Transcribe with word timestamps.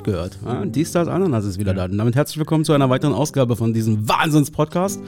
nicht 0.00 0.04
gehört. 0.04 0.38
Ja, 0.44 0.64
die 0.64 0.84
Stars 0.84 1.08
Ananas 1.08 1.44
ist 1.44 1.58
wieder 1.58 1.74
da. 1.74 1.84
Und 1.84 1.98
damit 1.98 2.16
herzlich 2.16 2.38
willkommen 2.38 2.64
zu 2.64 2.72
einer 2.72 2.90
weiteren 2.90 3.12
Ausgabe 3.12 3.56
von 3.56 3.72
diesem 3.72 4.08
Wahnsinns-Podcast. 4.08 5.00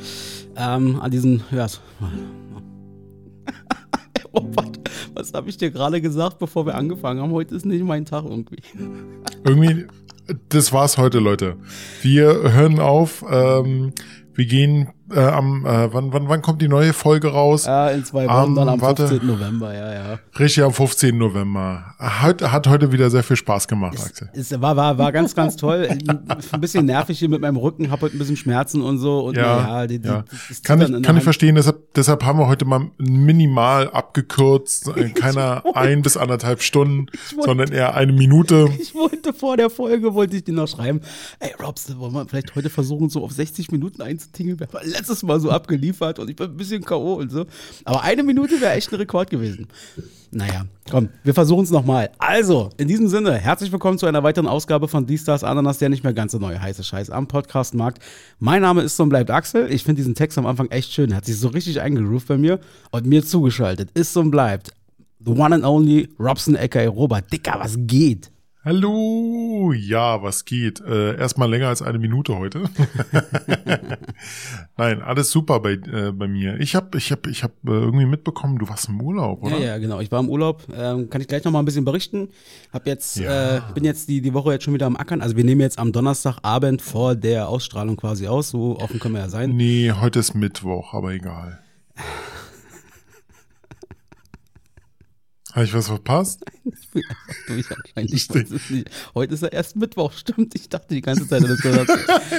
Ähm, 0.57 1.00
an 1.00 1.11
diesem, 1.11 1.41
ja, 1.50 1.67
oh, 4.32 4.43
was, 4.55 4.67
was 5.14 5.32
habe 5.32 5.49
ich 5.49 5.57
dir 5.57 5.71
gerade 5.71 6.00
gesagt, 6.00 6.39
bevor 6.39 6.67
wir 6.67 6.75
angefangen 6.75 7.21
haben? 7.21 7.32
Heute 7.32 7.55
ist 7.55 7.64
nicht 7.64 7.85
mein 7.85 8.05
Tag 8.05 8.25
irgendwie. 8.25 8.63
Irgendwie, 9.45 9.86
das 10.49 10.73
war's 10.73 10.99
heute, 10.99 11.21
Leute. 11.21 11.57
Wir 12.03 12.53
hören 12.53 12.79
auf. 12.79 13.25
Ähm, 13.29 13.93
wir 14.35 14.46
gehen 14.46 14.89
äh, 15.15 15.21
am, 15.21 15.67
äh, 15.67 15.93
wann, 15.93 16.13
wann, 16.13 16.29
wann 16.29 16.43
kommt 16.43 16.63
die 16.63 16.68
neue 16.68 16.93
Folge 16.93 17.29
raus? 17.29 17.67
Ja, 17.67 17.89
in 17.89 18.05
zwei 18.05 18.27
Wochen, 18.27 18.50
um, 18.50 18.55
dann 18.55 18.68
am 18.68 18.81
warte, 18.81 19.09
15. 19.09 19.27
November, 19.27 19.75
ja, 19.75 19.93
ja. 19.93 20.19
Richtig, 20.39 20.64
am 20.64 20.73
15. 20.73 21.17
November. 21.17 21.95
Hat, 21.99 22.43
hat 22.43 22.67
heute 22.67 22.93
wieder 22.93 23.11
sehr 23.11 23.22
viel 23.22 23.36
Spaß 23.36 23.69
gemacht, 23.69 23.95
es, 23.96 24.07
Axel. 24.07 24.31
Es 24.33 24.61
war, 24.61 24.77
war, 24.77 24.99
war 24.99 25.13
ganz, 25.13 25.35
ganz 25.35 25.57
toll. 25.57 25.89
ein 26.53 26.61
bisschen 26.61 26.86
nervig 26.86 27.19
hier 27.19 27.29
mit 27.29 27.41
meinem 27.41 27.57
Rücken, 27.57 27.91
hab 27.91 28.00
heute 28.03 28.17
ein 28.17 28.19
bisschen 28.19 28.36
Schmerzen 28.36 28.83
und 28.83 28.99
so. 28.99 29.21
Und 29.21 29.36
ja, 29.36 29.83
ja, 29.83 29.86
die, 29.86 29.99
die, 29.99 30.09
ja. 30.09 30.25
kann 30.64 30.81
ich, 30.81 31.03
kann 31.03 31.17
ich 31.17 31.25
verstehen, 31.25 31.55
deshalb, 31.55 31.93
deshalb 31.94 32.25
haben 32.25 32.39
wir 32.39 32.48
heute 32.48 32.64
mal 32.64 32.91
minimal 32.98 33.91
abgekürzt. 33.91 34.91
Keiner 35.14 35.62
ein 35.75 36.03
bis 36.03 36.17
anderthalb 36.17 36.62
Stunden, 36.62 37.06
wollte, 37.34 37.48
sondern 37.48 37.72
eher 37.72 37.94
eine 37.94 38.12
Minute. 38.12 38.69
Ich 38.81 38.94
wollte 38.94 39.33
vor 39.33 39.56
der 39.56 39.70
Folge, 39.70 40.14
wollte 40.14 40.36
ich 40.36 40.44
dir 40.44 40.55
noch 40.55 40.69
schreiben, 40.69 41.00
ey 41.41 41.53
Robs, 41.62 41.97
wollen 41.98 42.12
wir 42.12 42.27
vielleicht 42.27 42.55
heute 42.55 42.70
versuchen, 42.70 43.08
so 43.11 43.25
auf 43.25 43.33
60 43.33 43.70
Minuten 43.70 44.03
einzutingeln? 44.03 44.58
Letztes 45.03 45.25
Mal 45.25 45.41
so 45.41 45.51
abgeliefert 45.51 46.20
und 46.20 46.31
ich 46.31 46.37
bin 46.37 46.48
ein 46.48 46.56
bisschen 46.56 46.84
K.O. 46.84 47.15
und 47.15 47.33
so. 47.33 47.45
Aber 47.84 48.03
eine 48.03 48.22
Minute 48.22 48.61
wäre 48.61 48.75
echt 48.75 48.92
ein 48.92 48.95
Rekord 48.95 49.31
gewesen. 49.31 49.67
Naja, 50.31 50.64
komm, 50.89 51.09
wir 51.25 51.34
versuchen 51.34 51.64
es 51.64 51.72
nochmal. 51.72 52.11
Also, 52.19 52.70
in 52.77 52.86
diesem 52.86 53.09
Sinne, 53.09 53.34
herzlich 53.34 53.72
willkommen 53.72 53.98
zu 53.98 54.06
einer 54.06 54.22
weiteren 54.22 54.47
Ausgabe 54.47 54.86
von 54.86 55.05
Die 55.05 55.19
Stars 55.19 55.42
Ananas, 55.42 55.78
der 55.78 55.89
nicht 55.89 56.05
mehr 56.05 56.12
ganz 56.12 56.31
so 56.31 56.39
neue 56.39 56.62
heiße 56.62 56.84
Scheiß 56.84 57.11
am 57.11 57.27
Podcastmarkt. 57.27 58.00
Mein 58.39 58.62
Name 58.62 58.83
ist 58.83 59.00
und 59.00 59.09
bleibt 59.09 59.33
Axel. 59.33 59.72
Ich 59.72 59.83
finde 59.83 59.98
diesen 59.98 60.14
Text 60.14 60.39
am 60.39 60.47
Anfang 60.47 60.70
echt 60.70 60.92
schön. 60.92 61.16
Hat 61.16 61.25
sich 61.25 61.37
so 61.37 61.48
richtig 61.48 61.81
eingegroovt 61.81 62.28
bei 62.28 62.39
mir 62.39 62.61
und 62.92 63.05
mir 63.05 63.25
zugeschaltet. 63.25 63.91
Ist 63.94 64.16
und 64.16 64.31
bleibt. 64.31 64.70
The 65.19 65.33
one 65.33 65.53
and 65.53 65.64
only 65.64 66.11
Robson 66.20 66.56
aka 66.56 66.87
Robert. 66.87 67.33
Dicker, 67.33 67.56
was 67.59 67.75
geht? 67.77 68.31
Hallo, 68.64 69.72
ja, 69.72 70.22
was 70.22 70.44
geht? 70.44 70.80
Äh, 70.80 71.16
erstmal 71.16 71.50
länger 71.50 71.66
als 71.66 71.82
eine 71.82 71.98
Minute 71.98 72.38
heute. 72.38 72.62
Nein, 74.77 75.02
alles 75.02 75.32
super 75.32 75.58
bei, 75.58 75.72
äh, 75.72 76.12
bei 76.12 76.28
mir. 76.28 76.60
Ich 76.60 76.77
habe 76.77 76.96
ich 76.96 77.10
hab, 77.10 77.27
ich 77.27 77.42
hab, 77.42 77.50
äh, 77.66 77.72
irgendwie 77.72 78.06
mitbekommen, 78.06 78.60
du 78.60 78.69
warst 78.69 78.88
im 78.88 79.00
Urlaub, 79.00 79.42
oder? 79.42 79.58
Ja, 79.58 79.64
ja, 79.64 79.78
genau. 79.78 79.98
Ich 79.98 80.12
war 80.12 80.20
im 80.20 80.28
Urlaub. 80.28 80.62
Ähm, 80.72 81.10
kann 81.10 81.20
ich 81.20 81.27
gleich 81.27 81.42
noch 81.42 81.50
mal 81.50 81.58
ein 81.58 81.64
bisschen 81.64 81.84
berichten. 81.84 82.28
Hab 82.72 82.86
jetzt, 82.86 83.16
ja. 83.16 83.56
äh, 83.56 83.60
bin 83.74 83.82
jetzt 83.82 84.08
die, 84.08 84.20
die 84.20 84.32
Woche 84.32 84.52
jetzt 84.52 84.62
schon 84.62 84.74
wieder 84.74 84.86
am 84.86 84.97
Ackern. 84.97 85.22
Also 85.22 85.36
wir 85.36 85.42
nehmen 85.42 85.60
jetzt 85.60 85.80
am 85.80 85.91
Donnerstagabend 85.91 86.82
vor 86.82 87.16
der 87.16 87.48
Ausstrahlung 87.48 87.97
quasi 87.97 88.28
aus. 88.28 88.50
So 88.50 88.78
offen 88.78 89.00
können 89.00 89.14
wir 89.14 89.22
ja 89.22 89.28
sein. 89.28 89.56
Nee, 89.56 89.91
heute 89.91 90.20
ist 90.20 90.34
Mittwoch, 90.34 90.94
aber 90.94 91.10
egal. 91.10 91.58
Habe 95.53 95.64
ich 95.67 95.75
was 95.75 95.86
verpasst? 95.86 96.45
Anscheinend. 97.95 98.70
Nicht. 98.70 98.91
Heute 99.14 99.34
ist 99.34 99.42
ja 99.42 99.48
erst 99.48 99.77
Mittwoch, 99.77 100.12
stimmt. 100.17 100.55
Ich 100.55 100.69
dachte 100.69 100.94
die 100.94 101.03
ganze 101.03 101.28
Zeit, 101.28 101.42
das 101.42 101.61
gehört. 101.61 101.89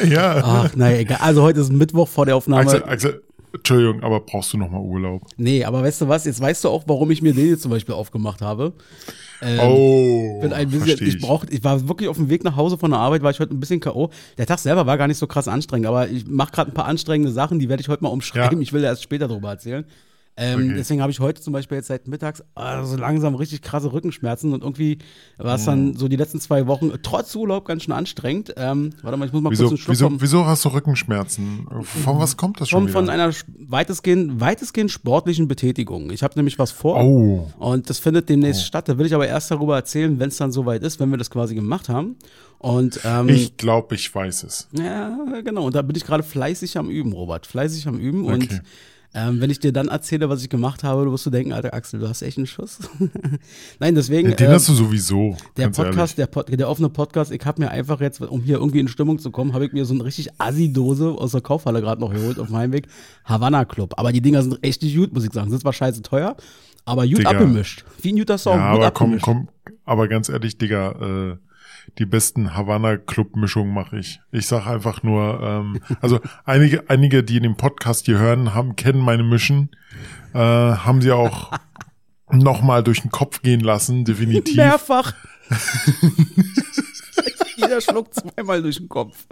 ja. 0.09 0.41
Ach, 0.43 0.75
naja, 0.75 0.97
egal. 0.97 1.19
Also 1.21 1.43
heute 1.43 1.59
ist 1.61 1.71
Mittwoch 1.71 2.07
vor 2.07 2.25
der 2.25 2.35
Aufnahme. 2.35 2.63
Axel, 2.63 2.83
Axel, 2.83 3.23
Entschuldigung, 3.53 4.01
aber 4.01 4.19
brauchst 4.19 4.51
du 4.53 4.57
nochmal 4.57 4.81
Urlaub? 4.81 5.27
Nee, 5.37 5.63
aber 5.63 5.83
weißt 5.83 6.01
du 6.01 6.07
was? 6.07 6.25
Jetzt 6.25 6.41
weißt 6.41 6.63
du 6.63 6.69
auch, 6.69 6.85
warum 6.87 7.11
ich 7.11 7.21
mir 7.21 7.33
den 7.33 7.45
hier 7.45 7.59
zum 7.59 7.69
Beispiel 7.69 7.93
aufgemacht 7.93 8.41
habe. 8.41 8.73
Ähm, 9.43 9.59
oh, 9.59 10.41
bin 10.41 10.53
ein 10.53 10.69
bisschen, 10.71 11.07
ich, 11.07 11.15
ich, 11.15 11.21
brauch, 11.21 11.45
ich 11.47 11.63
war 11.63 11.87
wirklich 11.87 12.09
auf 12.09 12.17
dem 12.17 12.29
Weg 12.29 12.43
nach 12.43 12.55
Hause 12.55 12.79
von 12.79 12.89
der 12.89 12.99
Arbeit, 12.99 13.21
war 13.21 13.29
ich 13.29 13.39
heute 13.39 13.53
ein 13.53 13.59
bisschen 13.59 13.79
K.O. 13.79 14.09
Der 14.39 14.47
Tag 14.47 14.57
selber 14.57 14.87
war 14.87 14.97
gar 14.97 15.07
nicht 15.07 15.17
so 15.17 15.27
krass 15.27 15.47
anstrengend, 15.47 15.85
aber 15.85 16.07
ich 16.07 16.25
mache 16.25 16.51
gerade 16.51 16.71
ein 16.71 16.73
paar 16.73 16.85
anstrengende 16.85 17.31
Sachen, 17.31 17.59
die 17.59 17.69
werde 17.69 17.81
ich 17.81 17.89
heute 17.89 18.03
mal 18.03 18.09
umschreiben. 18.09 18.57
Ja. 18.57 18.63
Ich 18.63 18.73
will 18.73 18.83
erst 18.83 19.03
später 19.03 19.27
darüber 19.27 19.49
erzählen. 19.49 19.85
Ähm, 20.35 20.65
okay. 20.65 20.73
Deswegen 20.77 21.01
habe 21.01 21.11
ich 21.11 21.19
heute 21.19 21.41
zum 21.41 21.53
Beispiel 21.53 21.77
jetzt 21.77 21.87
seit 21.87 22.07
mittags 22.07 22.43
also 22.55 22.97
langsam 22.97 23.35
richtig 23.35 23.61
krasse 23.61 23.93
Rückenschmerzen 23.93 24.51
und 24.53 24.63
irgendwie 24.63 24.97
war 25.37 25.55
es 25.55 25.65
dann 25.65 25.95
so 25.95 26.07
die 26.07 26.15
letzten 26.15 26.39
zwei 26.39 26.65
Wochen 26.65 26.91
trotz 27.03 27.35
Urlaub 27.35 27.65
ganz 27.65 27.83
schön 27.83 27.93
anstrengend. 27.93 28.53
Ähm, 28.57 28.93
warte 29.03 29.17
mal, 29.17 29.27
ich 29.27 29.33
muss 29.33 29.43
mal 29.43 29.51
wieso, 29.51 29.65
kurz 29.65 29.71
einen 29.71 29.77
Schluck 29.77 29.91
wieso, 29.93 30.21
wieso 30.21 30.45
hast 30.47 30.65
du 30.65 30.69
Rückenschmerzen? 30.69 31.67
Von 31.83 32.17
was 32.17 32.35
kommt 32.35 32.59
das 32.59 32.69
schon? 32.69 32.89
Von, 32.89 33.07
von 33.07 33.09
einer 33.09 33.31
weitestgehend, 33.59 34.39
weitestgehend 34.39 34.89
sportlichen 34.89 35.47
Betätigung. 35.47 36.09
Ich 36.09 36.23
habe 36.23 36.33
nämlich 36.35 36.57
was 36.57 36.71
vor 36.71 37.03
oh. 37.03 37.51
und 37.59 37.91
das 37.91 37.99
findet 37.99 38.27
demnächst 38.27 38.63
oh. 38.63 38.65
statt. 38.65 38.89
Da 38.89 38.97
will 38.97 39.05
ich 39.05 39.13
aber 39.13 39.27
erst 39.27 39.51
darüber 39.51 39.75
erzählen, 39.75 40.19
wenn 40.19 40.29
es 40.29 40.37
dann 40.37 40.51
soweit 40.51 40.81
ist, 40.81 40.99
wenn 40.99 41.11
wir 41.11 41.17
das 41.17 41.29
quasi 41.29 41.53
gemacht 41.53 41.89
haben. 41.89 42.15
Und, 42.57 43.01
ähm, 43.03 43.29
ich 43.29 43.57
glaube, 43.57 43.93
ich 43.93 44.15
weiß 44.15 44.43
es. 44.43 44.69
Ja, 44.71 45.15
genau. 45.43 45.65
Und 45.65 45.75
da 45.75 45.81
bin 45.81 45.95
ich 45.97 46.05
gerade 46.05 46.23
fleißig 46.23 46.77
am 46.77 46.89
Üben, 46.89 47.11
Robert. 47.11 47.45
Fleißig 47.45 47.87
am 47.87 47.99
Üben. 47.99 48.23
Okay. 48.23 48.33
Und 48.33 48.61
ähm, 49.15 49.39
wenn 49.41 49.49
ich 49.51 49.59
dir 49.59 49.71
dann 49.71 49.89
erzähle, 49.89 50.27
was 50.29 50.41
ich 50.41 50.49
gemacht 50.49 50.83
habe, 50.83 51.11
wirst 51.11 51.25
du 51.25 51.29
denken, 51.29 51.53
alter 51.53 51.73
Axel, 51.73 51.99
du 51.99 52.09
hast 52.09 52.23
echt 52.23 52.37
einen 52.37 52.47
Schuss. 52.47 52.79
Nein, 53.79 53.93
deswegen. 53.93 54.35
Den 54.35 54.49
äh, 54.49 54.53
hast 54.53 54.67
du 54.69 54.73
sowieso. 54.73 55.37
Der 55.55 55.69
Podcast, 55.69 56.17
der, 56.17 56.25
Pod, 56.25 56.47
der, 56.49 56.67
offene 56.67 56.89
Podcast, 56.89 57.31
ich 57.31 57.45
habe 57.45 57.61
mir 57.61 57.69
einfach 57.69 58.01
jetzt, 58.01 58.21
um 58.21 58.41
hier 58.41 58.57
irgendwie 58.57 58.79
in 58.79 58.87
Stimmung 58.87 59.19
zu 59.19 59.29
kommen, 59.29 59.53
habe 59.53 59.65
ich 59.67 59.73
mir 59.73 59.85
so 59.85 59.93
eine 59.93 60.03
richtig 60.03 60.29
Assi-Dose 60.39 61.09
aus 61.11 61.31
der 61.31 61.41
Kaufhalle 61.41 61.81
gerade 61.81 62.01
noch 62.01 62.11
geholt 62.11 62.39
auf 62.39 62.47
dem 62.47 62.55
Heimweg. 62.55 62.87
Havana 63.23 63.65
Club. 63.65 63.93
Aber 63.97 64.11
die 64.11 64.21
Dinger 64.21 64.41
sind 64.41 64.57
echt 64.63 64.81
nicht 64.81 64.95
gut, 64.95 65.13
muss 65.13 65.23
ich 65.23 65.31
sagen. 65.31 65.51
Sind 65.51 65.61
zwar 65.61 65.73
scheiße 65.73 66.01
teuer, 66.01 66.35
aber 66.85 67.07
gut 67.07 67.19
Digga. 67.19 67.29
abgemischt. 67.29 67.85
Wie 68.01 68.13
ein 68.13 68.17
guter 68.17 68.39
Song. 68.39 68.57
Ja, 68.57 68.65
aber 68.65 68.89
komm, 68.89 69.19
komm, 69.19 69.47
aber 69.85 70.07
ganz 70.07 70.29
ehrlich, 70.29 70.57
Digga, 70.57 71.33
äh, 71.33 71.37
die 71.97 72.05
besten 72.05 72.55
Havanna 72.55 72.97
Club 72.97 73.35
Mischungen 73.35 73.73
mache 73.73 73.97
ich. 73.97 74.19
Ich 74.31 74.47
sage 74.47 74.67
einfach 74.67 75.03
nur, 75.03 75.39
ähm, 75.41 75.79
also 76.01 76.19
einige, 76.45 76.89
einige, 76.89 77.23
die 77.23 77.37
in 77.37 77.43
dem 77.43 77.55
Podcast 77.55 78.05
hier 78.05 78.17
hören, 78.17 78.53
haben 78.53 78.75
kennen 78.75 78.99
meine 78.99 79.23
Mischen, 79.23 79.69
äh, 80.33 80.37
haben 80.39 81.01
sie 81.01 81.11
auch 81.11 81.51
noch 82.31 82.61
mal 82.61 82.83
durch 82.83 83.01
den 83.01 83.11
Kopf 83.11 83.41
gehen 83.41 83.61
lassen, 83.61 84.05
definitiv. 84.05 84.55
Mehrfach. 84.55 85.13
Jeder 87.55 87.81
schluckt 87.81 88.15
zweimal 88.15 88.61
durch 88.61 88.77
den 88.77 88.89
Kopf. 88.89 89.25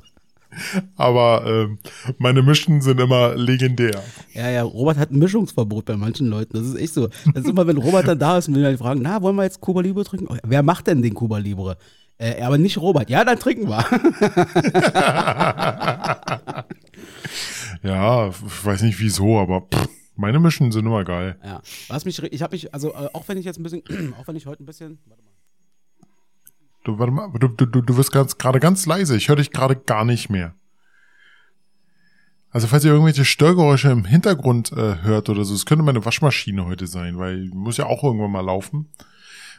Aber 0.97 1.43
ähm, 1.45 1.79
meine 2.17 2.41
Mischen 2.41 2.81
sind 2.81 2.99
immer 2.99 3.35
legendär. 3.35 4.03
Ja, 4.33 4.49
ja, 4.49 4.63
Robert 4.63 4.97
hat 4.97 5.11
ein 5.11 5.19
Mischungsverbot 5.19 5.85
bei 5.85 5.95
manchen 5.95 6.27
Leuten. 6.27 6.57
Das 6.57 6.67
ist 6.67 6.75
echt 6.75 6.93
so. 6.93 7.07
Das 7.07 7.43
ist 7.43 7.49
immer, 7.49 7.67
wenn 7.67 7.77
Robert 7.77 8.07
dann 8.07 8.19
da 8.19 8.37
ist 8.37 8.47
und 8.47 8.55
wir 8.55 8.63
dann 8.63 8.77
fragen, 8.77 9.01
na, 9.01 9.21
wollen 9.21 9.35
wir 9.35 9.43
jetzt 9.43 9.61
Cuba 9.61 9.81
Libre 9.81 10.03
trinken? 10.03 10.27
Oh, 10.29 10.37
wer 10.43 10.61
macht 10.61 10.87
denn 10.87 11.01
den 11.01 11.13
Cuba 11.13 11.37
Libre? 11.37 11.77
Äh, 12.21 12.41
aber 12.43 12.59
nicht 12.59 12.77
Robert. 12.77 13.09
Ja, 13.09 13.25
dann 13.25 13.39
trinken 13.39 13.67
wir. 13.67 13.83
ja, 17.81 18.27
ich 18.27 18.65
weiß 18.65 18.83
nicht 18.83 18.99
wieso, 18.99 19.39
aber 19.39 19.61
pff, 19.61 19.89
meine 20.15 20.39
Mischen 20.39 20.71
sind 20.71 20.85
immer 20.85 21.03
geil. 21.03 21.39
Ja, 21.43 21.63
was 21.87 22.05
mich, 22.05 22.21
ich 22.21 22.43
habe 22.43 22.53
mich, 22.53 22.71
also 22.75 22.93
äh, 22.93 23.09
auch 23.13 23.27
wenn 23.27 23.39
ich 23.39 23.45
jetzt 23.45 23.59
ein 23.59 23.63
bisschen, 23.63 23.81
auch 24.19 24.27
wenn 24.27 24.35
ich 24.35 24.45
heute 24.45 24.61
ein 24.61 24.67
bisschen, 24.67 24.99
warte 25.07 25.23
mal. 25.23 25.31
Du, 26.83 26.99
warte 26.99 27.11
mal, 27.11 27.31
du, 27.39 27.47
du, 27.47 27.65
du 27.65 27.97
wirst 27.97 28.11
gerade 28.11 28.59
ganz 28.59 28.85
leise. 28.85 29.17
Ich 29.17 29.27
höre 29.27 29.37
dich 29.37 29.49
gerade 29.49 29.75
gar 29.75 30.05
nicht 30.05 30.29
mehr. 30.29 30.53
Also 32.51 32.67
falls 32.67 32.85
ihr 32.85 32.91
irgendwelche 32.91 33.25
Störgeräusche 33.25 33.89
im 33.89 34.05
Hintergrund 34.05 34.71
äh, 34.73 35.01
hört 35.01 35.27
oder 35.29 35.43
so, 35.43 35.55
es 35.55 35.65
könnte 35.65 35.83
meine 35.83 36.05
Waschmaschine 36.05 36.65
heute 36.65 36.85
sein, 36.85 37.17
weil 37.17 37.49
muss 37.51 37.77
ja 37.77 37.87
auch 37.87 38.03
irgendwann 38.03 38.31
mal 38.31 38.45
laufen. 38.45 38.89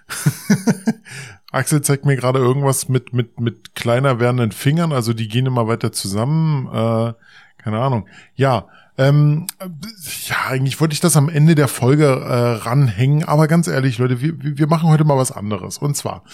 Axel 1.52 1.82
zeigt 1.82 2.06
mir 2.06 2.16
gerade 2.16 2.38
irgendwas 2.38 2.88
mit, 2.88 3.12
mit, 3.12 3.38
mit 3.38 3.74
kleiner 3.74 4.18
werdenden 4.18 4.52
Fingern, 4.52 4.92
also 4.92 5.12
die 5.12 5.28
gehen 5.28 5.46
immer 5.46 5.68
weiter 5.68 5.92
zusammen. 5.92 6.66
Äh, 6.66 7.12
keine 7.62 7.78
Ahnung. 7.80 8.08
Ja, 8.34 8.66
ähm, 8.98 9.46
ja, 10.26 10.36
eigentlich 10.48 10.80
wollte 10.80 10.94
ich 10.94 11.00
das 11.00 11.16
am 11.16 11.28
Ende 11.28 11.54
der 11.54 11.68
Folge 11.68 12.06
äh, 12.06 12.66
ranhängen, 12.66 13.24
aber 13.24 13.48
ganz 13.48 13.68
ehrlich, 13.68 13.98
Leute, 13.98 14.20
wir, 14.20 14.34
wir 14.38 14.66
machen 14.66 14.88
heute 14.88 15.04
mal 15.04 15.16
was 15.16 15.32
anderes. 15.32 15.78
Und 15.78 15.96
zwar, 15.96 16.24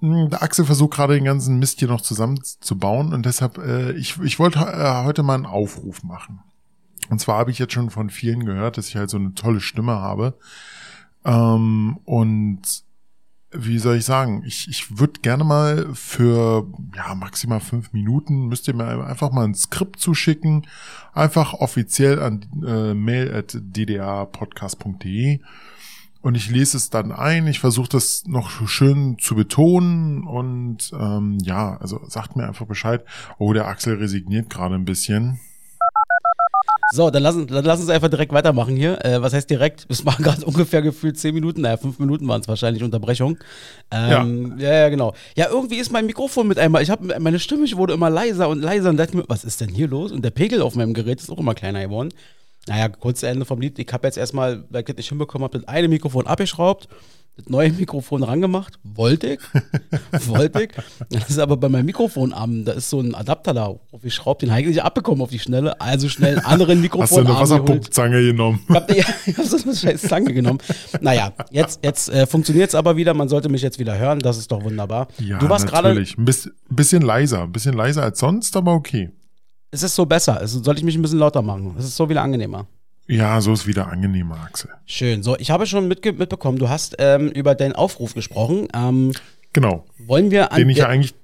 hm, 0.00 0.30
der 0.30 0.42
Axel 0.42 0.64
versucht 0.64 0.94
gerade 0.94 1.14
den 1.14 1.24
ganzen 1.24 1.58
Mist 1.58 1.78
hier 1.78 1.88
noch 1.88 2.00
zusammenzubauen 2.00 3.14
und 3.14 3.24
deshalb, 3.24 3.58
äh, 3.58 3.92
ich, 3.92 4.20
ich 4.22 4.38
wollte 4.38 4.58
äh, 4.58 5.04
heute 5.04 5.22
mal 5.22 5.34
einen 5.34 5.46
Aufruf 5.46 6.02
machen. 6.02 6.40
Und 7.08 7.20
zwar 7.20 7.38
habe 7.38 7.50
ich 7.50 7.58
jetzt 7.58 7.72
schon 7.72 7.90
von 7.90 8.10
vielen 8.10 8.44
gehört, 8.44 8.78
dass 8.78 8.88
ich 8.88 8.96
halt 8.96 9.10
so 9.10 9.16
eine 9.16 9.34
tolle 9.34 9.60
Stimme 9.60 9.92
habe. 9.92 10.34
Ähm, 11.24 11.98
und 12.04 12.62
wie 13.58 13.78
soll 13.78 13.96
ich 13.96 14.04
sagen, 14.04 14.42
ich, 14.46 14.68
ich 14.68 14.98
würde 14.98 15.20
gerne 15.20 15.44
mal 15.44 15.88
für 15.94 16.66
ja 16.94 17.14
maximal 17.14 17.60
fünf 17.60 17.92
Minuten, 17.92 18.46
müsst 18.46 18.68
ihr 18.68 18.74
mir 18.74 19.04
einfach 19.06 19.32
mal 19.32 19.44
ein 19.44 19.54
Skript 19.54 20.00
zuschicken, 20.00 20.66
einfach 21.12 21.54
offiziell 21.54 22.22
an 22.22 22.46
äh, 22.66 22.94
mail 22.94 23.34
at 23.34 23.56
ddapodcast.de 23.60 25.40
und 26.26 26.34
ich 26.34 26.50
lese 26.50 26.76
es 26.76 26.90
dann 26.90 27.12
ein, 27.12 27.46
ich 27.46 27.60
versuche 27.60 27.88
das 27.88 28.24
noch 28.26 28.50
schön 28.66 29.16
zu 29.18 29.36
betonen 29.36 30.24
und 30.24 30.90
ähm, 30.98 31.38
ja, 31.40 31.76
also 31.76 32.00
sagt 32.08 32.34
mir 32.34 32.48
einfach 32.48 32.66
Bescheid, 32.66 33.04
oh, 33.38 33.52
der 33.52 33.68
Axel 33.68 33.96
resigniert 33.98 34.50
gerade 34.50 34.74
ein 34.74 34.84
bisschen. 34.84 35.38
So, 36.92 37.10
dann 37.10 37.22
lassen, 37.22 37.46
dann 37.48 37.64
lassen 37.64 37.84
Sie 37.84 37.92
einfach 37.92 38.08
direkt 38.08 38.32
weitermachen 38.32 38.76
hier. 38.76 39.04
Äh, 39.04 39.20
was 39.20 39.32
heißt 39.32 39.50
direkt? 39.50 39.86
Es 39.88 40.06
waren 40.06 40.22
gerade 40.22 40.44
ungefähr 40.44 40.82
gefühlt 40.82 41.18
zehn 41.18 41.34
Minuten, 41.34 41.62
naja, 41.62 41.76
fünf 41.76 41.98
Minuten 41.98 42.28
waren 42.28 42.40
es 42.40 42.48
wahrscheinlich 42.48 42.82
Unterbrechung. 42.82 43.38
Ähm, 43.90 44.54
ja. 44.58 44.68
ja, 44.68 44.74
ja, 44.82 44.88
genau. 44.88 45.14
Ja, 45.36 45.48
irgendwie 45.50 45.76
ist 45.76 45.90
mein 45.90 46.06
Mikrofon 46.06 46.46
mit 46.46 46.58
einmal, 46.58 46.82
ich 46.82 46.90
habe 46.90 47.18
meine 47.18 47.38
Stimme 47.38 47.66
wurde 47.72 47.94
immer 47.94 48.10
leiser 48.10 48.48
und 48.48 48.60
leiser 48.60 48.90
und 48.90 48.96
dachte 48.96 49.16
mir, 49.16 49.24
was 49.26 49.44
ist 49.44 49.60
denn 49.60 49.70
hier 49.70 49.88
los? 49.88 50.12
Und 50.12 50.24
der 50.24 50.30
Pegel 50.30 50.62
auf 50.62 50.76
meinem 50.76 50.94
Gerät 50.94 51.20
ist 51.20 51.30
auch 51.30 51.38
immer 51.38 51.54
kleiner 51.54 51.82
geworden. 51.82 52.10
Naja, 52.68 52.88
kurz 52.88 53.22
Ende 53.22 53.44
vom 53.44 53.60
Lied. 53.60 53.78
Ich 53.78 53.92
habe 53.92 54.06
jetzt 54.06 54.18
erstmal, 54.18 54.64
weil 54.70 54.80
ich 54.80 54.86
das 54.86 54.96
nicht 54.96 55.08
hinbekommen 55.08 55.44
habe, 55.44 55.58
das 55.58 55.68
eine 55.68 55.88
Mikrofon 55.88 56.26
abgeschraubt 56.26 56.88
das 57.36 57.48
neue 57.50 57.70
Mikrofon 57.70 58.22
rangemacht. 58.22 58.78
Wollte 58.82 59.34
ich. 59.34 59.40
Wollte 60.26 60.62
ich. 60.62 60.70
Das 61.10 61.28
ist 61.28 61.38
aber 61.38 61.58
bei 61.58 61.68
meinem 61.68 61.84
Mikrofonarm, 61.84 62.64
da 62.64 62.72
ist 62.72 62.88
so 62.88 63.00
ein 63.00 63.14
Adapter 63.14 63.52
da. 63.52 63.74
Ich 64.02 64.14
schraube 64.14 64.40
den 64.40 64.50
eigentlich 64.50 64.82
abbekommen 64.82 65.20
auf 65.20 65.30
die 65.30 65.38
Schnelle. 65.38 65.78
Also 65.80 66.08
schnell 66.08 66.38
einen 66.38 66.46
anderen 66.46 66.80
Mikrofonarm. 66.80 67.38
Hast 67.38 67.50
du 67.50 67.54
eine 67.54 67.64
Wasserpumpzange 67.64 68.22
genommen? 68.22 68.60
Ich 68.68 68.74
habe 68.74 68.94
hab 69.36 69.44
so 69.44 69.58
eine 69.58 69.76
scheiß 69.76 70.02
Zange 70.02 70.32
genommen. 70.32 70.60
Naja, 71.00 71.32
jetzt, 71.50 71.80
jetzt 71.84 72.08
äh, 72.08 72.26
funktioniert 72.26 72.70
es 72.70 72.74
aber 72.74 72.96
wieder. 72.96 73.12
Man 73.12 73.28
sollte 73.28 73.50
mich 73.50 73.62
jetzt 73.62 73.78
wieder 73.78 73.98
hören. 73.98 74.20
Das 74.20 74.38
ist 74.38 74.50
doch 74.50 74.64
wunderbar. 74.64 75.08
Ja, 75.18 75.38
du 75.38 75.48
warst 75.48 75.66
gerade. 75.66 75.90
Ein 75.90 76.24
bisschen 76.70 77.02
leiser. 77.02 77.42
Ein 77.42 77.52
bisschen 77.52 77.74
leiser 77.74 78.02
als 78.02 78.18
sonst, 78.18 78.56
aber 78.56 78.72
okay. 78.72 79.10
Es 79.76 79.82
ist 79.82 79.94
so 79.94 80.06
besser. 80.06 80.40
Es 80.42 80.52
sollte 80.52 80.78
ich 80.78 80.84
mich 80.84 80.96
ein 80.96 81.02
bisschen 81.02 81.18
lauter 81.18 81.42
machen. 81.42 81.74
Es 81.78 81.84
ist 81.84 81.96
so 81.96 82.08
wieder 82.08 82.22
angenehmer. 82.22 82.66
Ja, 83.08 83.42
so 83.42 83.52
ist 83.52 83.66
wieder 83.66 83.88
angenehmer, 83.88 84.38
Axel. 84.42 84.70
Schön. 84.86 85.22
So, 85.22 85.36
ich 85.36 85.50
habe 85.50 85.66
schon 85.66 85.86
mitbekommen, 85.86 86.58
du 86.58 86.70
hast 86.70 86.96
ähm, 86.98 87.28
über 87.28 87.54
deinen 87.54 87.74
Aufruf 87.74 88.14
gesprochen. 88.14 88.68
Ähm, 88.74 89.12
genau. 89.52 89.84
Wollen 89.98 90.30
wir 90.30 90.50
an 90.50 90.58
den 90.60 90.70
ich 90.70 90.78
ja 90.78 90.86
eigentlich 90.86 91.14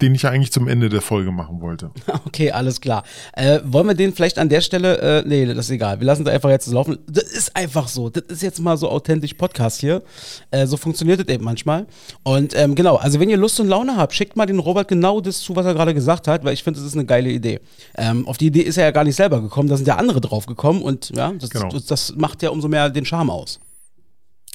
den 0.00 0.14
ich 0.14 0.22
ja 0.22 0.30
eigentlich 0.30 0.52
zum 0.52 0.68
Ende 0.68 0.88
der 0.88 1.02
Folge 1.02 1.32
machen 1.32 1.60
wollte. 1.60 1.90
Okay, 2.26 2.50
alles 2.50 2.80
klar. 2.80 3.04
Äh, 3.32 3.60
wollen 3.64 3.86
wir 3.86 3.94
den 3.94 4.12
vielleicht 4.12 4.38
an 4.38 4.48
der 4.48 4.60
Stelle, 4.60 4.98
äh, 4.98 5.22
nee, 5.26 5.46
das 5.46 5.66
ist 5.66 5.70
egal. 5.70 5.98
Wir 5.98 6.06
lassen 6.06 6.26
es 6.26 6.32
einfach 6.32 6.50
jetzt 6.50 6.66
laufen. 6.66 6.98
Das 7.08 7.24
ist 7.24 7.56
einfach 7.56 7.88
so. 7.88 8.10
Das 8.10 8.24
ist 8.28 8.42
jetzt 8.42 8.60
mal 8.60 8.76
so 8.76 8.90
authentisch 8.90 9.34
Podcast 9.34 9.80
hier. 9.80 10.02
Äh, 10.50 10.66
so 10.66 10.76
funktioniert 10.76 11.20
es 11.20 11.28
eben 11.28 11.44
manchmal. 11.44 11.86
Und 12.22 12.54
ähm, 12.56 12.74
genau, 12.74 12.96
also 12.96 13.18
wenn 13.18 13.30
ihr 13.30 13.36
Lust 13.36 13.58
und 13.60 13.68
Laune 13.68 13.96
habt, 13.96 14.12
schickt 14.14 14.36
mal 14.36 14.46
den 14.46 14.58
Robert 14.58 14.88
genau 14.88 15.20
das 15.20 15.40
zu, 15.40 15.56
was 15.56 15.64
er 15.64 15.74
gerade 15.74 15.94
gesagt 15.94 16.28
hat, 16.28 16.44
weil 16.44 16.52
ich 16.52 16.62
finde, 16.62 16.80
das 16.80 16.86
ist 16.86 16.94
eine 16.94 17.06
geile 17.06 17.30
Idee. 17.30 17.60
Ähm, 17.96 18.26
auf 18.28 18.36
die 18.36 18.46
Idee 18.46 18.62
ist 18.62 18.76
er 18.76 18.84
ja 18.84 18.90
gar 18.90 19.04
nicht 19.04 19.16
selber 19.16 19.40
gekommen, 19.40 19.68
da 19.68 19.76
sind 19.76 19.88
ja 19.88 19.96
andere 19.96 20.20
drauf 20.20 20.46
gekommen 20.46 20.82
und 20.82 21.10
ja, 21.16 21.32
das, 21.32 21.50
genau. 21.50 21.68
das, 21.68 21.86
das 21.86 22.14
macht 22.16 22.42
ja 22.42 22.50
umso 22.50 22.68
mehr 22.68 22.90
den 22.90 23.04
Charme 23.04 23.30
aus. 23.30 23.60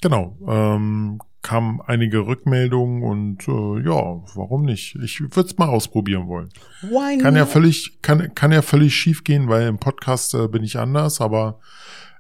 Genau. 0.02 0.36
Ähm, 0.48 1.20
kamen 1.44 1.82
einige 1.86 2.26
Rückmeldungen 2.26 3.04
und 3.04 3.48
äh, 3.48 3.86
ja, 3.86 4.24
warum 4.36 4.64
nicht? 4.64 4.96
Ich 5.04 5.20
würde 5.20 5.42
es 5.42 5.58
mal 5.58 5.68
ausprobieren 5.68 6.28
wollen. 6.28 6.50
Why 6.82 7.18
kann 7.20 7.34
not? 7.34 7.42
ja 7.42 7.46
völlig 7.46 8.02
kann 8.02 8.34
kann 8.34 8.52
ja 8.52 8.62
völlig 8.62 8.96
schief 8.96 9.24
gehen, 9.24 9.50
weil 9.50 9.68
im 9.68 9.78
Podcast 9.78 10.34
äh, 10.34 10.48
bin 10.48 10.64
ich 10.64 10.80
anders, 10.80 11.22
aber 11.22 11.60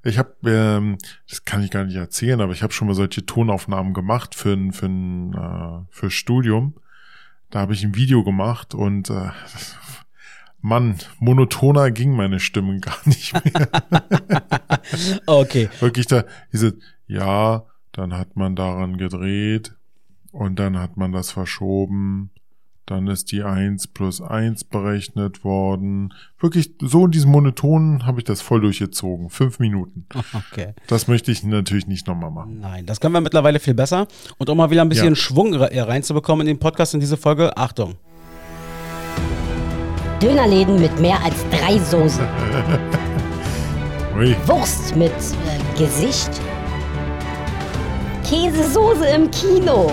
ich 0.03 0.17
habe 0.17 0.35
ähm, 0.45 0.97
das 1.29 1.45
kann 1.45 1.63
ich 1.63 1.71
gar 1.71 1.85
nicht 1.85 1.95
erzählen, 1.95 2.41
aber 2.41 2.51
ich 2.51 2.61
habe 2.61 2.73
schon 2.73 2.87
mal 2.87 2.93
solche 2.93 3.25
Tonaufnahmen 3.25 3.93
gemacht 3.93 4.35
für 4.35 4.53
ein 4.53 4.73
für 4.73 4.87
ein 4.87 5.33
äh, 5.33 5.85
für 5.89 6.11
Studium. 6.11 6.75
Da 7.49 7.59
habe 7.59 7.73
ich 7.73 7.83
ein 7.83 7.95
Video 7.95 8.23
gemacht 8.23 8.75
und 8.75 9.09
äh, 9.09 9.29
Mann, 10.61 10.97
monotoner 11.19 11.91
ging 11.91 12.15
meine 12.15 12.39
Stimme 12.39 12.79
gar 12.81 12.97
nicht 13.05 13.33
mehr. 13.33 13.69
okay. 15.25 15.69
Wirklich 15.79 16.07
da 16.07 16.25
diese 16.51 16.77
ja, 17.07 17.65
dann 17.93 18.17
hat 18.17 18.35
man 18.35 18.55
daran 18.55 18.97
gedreht 18.97 19.75
und 20.31 20.59
dann 20.59 20.77
hat 20.77 20.97
man 20.97 21.11
das 21.11 21.31
verschoben. 21.31 22.31
Dann 22.85 23.07
ist 23.07 23.31
die 23.31 23.43
eins 23.43 23.87
plus 23.87 24.19
eins 24.19 24.65
berechnet 24.65 25.45
worden. 25.45 26.13
Wirklich 26.37 26.75
so 26.81 27.05
in 27.05 27.11
diesem 27.11 27.31
Monoton 27.31 28.05
habe 28.05 28.19
ich 28.19 28.25
das 28.25 28.41
voll 28.41 28.59
durchgezogen. 28.59 29.29
Fünf 29.29 29.59
Minuten. 29.59 30.05
Okay. 30.33 30.73
Das 30.87 31.07
möchte 31.07 31.31
ich 31.31 31.43
natürlich 31.43 31.87
nicht 31.87 32.07
nochmal 32.07 32.29
machen. 32.29 32.59
Nein, 32.59 32.85
das 32.85 32.99
können 32.99 33.13
wir 33.13 33.21
mittlerweile 33.21 33.59
viel 33.59 33.73
besser. 33.73 34.07
Und 34.37 34.49
um 34.49 34.57
mal 34.57 34.69
wieder 34.69 34.81
ein 34.81 34.89
bisschen 34.89 35.09
ja. 35.09 35.15
Schwung 35.15 35.55
reinzubekommen 35.55 36.45
in 36.45 36.55
den 36.55 36.59
Podcast 36.59 36.93
in 36.93 36.99
diese 36.99 37.17
Folge, 37.17 37.55
Achtung. 37.55 37.95
Dönerläden 40.21 40.79
mit 40.79 40.99
mehr 40.99 41.23
als 41.23 41.35
drei 41.49 41.79
Soßen. 41.79 42.25
Wurst 44.45 44.95
mit 44.95 45.11
äh, 45.11 45.79
Gesicht 45.79 46.39
Käsesoße 48.33 49.05
im 49.09 49.29
Kino. 49.29 49.91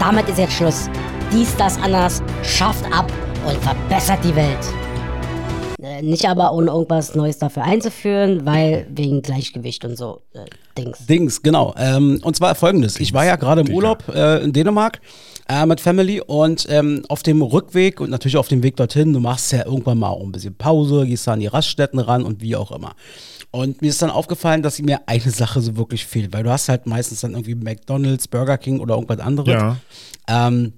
Damit 0.00 0.28
ist 0.28 0.38
jetzt 0.38 0.54
Schluss. 0.54 0.90
Dies, 1.32 1.54
das, 1.58 1.76
anders 1.78 2.24
schafft 2.42 2.84
ab 2.92 3.06
und 3.46 3.56
verbessert 3.58 4.18
die 4.24 4.34
Welt. 4.34 4.58
Äh, 5.80 6.02
nicht 6.02 6.28
aber 6.28 6.52
ohne 6.52 6.72
irgendwas 6.72 7.14
Neues 7.14 7.38
dafür 7.38 7.62
einzuführen, 7.62 8.44
weil 8.44 8.88
wegen 8.90 9.22
Gleichgewicht 9.22 9.84
und 9.84 9.96
so 9.96 10.22
äh, 10.34 10.40
Dings. 10.76 11.06
Dings, 11.06 11.40
genau. 11.40 11.72
Ähm, 11.78 12.20
und 12.24 12.34
zwar 12.34 12.56
folgendes. 12.56 12.94
Dings, 12.94 13.10
ich 13.10 13.14
war 13.14 13.24
ja 13.24 13.36
gerade 13.36 13.60
im 13.60 13.70
Urlaub 13.70 14.02
äh, 14.12 14.42
in 14.42 14.52
Dänemark 14.52 15.00
äh, 15.48 15.64
mit 15.64 15.80
Family 15.80 16.20
und 16.20 16.66
ähm, 16.68 17.04
auf 17.08 17.22
dem 17.22 17.42
Rückweg 17.42 18.00
und 18.00 18.10
natürlich 18.10 18.38
auf 18.38 18.48
dem 18.48 18.64
Weg 18.64 18.74
dorthin, 18.74 19.12
du 19.12 19.20
machst 19.20 19.52
ja 19.52 19.64
irgendwann 19.64 19.98
mal 19.98 20.08
auch 20.08 20.24
ein 20.24 20.32
bisschen 20.32 20.56
Pause, 20.56 21.06
gehst 21.06 21.28
da 21.28 21.34
an 21.34 21.40
die 21.40 21.46
Raststätten 21.46 22.00
ran 22.00 22.24
und 22.24 22.42
wie 22.42 22.56
auch 22.56 22.72
immer. 22.72 22.96
Und 23.50 23.80
mir 23.80 23.88
ist 23.88 24.02
dann 24.02 24.10
aufgefallen, 24.10 24.62
dass 24.62 24.78
mir 24.80 25.00
eine 25.06 25.30
Sache 25.30 25.60
so 25.60 25.76
wirklich 25.76 26.06
fehlt, 26.06 26.32
weil 26.32 26.42
du 26.42 26.50
hast 26.50 26.68
halt 26.68 26.86
meistens 26.86 27.20
dann 27.20 27.32
irgendwie 27.32 27.54
McDonalds, 27.54 28.28
Burger 28.28 28.58
King 28.58 28.80
oder 28.80 28.94
irgendwas 28.94 29.20
anderes. 29.20 29.54
Ja. 29.54 29.76
Ähm, 30.28 30.74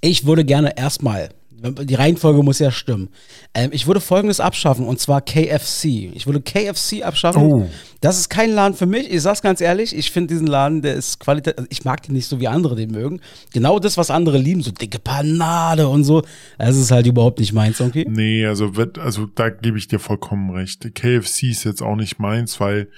ich 0.00 0.24
würde 0.26 0.44
gerne 0.44 0.76
erstmal 0.76 1.30
die 1.62 1.94
Reihenfolge 1.94 2.42
muss 2.42 2.58
ja 2.58 2.70
stimmen. 2.70 3.10
Ähm, 3.54 3.70
ich 3.72 3.86
würde 3.86 4.00
folgendes 4.00 4.40
abschaffen 4.40 4.86
und 4.86 4.98
zwar 4.98 5.20
KFC. 5.20 6.10
Ich 6.14 6.26
würde 6.26 6.40
KFC 6.40 7.02
abschaffen. 7.02 7.42
Oh. 7.42 7.68
Das 8.00 8.18
ist 8.18 8.30
kein 8.30 8.50
Laden 8.50 8.74
für 8.74 8.86
mich. 8.86 9.10
Ich 9.10 9.22
sag's 9.22 9.42
ganz 9.42 9.60
ehrlich, 9.60 9.94
ich 9.94 10.10
finde 10.10 10.34
diesen 10.34 10.46
Laden, 10.46 10.82
der 10.82 10.94
ist 10.94 11.20
qualitativ. 11.20 11.58
Also 11.58 11.68
ich 11.70 11.84
mag 11.84 12.02
den 12.02 12.14
nicht 12.14 12.26
so 12.26 12.40
wie 12.40 12.48
andere 12.48 12.76
den 12.76 12.90
mögen. 12.90 13.20
Genau 13.52 13.78
das, 13.78 13.96
was 13.96 14.10
andere 14.10 14.38
lieben, 14.38 14.62
so 14.62 14.70
dicke 14.70 14.98
Panade 14.98 15.88
und 15.88 16.04
so. 16.04 16.22
Das 16.58 16.76
ist 16.76 16.90
halt 16.90 17.06
überhaupt 17.06 17.40
nicht 17.40 17.52
meins, 17.52 17.80
okay? 17.80 18.06
Nee, 18.08 18.46
also, 18.46 18.72
also 18.98 19.26
da 19.26 19.50
gebe 19.50 19.78
ich 19.78 19.88
dir 19.88 19.98
vollkommen 19.98 20.50
recht. 20.50 20.94
KFC 20.94 21.44
ist 21.44 21.64
jetzt 21.64 21.82
auch 21.82 21.96
nicht 21.96 22.18
meins, 22.18 22.58
weil 22.60 22.88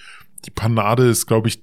die 0.44 0.50
Panade 0.50 1.08
ist, 1.08 1.26
glaube 1.26 1.48
ich, 1.48 1.62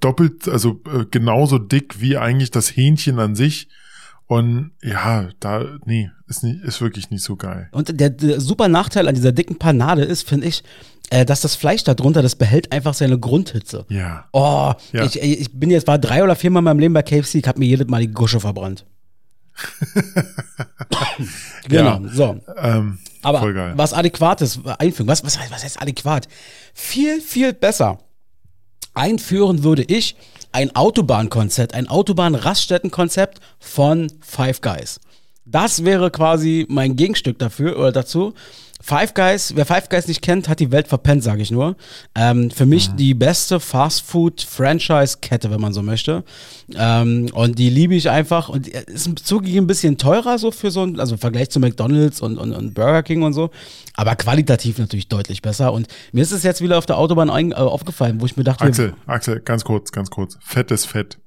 doppelt, 0.00 0.48
also 0.48 0.80
äh, 0.86 1.04
genauso 1.10 1.58
dick 1.58 2.00
wie 2.00 2.16
eigentlich 2.16 2.50
das 2.50 2.74
Hähnchen 2.74 3.18
an 3.18 3.34
sich. 3.34 3.68
Und 4.30 4.70
ja, 4.80 5.28
da, 5.40 5.64
nee, 5.86 6.08
ist, 6.28 6.44
nicht, 6.44 6.62
ist 6.62 6.80
wirklich 6.80 7.10
nicht 7.10 7.24
so 7.24 7.34
geil. 7.34 7.68
Und 7.72 7.98
der, 7.98 8.10
der 8.10 8.40
super 8.40 8.68
Nachteil 8.68 9.08
an 9.08 9.16
dieser 9.16 9.32
dicken 9.32 9.58
Panade 9.58 10.04
ist, 10.04 10.28
finde 10.28 10.46
ich, 10.46 10.62
äh, 11.10 11.24
dass 11.24 11.40
das 11.40 11.56
Fleisch 11.56 11.82
da 11.82 11.94
drunter, 11.94 12.22
das 12.22 12.36
behält 12.36 12.70
einfach 12.70 12.94
seine 12.94 13.18
Grundhitze. 13.18 13.86
Ja. 13.88 14.28
Oh, 14.30 14.72
ja. 14.92 15.04
Ich, 15.04 15.20
ich 15.20 15.58
bin 15.58 15.72
jetzt, 15.72 15.88
war 15.88 15.98
drei 15.98 16.22
oder 16.22 16.36
viermal 16.36 16.60
in 16.60 16.66
meinem 16.66 16.78
Leben 16.78 16.94
bei 16.94 17.02
KFC, 17.02 17.38
ich 17.38 17.48
habe 17.48 17.58
mir 17.58 17.66
jedes 17.66 17.88
Mal 17.88 18.02
die 18.02 18.12
Gusche 18.12 18.38
verbrannt. 18.38 18.86
genau, 21.68 22.00
ja, 22.00 22.08
so. 22.12 22.40
Ähm, 22.56 23.00
Aber 23.22 23.76
was 23.76 23.92
adäquates 23.92 24.60
einfügen, 24.78 25.08
was, 25.08 25.24
was, 25.24 25.40
was 25.50 25.64
heißt 25.64 25.82
adäquat? 25.82 26.28
Viel, 26.72 27.20
viel 27.20 27.52
besser 27.52 27.98
einführen 28.94 29.64
würde 29.64 29.82
ich 29.82 30.14
ein 30.52 30.74
Autobahnkonzept, 30.74 31.74
ein 31.74 31.88
Autobahn-Raststätten-Konzept 31.88 33.40
von 33.58 34.12
Five 34.20 34.60
Guys. 34.60 35.00
Das 35.44 35.84
wäre 35.84 36.10
quasi 36.10 36.66
mein 36.68 36.96
Gegenstück 36.96 37.38
dafür 37.38 37.76
oder 37.78 37.92
dazu. 37.92 38.34
Five 38.82 39.12
Guys, 39.12 39.54
wer 39.54 39.66
Five 39.66 39.90
Guys 39.90 40.08
nicht 40.08 40.22
kennt, 40.22 40.48
hat 40.48 40.58
die 40.58 40.72
Welt 40.72 40.88
verpennt, 40.88 41.22
sage 41.22 41.42
ich 41.42 41.50
nur. 41.50 41.76
Ähm, 42.14 42.50
für 42.50 42.64
mich 42.64 42.90
mhm. 42.90 42.96
die 42.96 43.14
beste 43.14 43.60
Fast-Food-Franchise-Kette, 43.60 45.50
wenn 45.50 45.60
man 45.60 45.74
so 45.74 45.82
möchte. 45.82 46.24
Ähm, 46.74 47.28
und 47.34 47.58
die 47.58 47.68
liebe 47.68 47.94
ich 47.94 48.08
einfach. 48.08 48.48
Und 48.48 48.68
ist 48.68 49.18
zugegeben 49.26 49.64
ein 49.64 49.66
bisschen 49.66 49.98
teurer 49.98 50.38
so 50.38 50.50
für 50.50 50.70
so 50.70 50.82
ein, 50.82 50.98
also 50.98 51.14
im 51.14 51.18
Vergleich 51.20 51.50
zu 51.50 51.60
McDonalds 51.60 52.22
und, 52.22 52.38
und, 52.38 52.52
und, 52.52 52.72
Burger 52.72 53.02
King 53.02 53.22
und 53.22 53.34
so. 53.34 53.50
Aber 53.94 54.16
qualitativ 54.16 54.78
natürlich 54.78 55.08
deutlich 55.08 55.42
besser. 55.42 55.72
Und 55.72 55.86
mir 56.12 56.22
ist 56.22 56.32
es 56.32 56.42
jetzt 56.42 56.62
wieder 56.62 56.78
auf 56.78 56.86
der 56.86 56.96
Autobahn 56.96 57.28
ein, 57.28 57.52
äh, 57.52 57.56
aufgefallen, 57.56 58.20
wo 58.20 58.26
ich 58.26 58.36
mir 58.38 58.44
dachte. 58.44 58.64
Axel, 58.64 58.94
Axel, 59.06 59.40
ganz 59.40 59.62
kurz, 59.64 59.92
ganz 59.92 60.08
kurz. 60.08 60.38
Fett 60.40 60.70
ist 60.70 60.86
Fett. 60.90 61.18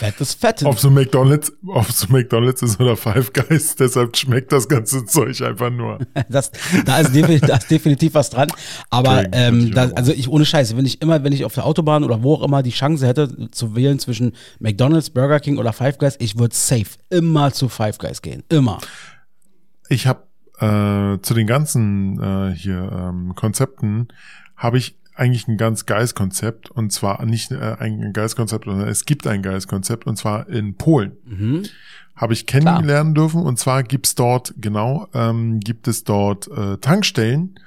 Fett 0.00 0.18
ist 0.18 0.40
Fett. 0.40 0.64
Ob 0.64 0.78
so 0.78 0.88
McDonalds, 0.88 1.52
ob 1.66 1.84
so 1.92 2.06
McDonalds 2.08 2.62
ist 2.62 2.80
oder 2.80 2.96
Five 2.96 3.34
Guys, 3.34 3.76
deshalb 3.78 4.16
schmeckt 4.16 4.50
das 4.50 4.66
ganze 4.66 5.04
Zeug 5.06 5.38
einfach 5.42 5.68
nur. 5.68 5.98
das, 6.30 6.50
da, 6.86 7.00
ist 7.00 7.14
definitiv, 7.14 7.46
da 7.46 7.56
ist 7.56 7.70
definitiv 7.70 8.14
was 8.14 8.30
dran. 8.30 8.48
Aber 8.88 9.30
ähm, 9.32 9.72
da, 9.72 9.90
also 9.90 10.12
ich 10.12 10.30
ohne 10.30 10.46
Scheiße, 10.46 10.74
wenn 10.78 10.86
ich 10.86 11.02
immer, 11.02 11.22
wenn 11.22 11.34
ich 11.34 11.44
auf 11.44 11.52
der 11.52 11.66
Autobahn 11.66 12.02
oder 12.02 12.22
wo 12.22 12.36
auch 12.36 12.42
immer 12.42 12.62
die 12.62 12.70
Chance 12.70 13.06
hätte 13.06 13.50
zu 13.50 13.76
wählen 13.76 13.98
zwischen 13.98 14.32
McDonalds, 14.58 15.10
Burger 15.10 15.38
King 15.38 15.58
oder 15.58 15.74
Five 15.74 15.98
Guys, 15.98 16.16
ich 16.18 16.38
würde 16.38 16.54
safe 16.54 16.96
immer 17.10 17.52
zu 17.52 17.68
Five 17.68 17.98
Guys 17.98 18.22
gehen. 18.22 18.42
Immer. 18.48 18.78
Ich 19.90 20.06
habe 20.06 20.22
äh, 20.60 21.20
zu 21.20 21.34
den 21.34 21.46
ganzen 21.46 22.22
äh, 22.22 22.54
hier 22.56 22.90
ähm, 22.90 23.34
Konzepten 23.34 24.08
habe 24.56 24.78
ich 24.78 24.99
eigentlich 25.20 25.46
ein 25.48 25.58
ganz 25.58 25.84
geiles 25.84 26.14
Konzept 26.14 26.70
und 26.70 26.92
zwar 26.92 27.24
nicht 27.26 27.50
äh, 27.52 27.76
ein 27.78 28.12
geiles 28.14 28.36
Konzept, 28.36 28.64
sondern 28.64 28.88
es 28.88 29.04
gibt 29.04 29.26
ein 29.26 29.42
geiles 29.42 29.68
Konzept 29.68 30.06
und 30.06 30.16
zwar 30.16 30.48
in 30.48 30.76
Polen. 30.76 31.12
Mhm. 31.26 31.62
Habe 32.16 32.32
ich 32.32 32.46
kennenlernen 32.46 33.14
Klar. 33.14 33.26
dürfen 33.26 33.42
und 33.42 33.58
zwar 33.58 33.82
gibt's 33.82 34.14
dort, 34.14 34.54
genau, 34.56 35.08
ähm, 35.12 35.60
gibt 35.60 35.88
es 35.88 36.04
dort 36.04 36.48
äh, 36.48 36.78
Tankstellen, 36.78 37.60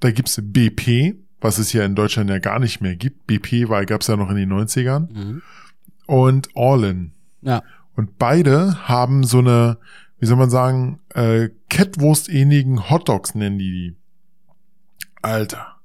Da 0.00 0.10
gibt's 0.10 0.40
BP, 0.42 1.14
was 1.40 1.58
es 1.58 1.72
ja 1.72 1.84
in 1.84 1.94
Deutschland 1.94 2.30
ja 2.30 2.40
gar 2.40 2.58
nicht 2.58 2.80
mehr 2.80 2.96
gibt. 2.96 3.26
BP 3.26 3.68
war, 3.68 3.86
gab's 3.86 4.08
ja 4.08 4.16
noch 4.16 4.30
in 4.30 4.36
den 4.36 4.52
90ern. 4.52 5.08
Mhm. 5.12 5.42
Und 6.06 6.48
All-In. 6.56 7.12
Ja. 7.42 7.62
Und 7.94 8.18
beide 8.18 8.88
haben 8.88 9.24
so 9.24 9.38
eine, 9.38 9.78
wie 10.18 10.26
soll 10.26 10.36
man 10.36 10.50
sagen, 10.50 11.00
äh, 11.14 11.48
Kettwurst-ähnlichen 11.68 12.90
Hotdogs 12.90 13.34
nennen 13.34 13.58
die 13.58 13.70
die. 13.70 13.96
Alter. 15.22 15.77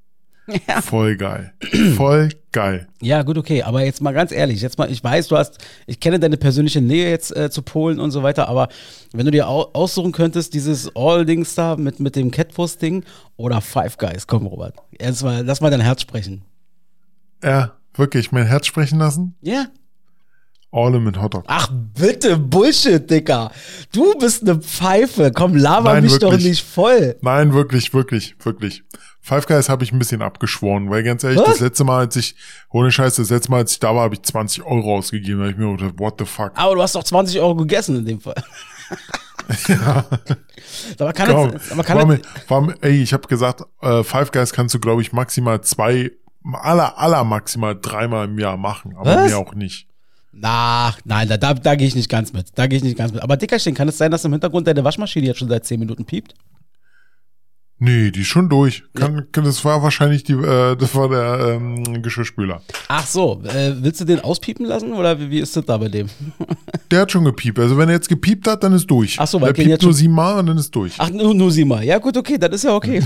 Ja. 0.67 0.81
Voll 0.81 1.15
geil. 1.15 1.53
Voll 1.95 2.29
geil. 2.51 2.87
Ja, 3.01 3.23
gut, 3.23 3.37
okay. 3.37 3.63
Aber 3.63 3.83
jetzt 3.83 4.01
mal 4.01 4.13
ganz 4.13 4.31
ehrlich, 4.31 4.61
jetzt 4.61 4.77
mal, 4.77 4.91
ich 4.91 5.03
weiß, 5.03 5.29
du 5.29 5.37
hast, 5.37 5.57
ich 5.87 5.99
kenne 5.99 6.19
deine 6.19 6.37
persönliche 6.37 6.81
Nähe 6.81 7.09
jetzt 7.09 7.35
äh, 7.35 7.49
zu 7.49 7.61
Polen 7.61 7.99
und 7.99 8.11
so 8.11 8.23
weiter, 8.23 8.49
aber 8.49 8.67
wenn 9.13 9.25
du 9.25 9.31
dir 9.31 9.47
au 9.47 9.69
aussuchen 9.73 10.11
könntest, 10.11 10.53
dieses 10.53 10.93
All-Dings 10.95 11.55
da 11.55 11.75
mit, 11.77 11.99
mit 11.99 12.15
dem 12.15 12.29
Catwurst-Ding 12.31 13.05
oder 13.37 13.61
Five 13.61 13.97
Guys, 13.97 14.27
komm, 14.27 14.45
Robert. 14.45 14.75
Erstmal, 14.99 15.45
lass 15.45 15.61
mal 15.61 15.71
dein 15.71 15.81
Herz 15.81 16.01
sprechen. 16.01 16.43
Ja, 17.41 17.73
wirklich, 17.95 18.31
mein 18.31 18.45
Herz 18.45 18.67
sprechen 18.67 18.99
lassen. 18.99 19.35
Ja? 19.41 19.67
All 20.71 20.95
in 20.95 21.03
mit 21.03 21.21
Hotdog. 21.21 21.43
Ach, 21.47 21.69
bitte, 21.71 22.35
Bullshit, 22.35 23.09
Dicker. 23.09 23.51
Du 23.91 24.17
bist 24.17 24.41
eine 24.41 24.59
Pfeife. 24.59 25.31
Komm, 25.31 25.55
laber 25.55 25.93
Nein, 25.93 26.03
mich 26.03 26.17
doch 26.17 26.31
wirklich. 26.31 26.49
nicht 26.49 26.63
voll. 26.63 27.15
Nein, 27.21 27.53
wirklich, 27.53 27.93
wirklich, 27.93 28.35
wirklich. 28.43 28.83
Five 29.25 29.47
Guys 29.47 29.69
habe 29.69 29.85
ich 29.85 29.93
ein 29.93 29.99
bisschen 29.99 30.21
abgeschworen, 30.21 30.89
weil 30.89 31.01
ganz 31.01 31.23
ehrlich, 31.23 31.39
Was? 31.39 31.51
das 31.51 31.59
letzte 31.61 31.85
Mal, 31.85 31.99
als 31.99 32.15
ich, 32.17 32.35
ohne 32.69 32.91
Scheiß, 32.91 33.15
das 33.15 33.29
letzte 33.29 33.51
Mal, 33.51 33.59
als 33.59 33.71
ich 33.71 33.79
da 33.79 33.95
war, 33.95 34.03
habe 34.03 34.15
ich 34.15 34.21
20 34.21 34.63
Euro 34.63 34.97
ausgegeben. 34.97 35.39
Da 35.39 35.45
hab 35.45 35.51
ich 35.53 35.57
mir 35.57 35.77
gedacht, 35.77 35.93
what 35.97 36.15
the 36.19 36.25
fuck? 36.25 36.51
Aber 36.55 36.75
du 36.75 36.81
hast 36.81 36.93
doch 36.93 37.05
20 37.05 37.39
Euro 37.39 37.55
gegessen 37.55 37.95
in 37.97 38.05
dem 38.05 38.19
Fall. 38.21 38.35
Ja. 39.67 40.05
Aber 40.99 41.11
kann 41.13 41.29
Komm, 41.29 41.51
jetzt, 41.51 41.71
aber 41.71 41.83
kann 41.83 41.97
war 41.97 42.05
mir, 42.05 42.15
jetzt, 42.15 42.49
war 42.49 42.61
mir, 42.61 42.75
ey, 42.81 43.01
ich 43.03 43.11
habe 43.11 43.27
gesagt, 43.27 43.61
äh, 43.81 44.01
Five 44.03 44.31
Guys 44.31 44.53
kannst 44.53 44.73
du, 44.73 44.79
glaube 44.79 45.01
ich, 45.01 45.11
maximal 45.11 45.59
zwei, 45.61 46.11
aller, 46.53 46.97
aller 46.97 47.25
maximal 47.25 47.77
dreimal 47.79 48.25
im 48.29 48.39
Jahr 48.39 48.55
machen, 48.55 48.95
aber 48.95 49.15
Was? 49.15 49.27
mehr 49.27 49.37
auch 49.37 49.53
nicht. 49.53 49.87
na, 50.31 50.95
nein, 51.03 51.27
da, 51.27 51.35
da, 51.35 51.53
da 51.53 51.75
gehe 51.75 51.87
ich 51.87 51.95
nicht 51.95 52.09
ganz 52.09 52.31
mit. 52.31 52.47
Da 52.55 52.67
gehe 52.67 52.77
ich 52.77 52.83
nicht 52.83 52.97
ganz 52.97 53.11
mit. 53.11 53.21
Aber 53.21 53.35
Dickerchen, 53.35 53.75
kann 53.75 53.89
es 53.89 53.97
sein, 53.97 54.11
dass 54.11 54.23
im 54.23 54.31
Hintergrund 54.31 54.65
deine 54.65 54.83
Waschmaschine 54.85 55.27
jetzt 55.27 55.39
schon 55.39 55.49
seit 55.49 55.65
10 55.65 55.77
Minuten 55.79 56.05
piept? 56.05 56.33
Nee, 57.85 58.11
die 58.11 58.21
ist 58.21 58.27
schon 58.27 58.47
durch. 58.47 58.83
Kann, 58.93 59.27
kann, 59.33 59.43
das 59.43 59.65
war 59.65 59.83
wahrscheinlich 59.83 60.23
die, 60.23 60.31
äh, 60.31 60.77
das 60.77 60.95
war 60.95 61.09
der 61.09 61.55
ähm, 61.55 62.01
Geschirrspüler. 62.01 62.61
Ach 62.87 63.05
so, 63.05 63.41
äh, 63.43 63.73
willst 63.75 63.99
du 63.99 64.05
den 64.05 64.21
auspiepen 64.21 64.65
lassen 64.65 64.93
oder 64.93 65.19
wie, 65.19 65.29
wie 65.29 65.39
ist 65.39 65.57
das 65.57 65.65
da 65.65 65.75
bei 65.75 65.89
dem? 65.89 66.07
Der 66.91 67.01
hat 67.01 67.11
schon 67.11 67.25
gepiept. 67.25 67.59
Also 67.59 67.77
wenn 67.77 67.89
er 67.89 67.95
jetzt 67.95 68.07
gepiept 68.07 68.47
hat, 68.47 68.63
dann 68.63 68.71
ist 68.71 68.85
durch. 68.85 69.17
Ach 69.19 69.27
so, 69.27 69.41
weil 69.41 69.47
der 69.47 69.63
piept 69.63 69.67
jetzt 69.67 69.83
nur 69.83 69.93
siebenmal 69.93 70.39
und 70.39 70.45
dann 70.45 70.57
ist 70.57 70.73
durch. 70.73 70.93
Ach, 70.99 71.09
nur, 71.09 71.33
nur 71.33 71.51
sie 71.51 71.65
mal. 71.65 71.83
Ja, 71.83 71.97
gut, 71.97 72.15
okay, 72.15 72.37
das 72.37 72.51
ist 72.51 72.63
ja 72.65 72.75
okay. 72.75 73.01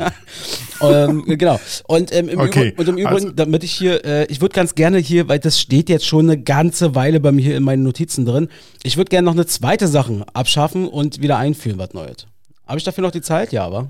ähm, 0.82 1.24
genau. 1.26 1.60
Und 1.86 2.12
ähm, 2.12 2.28
im, 2.28 2.40
Okay, 2.40 2.70
Übrigen, 2.70 2.80
und 2.80 2.88
im 2.88 2.98
Übrigen, 2.98 3.14
also- 3.14 3.30
damit 3.30 3.64
ich 3.64 3.72
hier, 3.72 4.04
äh, 4.04 4.26
ich 4.26 4.40
würde 4.40 4.54
ganz 4.54 4.74
gerne 4.74 4.98
hier, 4.98 5.28
weil 5.28 5.38
das 5.38 5.60
steht 5.60 5.88
jetzt 5.88 6.06
schon 6.06 6.28
eine 6.28 6.42
ganze 6.42 6.94
Weile 6.94 7.20
bei 7.20 7.30
mir 7.32 7.42
hier 7.42 7.56
in 7.56 7.62
meinen 7.62 7.84
Notizen 7.84 8.26
drin, 8.26 8.48
ich 8.82 8.96
würde 8.96 9.08
gerne 9.10 9.26
noch 9.26 9.32
eine 9.32 9.46
zweite 9.46 9.86
Sache 9.86 10.26
abschaffen 10.34 10.88
und 10.88 11.22
wieder 11.22 11.38
einführen, 11.38 11.78
was 11.78 11.94
Neues. 11.94 12.26
Habe 12.66 12.78
ich 12.78 12.84
dafür 12.84 13.02
noch 13.02 13.10
die 13.10 13.20
Zeit? 13.22 13.52
Ja, 13.52 13.64
aber. 13.64 13.88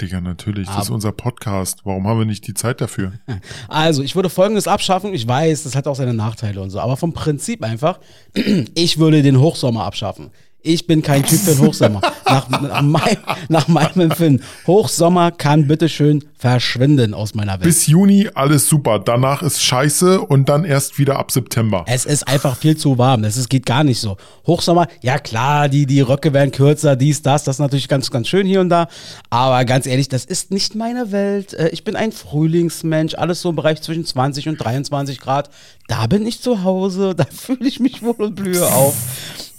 Digga, 0.00 0.20
natürlich. 0.20 0.66
Das 0.66 0.74
Aber- 0.76 0.82
ist 0.84 0.90
unser 0.90 1.12
Podcast. 1.12 1.80
Warum 1.84 2.06
haben 2.06 2.18
wir 2.18 2.26
nicht 2.26 2.46
die 2.46 2.54
Zeit 2.54 2.80
dafür? 2.80 3.12
Also, 3.68 4.02
ich 4.02 4.14
würde 4.14 4.28
folgendes 4.30 4.68
abschaffen. 4.68 5.14
Ich 5.14 5.26
weiß, 5.26 5.64
das 5.64 5.74
hat 5.74 5.86
auch 5.86 5.96
seine 5.96 6.14
Nachteile 6.14 6.60
und 6.60 6.70
so, 6.70 6.80
aber 6.80 6.96
vom 6.96 7.12
Prinzip 7.12 7.62
einfach, 7.64 7.98
ich 8.74 8.98
würde 8.98 9.22
den 9.22 9.40
Hochsommer 9.40 9.84
abschaffen. 9.84 10.30
Ich 10.66 10.86
bin 10.86 11.02
kein 11.02 11.22
Typ 11.22 11.38
für 11.38 11.52
den 11.54 11.60
Hochsommer. 11.66 12.00
nach, 12.26 12.48
nach, 12.50 12.82
mein, 12.82 13.16
nach 13.48 13.68
meinem 13.68 14.00
Empfinden. 14.00 14.42
Hochsommer 14.66 15.30
kann 15.30 15.66
bitteschön 15.68 16.24
verschwinden 16.38 17.14
aus 17.14 17.34
meiner 17.34 17.52
Welt. 17.52 17.62
Bis 17.62 17.86
Juni 17.86 18.28
alles 18.34 18.68
super. 18.68 18.98
Danach 18.98 19.42
ist 19.42 19.62
scheiße 19.62 20.20
und 20.20 20.48
dann 20.48 20.64
erst 20.64 20.98
wieder 20.98 21.18
ab 21.18 21.30
September. 21.30 21.84
Es 21.86 22.04
ist 22.04 22.26
einfach 22.28 22.56
viel 22.56 22.76
zu 22.76 22.98
warm. 22.98 23.22
Das 23.22 23.36
ist, 23.36 23.48
geht 23.48 23.64
gar 23.64 23.84
nicht 23.84 24.00
so. 24.00 24.16
Hochsommer, 24.46 24.86
ja 25.02 25.18
klar, 25.18 25.68
die, 25.68 25.86
die 25.86 26.00
Röcke 26.00 26.32
werden 26.32 26.50
kürzer, 26.52 26.96
dies, 26.96 27.22
das, 27.22 27.44
das 27.44 27.56
ist 27.56 27.60
natürlich 27.60 27.88
ganz, 27.88 28.10
ganz 28.10 28.28
schön 28.28 28.46
hier 28.46 28.60
und 28.60 28.68
da. 28.68 28.88
Aber 29.30 29.64
ganz 29.64 29.86
ehrlich, 29.86 30.08
das 30.08 30.24
ist 30.24 30.50
nicht 30.50 30.74
meine 30.74 31.12
Welt. 31.12 31.54
Äh, 31.54 31.68
Ich 31.70 31.84
bin 31.84 31.96
ein 31.96 32.12
Frühlingsmensch, 32.12 33.14
alles 33.14 33.40
so 33.40 33.50
im 33.50 33.56
Bereich 33.56 33.80
zwischen 33.82 34.04
20 34.04 34.48
und 34.48 34.56
23 34.56 35.20
Grad. 35.20 35.48
Da 35.88 36.06
bin 36.06 36.26
ich 36.26 36.40
zu 36.42 36.64
Hause, 36.64 37.14
da 37.16 37.24
fühle 37.24 37.66
ich 37.68 37.80
mich 37.80 38.02
wohl 38.02 38.16
und 38.16 38.34
blühe 38.34 38.66
auf. 38.66 38.94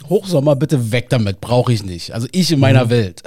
Hochsommer, 0.09 0.55
bitte 0.55 0.91
weg 0.91 1.09
damit, 1.09 1.41
brauche 1.41 1.71
ich 1.73 1.83
nicht. 1.83 2.13
Also 2.13 2.27
ich 2.31 2.51
in 2.51 2.59
meiner 2.59 2.89
Welt. 2.89 3.23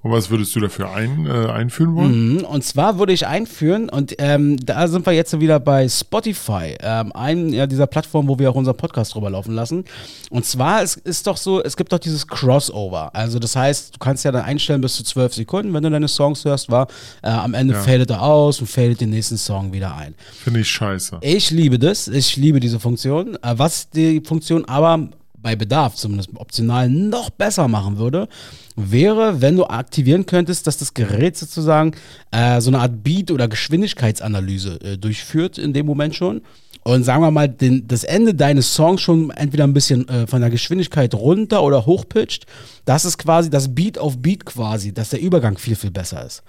Und 0.00 0.12
was 0.12 0.30
würdest 0.30 0.54
du 0.54 0.60
dafür 0.60 0.92
ein, 0.94 1.26
äh, 1.26 1.50
einführen 1.50 1.96
wollen? 1.96 2.34
Mhm, 2.36 2.44
Und 2.44 2.62
zwar 2.62 3.00
würde 3.00 3.12
ich 3.12 3.26
einführen, 3.26 3.88
und 3.88 4.14
ähm, 4.18 4.56
da 4.64 4.86
sind 4.86 5.04
wir 5.04 5.12
jetzt 5.12 5.38
wieder 5.40 5.58
bei 5.58 5.88
Spotify, 5.88 6.76
ähm, 6.80 7.10
einem 7.12 7.52
ja, 7.52 7.66
dieser 7.66 7.88
Plattform, 7.88 8.28
wo 8.28 8.38
wir 8.38 8.48
auch 8.48 8.54
unseren 8.54 8.76
Podcast 8.76 9.12
drüber 9.16 9.28
laufen 9.28 9.56
lassen. 9.56 9.84
Und 10.30 10.46
zwar, 10.46 10.84
es 10.84 10.94
ist 10.94 11.26
doch 11.26 11.36
so, 11.36 11.60
es 11.64 11.76
gibt 11.76 11.92
doch 11.92 11.98
dieses 11.98 12.28
Crossover. 12.28 13.12
Also 13.12 13.40
das 13.40 13.56
heißt, 13.56 13.96
du 13.96 13.98
kannst 13.98 14.24
ja 14.24 14.30
dann 14.30 14.44
einstellen 14.44 14.80
bis 14.80 14.94
zu 14.94 15.02
zwölf 15.02 15.34
Sekunden, 15.34 15.74
wenn 15.74 15.82
du 15.82 15.90
deine 15.90 16.06
Songs 16.08 16.44
hörst, 16.44 16.70
war 16.70 16.86
äh, 17.24 17.28
am 17.30 17.54
Ende 17.54 17.74
Ja. 17.74 17.80
fadet 17.82 18.10
er 18.10 18.22
aus 18.22 18.60
und 18.60 18.68
fadet 18.68 19.00
den 19.00 19.10
nächsten 19.10 19.36
Song 19.36 19.72
wieder 19.72 19.96
ein. 19.96 20.14
Finde 20.44 20.60
ich 20.60 20.68
scheiße. 20.68 21.18
Ich 21.22 21.50
liebe 21.50 21.76
das, 21.76 22.06
ich 22.06 22.36
liebe 22.36 22.60
diese 22.60 22.78
Funktion. 22.78 23.34
Äh, 23.42 23.54
Was 23.56 23.90
die 23.90 24.20
Funktion 24.24 24.64
aber 24.66 25.08
bei 25.40 25.56
Bedarf 25.56 25.94
zumindest 25.94 26.30
optional 26.34 26.88
noch 26.88 27.30
besser 27.30 27.68
machen 27.68 27.98
würde, 27.98 28.28
wäre, 28.76 29.40
wenn 29.40 29.56
du 29.56 29.64
aktivieren 29.66 30.26
könntest, 30.26 30.66
dass 30.66 30.78
das 30.78 30.94
Gerät 30.94 31.36
sozusagen 31.36 31.92
äh, 32.30 32.60
so 32.60 32.70
eine 32.70 32.80
Art 32.80 33.02
Beat- 33.02 33.30
oder 33.30 33.48
Geschwindigkeitsanalyse 33.48 34.80
äh, 34.80 34.98
durchführt 34.98 35.58
in 35.58 35.72
dem 35.72 35.86
Moment 35.86 36.14
schon. 36.14 36.42
Und 36.84 37.04
sagen 37.04 37.22
wir 37.22 37.30
mal, 37.30 37.48
den, 37.48 37.86
das 37.86 38.04
Ende 38.04 38.34
deines 38.34 38.74
Songs 38.74 39.02
schon 39.02 39.30
entweder 39.30 39.64
ein 39.64 39.74
bisschen 39.74 40.08
äh, 40.08 40.26
von 40.26 40.40
der 40.40 40.50
Geschwindigkeit 40.50 41.14
runter 41.14 41.62
oder 41.62 41.86
hochpitcht. 41.86 42.46
Das 42.84 43.04
ist 43.04 43.18
quasi 43.18 43.50
das 43.50 43.74
Beat 43.74 43.98
auf 43.98 44.18
Beat 44.18 44.46
quasi, 44.46 44.92
dass 44.92 45.10
der 45.10 45.20
Übergang 45.20 45.58
viel, 45.58 45.76
viel 45.76 45.90
besser 45.90 46.24
ist. 46.24 46.42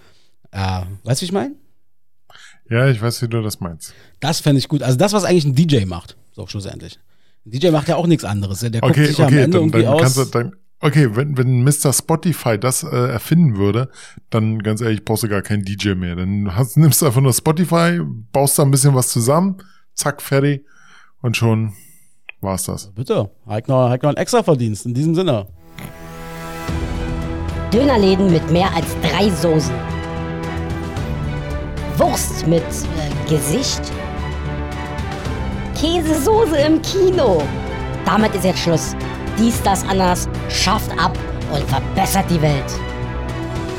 Äh, 0.52 0.82
weißt 1.04 1.22
du, 1.22 1.24
wie 1.24 1.26
ich 1.26 1.32
meine? 1.32 1.56
Ja, 2.70 2.88
ich 2.88 3.02
weiß, 3.02 3.22
wie 3.24 3.28
du 3.28 3.42
das 3.42 3.60
meinst. 3.60 3.94
Das 4.20 4.40
fände 4.40 4.60
ich 4.60 4.68
gut. 4.68 4.84
Also 4.84 4.98
das, 4.98 5.14
was 5.14 5.24
eigentlich 5.24 5.46
ein 5.46 5.56
DJ 5.56 5.86
macht, 5.86 6.16
so 6.34 6.46
schlussendlich. 6.48 7.00
DJ 7.46 7.70
macht 7.70 7.88
ja 7.88 7.96
auch 7.96 8.08
nichts 8.08 8.24
anderes. 8.26 8.60
Der 8.60 8.72
guckt 8.72 8.86
Okay, 8.92 9.06
sich 9.08 9.18
ja 9.18 9.26
am 9.26 9.34
okay, 9.34 9.44
Ende 9.44 9.58
dann, 9.58 9.62
irgendwie 9.68 9.84
dann 9.84 9.94
aus. 9.94 10.14
du 10.14 10.26
dann, 10.26 10.56
okay, 10.80 11.16
wenn, 11.16 11.38
wenn 11.38 11.64
Mr. 11.64 11.94
Spotify 11.94 12.58
das 12.60 12.84
äh, 12.84 12.88
erfinden 12.90 13.58
würde, 13.58 13.90
dann 14.30 14.60
ganz 14.62 14.82
ehrlich, 14.82 15.06
brauchst 15.06 15.24
du 15.24 15.30
gar 15.30 15.42
keinen 15.42 15.64
DJ 15.64 15.94
mehr. 15.94 16.16
Dann 16.16 16.56
hast, 16.56 16.78
nimmst 16.78 17.02
du 17.02 17.06
einfach 17.06 17.22
nur 17.22 17.34
Spotify, 17.34 18.00
baust 18.32 18.60
da 18.60 18.64
ein 18.64 18.72
bisschen 18.72 18.96
was 18.96 19.10
zusammen, 19.10 19.58
zack, 19.94 20.22
fertig 20.22 20.66
und 21.22 21.36
schon 21.38 21.74
war's 22.42 22.64
das. 22.64 22.92
Bitte, 22.94 23.30
hat 23.48 23.68
noch, 23.68 23.90
einen 23.92 24.18
extra 24.18 24.44
Verdienst. 24.44 24.86
In 24.86 24.94
diesem 24.94 25.16
Sinne. 25.16 25.48
Dönerläden 27.74 28.32
mit 28.32 28.50
mehr 28.52 28.74
als 28.74 28.88
drei 29.02 29.30
Soßen. 29.30 29.74
Wurst 31.98 32.48
mit 32.48 32.64
äh, 32.64 33.30
Gesicht. 33.30 33.82
Käsesoße 35.80 36.58
im 36.58 36.82
Kino. 36.82 37.42
Damit 38.06 38.36
ist 38.36 38.44
jetzt 38.44 38.60
Schluss. 38.60 38.96
Dies, 39.38 39.62
das, 39.64 39.84
anders 39.88 40.28
schafft 40.50 40.92
ab 41.00 41.18
und 41.54 41.64
verbessert 41.70 42.26
die 42.30 42.42
Welt. 42.42 42.66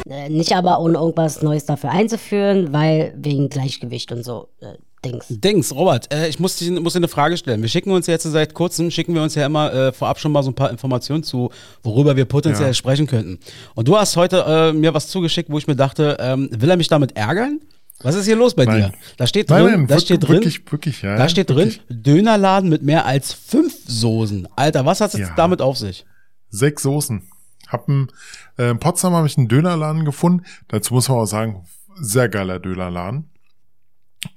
Äh, 0.09 0.29
nicht 0.31 0.53
aber 0.57 0.81
ohne 0.81 0.95
irgendwas 0.99 1.43
Neues 1.43 1.67
dafür 1.67 1.91
einzuführen, 1.91 2.73
weil 2.73 3.13
wegen 3.17 3.49
Gleichgewicht 3.51 4.13
und 4.13 4.25
so 4.25 4.49
äh, 4.61 4.75
Dings. 5.05 5.27
Dings, 5.29 5.75
Robert, 5.75 6.13
äh, 6.13 6.29
ich 6.29 6.39
muss, 6.41 6.57
dir- 6.57 6.79
muss 6.81 6.95
dir 6.95 6.99
eine 7.01 7.09
Frage 7.09 7.37
stellen. 7.37 7.61
Wir 7.61 7.69
schicken 7.69 7.91
uns 7.91 8.07
jetzt 8.07 8.23
seit 8.25 8.55
kurzem, 8.55 8.91
schicken 8.91 9.15
wir 9.15 9.23
uns 9.23 9.35
ja 9.35 9.45
immer 9.47 9.73
äh, 9.73 9.93
vorab 9.93 10.19
schon 10.19 10.33
mal 10.33 10.43
so 10.43 10.51
ein 10.51 10.55
paar 10.55 10.71
Informationen 10.71 11.23
zu, 11.23 11.51
worüber 11.83 12.17
wir 12.17 12.25
potenziell 12.25 12.69
Ja. 12.69 12.75
sprechen 12.75 13.07
könnten. 13.07 13.39
Und 13.75 13.89
du 13.89 13.97
hast 13.99 14.17
heute 14.17 14.45
äh, 14.47 14.73
mir 14.73 14.95
was 14.95 15.09
zugeschickt, 15.09 15.51
wo 15.51 15.59
ich 15.59 15.67
mir 15.67 15.77
dachte, 15.77 16.17
ähm, 16.21 16.49
will 16.53 16.71
er 16.71 16.77
mich 16.77 16.89
damit 16.89 17.17
ärgern? 17.17 17.61
Was 18.03 18.15
ist 18.15 18.25
hier 18.27 18.37
los 18.37 18.55
bei 18.55 18.65
Nein. 18.65 18.77
dir? 18.77 18.93
Da 19.19 19.27
steht 19.27 19.51
Nein, 19.51 19.63
drin, 19.63 19.73
nein, 19.73 19.83
da 19.87 19.89
wirklich, 19.91 20.05
steht 20.05 20.23
drin, 20.23 20.33
wirklich, 20.37 20.73
wirklich, 20.73 21.03
ja. 21.03 21.17
da 21.17 21.29
steht 21.29 21.49
wirklich. 21.51 21.85
drin, 21.87 22.03
Dönerladen 22.03 22.71
mit 22.71 22.83
mehr 22.83 23.05
als 23.05 23.33
fünf 23.33 23.75
Soßen. 23.87 24.49
Alter, 24.57 24.87
was 24.87 25.01
hat 25.01 25.13
es 25.15 25.21
Ja. 25.21 25.35
damit 25.37 25.61
auf 25.61 25.77
sich? 25.77 26.07
Sechs 26.49 26.83
Soßen. 26.83 27.23
Hab 27.69 27.89
ein, 27.89 28.11
äh, 28.59 28.71
in 28.71 28.79
Potsdam 28.79 29.13
habe 29.13 29.27
ich 29.27 29.37
einen 29.39 29.49
Dönerladen 29.49 30.05
gefunden. 30.05 30.45
Dazu 30.69 30.95
muss 30.95 31.09
man 31.09 31.19
auch 31.19 31.27
sagen, 31.27 31.65
sehr 32.01 32.29
geiler 32.29 32.59
Dönerladen. 32.59 33.31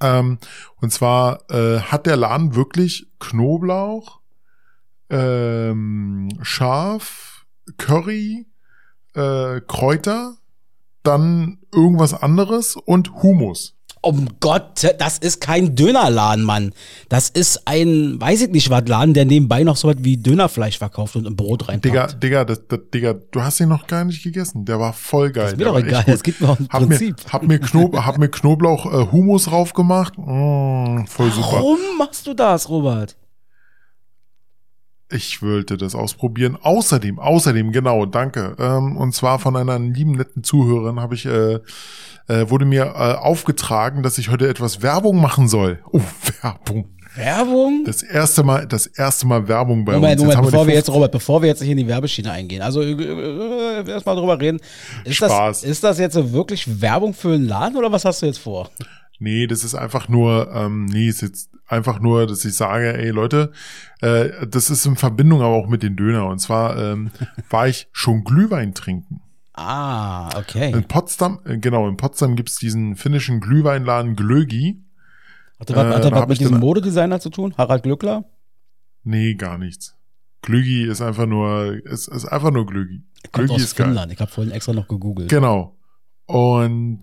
Ähm, 0.01 0.39
und 0.81 0.91
zwar 0.91 1.49
äh, 1.49 1.79
hat 1.79 2.05
der 2.05 2.15
Laden 2.17 2.55
wirklich 2.55 3.07
Knoblauch, 3.19 4.19
ähm, 5.09 6.29
Schaf, 6.41 7.45
Curry, 7.77 8.45
äh, 9.15 9.61
Kräuter, 9.61 10.35
dann 11.03 11.59
irgendwas 11.73 12.13
anderes 12.13 12.75
und 12.75 13.21
Hummus. 13.21 13.75
Um 14.05 14.27
Gott, 14.41 14.85
das 14.99 15.17
ist 15.17 15.39
kein 15.39 15.75
Dönerladen, 15.75 16.43
Mann. 16.43 16.73
Das 17.07 17.29
ist 17.29 17.61
ein, 17.65 18.19
weiß 18.19 18.41
ich 18.41 18.49
nicht 18.49 18.69
was, 18.69 18.85
Laden, 18.85 19.13
der 19.13 19.23
nebenbei 19.23 19.63
noch 19.63 19.77
so 19.77 19.87
was 19.87 19.95
wie 19.99 20.17
Dönerfleisch 20.17 20.77
verkauft 20.77 21.15
und 21.15 21.25
im 21.25 21.37
Brot 21.37 21.69
reinpackt. 21.69 21.85
Digga, 21.85 22.07
Digga, 22.07 22.43
das, 22.43 22.67
das, 22.67 22.79
Digga, 22.93 23.13
du 23.13 23.41
hast 23.41 23.61
ihn 23.61 23.69
noch 23.69 23.87
gar 23.87 24.03
nicht 24.03 24.21
gegessen. 24.21 24.65
Der 24.65 24.77
war 24.77 24.91
voll 24.91 25.31
geil. 25.31 25.43
Das 25.43 25.53
ist 25.53 25.59
mir 25.59 25.65
doch 25.65 25.79
egal, 25.79 26.03
es 26.07 26.21
mir 26.41 26.49
auch 26.49 26.59
ums 26.59 26.69
hab 26.69 26.85
Prinzip. 26.85 27.15
Mir, 27.17 27.31
hab 27.31 27.43
mir, 27.43 27.59
Knob, 27.59 27.95
hab 28.05 28.17
mir 28.17 28.27
Knoblauch 28.27 28.85
äh, 28.87 29.09
Humus 29.09 29.45
drauf 29.45 29.71
gemacht. 29.71 30.17
Mm, 30.17 31.05
voll 31.05 31.31
super. 31.31 31.53
Warum 31.53 31.79
machst 31.97 32.27
du 32.27 32.33
das, 32.33 32.67
Robert? 32.67 33.15
Ich 35.13 35.41
wollte 35.41 35.77
das 35.77 35.93
ausprobieren. 35.93 36.57
Außerdem, 36.61 37.19
außerdem, 37.19 37.71
genau, 37.71 38.05
danke. 38.05 38.55
Ähm, 38.59 38.97
und 38.97 39.13
zwar 39.13 39.37
von 39.37 39.55
einer 39.55 39.77
lieben 39.77 40.13
netten 40.13 40.43
Zuhörerin 40.43 40.99
habe 40.99 41.13
ich, 41.13 41.25
äh, 41.25 41.59
äh, 42.27 42.49
wurde 42.49 42.65
mir 42.65 42.85
äh, 42.85 43.13
aufgetragen, 43.13 44.01
dass 44.01 44.17
ich 44.17 44.29
heute 44.29 44.47
etwas 44.47 44.81
Werbung 44.81 45.21
machen 45.21 45.47
soll. 45.47 45.79
Oh, 45.91 46.01
Werbung. 46.41 46.89
Werbung? 47.15 47.83
Das 47.85 48.01
erste 48.01 48.43
Mal, 48.43 48.65
das 48.65 48.87
erste 48.87 49.27
Mal 49.27 49.47
Werbung 49.47 49.85
bei 49.85 49.93
Moment, 49.93 50.03
uns. 50.03 50.11
Jetzt 50.11 50.19
Moment, 50.21 50.37
haben 50.37 50.45
bevor 50.45 50.61
die 50.63 50.67
wir 50.69 50.75
jetzt, 50.75 50.85
50 50.85 50.95
Robert, 50.95 51.11
bevor 51.11 51.41
wir 51.41 51.49
jetzt 51.49 51.61
nicht 51.61 51.69
in 51.69 51.77
die 51.77 51.87
Werbeschiene 51.87 52.31
eingehen, 52.31 52.63
also 52.63 52.81
äh, 52.81 52.91
äh, 52.91 53.87
erstmal 53.87 54.15
drüber 54.15 54.39
reden. 54.39 54.59
Ist 55.03 55.17
Spaß. 55.17 55.61
Das, 55.61 55.63
ist 55.63 55.83
das 55.83 55.99
jetzt 55.99 56.15
wirklich 56.33 56.81
Werbung 56.81 57.13
für 57.13 57.33
einen 57.33 57.47
Laden 57.47 57.77
oder 57.77 57.91
was 57.91 58.03
hast 58.03 58.23
du 58.23 58.25
jetzt 58.25 58.39
vor? 58.39 58.71
Nee, 59.23 59.47
das 59.47 59.63
ist 59.63 59.73
einfach 59.73 60.09
nur, 60.09 60.51
ähm, 60.53 60.85
nee, 60.85 61.07
ist 61.07 61.21
jetzt 61.21 61.49
einfach 61.65 61.99
nur, 62.01 62.27
dass 62.27 62.43
ich 62.43 62.55
sage, 62.55 62.97
ey 62.97 63.09
Leute, 63.09 63.53
äh, 64.01 64.45
das 64.47 64.69
ist 64.69 64.85
in 64.85 64.97
Verbindung 64.97 65.39
aber 65.41 65.55
auch 65.55 65.67
mit 65.69 65.81
den 65.81 65.95
Döner. 65.95 66.27
Und 66.27 66.39
zwar 66.39 66.77
ähm, 66.77 67.09
war 67.49 67.69
ich 67.69 67.87
schon 67.93 68.25
Glühwein 68.25 68.73
trinken. 68.73 69.21
Ah, 69.53 70.27
okay. 70.37 70.71
In 70.73 70.83
Potsdam, 70.83 71.39
äh, 71.45 71.57
genau, 71.57 71.87
in 71.87 71.95
Potsdam 71.95 72.35
gibt's 72.35 72.57
diesen 72.57 72.95
finnischen 72.97 73.39
Glühweinladen 73.39 74.15
Glögi. 74.17 74.83
Hat 75.59 75.69
das, 75.69 75.77
was- 75.77 75.85
äh, 75.85 75.87
hat 75.95 76.03
das 76.03 76.09
da 76.11 76.15
was 76.21 76.27
mit 76.27 76.39
diesem 76.41 76.59
Modedesigner 76.59 77.19
zu 77.21 77.29
tun? 77.29 77.53
Harald 77.57 77.83
Glückler? 77.83 78.25
Nee, 79.03 79.35
gar 79.35 79.57
nichts. 79.57 79.95
Glögi 80.41 80.83
ist 80.83 81.01
einfach 81.01 81.27
nur, 81.27 81.75
ist, 81.85 82.09
ist 82.09 82.25
einfach 82.25 82.51
nur 82.51 82.65
Glögi. 82.65 83.03
Glögi 83.31 83.55
ist 83.55 83.75
geil. 83.77 83.87
Finnland. 83.87 84.11
Ich 84.11 84.19
habe 84.19 84.29
vorhin 84.29 84.51
extra 84.51 84.73
noch 84.73 84.89
gegoogelt. 84.89 85.29
Genau. 85.29 85.77
Und 86.25 87.01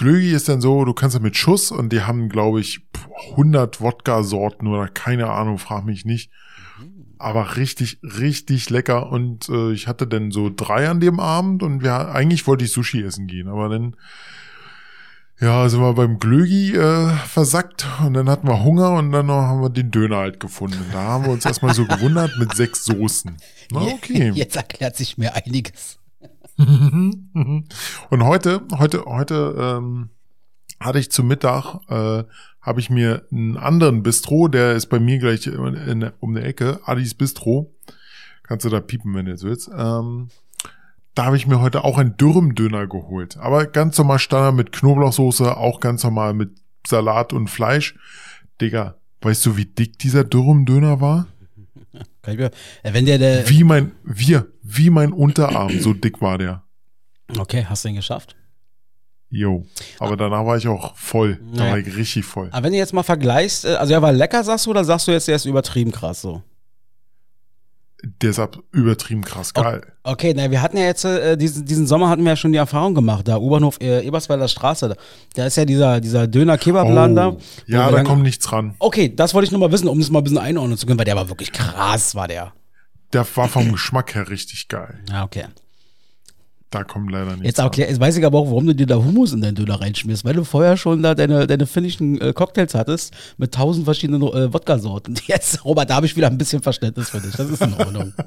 Glögi 0.00 0.32
ist 0.32 0.48
dann 0.48 0.62
so, 0.62 0.86
du 0.86 0.94
kannst 0.94 1.14
ja 1.14 1.20
mit 1.20 1.36
Schuss 1.36 1.70
und 1.70 1.92
die 1.92 2.00
haben, 2.00 2.30
glaube 2.30 2.58
ich, 2.58 2.80
100 3.32 3.82
Wodka-Sorten 3.82 4.66
oder 4.66 4.88
keine 4.88 5.28
Ahnung, 5.28 5.58
frag 5.58 5.84
mich 5.84 6.06
nicht. 6.06 6.30
Aber 7.18 7.58
richtig, 7.58 7.98
richtig 8.02 8.70
lecker. 8.70 9.12
Und 9.12 9.50
äh, 9.50 9.72
ich 9.72 9.88
hatte 9.88 10.06
dann 10.06 10.30
so 10.30 10.50
drei 10.54 10.88
an 10.88 11.00
dem 11.00 11.20
Abend 11.20 11.62
und 11.62 11.82
wir, 11.82 12.14
eigentlich 12.14 12.46
wollte 12.46 12.64
ich 12.64 12.72
Sushi 12.72 13.02
essen 13.02 13.26
gehen, 13.26 13.46
aber 13.46 13.68
dann, 13.68 13.94
ja, 15.38 15.68
sind 15.68 15.82
wir 15.82 15.92
beim 15.92 16.18
Glögi 16.18 16.74
äh, 16.74 17.10
versackt 17.26 17.86
und 18.02 18.14
dann 18.14 18.30
hatten 18.30 18.48
wir 18.48 18.64
Hunger 18.64 18.92
und 18.92 19.12
dann 19.12 19.26
noch 19.26 19.42
haben 19.42 19.60
wir 19.60 19.68
den 19.68 19.90
Döner 19.90 20.16
halt 20.16 20.40
gefunden. 20.40 20.82
Da 20.92 21.02
haben 21.02 21.26
wir 21.26 21.32
uns 21.32 21.44
erstmal 21.44 21.74
so 21.74 21.84
gewundert 21.84 22.38
mit 22.38 22.56
sechs 22.56 22.86
Soßen. 22.86 23.36
Na, 23.70 23.80
okay. 23.92 24.32
Jetzt 24.34 24.56
erklärt 24.56 24.96
sich 24.96 25.18
mir 25.18 25.34
einiges. 25.34 25.99
Und 28.10 28.24
heute, 28.24 28.62
heute, 28.78 29.04
heute 29.06 29.54
ähm, 29.58 30.10
hatte 30.78 30.98
ich 30.98 31.10
zu 31.10 31.24
Mittag, 31.24 31.76
äh, 31.88 32.24
habe 32.60 32.80
ich 32.80 32.90
mir 32.90 33.26
einen 33.32 33.56
anderen 33.56 34.02
Bistro, 34.02 34.48
der 34.48 34.72
ist 34.74 34.86
bei 34.86 34.98
mir 34.98 35.18
gleich 35.18 35.46
in, 35.46 35.74
in, 35.74 36.10
um 36.20 36.34
die 36.34 36.42
Ecke, 36.42 36.80
Adis 36.84 37.14
Bistro. 37.14 37.74
Kannst 38.42 38.64
du 38.66 38.68
da 38.68 38.80
piepen, 38.80 39.14
wenn 39.14 39.26
du 39.26 39.30
jetzt 39.30 39.44
willst. 39.44 39.70
Ähm, 39.74 40.28
da 41.14 41.24
habe 41.26 41.36
ich 41.36 41.46
mir 41.46 41.60
heute 41.60 41.84
auch 41.84 41.98
einen 41.98 42.16
Dürrem-Döner 42.16 42.86
geholt. 42.86 43.36
Aber 43.38 43.66
ganz 43.66 43.96
normal 43.96 44.18
Standard 44.18 44.54
mit 44.54 44.72
Knoblauchsoße, 44.72 45.56
auch 45.56 45.80
ganz 45.80 46.04
normal 46.04 46.34
mit 46.34 46.50
Salat 46.86 47.32
und 47.32 47.48
Fleisch. 47.48 47.96
Digga, 48.60 48.96
weißt 49.22 49.46
du, 49.46 49.56
wie 49.56 49.66
dick 49.66 49.98
dieser 49.98 50.24
Dürrem-Döner 50.24 51.00
war? 51.00 51.26
Kann 52.22 52.34
ich 52.34 52.40
mir, 52.40 52.50
äh, 52.82 52.92
wenn 52.92 53.06
der, 53.06 53.18
der 53.18 53.48
Wie 53.48 53.64
mein, 53.64 53.92
wir, 54.04 54.46
wie 54.62 54.90
mein 54.90 55.12
Unterarm, 55.12 55.78
so 55.80 55.92
dick 55.94 56.20
war 56.20 56.38
der. 56.38 56.62
okay, 57.38 57.64
hast 57.68 57.84
du 57.84 57.88
ihn 57.88 57.94
geschafft? 57.96 58.36
Jo. 59.32 59.64
Aber 60.00 60.16
danach 60.16 60.44
war 60.44 60.56
ich 60.56 60.66
auch 60.66 60.96
voll. 60.96 61.36
Da 61.52 61.58
Naja. 61.58 61.70
war 61.72 61.78
ich 61.78 61.96
richtig 61.96 62.24
voll. 62.24 62.48
Aber 62.50 62.64
wenn 62.64 62.72
du 62.72 62.78
jetzt 62.78 62.92
mal 62.92 63.04
vergleichst, 63.04 63.64
äh, 63.64 63.74
also 63.74 63.92
er 63.92 64.02
war 64.02 64.12
lecker, 64.12 64.42
sagst 64.42 64.66
du, 64.66 64.70
oder 64.70 64.84
sagst 64.84 65.06
du 65.08 65.12
jetzt, 65.12 65.28
der 65.28 65.36
ist 65.36 65.44
übertrieben 65.44 65.92
krass 65.92 66.20
so? 66.20 66.42
Ab 68.38 68.58
übertrieben 68.72 69.22
krass 69.22 69.52
geil. 69.54 69.82
Okay, 70.02 70.32
na, 70.34 70.50
wir 70.50 70.62
hatten 70.62 70.76
ja 70.76 70.84
jetzt, 70.84 71.04
äh, 71.04 71.36
diesen, 71.36 71.64
diesen 71.66 71.86
Sommer 71.86 72.08
hatten 72.08 72.22
wir 72.22 72.30
ja 72.30 72.36
schon 72.36 72.52
die 72.52 72.58
Erfahrung 72.58 72.94
gemacht, 72.94 73.28
da 73.28 73.38
U-Bahnhof 73.38 73.78
äh, 73.80 74.00
Eberswalder 74.06 74.48
Straße, 74.48 74.88
da, 74.88 74.94
da 75.34 75.46
ist 75.46 75.56
ja 75.56 75.64
dieser, 75.64 76.00
dieser 76.00 76.26
Döner-Kebab-Laden 76.26 77.16
da. 77.16 77.28
Oh. 77.28 77.38
ja, 77.66 77.90
wir 77.90 77.96
da 77.98 78.02
kommt 78.04 78.22
nichts 78.22 78.50
ran. 78.50 78.74
Okay, 78.78 79.14
das 79.14 79.34
wollte 79.34 79.46
ich 79.46 79.50
nur 79.50 79.60
mal 79.60 79.72
wissen, 79.72 79.88
um 79.88 79.98
das 79.98 80.10
mal 80.10 80.20
ein 80.20 80.24
bisschen 80.24 80.38
einordnen 80.38 80.78
zu 80.78 80.86
können, 80.86 80.98
weil 80.98 81.04
der 81.04 81.16
war 81.16 81.28
wirklich 81.28 81.52
krass, 81.52 82.14
war 82.14 82.28
der. 82.28 82.52
Der 83.12 83.26
war 83.36 83.48
vom 83.48 83.72
Geschmack 83.72 84.14
her 84.14 84.28
richtig 84.30 84.68
geil. 84.68 85.00
Ja, 85.10 85.24
okay. 85.24 85.44
Da 86.70 86.84
kommt 86.84 87.10
leider 87.10 87.32
nichts 87.32 87.46
Jetzt, 87.46 87.58
erklär, 87.58 87.88
jetzt 87.88 87.98
weiß 88.00 88.16
ich 88.16 88.24
aber 88.24 88.38
auch, 88.38 88.46
warum 88.46 88.64
du 88.66 88.74
dir 88.76 88.86
da 88.86 88.94
Hummus 88.96 89.32
in 89.32 89.40
deinen 89.40 89.56
Döner 89.56 89.80
reinschmierst, 89.80 90.24
weil 90.24 90.34
du 90.34 90.44
vorher 90.44 90.76
schon 90.76 91.02
da 91.02 91.16
deine, 91.16 91.46
deine 91.48 91.66
finnischen 91.66 92.20
äh, 92.20 92.32
Cocktails 92.32 92.74
hattest 92.74 93.12
mit 93.38 93.52
tausend 93.52 93.84
verschiedenen 93.86 94.22
äh, 94.22 94.52
Wodka-Sorten. 94.52 95.16
Jetzt, 95.26 95.64
Robert, 95.64 95.90
da 95.90 95.96
habe 95.96 96.06
ich 96.06 96.14
wieder 96.16 96.28
ein 96.28 96.38
bisschen 96.38 96.62
Verständnis 96.62 97.10
für 97.10 97.20
dich. 97.20 97.32
Das 97.34 97.50
ist 97.50 97.60
in 97.62 97.74
Ordnung. 97.74 98.12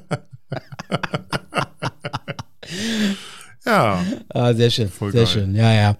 Ja, 3.66 3.98
Ah, 4.28 4.52
sehr 4.52 4.68
schön, 4.70 4.88
Voll 4.90 5.10
sehr 5.12 5.24
geil. 5.24 5.32
schön. 5.32 5.54
Ja, 5.54 5.72
ja. 5.72 5.96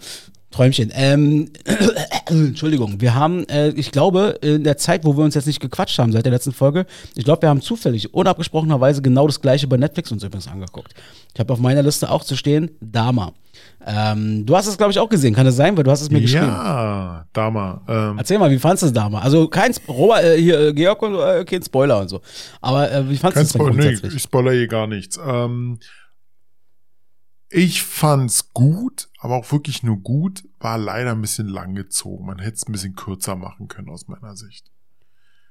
Träumchen. 0.55 0.93
Ähm, 0.95 1.51
Entschuldigung, 2.29 3.01
wir 3.01 3.15
haben, 3.15 3.47
äh, 3.49 3.71
ich 3.71 3.91
glaube, 3.91 4.39
in 4.41 4.63
der 4.63 4.77
Zeit, 4.77 5.05
wo 5.05 5.17
wir 5.17 5.25
uns 5.25 5.35
jetzt 5.35 5.47
nicht 5.47 5.61
gequatscht 5.61 5.99
haben 5.99 6.13
seit 6.13 6.25
der 6.25 6.33
letzten 6.33 6.53
Folge, 6.53 6.87
ich 7.17 7.25
glaube, 7.25 7.43
wir 7.43 7.49
haben 7.49 7.61
zufällig, 7.61 8.15
unabgesprochenerweise 8.15 9.03
genau 9.03 9.27
das 9.27 9.41
gleiche 9.41 9.67
bei 9.67 9.77
Netflix 9.77 10.13
uns 10.13 10.23
übrigens 10.23 10.47
angeguckt. 10.47 10.95
Ich 11.35 11.41
habe 11.41 11.53
auf 11.53 11.59
meiner 11.59 11.83
Liste 11.83 12.09
auch 12.09 12.23
zu 12.23 12.37
stehen, 12.37 12.71
Dama. 12.81 13.33
Ähm, 13.85 14.47
du 14.47 14.57
hast 14.57 14.69
es, 14.69 14.79
glaube 14.79 14.93
ich, 14.93 14.99
auch 15.01 15.09
gesehen, 15.09 15.35
kann 15.35 15.45
das 15.45 15.57
sein, 15.57 15.77
weil 15.77 15.83
du 15.83 15.91
hast 15.91 16.01
es 16.01 16.11
mir 16.11 16.21
geschrieben. 16.21 16.47
ja, 16.47 17.27
da 17.33 17.51
mal. 17.51 17.81
Ähm, 17.89 18.19
Erzähl 18.19 18.39
mal, 18.39 18.51
wie 18.51 18.59
fandest 18.59 18.85
du 18.85 18.87
es 18.87 18.93
Dama? 18.93 19.19
Also 19.19 19.49
kein, 19.49 19.75
Robert, 19.89 20.25
äh, 20.25 20.41
hier, 20.41 20.69
äh, 20.69 20.73
Georg 20.73 21.03
und 21.03 21.17
äh, 21.17 21.45
kein 21.45 21.63
Spoiler 21.63 22.01
und 22.01 22.09
so. 22.09 22.21
Aber 22.61 22.91
äh, 22.91 23.09
wie 23.11 23.17
fandest 23.17 23.55
du 23.55 23.59
es 23.59 23.65
Spoiler, 23.65 23.91
nee, 23.91 23.99
ich 24.17 24.23
spoiler 24.23 24.53
hier 24.53 24.69
gar 24.69 24.87
nichts. 24.87 25.19
Ähm, 25.25 25.79
ich 27.55 27.85
fand's 27.85 28.53
gut, 28.53 29.09
aber 29.21 29.37
auch 29.37 29.53
wirklich 29.53 29.85
nur 29.85 29.99
gut, 29.99 30.43
war 30.59 30.77
leider 30.77 31.13
ein 31.13 31.21
bisschen 31.21 31.49
lang 31.49 31.77
gezogen. 31.77 32.27
Man 32.27 32.41
hätte 32.41 32.57
es 32.57 32.69
ein 32.69 32.73
bisschen 32.73 32.97
kürzer 32.97 33.37
machen 33.37 33.69
können 33.69 33.91
aus 33.91 34.09
meiner 34.09 34.37
Sicht. 34.37 34.71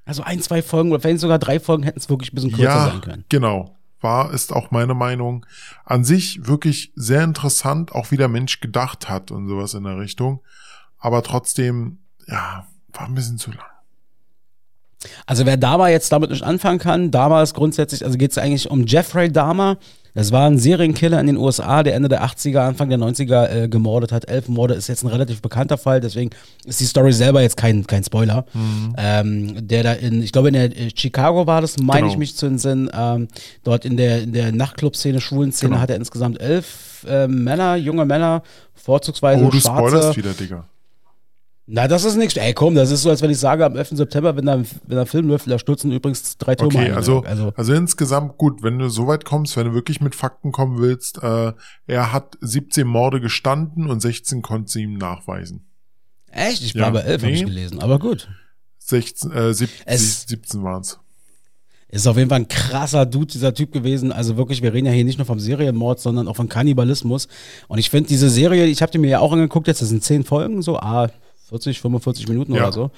also 0.04 0.22
ein, 0.22 0.42
zwei 0.42 0.62
Folgen 0.62 0.92
oder 0.92 1.00
vielleicht 1.00 1.22
sogar 1.22 1.40
drei 1.40 1.62
Folgen 1.62 1.84
hätten 1.84 2.00
es 2.00 2.10
wirklich 2.10 2.34
ein 2.34 2.36
bisschen 2.36 2.52
kürzer 2.52 2.64
ja, 2.64 2.86
sein 2.90 3.02
können. 3.02 3.26
genau. 3.30 3.78
War, 4.02 4.34
ist 4.34 4.52
auch 4.52 4.70
meine 4.70 4.94
Meinung. 4.94 5.46
An 5.86 6.04
sich 6.04 6.46
wirklich 6.46 6.92
sehr 6.94 7.24
interessant, 7.24 7.94
auch 7.94 8.12
wie 8.12 8.18
der 8.18 8.28
Mensch 8.28 8.60
gedacht 8.60 9.08
hat 9.08 9.32
und 9.32 9.48
sowas 9.48 9.74
in 9.74 9.86
der 9.86 9.98
Richtung. 9.98 10.42
Aber 10.98 11.24
trotzdem, 11.24 12.00
ja, 12.28 12.68
war 12.92 13.06
ein 13.06 13.16
bisschen 13.16 13.38
zu 13.38 13.52
lang. 13.52 13.64
Also 15.26 15.46
wer 15.46 15.56
Dahmer 15.56 15.88
jetzt 15.88 16.12
damit 16.12 16.32
nicht 16.32 16.44
anfangen 16.44 16.80
kann, 16.80 17.12
Dahmer 17.12 17.42
ist 17.44 17.54
grundsätzlich, 17.54 18.04
also 18.04 18.18
geht 18.18 18.32
es 18.32 18.38
eigentlich 18.38 18.70
um 18.70 18.86
Jeffrey 18.86 19.32
Dahmer. 19.32 19.78
Das 20.16 20.32
war 20.32 20.46
ein 20.48 20.60
Serienkiller 20.60 21.20
in 21.20 21.26
den 21.28 21.38
USA, 21.38 21.82
der 21.82 21.96
Ende 21.96 22.08
der 22.08 22.24
80er, 22.24 22.60
Anfang 22.60 22.90
der 22.90 23.00
90er 23.00 23.64
äh, 23.64 23.68
gemordet 23.68 24.12
hat. 24.12 24.30
Elf 24.30 24.48
Morde 24.48 24.76
ist 24.76 24.88
jetzt 24.88 25.04
ein 25.04 25.08
relativ 25.08 25.42
bekannter 25.42 25.78
Fall, 25.78 26.02
deswegen 26.02 26.30
ist 26.66 26.80
die 26.80 26.86
Story 26.86 27.12
selber 27.14 27.42
jetzt 27.42 27.58
kein, 27.58 27.88
kein 27.88 28.04
Spoiler. 28.04 28.46
Ähm, 28.98 29.68
der 29.68 29.84
da 29.84 29.94
in, 29.94 30.22
ich 30.22 30.32
glaube 30.32 30.50
in 30.50 30.54
der 30.54 30.66
äh, 30.66 30.90
Chicago 30.96 31.48
war 31.48 31.62
das, 31.62 31.78
meine 31.80 32.02
Genau. 32.02 32.12
ich 32.12 32.18
mich 32.20 32.36
zu 32.36 32.46
entsinnen, 32.46 32.90
ähm, 32.94 33.28
dort 33.64 33.86
in 33.86 33.98
der, 33.98 34.22
in 34.22 34.34
der 34.34 34.52
Nachtclub-Szene, 34.52 35.20
Schwulen-Szene 35.20 35.70
Genau. 35.72 35.82
hat 35.82 35.90
er 35.90 35.96
insgesamt 35.96 36.40
elf 36.40 37.06
äh, 37.10 37.28
Männer, 37.28 37.76
junge 37.76 38.06
Männer, 38.06 38.44
vorzugsweise 38.76 39.44
Oh, 39.44 39.50
du 39.50 39.60
schwarze. 39.60 39.78
spoilerst 39.88 40.18
wieder, 40.18 40.34
Digga. 40.34 40.66
Na, 41.66 41.88
das 41.88 42.04
ist 42.04 42.18
nichts. 42.18 42.36
Ey, 42.36 42.54
komm, 42.54 42.76
das 42.76 42.92
ist 42.92 43.04
so, 43.04 43.10
als 43.10 43.22
wenn 43.22 43.30
ich 43.32 43.38
sage, 43.38 43.66
am 43.66 43.78
11. 43.78 43.92
September, 43.92 44.36
wenn 44.36 44.46
da, 44.46 44.62
wenn 44.86 44.98
da 44.98 45.06
Film 45.06 45.30
läuft, 45.30 45.50
da 45.50 45.58
stürzen 45.58 45.94
übrigens 45.94 46.38
drei 46.38 46.56
Türme 46.56 46.74
Okay, 46.76 46.90
ein. 46.90 46.94
also, 46.96 47.22
also 47.24 47.54
also 47.56 47.74
insgesamt 47.74 48.38
gut, 48.38 48.64
wenn 48.64 48.80
du 48.80 48.90
so 48.90 49.08
weit 49.08 49.24
kommst, 49.24 49.56
wenn 49.56 49.68
du 49.68 49.74
wirklich 49.74 50.02
mit 50.02 50.14
Fakten 50.14 50.52
kommen 50.52 50.80
willst, 50.82 51.24
äh, 51.24 51.54
er 51.88 52.12
hat 52.12 52.38
17 52.42 52.86
Morde 52.86 53.22
gestanden 53.22 53.90
und 53.90 54.02
16 54.02 54.42
konnte 54.42 54.70
sie 54.72 54.84
ihm 54.84 54.98
nachweisen. 54.98 55.66
echt? 56.32 56.64
Ich 56.64 56.74
Ja, 56.74 56.90
bei 56.90 57.00
11, 57.00 57.22
hab 57.22 57.30
nee. 57.30 57.36
ich 57.36 57.46
gelesen. 57.46 57.80
Aber 57.82 57.98
gut. 57.98 58.28
16, 58.80 59.32
äh, 59.32 59.54
sieb, 59.54 59.70
Es- 59.86 60.24
17 60.28 60.64
waren's. 60.64 61.00
Ist 61.88 62.08
auf 62.08 62.18
jeden 62.18 62.28
Fall 62.30 62.40
ein 62.42 62.48
krasser 62.48 63.06
Dude, 63.06 63.28
dieser 63.28 63.54
Typ 63.54 63.72
gewesen. 63.72 64.12
Also 64.12 64.36
wirklich, 64.36 64.64
wir 64.64 64.74
reden 64.74 64.88
ja 64.88 64.92
hier 64.92 65.06
nicht 65.06 65.20
nur 65.20 65.28
vom 65.28 65.40
Serienmord, 65.40 66.00
sondern 66.00 66.28
auch 66.28 66.36
von 66.36 66.50
Kannibalismus. 66.50 67.28
Und 67.68 67.78
ich 67.78 67.90
finde 67.92 68.10
diese 68.10 68.30
Serie, 68.32 68.66
ich 68.66 68.82
habe 68.82 68.92
die 68.92 68.98
mir 68.98 69.10
ja 69.12 69.20
auch 69.20 69.32
angeguckt, 69.32 69.68
jetzt 69.68 69.82
das 69.84 69.90
sind 69.90 70.04
zehn 70.04 70.24
Folgen, 70.24 70.64
so, 70.64 70.78
ah, 70.80 71.10
40, 71.54 71.80
45 71.82 72.28
Minuten 72.30 72.54
Ja. 72.56 72.64
oder 72.64 72.72
so. 72.72 72.92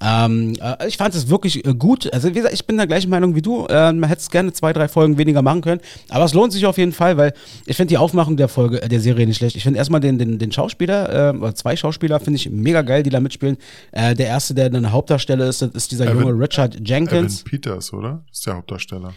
Ähm, 0.00 0.54
äh, 0.60 0.86
ich 0.86 0.96
fand 0.96 1.12
es 1.16 1.28
wirklich 1.28 1.64
äh, 1.66 1.74
gut. 1.74 2.12
Also 2.12 2.28
wie 2.28 2.34
gesagt, 2.34 2.54
ich 2.54 2.64
bin 2.64 2.76
der 2.76 2.86
gleichen 2.86 3.10
Meinung 3.10 3.34
wie 3.34 3.42
du. 3.42 3.66
Äh, 3.66 3.92
man 3.92 4.08
hätte 4.08 4.20
es 4.20 4.30
gerne 4.30 4.52
zwei, 4.52 4.72
drei 4.72 4.86
Folgen 4.86 5.18
weniger 5.18 5.42
machen 5.42 5.60
können. 5.60 5.80
Aber 6.08 6.24
es 6.24 6.34
lohnt 6.34 6.52
sich 6.52 6.64
auf 6.66 6.78
jeden 6.78 6.92
Fall, 6.92 7.16
weil 7.16 7.32
ich 7.66 7.76
finde 7.76 7.88
die 7.88 7.98
Aufmachung 7.98 8.36
der 8.36 8.46
Folge, 8.46 8.80
äh, 8.80 8.88
der 8.88 9.00
Serie 9.00 9.26
nicht 9.26 9.38
schlecht. 9.38 9.56
Ich 9.56 9.64
finde 9.64 9.78
erstmal 9.78 10.00
den, 10.00 10.18
den, 10.18 10.38
den 10.38 10.52
Schauspieler, 10.52 11.32
äh, 11.34 11.36
oder 11.36 11.54
zwei 11.56 11.74
Schauspieler 11.74 12.20
finde 12.20 12.36
ich 12.36 12.48
mega 12.48 12.82
geil, 12.82 13.02
die 13.02 13.10
da 13.10 13.18
mitspielen. 13.18 13.56
Äh, 13.90 14.14
der 14.14 14.26
erste, 14.28 14.54
der 14.54 14.66
eine 14.66 14.92
Hauptdarsteller 14.92 15.48
ist, 15.48 15.62
ist 15.62 15.90
dieser 15.90 16.04
Evan- 16.06 16.20
junge 16.28 16.40
Richard 16.40 16.74
Evan 16.76 16.84
Jenkins. 16.84 17.42
Peters, 17.42 17.92
oder? 17.92 18.22
Das 18.28 18.38
ist 18.38 18.46
der 18.46 18.54
Hauptdarsteller. 18.54 19.14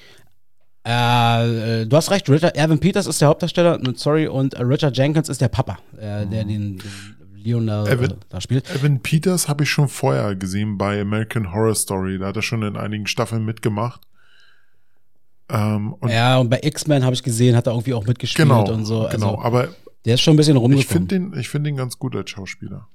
Äh, 0.88 1.82
äh, 1.82 1.86
du 1.86 1.96
hast 1.98 2.10
recht, 2.10 2.28
Richard, 2.30 2.58
Evan 2.58 2.80
Peters 2.80 3.06
ist 3.06 3.20
der 3.22 3.28
Hauptdarsteller, 3.28 3.80
sorry, 3.96 4.28
und 4.28 4.58
Richard 4.60 4.98
Jenkins 4.98 5.28
ist 5.30 5.42
der 5.42 5.50
Papa, 5.50 5.78
äh, 5.98 6.26
der 6.26 6.46
den, 6.46 6.78
den 6.78 6.82
Lionel 7.44 7.88
äh, 7.88 7.92
Evan- 7.94 8.16
da 8.30 8.42
spielt. 8.42 8.70
Evan 8.74 9.00
Peters 9.02 9.48
habe 9.48 9.64
ich 9.64 9.70
schon 9.70 9.88
vorher 9.88 10.36
gesehen 10.36 10.78
bei 10.78 11.02
American 11.02 11.52
Horror 11.54 11.76
Story. 11.76 12.18
Da 12.20 12.28
hat 12.28 12.36
er 12.36 12.42
schon 12.42 12.64
in 12.64 12.76
einigen 12.78 13.08
Staffeln 13.08 13.46
mitgemacht. 13.46 14.02
Ähm, 15.50 15.94
und 15.94 16.10
Ja, 16.10 16.38
und 16.38 16.50
bei 16.50 16.60
X-Men 16.62 17.04
habe 17.04 17.16
ich 17.16 17.24
gesehen, 17.24 17.56
hat 17.56 17.68
er 17.68 17.74
irgendwie 17.74 17.94
auch 17.94 18.06
mitgespielt 18.06 18.48
genau, 18.48 18.70
und 18.72 18.86
so. 18.86 19.06
Also, 19.06 19.18
genau. 19.18 19.42
Aber 19.42 19.70
Der 20.06 20.14
ist 20.16 20.22
schon 20.22 20.36
ein 20.36 20.38
bisschen 20.38 20.56
ich 20.58 20.62
rumgekommen. 20.62 20.88
finde 21.10 21.20
den, 21.32 21.40
ich 21.40 21.50
finde 21.50 21.70
den 21.70 21.78
ganz 21.78 21.98
gut 21.98 22.16
als 22.16 22.30
Schauspieler. 22.30 22.88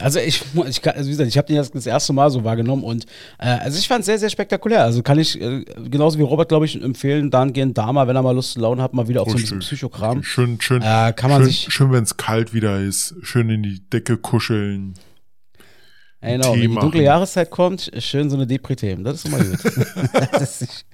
Also 0.00 0.18
ich, 0.20 0.42
ich 0.68 0.82
kann, 0.82 0.94
also 0.94 1.06
wie 1.06 1.10
gesagt, 1.12 1.28
ich 1.28 1.38
habe 1.38 1.46
den 1.46 1.56
jetzt 1.56 1.74
das 1.74 1.86
erste 1.86 2.12
Mal 2.12 2.30
so 2.30 2.44
wahrgenommen 2.44 2.84
und 2.84 3.04
äh, 3.38 3.46
also 3.46 3.78
ich 3.78 3.88
fand 3.88 4.00
es 4.00 4.06
sehr, 4.06 4.18
sehr 4.18 4.30
spektakulär. 4.30 4.82
Also 4.82 5.02
kann 5.02 5.18
ich 5.18 5.40
äh, 5.40 5.64
genauso 5.88 6.18
wie 6.18 6.22
Robert, 6.22 6.48
glaube 6.48 6.66
ich, 6.66 6.80
empfehlen, 6.82 7.30
dahingehend 7.30 7.76
da 7.78 7.92
mal, 7.92 8.06
wenn 8.08 8.16
er 8.16 8.22
mal 8.22 8.34
Lust 8.34 8.56
und 8.56 8.62
Laune 8.62 8.82
hat, 8.82 8.94
mal 8.94 9.08
wieder 9.08 9.22
auf 9.22 9.30
so 9.30 9.36
ein. 9.54 9.58
Psychokram. 9.60 10.22
Schön, 10.22 10.60
schön, 10.60 10.82
Äh, 10.82 11.12
kann 11.14 11.30
man 11.30 11.42
schön, 11.42 11.46
sich- 11.50 11.66
schön, 11.70 11.92
wenn 11.92 12.04
es 12.04 12.16
kalt 12.16 12.52
wieder 12.54 12.80
ist, 12.80 13.14
schön 13.22 13.48
in 13.50 13.62
die 13.62 13.80
Decke 13.88 14.16
kuscheln. 14.16 14.94
Ey, 16.20 16.32
Genau, 16.38 16.54
Tee 16.54 16.62
wenn 16.62 16.70
die 16.70 16.74
dunkle 16.76 16.88
machen. 17.00 17.02
Jahreszeit 17.04 17.50
kommt, 17.50 17.90
schön 17.98 18.30
so 18.30 18.36
eine 18.36 18.46
Depri-Themen. 18.46 19.04
Das 19.04 19.16
ist 19.16 19.26
immer 19.26 19.38
gut. 19.38 19.58
das 20.32 20.62
ist, 20.62 20.84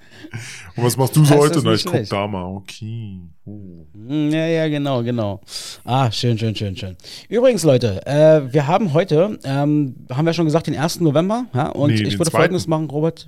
Und 0.75 0.83
was 0.83 0.97
machst 0.97 1.15
du 1.15 1.23
so 1.25 1.35
heute? 1.35 1.61
Na, 1.63 1.73
ich 1.73 1.83
guck 1.83 1.93
schlecht. 1.95 2.11
da 2.11 2.27
mal. 2.27 2.43
Okay. 2.45 3.19
Oh. 3.45 3.85
Ja, 4.09 4.47
ja, 4.47 4.67
genau, 4.67 5.03
genau. 5.03 5.41
Ah, 5.83 6.11
schön, 6.11 6.37
schön, 6.37 6.55
schön, 6.55 6.75
schön. 6.75 6.95
Übrigens, 7.29 7.63
Leute, 7.63 8.05
äh, 8.05 8.51
wir 8.53 8.67
haben 8.67 8.93
heute, 8.93 9.37
ähm, 9.43 9.95
haben 10.09 10.25
wir 10.25 10.33
schon 10.33 10.45
gesagt, 10.45 10.67
den 10.67 10.75
1. 10.77 10.99
November. 11.01 11.45
Ja? 11.53 11.69
Und 11.69 11.91
Nee, 11.91 11.95
ich 11.95 12.13
würde 12.17 12.31
zweiten. 12.31 12.37
folgendes 12.37 12.67
machen, 12.67 12.89
Robert. 12.89 13.27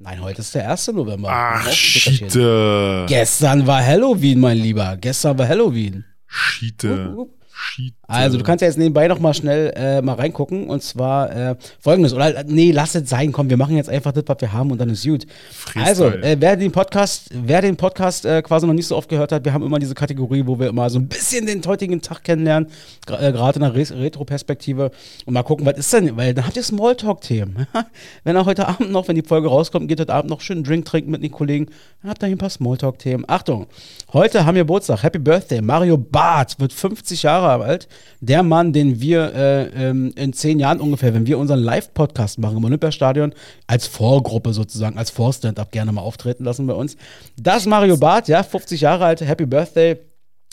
Nein, 0.00 0.22
heute 0.22 0.40
ist 0.42 0.54
der 0.54 0.70
1. 0.70 0.88
November. 0.88 1.28
Ach. 1.30 1.70
Schiete. 1.72 3.04
Gestern 3.08 3.66
war 3.66 3.84
Halloween, 3.84 4.38
mein 4.40 4.56
Lieber. 4.58 4.96
Gestern 4.96 5.36
war 5.38 5.48
Halloween. 5.48 6.04
Schiete. 6.26 7.08
Wupp, 7.08 7.16
wupp. 7.16 7.37
Schiete. 7.68 7.96
Also, 8.06 8.38
du 8.38 8.44
kannst 8.44 8.62
ja 8.62 8.68
jetzt 8.68 8.78
nebenbei 8.78 9.06
noch 9.06 9.18
mal 9.18 9.34
schnell 9.34 9.72
äh, 9.76 10.00
mal 10.00 10.14
reingucken. 10.14 10.68
Und 10.68 10.82
zwar 10.82 11.34
äh, 11.34 11.56
folgendes. 11.78 12.14
Oder 12.14 12.38
äh, 12.38 12.44
nee, 12.46 12.72
lass 12.72 12.94
es 12.94 13.08
sein. 13.08 13.32
Komm, 13.32 13.50
wir 13.50 13.56
machen 13.56 13.76
jetzt 13.76 13.90
einfach 13.90 14.12
das, 14.12 14.24
was 14.26 14.40
wir 14.40 14.52
haben 14.52 14.70
und 14.70 14.78
dann 14.78 14.88
ist 14.88 15.04
gut. 15.04 15.26
Freestyle. 15.50 15.86
Also, 15.86 16.06
äh, 16.06 16.36
wer 16.38 16.56
den 16.56 16.72
Podcast, 16.72 17.30
wer 17.32 17.60
den 17.60 17.76
Podcast 17.76 18.24
äh, 18.24 18.42
quasi 18.42 18.66
noch 18.66 18.74
nicht 18.74 18.86
so 18.86 18.96
oft 18.96 19.08
gehört 19.08 19.32
hat, 19.32 19.44
wir 19.44 19.52
haben 19.52 19.62
immer 19.62 19.78
diese 19.78 19.94
Kategorie, 19.94 20.44
wo 20.46 20.58
wir 20.58 20.68
immer 20.68 20.88
so 20.88 20.98
ein 20.98 21.08
bisschen 21.08 21.46
den 21.46 21.64
heutigen 21.66 22.00
Tag 22.00 22.24
kennenlernen, 22.24 22.70
äh, 23.08 23.32
gerade 23.32 23.56
in 23.56 23.62
der 23.62 23.74
Re 23.74 24.00
Retro-Perspektive 24.00 24.90
und 25.26 25.34
mal 25.34 25.42
gucken, 25.42 25.66
was 25.66 25.78
ist 25.78 25.92
denn, 25.92 26.16
weil 26.16 26.34
dann 26.34 26.46
habt 26.46 26.56
ihr 26.56 26.62
Smalltalk-Themen. 26.62 27.66
wenn 28.24 28.36
er 28.36 28.46
heute 28.46 28.68
Abend 28.68 28.90
noch, 28.90 29.08
wenn 29.08 29.16
die 29.16 29.22
Folge 29.22 29.48
rauskommt, 29.48 29.88
geht 29.88 30.00
heute 30.00 30.14
Abend 30.14 30.30
noch 30.30 30.40
schön 30.40 30.58
einen 30.58 30.64
Drink 30.64 30.84
trinken 30.84 31.10
mit 31.10 31.22
den 31.22 31.30
Kollegen, 31.30 31.66
dann 32.02 32.10
habt 32.10 32.22
ihr 32.22 32.26
hier 32.26 32.36
ein 32.36 32.38
paar 32.38 32.50
Smalltalk-Themen. 32.50 33.24
Achtung, 33.28 33.66
heute 34.12 34.46
haben 34.46 34.54
wir 34.54 34.62
Geburtstag, 34.62 35.02
Happy 35.02 35.18
Birthday, 35.18 35.62
Mario 35.62 35.96
Barth 35.96 36.60
wird 36.60 36.72
50 36.72 37.22
Jahre 37.22 37.48
alt. 37.62 37.88
Der 38.20 38.42
Mann, 38.42 38.72
den 38.72 39.00
wir 39.00 39.34
äh, 39.34 39.88
ähm, 39.88 40.12
in 40.16 40.32
zehn 40.32 40.58
Jahren 40.58 40.80
ungefähr, 40.80 41.14
wenn 41.14 41.26
wir 41.26 41.38
unseren 41.38 41.60
Live-Podcast 41.60 42.38
machen 42.38 42.56
im 42.58 42.64
Olympiastadion, 42.64 43.32
als 43.66 43.86
Vorgruppe 43.86 44.52
sozusagen, 44.52 44.98
als 44.98 45.10
Vorstand-Up 45.10 45.72
gerne 45.72 45.92
mal 45.92 46.02
auftreten 46.02 46.44
lassen 46.44 46.66
bei 46.66 46.74
uns. 46.74 46.96
Das 47.36 47.66
Mario 47.66 47.96
Barth, 47.96 48.28
ja, 48.28 48.42
50 48.42 48.80
Jahre 48.80 49.04
alt, 49.04 49.20
Happy 49.20 49.46
Birthday. 49.46 49.98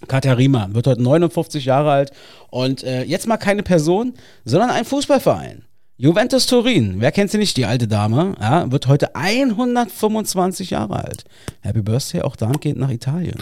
Katharina 0.08 0.68
wird 0.74 0.88
heute 0.88 1.02
59 1.02 1.66
Jahre 1.66 1.92
alt 1.92 2.12
und 2.50 2.84
äh, 2.84 3.04
jetzt 3.04 3.28
mal 3.28 3.38
keine 3.38 3.64
Person, 3.64 4.14
sondern 4.44 4.70
ein 4.70 4.86
Fußballverein. 4.86 5.64
Juventus 5.98 6.46
Turin, 6.46 6.96
wer 7.00 7.14
kennt 7.14 7.32
sie 7.32 7.38
nicht, 7.38 7.56
die 7.56 7.66
alte 7.66 7.88
Dame, 7.88 8.36
ja, 8.42 8.70
wird 8.70 8.88
heute 8.88 9.16
125 9.16 10.72
Jahre 10.72 11.06
alt. 11.06 11.24
Happy 11.62 11.82
Birthday 11.82 12.22
auch 12.22 12.36
dahingehend 12.36 12.80
nach 12.80 12.90
Italien. 12.90 13.38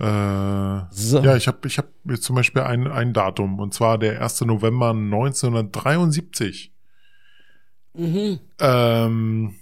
Äh, 0.00 0.80
So. 0.90 1.20
Ja, 1.20 1.36
ich 1.36 1.46
habe 1.46 1.68
ich 1.68 1.76
hab 1.78 1.88
jetzt 2.08 2.24
zum 2.24 2.34
Beispiel 2.36 2.62
ein, 2.62 2.86
ein 2.86 3.12
Datum, 3.12 3.58
und 3.60 3.74
zwar 3.74 3.98
der 3.98 4.20
1. 4.22 4.40
November 4.42 4.90
1973. 4.90 6.72
Ähm, 8.58 9.54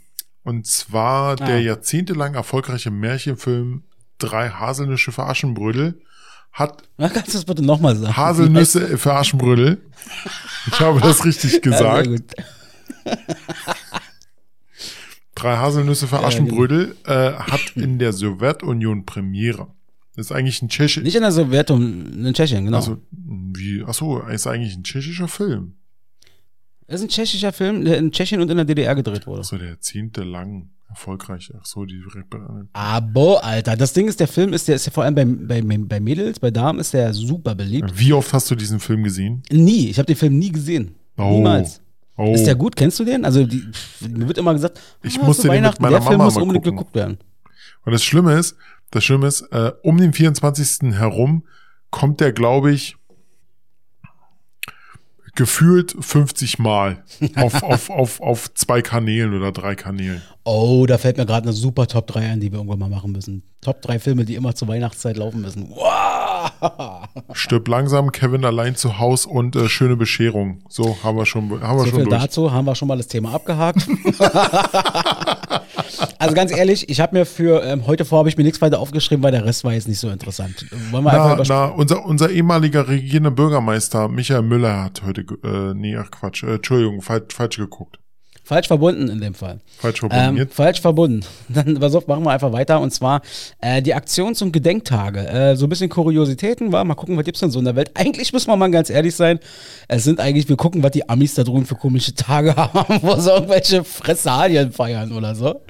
und 0.44 0.66
zwar 0.66 1.36
der 1.36 1.56
Ah. 1.56 1.58
jahrzehntelang 1.58 2.34
erfolgreiche 2.34 2.90
Märchenfilm 2.90 3.82
Drei 4.18 4.50
Haselnüsse 4.50 5.12
für 5.12 5.24
Aschenbrödel 5.24 6.00
hat 6.52 6.82
Na, 6.96 7.08
kannst 7.08 7.28
du 7.28 7.32
das 7.34 7.44
bitte 7.44 7.64
nochmal 7.64 7.94
sagen? 7.96 8.16
Haselnüsse 8.16 8.98
für 8.98 9.14
Aschenbrödel. 9.14 9.80
Ich 10.66 10.80
habe 10.80 11.00
das 11.00 11.24
richtig 11.24 11.52
Ja, 11.54 11.60
gesagt. 11.60 12.08
gut. 12.08 12.24
Drei 15.34 15.56
Haselnüsse 15.56 16.06
für 16.08 16.16
Ja, 16.16 16.24
Aschenbrödel 16.24 16.96
äh, 17.06 17.32
hat 17.34 17.76
in 17.76 17.98
der 17.98 18.12
Sowjetunion 18.12 19.06
Premiere. 19.06 19.68
Das 20.18 20.26
ist 20.26 20.32
eigentlich 20.32 20.60
ein 20.62 20.68
Tschechi 20.68 21.00
Nicht 21.00 21.14
in 21.14 21.22
der 21.22 21.30
Sowjetunion, 21.30 22.26
in 22.26 22.34
Tschechien, 22.34 22.64
genau. 22.64 22.78
Also, 22.78 22.98
wie, 23.12 23.84
ach 23.86 23.94
so, 23.94 24.20
ist 24.22 24.48
eigentlich 24.48 24.74
ein 24.74 24.82
tschechischer 24.82 25.28
Film. 25.28 25.74
das 26.88 27.00
ist 27.00 27.06
ein 27.06 27.08
tschechischer 27.08 27.52
Film, 27.52 27.84
der 27.84 27.98
in 27.98 28.10
Tschechien 28.10 28.40
und 28.40 28.50
in 28.50 28.56
der 28.56 28.66
DDR 28.66 28.96
gedreht 28.96 29.28
wurde. 29.28 29.42
Ach 29.42 29.44
so, 29.44 29.56
der 29.56 29.68
jahrzehntelang 29.68 30.70
erfolgreich. 30.88 31.52
Ach 31.56 31.64
so, 31.64 31.84
die 31.84 32.02
Abo, 32.72 33.36
Alter. 33.36 33.76
Das 33.76 33.92
Ding 33.92 34.08
ist, 34.08 34.18
der 34.18 34.26
Film 34.26 34.52
ist, 34.54 34.66
der 34.66 34.74
ist 34.74 34.86
ja 34.86 34.90
vor 34.90 35.04
allem 35.04 35.14
bei, 35.14 35.24
bei, 35.24 35.78
bei 35.78 36.00
Mädels, 36.00 36.40
bei 36.40 36.50
Damen 36.50 36.80
ist 36.80 36.94
der 36.94 37.14
super 37.14 37.54
beliebt. 37.54 37.92
Wie 37.94 38.12
oft 38.12 38.32
hast 38.32 38.50
du 38.50 38.56
diesen 38.56 38.80
Film 38.80 39.04
gesehen? 39.04 39.44
Nie. 39.52 39.88
Ich 39.88 40.00
habe 40.00 40.06
den 40.06 40.16
Film 40.16 40.36
nie 40.36 40.50
gesehen. 40.50 40.96
Oh. 41.16 41.30
Niemals. 41.30 41.80
Oh, 42.16 42.34
Ist 42.34 42.44
der 42.44 42.56
gut? 42.56 42.74
Kennst 42.74 42.98
du 42.98 43.04
den? 43.04 43.24
Also, 43.24 43.46
die, 43.46 43.62
mir 44.00 44.26
wird 44.26 44.38
immer 44.38 44.52
gesagt, 44.52 44.80
Ich 45.04 45.20
ah, 45.20 45.24
musste 45.24 45.48
den 45.48 45.62
mit 45.62 45.80
meiner 45.80 46.00
der 46.00 46.02
Film 46.02 46.18
Mama 46.18 46.24
muss 46.24 46.36
unbedingt 46.36 46.64
gucken. 46.64 46.76
geguckt 46.78 46.96
werden. 46.96 47.18
Und 47.84 47.92
das 47.92 48.02
Schlimme 48.02 48.36
ist, 48.36 48.56
das 48.90 49.04
Schlimme 49.04 49.26
ist, 49.26 49.42
äh, 49.52 49.72
um 49.82 49.98
den 49.98 50.12
24. 50.12 50.92
herum 50.94 51.46
kommt 51.90 52.20
der, 52.20 52.32
glaube 52.32 52.72
ich, 52.72 52.96
gefühlt 55.34 55.96
50 55.98 56.58
Mal 56.58 57.04
auf, 57.36 57.62
auf, 57.62 57.90
auf, 57.90 58.20
auf 58.20 58.54
zwei 58.54 58.82
Kanälen 58.82 59.34
oder 59.34 59.52
drei 59.52 59.74
Kanälen. 59.74 60.22
Oh, 60.50 60.86
da 60.86 60.96
fällt 60.96 61.18
mir 61.18 61.26
gerade 61.26 61.42
eine 61.42 61.52
super 61.52 61.86
Top 61.86 62.06
3 62.06 62.20
ein, 62.20 62.40
die 62.40 62.50
wir 62.50 62.56
irgendwann 62.58 62.78
mal 62.78 62.88
machen 62.88 63.12
müssen. 63.12 63.42
Top 63.60 63.82
3 63.82 63.98
Filme, 63.98 64.24
die 64.24 64.34
immer 64.34 64.54
zur 64.54 64.66
Weihnachtszeit 64.68 65.18
laufen 65.18 65.42
müssen. 65.42 65.68
Wow! 65.68 67.02
Stirb 67.34 67.68
langsam, 67.68 68.12
Kevin 68.12 68.46
allein 68.46 68.74
zu 68.74 68.98
Haus 68.98 69.26
und 69.26 69.56
äh, 69.56 69.68
schöne 69.68 69.96
Bescherung. 69.96 70.62
So 70.70 70.96
haben 71.04 71.18
wir 71.18 71.26
schon, 71.26 71.50
haben 71.60 71.76
wir 71.76 71.84
So 71.84 71.90
schon 71.90 72.00
viel 72.00 72.04
durch. 72.08 72.22
dazu, 72.22 72.50
haben 72.50 72.64
wir 72.64 72.74
schon 72.74 72.88
mal 72.88 72.96
das 72.96 73.08
Thema 73.08 73.34
abgehakt. 73.34 73.86
also 76.18 76.34
ganz 76.34 76.50
ehrlich, 76.50 76.88
ich 76.88 77.00
habe 77.00 77.18
mir 77.18 77.26
für 77.26 77.62
ähm, 77.64 77.86
heute 77.86 78.06
vor, 78.06 78.20
habe 78.20 78.30
ich 78.30 78.38
mir 78.38 78.44
nichts 78.44 78.62
weiter 78.62 78.78
aufgeschrieben, 78.78 79.22
weil 79.22 79.32
der 79.32 79.44
Rest 79.44 79.64
war 79.64 79.74
jetzt 79.74 79.86
nicht 79.86 80.00
so 80.00 80.08
interessant. 80.08 80.64
Wollen 80.90 81.04
wir 81.04 81.12
Na, 81.12 81.42
na, 81.46 81.66
unser, 81.66 82.06
unser 82.06 82.30
ehemaliger 82.30 82.88
regierender 82.88 83.32
Bürgermeister 83.32 84.08
Michael 84.08 84.40
Müller 84.42 84.84
hat 84.84 85.02
heute, 85.04 85.26
äh, 85.44 85.74
nee, 85.74 85.94
ach 85.94 86.10
Quatsch, 86.10 86.42
äh, 86.42 86.54
Entschuldigung, 86.54 87.02
falsch, 87.02 87.34
falsch 87.34 87.58
geguckt. 87.58 87.98
Falsch 88.48 88.66
verbunden 88.66 89.10
in 89.10 89.20
dem 89.20 89.34
Fall. 89.34 89.60
Falsch 89.78 90.00
verbunden. 90.00 90.38
Ähm, 90.38 90.48
falsch 90.48 90.80
verbunden. 90.80 91.20
Dann 91.50 91.78
pass 91.78 91.94
auf, 91.94 92.06
machen 92.06 92.24
wir 92.24 92.30
einfach 92.30 92.50
weiter. 92.50 92.80
Und 92.80 92.94
zwar 92.94 93.20
äh, 93.60 93.82
die 93.82 93.92
Aktions- 93.92 94.40
und 94.40 94.52
Gedenktage. 94.52 95.28
Äh, 95.28 95.54
so 95.54 95.66
ein 95.66 95.68
bisschen 95.68 95.90
Kuriositäten, 95.90 96.72
war. 96.72 96.82
Mal 96.82 96.94
gucken, 96.94 97.18
was 97.18 97.26
gibt's 97.26 97.40
denn 97.40 97.50
so 97.50 97.58
in 97.58 97.66
der 97.66 97.76
Welt. 97.76 97.90
Eigentlich 97.94 98.32
muss 98.32 98.46
man 98.46 98.58
mal 98.58 98.70
ganz 98.70 98.88
ehrlich 98.88 99.14
sein. 99.14 99.38
Es 99.86 100.04
sind 100.04 100.18
eigentlich, 100.18 100.48
wir 100.48 100.56
gucken, 100.56 100.82
was 100.82 100.92
die 100.92 101.06
Amis 101.06 101.34
da 101.34 101.44
drüben 101.44 101.66
für 101.66 101.74
komische 101.74 102.14
Tage 102.14 102.56
haben, 102.56 103.02
wo 103.02 103.16
sie 103.16 103.30
irgendwelche 103.30 103.84
Fressalien 103.84 104.72
feiern 104.72 105.12
oder 105.12 105.34
so. 105.34 105.60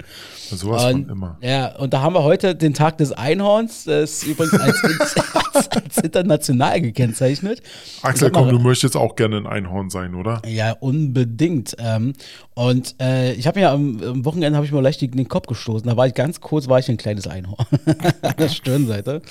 Sowas 0.56 0.84
Und, 0.84 1.06
von 1.06 1.10
immer. 1.10 1.38
Ja, 1.40 1.76
und 1.76 1.92
da 1.92 2.00
haben 2.00 2.14
wir 2.14 2.22
heute 2.22 2.54
den 2.54 2.74
Tag 2.74 2.98
des 2.98 3.12
Einhorns. 3.12 3.84
Das 3.84 4.22
ist 4.22 4.26
übrigens 4.26 4.60
als, 4.60 4.82
als, 5.54 5.68
als 5.70 5.96
international 5.98 6.80
gekennzeichnet. 6.80 7.62
Axel, 8.02 8.30
mal, 8.30 8.40
komm, 8.40 8.50
du 8.50 8.58
möchtest 8.58 8.96
auch 8.96 9.16
gerne 9.16 9.36
ein 9.36 9.46
Einhorn 9.46 9.90
sein, 9.90 10.14
oder? 10.14 10.42
ja, 10.46 10.72
unbedingt. 10.72 11.76
Ähm, 11.78 12.12
und 12.54 12.96
äh, 13.00 13.34
ich 13.34 13.46
habe 13.46 13.60
mir 13.60 13.70
am, 13.70 14.24
Wochenende 14.24 14.56
habe 14.56 14.66
ich 14.66 14.72
mir 14.72 14.80
leicht 14.80 15.00
den 15.00 15.28
Kopf 15.28 15.46
gestoßen. 15.46 15.88
Da 15.88 15.96
war 15.96 16.06
ich 16.06 16.14
ganz 16.14 16.40
kurz, 16.40 16.68
war 16.68 16.78
ich 16.78 16.88
ein 16.88 16.96
kleines 16.96 17.26
Einhorn 17.26 17.66
an 18.22 18.34
der 18.38 18.48
Stirnseite. 18.48 19.22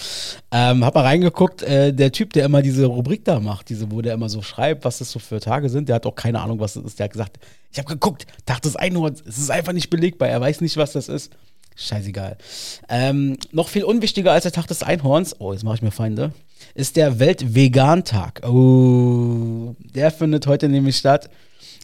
Ähm, 0.52 0.86
hab 0.86 0.96
mal 0.96 1.02
reingeguckt. 1.02 1.62
Äh, 1.64 1.94
der 1.94 2.12
Typ, 2.12 2.34
der 2.34 2.46
immer 2.46 2.62
diese 2.62 2.86
Rubrik 2.86 3.26
da 3.26 3.40
macht, 3.40 3.70
diese, 3.70 3.92
wo 3.92 4.02
der 4.02 4.14
immer 4.14 4.30
so 4.30 4.42
schreibt, 4.42 4.86
was 4.86 5.00
das 5.00 5.12
so 5.12 5.20
für 5.20 5.40
Tage 5.40 5.70
sind, 5.70 5.90
der 5.90 5.96
hat 5.96 6.06
auch 6.06 6.16
keine 6.16 6.42
Ahnung, 6.42 6.60
was 6.60 6.76
das 6.76 6.84
ist. 6.86 7.00
Der 7.00 7.06
hat 7.06 7.12
gesagt, 7.12 7.40
ich 7.78 7.84
habe 7.84 7.94
geguckt, 7.94 8.26
Tag 8.48 8.63
des 8.63 8.76
Einhorns. 8.76 9.24
Es 9.28 9.38
ist 9.38 9.52
einfach 9.52 9.72
nicht 9.72 9.92
belegbar. 9.92 10.28
Er 10.28 10.42
weiß 10.42 10.62
nicht, 10.62 10.78
was 10.78 10.94
das 10.94 11.10
ist. 11.10 11.32
Scheißegal. 11.76 12.40
Ähm, 12.90 13.38
noch 13.52 13.70
viel 13.70 13.84
unwichtiger 13.84 14.32
als 14.32 14.44
der 14.44 14.52
Tag 14.52 14.66
des 14.66 14.82
Einhorns, 14.82 15.36
oh, 15.40 15.54
jetzt 15.54 15.63
mache 15.63 15.76
ich 15.76 15.82
mir 15.84 15.92
Feinde, 15.92 16.34
ist 16.74 16.96
der 16.96 17.20
Weltvegan-Tag. 17.20 18.42
Oh, 18.48 19.76
der 19.94 20.10
findet 20.10 20.48
heute 20.48 20.70
nämlich 20.70 20.98
statt. 20.98 21.30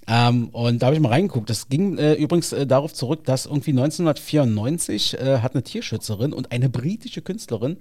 Ähm, 0.07 0.49
und 0.49 0.81
da 0.81 0.87
habe 0.87 0.95
ich 0.95 1.01
mal 1.01 1.09
reingeguckt. 1.09 1.51
Das 1.51 1.69
ging 1.69 1.99
äh, 1.99 2.13
übrigens 2.13 2.53
äh, 2.53 2.65
darauf 2.65 2.91
zurück, 2.91 3.23
dass 3.25 3.45
irgendwie 3.45 3.69
1994 3.69 5.19
äh, 5.19 5.37
hat 5.41 5.53
eine 5.53 5.61
Tierschützerin 5.61 6.33
und 6.33 6.51
eine 6.51 6.69
britische 6.69 7.21
Künstlerin 7.21 7.77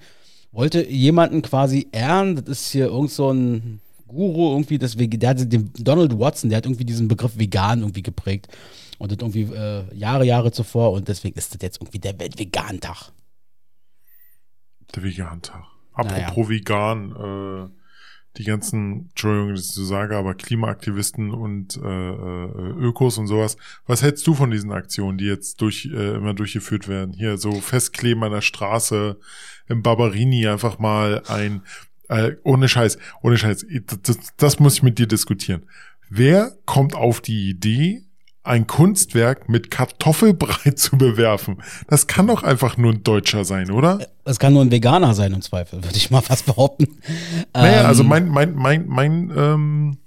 wollte 0.52 0.86
jemanden 0.86 1.40
quasi 1.40 1.88
ehren. 1.92 2.36
Das 2.36 2.46
ist 2.46 2.72
hier 2.72 2.88
irgend 2.88 3.10
so 3.10 3.32
ein 3.32 3.80
Guru 4.12 4.52
irgendwie, 4.52 4.78
das, 4.78 4.96
der 4.96 5.30
hat 5.30 5.52
den 5.52 5.72
Donald 5.74 6.18
Watson, 6.18 6.50
der 6.50 6.58
hat 6.58 6.66
irgendwie 6.66 6.84
diesen 6.84 7.08
Begriff 7.08 7.38
vegan 7.38 7.80
irgendwie 7.80 8.02
geprägt. 8.02 8.48
Und 8.98 9.10
das 9.10 9.18
irgendwie 9.18 9.52
äh, 9.52 9.84
Jahre, 9.94 10.24
Jahre 10.24 10.52
zuvor. 10.52 10.92
Und 10.92 11.08
deswegen 11.08 11.36
ist 11.36 11.54
das 11.54 11.62
jetzt 11.62 11.80
irgendwie 11.80 11.98
der 11.98 12.18
Weltvegan-Tag. 12.18 13.10
Der 14.94 15.02
Vegan-Tag. 15.02 15.64
Apropos 15.94 16.48
naja. 16.48 16.48
vegan, 16.48 17.16
äh, 17.16 17.82
die 18.38 18.44
ganzen, 18.44 19.08
Entschuldigung, 19.10 19.54
dass 19.54 19.66
ich 19.66 19.72
so 19.72 19.84
sage, 19.84 20.16
aber 20.16 20.34
Klimaaktivisten 20.34 21.32
und 21.32 21.76
äh, 21.76 21.80
äh, 21.80 22.70
Ökos 22.78 23.18
und 23.18 23.26
sowas. 23.26 23.58
Was 23.86 24.02
hältst 24.02 24.26
du 24.26 24.34
von 24.34 24.50
diesen 24.50 24.72
Aktionen, 24.72 25.18
die 25.18 25.26
jetzt 25.26 25.60
durch 25.60 25.90
äh, 25.92 26.14
immer 26.14 26.32
durchgeführt 26.32 26.88
werden? 26.88 27.12
Hier 27.12 27.36
so 27.36 27.52
festkleben 27.52 28.22
an 28.24 28.32
der 28.32 28.40
Straße, 28.40 29.18
im 29.68 29.82
Barberini 29.82 30.46
einfach 30.46 30.78
mal 30.78 31.22
ein, 31.28 31.62
äh, 32.12 32.36
ohne 32.44 32.68
Scheiß, 32.68 32.98
ohne 33.22 33.38
Scheiß, 33.38 33.66
das, 34.02 34.18
das 34.36 34.60
muss 34.60 34.74
ich 34.74 34.82
mit 34.82 34.98
dir 34.98 35.06
diskutieren. 35.06 35.64
Wer 36.10 36.52
kommt 36.66 36.94
auf 36.94 37.20
die 37.20 37.48
Idee, 37.48 38.02
ein 38.44 38.66
Kunstwerk 38.66 39.48
mit 39.48 39.70
Kartoffelbrei 39.70 40.70
zu 40.74 40.98
bewerfen. 40.98 41.62
Das 41.86 42.08
kann 42.08 42.26
doch 42.26 42.42
einfach 42.42 42.76
nur 42.76 42.92
ein 42.92 43.04
Deutscher 43.04 43.44
sein, 43.44 43.70
oder? 43.70 44.04
Es 44.24 44.38
kann 44.38 44.52
nur 44.52 44.62
ein 44.62 44.70
Veganer 44.70 45.14
sein 45.14 45.32
im 45.32 45.42
Zweifel, 45.42 45.84
würde 45.84 45.96
ich 45.96 46.10
mal 46.10 46.22
fast 46.22 46.46
behaupten. 46.46 46.88
Naja, 47.54 47.80
ähm, 47.80 47.86
also 47.86 48.02
mein, 48.02 48.28
mein, 48.28 48.54
mein, 48.54 48.86
mein, 48.88 49.32
ähm, 49.36 49.98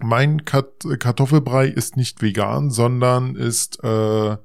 mein 0.00 0.44
Kartoffelbrei 0.44 1.66
ist 1.66 1.96
nicht 1.96 2.20
vegan, 2.20 2.70
sondern 2.70 3.36
ist 3.36 3.82
äh, 3.82 4.32
äh, 4.32 4.36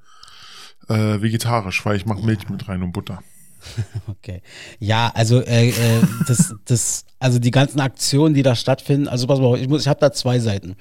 vegetarisch, 0.88 1.86
weil 1.86 1.98
ich 1.98 2.06
mache 2.06 2.26
Milch 2.26 2.48
mit 2.50 2.70
rein 2.70 2.82
und 2.82 2.94
Butter. 2.94 3.22
Okay. 4.08 4.42
Ja, 4.80 5.12
also 5.14 5.42
äh, 5.42 5.70
äh, 5.70 6.02
das, 6.28 6.54
das, 6.66 7.06
also 7.20 7.40
die 7.40 7.52
ganzen 7.52 7.80
Aktionen, 7.80 8.34
die 8.34 8.44
da 8.44 8.56
stattfinden, 8.56 9.08
also 9.08 9.28
pass 9.28 9.40
mal, 9.40 9.58
ich, 9.60 9.68
muss, 9.68 9.82
ich 9.82 9.88
habe 9.88 10.00
da 10.00 10.12
zwei 10.12 10.40
Seiten. 10.40 10.76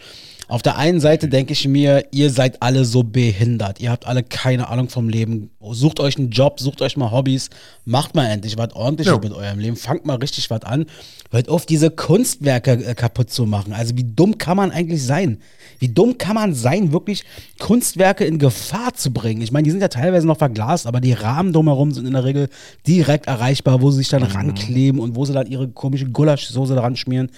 Auf 0.49 0.63
der 0.63 0.77
einen 0.77 1.01
Seite 1.01 1.29
denke 1.29 1.53
ich 1.53 1.67
mir, 1.67 2.05
ihr 2.13 2.31
seid 2.31 2.63
alle 2.63 2.85
so 2.85 3.03
behindert. 3.03 3.81
Ihr 3.81 3.91
habt 3.91 4.07
alle 4.07 4.23
keine 4.23 4.69
Ahnung 4.69 4.89
vom 4.89 5.09
Leben. 5.09 5.51
Sucht 5.61 5.99
euch 5.99 6.17
einen 6.19 6.31
Job, 6.31 6.61
sucht 6.61 6.83
euch 6.83 6.97
mal 6.97 7.11
Hobbys, 7.11 7.51
macht 7.85 8.15
mal 8.15 8.27
endlich 8.27 8.57
was 8.57 8.73
ordentliches 8.75 9.13
ja. 9.13 9.19
mit 9.19 9.33
eurem 9.33 9.59
Leben, 9.59 9.77
fangt 9.77 10.07
mal 10.07 10.17
richtig 10.17 10.49
was 10.51 10.63
an. 10.63 10.87
Hört 11.33 11.49
auf, 11.49 11.67
diese 11.67 11.91
Kunstwerke 11.91 12.73
äh, 12.73 12.95
kaputt 12.95 13.31
zu 13.31 13.45
machen. 13.45 13.73
Also 13.73 13.97
wie 13.97 14.05
dumm 14.05 14.39
kann 14.39 14.57
man 14.57 14.71
eigentlich 14.71 15.03
sein? 15.03 15.39
Wie 15.81 15.89
dumm 15.89 16.17
kann 16.17 16.37
man 16.37 16.55
sein, 16.55 16.93
wirklich 16.93 17.25
Kunstwerke 17.59 18.25
in 18.25 18.39
Gefahr 18.39 18.95
zu 18.95 19.13
bringen? 19.13 19.43
Ich 19.43 19.51
meine, 19.51 19.65
die 19.65 19.73
sind 19.73 19.81
ja 19.81 19.89
teilweise 19.89 20.29
noch 20.29 20.39
verglast, 20.39 20.87
aber 20.87 21.01
die 21.01 21.13
Rahmen 21.13 21.53
drumherum 21.53 21.91
sind 21.91 22.07
in 22.07 22.13
der 22.13 22.25
Regel 22.25 22.49
direkt 22.87 23.27
erreichbar, 23.27 23.83
wo 23.83 23.91
sie 23.91 23.99
sich 23.99 24.09
dann 24.09 24.23
mhm. 24.23 24.31
rankleben 24.31 25.01
und 25.01 25.17
wo 25.17 25.25
sie 25.25 25.33
dann 25.33 25.49
ihre 25.49 25.69
komische 25.69 26.07
Gulaschsoße 26.07 26.77
dran 26.77 26.95
schmieren. 26.95 27.31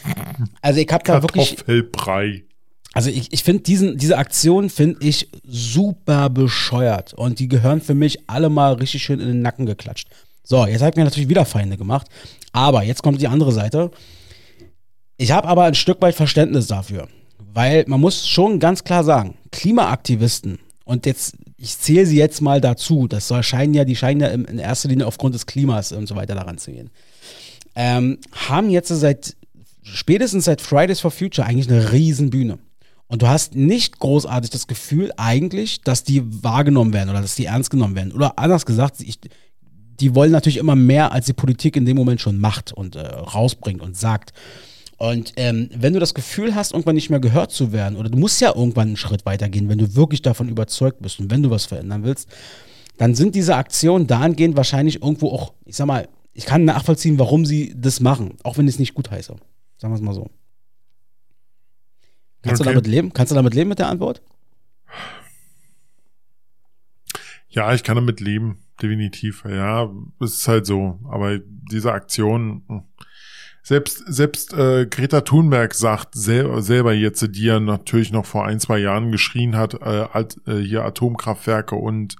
Also 0.60 0.80
ich 0.80 0.92
habe 0.92 1.04
da 1.04 1.22
wirklich... 1.22 1.56
Kartoffelbrei. 1.56 2.42
Also 2.98 3.10
ich, 3.10 3.32
ich 3.32 3.44
finde 3.44 3.62
diese 3.62 4.18
Aktion 4.18 4.70
finde 4.70 5.06
ich 5.06 5.28
super 5.46 6.28
bescheuert 6.30 7.14
und 7.14 7.38
die 7.38 7.46
gehören 7.46 7.80
für 7.80 7.94
mich 7.94 8.28
alle 8.28 8.48
mal 8.48 8.72
richtig 8.72 9.04
schön 9.04 9.20
in 9.20 9.28
den 9.28 9.40
Nacken 9.40 9.66
geklatscht. 9.66 10.08
So, 10.42 10.66
jetzt 10.66 10.82
hat 10.82 10.96
mir 10.96 11.04
natürlich 11.04 11.28
wieder 11.28 11.44
Feinde 11.44 11.76
gemacht, 11.76 12.08
aber 12.50 12.82
jetzt 12.82 13.04
kommt 13.04 13.20
die 13.20 13.28
andere 13.28 13.52
Seite. 13.52 13.92
Ich 15.16 15.30
habe 15.30 15.46
aber 15.46 15.62
ein 15.62 15.76
Stück 15.76 16.02
weit 16.02 16.16
Verständnis 16.16 16.66
dafür, 16.66 17.06
weil 17.38 17.84
man 17.86 18.00
muss 18.00 18.26
schon 18.26 18.58
ganz 18.58 18.82
klar 18.82 19.04
sagen, 19.04 19.36
Klimaaktivisten 19.52 20.58
und 20.84 21.06
jetzt 21.06 21.36
ich 21.56 21.78
zähle 21.78 22.04
sie 22.04 22.18
jetzt 22.18 22.40
mal 22.40 22.60
dazu, 22.60 23.06
das 23.06 23.32
scheinen 23.46 23.74
ja, 23.74 23.84
die 23.84 23.94
scheinen 23.94 24.22
ja 24.22 24.26
in 24.26 24.58
erster 24.58 24.88
Linie 24.88 25.06
aufgrund 25.06 25.36
des 25.36 25.46
Klimas 25.46 25.92
und 25.92 26.08
so 26.08 26.16
weiter 26.16 26.34
daran 26.34 26.58
zu 26.58 26.72
gehen, 26.72 26.90
ähm, 27.76 28.18
haben 28.32 28.70
jetzt 28.70 28.88
seit 28.88 29.36
spätestens 29.84 30.46
seit 30.46 30.60
Fridays 30.60 30.98
for 30.98 31.12
Future 31.12 31.46
eigentlich 31.46 31.70
eine 31.70 31.92
riesen 31.92 32.30
Bühne. 32.30 32.58
Und 33.08 33.22
du 33.22 33.28
hast 33.28 33.54
nicht 33.54 33.98
großartig 33.98 34.50
das 34.50 34.66
Gefühl 34.66 35.12
eigentlich, 35.16 35.80
dass 35.80 36.04
die 36.04 36.22
wahrgenommen 36.44 36.92
werden 36.92 37.08
oder 37.08 37.22
dass 37.22 37.34
die 37.34 37.46
ernst 37.46 37.70
genommen 37.70 37.96
werden. 37.96 38.12
Oder 38.12 38.38
anders 38.38 38.66
gesagt, 38.66 39.00
ich, 39.00 39.18
die 39.98 40.14
wollen 40.14 40.30
natürlich 40.30 40.58
immer 40.58 40.76
mehr, 40.76 41.12
als 41.12 41.26
die 41.26 41.32
Politik 41.32 41.76
in 41.76 41.86
dem 41.86 41.96
Moment 41.96 42.20
schon 42.20 42.38
macht 42.38 42.72
und 42.72 42.96
äh, 42.96 43.00
rausbringt 43.00 43.80
und 43.80 43.96
sagt. 43.96 44.32
Und 44.98 45.32
ähm, 45.36 45.70
wenn 45.74 45.94
du 45.94 46.00
das 46.00 46.12
Gefühl 46.12 46.54
hast, 46.54 46.72
irgendwann 46.72 46.96
nicht 46.96 47.08
mehr 47.08 47.20
gehört 47.20 47.50
zu 47.50 47.72
werden, 47.72 47.96
oder 47.96 48.10
du 48.10 48.18
musst 48.18 48.40
ja 48.40 48.54
irgendwann 48.54 48.88
einen 48.88 48.96
Schritt 48.96 49.24
weitergehen, 49.24 49.68
wenn 49.68 49.78
du 49.78 49.94
wirklich 49.94 50.22
davon 50.22 50.48
überzeugt 50.48 51.00
bist 51.00 51.18
und 51.20 51.30
wenn 51.30 51.42
du 51.42 51.50
was 51.50 51.66
verändern 51.66 52.02
willst, 52.02 52.28
dann 52.98 53.14
sind 53.14 53.36
diese 53.36 53.54
Aktionen 53.54 54.06
dahingehend 54.06 54.56
wahrscheinlich 54.56 55.00
irgendwo 55.00 55.30
auch, 55.30 55.54
ich 55.64 55.76
sag 55.76 55.86
mal, 55.86 56.08
ich 56.34 56.44
kann 56.44 56.64
nachvollziehen, 56.64 57.18
warum 57.18 57.46
sie 57.46 57.74
das 57.76 58.00
machen, 58.00 58.36
auch 58.42 58.58
wenn 58.58 58.66
ich 58.66 58.74
es 58.74 58.78
nicht 58.78 58.94
gut 58.94 59.10
heiße. 59.10 59.34
Sagen 59.78 59.92
wir 59.92 59.96
es 59.96 60.02
mal 60.02 60.14
so. 60.14 60.28
Kannst 62.42 62.60
okay. 62.60 62.70
du 62.70 62.74
damit 62.74 62.86
leben? 62.86 63.12
Kannst 63.12 63.30
du 63.30 63.34
damit 63.34 63.54
leben 63.54 63.68
mit 63.68 63.78
der 63.78 63.88
Antwort? 63.88 64.22
Ja, 67.48 67.74
ich 67.74 67.82
kann 67.82 67.96
damit 67.96 68.20
leben, 68.20 68.58
definitiv. 68.80 69.44
Ja, 69.48 69.90
es 70.20 70.38
ist 70.38 70.48
halt 70.48 70.66
so. 70.66 70.98
Aber 71.10 71.38
diese 71.38 71.92
Aktion, 71.92 72.84
selbst 73.62 74.02
selbst 74.06 74.52
äh, 74.54 74.86
Greta 74.86 75.22
Thunberg 75.22 75.74
sagt 75.74 76.14
sel 76.14 76.62
selber 76.62 76.92
jetzt, 76.92 77.26
die 77.34 77.44
ja 77.44 77.58
natürlich 77.58 78.12
noch 78.12 78.26
vor 78.26 78.46
ein 78.46 78.60
zwei 78.60 78.78
Jahren 78.78 79.10
geschrien 79.10 79.56
hat, 79.56 79.74
äh, 79.74 80.04
äh, 80.46 80.60
hier 80.60 80.84
Atomkraftwerke 80.84 81.74
und 81.74 82.16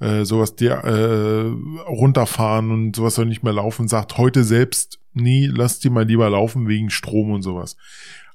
äh, 0.00 0.24
sowas 0.24 0.56
der 0.56 0.84
äh, 0.84 1.52
runterfahren 1.88 2.70
und 2.70 2.96
sowas 2.96 3.14
soll 3.14 3.26
nicht 3.26 3.44
mehr 3.44 3.52
laufen, 3.52 3.88
sagt 3.88 4.16
heute 4.16 4.42
selbst, 4.42 4.98
nie, 5.12 5.46
lass 5.46 5.78
die 5.78 5.90
mal 5.90 6.04
lieber 6.04 6.28
laufen 6.30 6.66
wegen 6.66 6.90
Strom 6.90 7.30
und 7.30 7.42
sowas. 7.42 7.76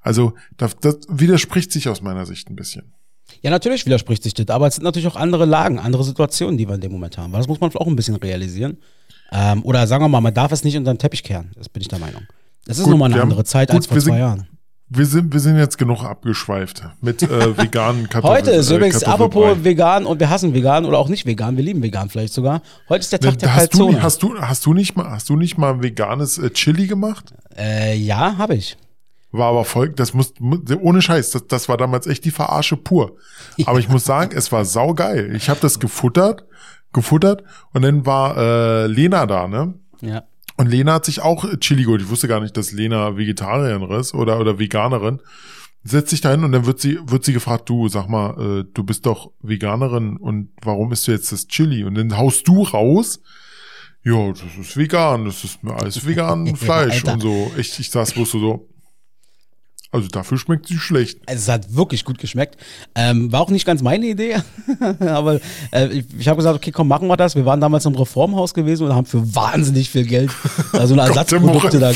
Also 0.01 0.33
das, 0.57 0.77
das 0.79 0.99
widerspricht 1.09 1.71
sich 1.71 1.89
aus 1.89 2.01
meiner 2.01 2.25
Sicht 2.25 2.49
ein 2.49 2.55
bisschen. 2.55 2.93
Ja, 3.41 3.51
natürlich 3.51 3.85
widerspricht 3.85 4.23
sich 4.23 4.33
das, 4.33 4.47
aber 4.47 4.67
es 4.67 4.75
sind 4.75 4.83
natürlich 4.83 5.07
auch 5.07 5.15
andere 5.15 5.45
Lagen, 5.45 5.79
andere 5.79 6.03
Situationen, 6.03 6.57
die 6.57 6.67
wir 6.67 6.75
in 6.75 6.81
dem 6.81 6.91
Moment 6.91 7.17
haben. 7.17 7.33
Weil 7.33 7.39
das 7.39 7.47
muss 7.47 7.59
man 7.59 7.73
auch 7.75 7.87
ein 7.87 7.95
bisschen 7.95 8.15
realisieren. 8.15 8.77
Ähm, 9.31 9.63
oder 9.65 9.85
sagen 9.87 10.03
wir 10.03 10.09
mal, 10.09 10.21
man 10.21 10.33
darf 10.33 10.51
es 10.51 10.63
nicht 10.63 10.77
unter 10.77 10.93
den 10.93 10.99
Teppich 10.99 11.23
kehren. 11.23 11.51
Das 11.55 11.69
bin 11.69 11.81
ich 11.81 11.87
der 11.87 11.99
Meinung. 11.99 12.23
Das 12.65 12.79
ist 12.79 12.87
nun 12.87 12.99
mal 12.99 13.11
eine 13.11 13.21
andere 13.21 13.43
Zeit 13.43 13.69
gut, 13.69 13.77
als 13.77 13.87
vor 13.87 13.97
zwei 13.97 14.03
sind, 14.03 14.17
Jahren. 14.17 14.47
Wir 14.89 15.05
sind, 15.05 15.33
wir 15.33 15.39
sind 15.41 15.57
jetzt 15.57 15.77
genug 15.77 16.03
abgeschweift 16.03 16.83
mit 17.01 17.21
äh, 17.21 17.57
veganen 17.57 18.07
Kartoffeln. 18.07 18.37
Heute 18.37 18.51
ist 18.51 18.71
äh, 18.71 18.75
übrigens, 18.75 19.03
apropos 19.03 19.63
vegan 19.63 20.05
und 20.05 20.19
wir 20.19 20.29
hassen 20.29 20.53
vegan 20.53 20.85
oder 20.85 20.97
auch 20.97 21.09
nicht 21.09 21.25
vegan, 21.25 21.57
wir 21.57 21.63
lieben 21.63 21.83
vegan 21.83 22.09
vielleicht 22.09 22.33
sogar. 22.33 22.61
Heute 22.87 23.01
ist 23.01 23.11
der 23.11 23.19
Tag 23.19 23.37
der 23.39 23.53
hast 23.53 23.73
Du, 23.73 24.01
hast, 24.01 24.23
du, 24.23 24.39
hast, 24.39 24.65
du 24.65 24.73
nicht 24.73 24.95
mal, 24.95 25.09
hast 25.09 25.29
du 25.29 25.35
nicht 25.35 25.57
mal 25.57 25.81
veganes 25.81 26.37
äh, 26.37 26.49
Chili 26.51 26.87
gemacht? 26.87 27.33
Äh, 27.57 27.97
ja, 27.97 28.37
habe 28.37 28.55
ich. 28.55 28.77
War 29.37 29.49
aber 29.49 29.65
voll, 29.65 29.89
das 29.89 30.13
muss, 30.13 30.33
ohne 30.39 31.01
Scheiß, 31.01 31.31
das, 31.31 31.47
das 31.47 31.69
war 31.69 31.77
damals 31.77 32.07
echt 32.07 32.25
die 32.25 32.31
Verarsche 32.31 32.77
pur. 32.77 33.17
Aber 33.65 33.79
ich 33.79 33.89
muss 33.89 34.05
sagen, 34.05 34.35
es 34.35 34.51
war 34.51 34.65
saugeil. 34.65 35.35
Ich 35.35 35.49
habe 35.49 35.59
das 35.59 35.79
gefuttert, 35.79 36.45
gefuttert 36.93 37.43
und 37.73 37.81
dann 37.83 38.05
war 38.05 38.37
äh, 38.37 38.87
Lena 38.87 39.25
da, 39.25 39.47
ne? 39.47 39.73
Ja. 40.01 40.23
Und 40.57 40.67
Lena 40.67 40.93
hat 40.93 41.05
sich 41.05 41.21
auch 41.21 41.45
Chili 41.59 41.83
geholt. 41.83 42.01
Ich 42.01 42.09
wusste 42.09 42.27
gar 42.27 42.39
nicht, 42.39 42.57
dass 42.57 42.71
Lena 42.71 43.15
Vegetarierin 43.15 43.91
ist 43.91 44.13
oder, 44.13 44.39
oder 44.39 44.57
Veganerin. 44.57 45.21
Setzt 45.83 46.09
sich 46.09 46.21
da 46.21 46.31
hin 46.31 46.43
und 46.43 46.51
dann 46.51 46.65
wird 46.65 46.79
sie, 46.79 46.99
wird 47.05 47.23
sie 47.23 47.33
gefragt, 47.33 47.69
du, 47.69 47.87
sag 47.87 48.09
mal, 48.09 48.61
äh, 48.61 48.71
du 48.73 48.83
bist 48.83 49.05
doch 49.05 49.31
Veganerin 49.41 50.17
und 50.17 50.49
warum 50.63 50.91
isst 50.91 51.07
du 51.07 51.11
jetzt 51.11 51.31
das 51.31 51.47
Chili? 51.47 51.83
Und 51.83 51.95
dann 51.95 52.17
haust 52.17 52.47
du 52.47 52.63
raus, 52.63 53.21
ja, 54.03 54.29
das 54.29 54.41
ist 54.59 54.77
vegan, 54.77 55.25
das 55.25 55.43
ist 55.43 55.59
alles 55.63 56.05
vegan 56.05 56.55
Fleisch 56.55 57.03
und 57.03 57.21
so. 57.21 57.51
Ich, 57.57 57.79
ich 57.79 57.91
saß 57.91 58.13
bloß 58.13 58.31
so, 58.31 58.69
also 59.91 60.07
dafür 60.09 60.37
schmeckt 60.37 60.67
sie 60.67 60.77
schlecht. 60.77 61.19
Also 61.25 61.39
es 61.39 61.47
hat 61.47 61.75
wirklich 61.75 62.03
gut 62.03 62.17
geschmeckt. 62.17 62.57
Ähm, 62.93 63.31
war 63.31 63.41
auch 63.41 63.49
nicht 63.49 63.65
ganz 63.65 63.81
meine 63.81 64.05
Idee, 64.05 64.37
aber 64.99 65.39
äh, 65.71 65.87
ich, 65.87 66.05
ich 66.19 66.27
habe 66.27 66.37
gesagt, 66.37 66.55
okay, 66.55 66.71
komm, 66.71 66.89
machen 66.89 67.07
wir 67.07 67.15
das. 67.15 67.35
Wir 67.35 67.45
waren 67.45 67.61
damals 67.61 67.85
im 67.85 67.95
Reformhaus 67.95 68.53
gewesen 68.53 68.87
und 68.87 68.93
haben 68.93 69.05
für 69.05 69.33
wahnsinnig 69.33 69.89
viel 69.89 70.05
Geld, 70.05 70.31
also 70.73 70.93
eine 70.93 71.03
Ersatzprodukte 71.07 71.79
da. 71.79 71.91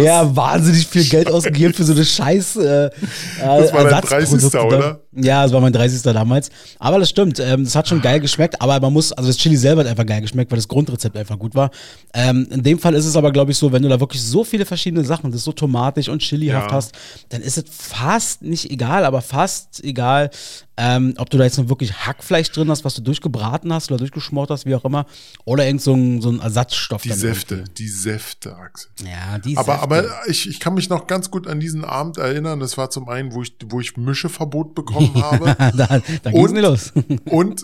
Ja, 0.00 0.36
wahnsinnig 0.36 0.86
viel 0.86 1.04
Geld 1.04 1.30
ausgegeben 1.30 1.72
für 1.72 1.84
so 1.84 1.94
eine 1.94 2.04
Scheiß. 2.04 2.56
Äh, 2.56 2.90
das 3.38 3.72
war 3.72 3.84
dein 3.84 4.02
30. 4.02 4.54
oder? 4.54 5.00
Ja, 5.16 5.44
es 5.44 5.52
war 5.52 5.60
mein 5.60 5.72
30. 5.72 6.02
damals. 6.02 6.50
Aber 6.78 6.98
das 6.98 7.08
stimmt, 7.10 7.40
ähm, 7.40 7.64
das 7.64 7.74
hat 7.74 7.88
schon 7.88 8.00
geil 8.02 8.20
geschmeckt, 8.20 8.60
aber 8.60 8.78
man 8.80 8.92
muss, 8.92 9.12
also 9.12 9.28
das 9.28 9.36
Chili 9.38 9.56
selber 9.56 9.80
hat 9.82 9.88
einfach 9.88 10.06
geil 10.06 10.20
geschmeckt, 10.20 10.50
weil 10.50 10.56
das 10.58 10.68
Grundrezept 10.68 11.16
einfach 11.16 11.38
gut 11.38 11.54
war. 11.54 11.70
Ähm, 12.14 12.46
in 12.50 12.62
dem 12.62 12.78
Fall 12.78 12.94
ist 12.94 13.06
es 13.06 13.16
aber, 13.16 13.32
glaube 13.32 13.50
ich, 13.52 13.58
so, 13.58 13.72
wenn 13.72 13.82
du 13.82 13.88
da 13.88 13.98
wirklich 14.00 14.22
so 14.22 14.44
viele 14.44 14.64
verschiedene 14.66 15.04
Sachen, 15.04 15.32
das 15.32 15.42
so 15.44 15.52
tomatig 15.52 16.10
und 16.10 16.20
chilihaft 16.20 16.70
Ja. 16.70 16.76
hast, 16.76 16.94
dann 17.30 17.42
ist 17.42 17.56
es 17.58 17.64
fast 17.70 18.42
nicht 18.42 18.70
egal, 18.70 19.04
aber 19.04 19.22
fast 19.22 19.82
egal, 19.82 20.30
ähm, 20.78 21.14
ob 21.16 21.30
du 21.30 21.38
da 21.38 21.44
jetzt 21.44 21.68
wirklich 21.70 21.92
Hackfleisch 22.06 22.50
drin 22.52 22.68
hast, 22.68 22.84
was 22.84 22.94
du 22.94 23.00
durchgebraten 23.00 23.72
hast 23.72 23.90
oder 23.90 23.96
durchgeschmort 23.98 24.50
hast, 24.50 24.66
wie 24.66 24.74
auch 24.74 24.84
immer, 24.84 25.06
oder 25.46 25.64
irgend 25.64 25.80
so 25.80 25.94
ein, 25.94 26.20
so 26.20 26.28
ein 26.28 26.40
Ersatzstoff. 26.40 27.00
Die 27.00 27.12
Säfte, 27.12 27.54
irgendwie. 27.54 27.72
die 27.78 27.88
Säfte, 27.88 28.54
Axel. 28.56 28.90
Ja, 29.02 29.38
die 29.38 29.56
Aber, 29.56 29.72
Säfte. 29.72 29.82
aber 29.82 30.04
ich, 30.28 30.46
ich 30.48 30.60
kann 30.60 30.74
mich 30.74 30.90
noch 30.90 31.06
ganz 31.06 31.30
gut 31.30 31.46
an 31.46 31.60
diesen 31.60 31.82
Abend 31.82 32.18
erinnern. 32.18 32.60
Das 32.60 32.76
war 32.76 32.90
zum 32.90 33.08
einen, 33.08 33.32
wo 33.32 33.42
ich, 33.42 33.54
wo 33.66 33.80
ich 33.80 33.96
Mischeverbot 33.96 34.74
bekommen 34.74 35.05
habe. 35.22 35.56
da, 35.58 36.00
da 36.22 36.30
nicht 36.30 36.62
los. 36.62 36.92
und, 37.30 37.62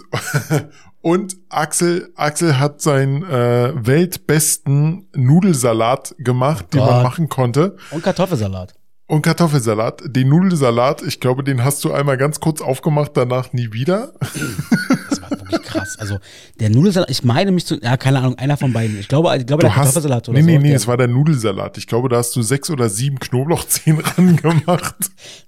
und 1.00 1.36
Axel, 1.48 2.12
Axel 2.14 2.58
hat 2.58 2.80
seinen 2.80 3.22
äh, 3.24 3.72
weltbesten 3.74 5.08
Nudelsalat 5.14 6.14
gemacht, 6.18 6.74
den 6.74 6.80
man 6.80 7.02
machen 7.02 7.28
konnte. 7.28 7.76
Und 7.90 8.02
Kartoffelsalat. 8.02 8.74
Und 9.06 9.22
Kartoffelsalat. 9.22 10.02
Den 10.06 10.28
Nudelsalat, 10.28 11.02
ich 11.02 11.20
glaube, 11.20 11.44
den 11.44 11.64
hast 11.64 11.84
du 11.84 11.92
einmal 11.92 12.16
ganz 12.16 12.40
kurz 12.40 12.62
aufgemacht, 12.62 13.12
danach 13.14 13.52
nie 13.52 13.72
wieder. 13.72 14.12
Das 15.72 15.82
krass. 15.82 15.98
Also 15.98 16.18
der 16.60 16.70
Nudelsalat, 16.70 17.10
ich 17.10 17.24
meine 17.24 17.52
mich 17.52 17.66
zu, 17.66 17.80
ja, 17.80 17.96
keine 17.96 18.18
Ahnung, 18.18 18.38
einer 18.38 18.56
von 18.56 18.72
beiden. 18.72 18.98
Ich 18.98 19.08
glaube, 19.08 19.34
ich 19.36 19.46
glaube 19.46 19.62
Du 19.62 19.66
der 19.66 19.76
hast, 19.76 19.94
Kartoffelsalat 19.94 20.28
oder 20.28 20.38
nee, 20.38 20.44
nee, 20.44 20.54
so. 20.56 20.60
nee, 20.62 20.68
der, 20.68 20.76
es 20.76 20.86
war 20.86 20.96
der 20.96 21.08
Nudelsalat. 21.08 21.78
Ich 21.78 21.86
glaube, 21.86 22.08
da 22.08 22.16
hast 22.16 22.34
du 22.36 22.42
sechs 22.42 22.70
oder 22.70 22.88
sieben 22.88 23.18
Knoblauchzehen 23.18 23.98
ran 24.16 24.36
gemacht. 24.36 24.96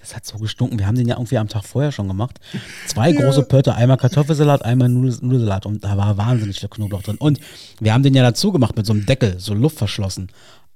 das 0.00 0.14
hat 0.14 0.24
so 0.24 0.38
gestunken. 0.38 0.78
Wir 0.78 0.87
haben 0.87 0.96
den 0.96 1.08
ja 1.08 1.16
irgendwie 1.16 1.38
am 1.38 1.48
Tag 1.48 1.64
vorher 1.64 1.92
schon 1.92 2.08
gemacht. 2.08 2.38
Zwei 2.87 3.12
große 3.12 3.44
Pötte, 3.44 3.74
einmal 3.74 3.96
Kartoffelsalat, 3.96 4.64
einmal 4.64 4.88
Nudel, 4.88 5.16
Nudelsalat 5.20 5.66
und 5.66 5.84
da 5.84 5.96
war 5.96 6.16
wahnsinnig 6.16 6.60
viel 6.60 6.68
Knoblauch 6.68 7.02
drin. 7.02 7.16
Und 7.16 7.40
wir 7.80 7.92
haben 7.92 8.02
den 8.02 8.14
ja 8.14 8.22
dazu 8.22 8.52
gemacht 8.52 8.76
mit 8.76 8.87
so 8.87 8.92
einem 8.92 9.06
Deckel, 9.06 9.37
so 9.38 9.54
luftverschlossen. 9.54 10.30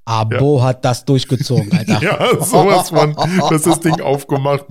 Abo 0.09 0.63
hat 0.63 0.85
das 0.87 1.05
durchgezogen, 1.05 1.71
Alter. 1.73 1.99
Ja, 2.03 2.43
sowas 2.43 2.89
von, 2.89 3.15
dass 3.51 3.63
das 3.63 3.81
Ding 3.81 4.01
aufgemacht. 4.01 4.65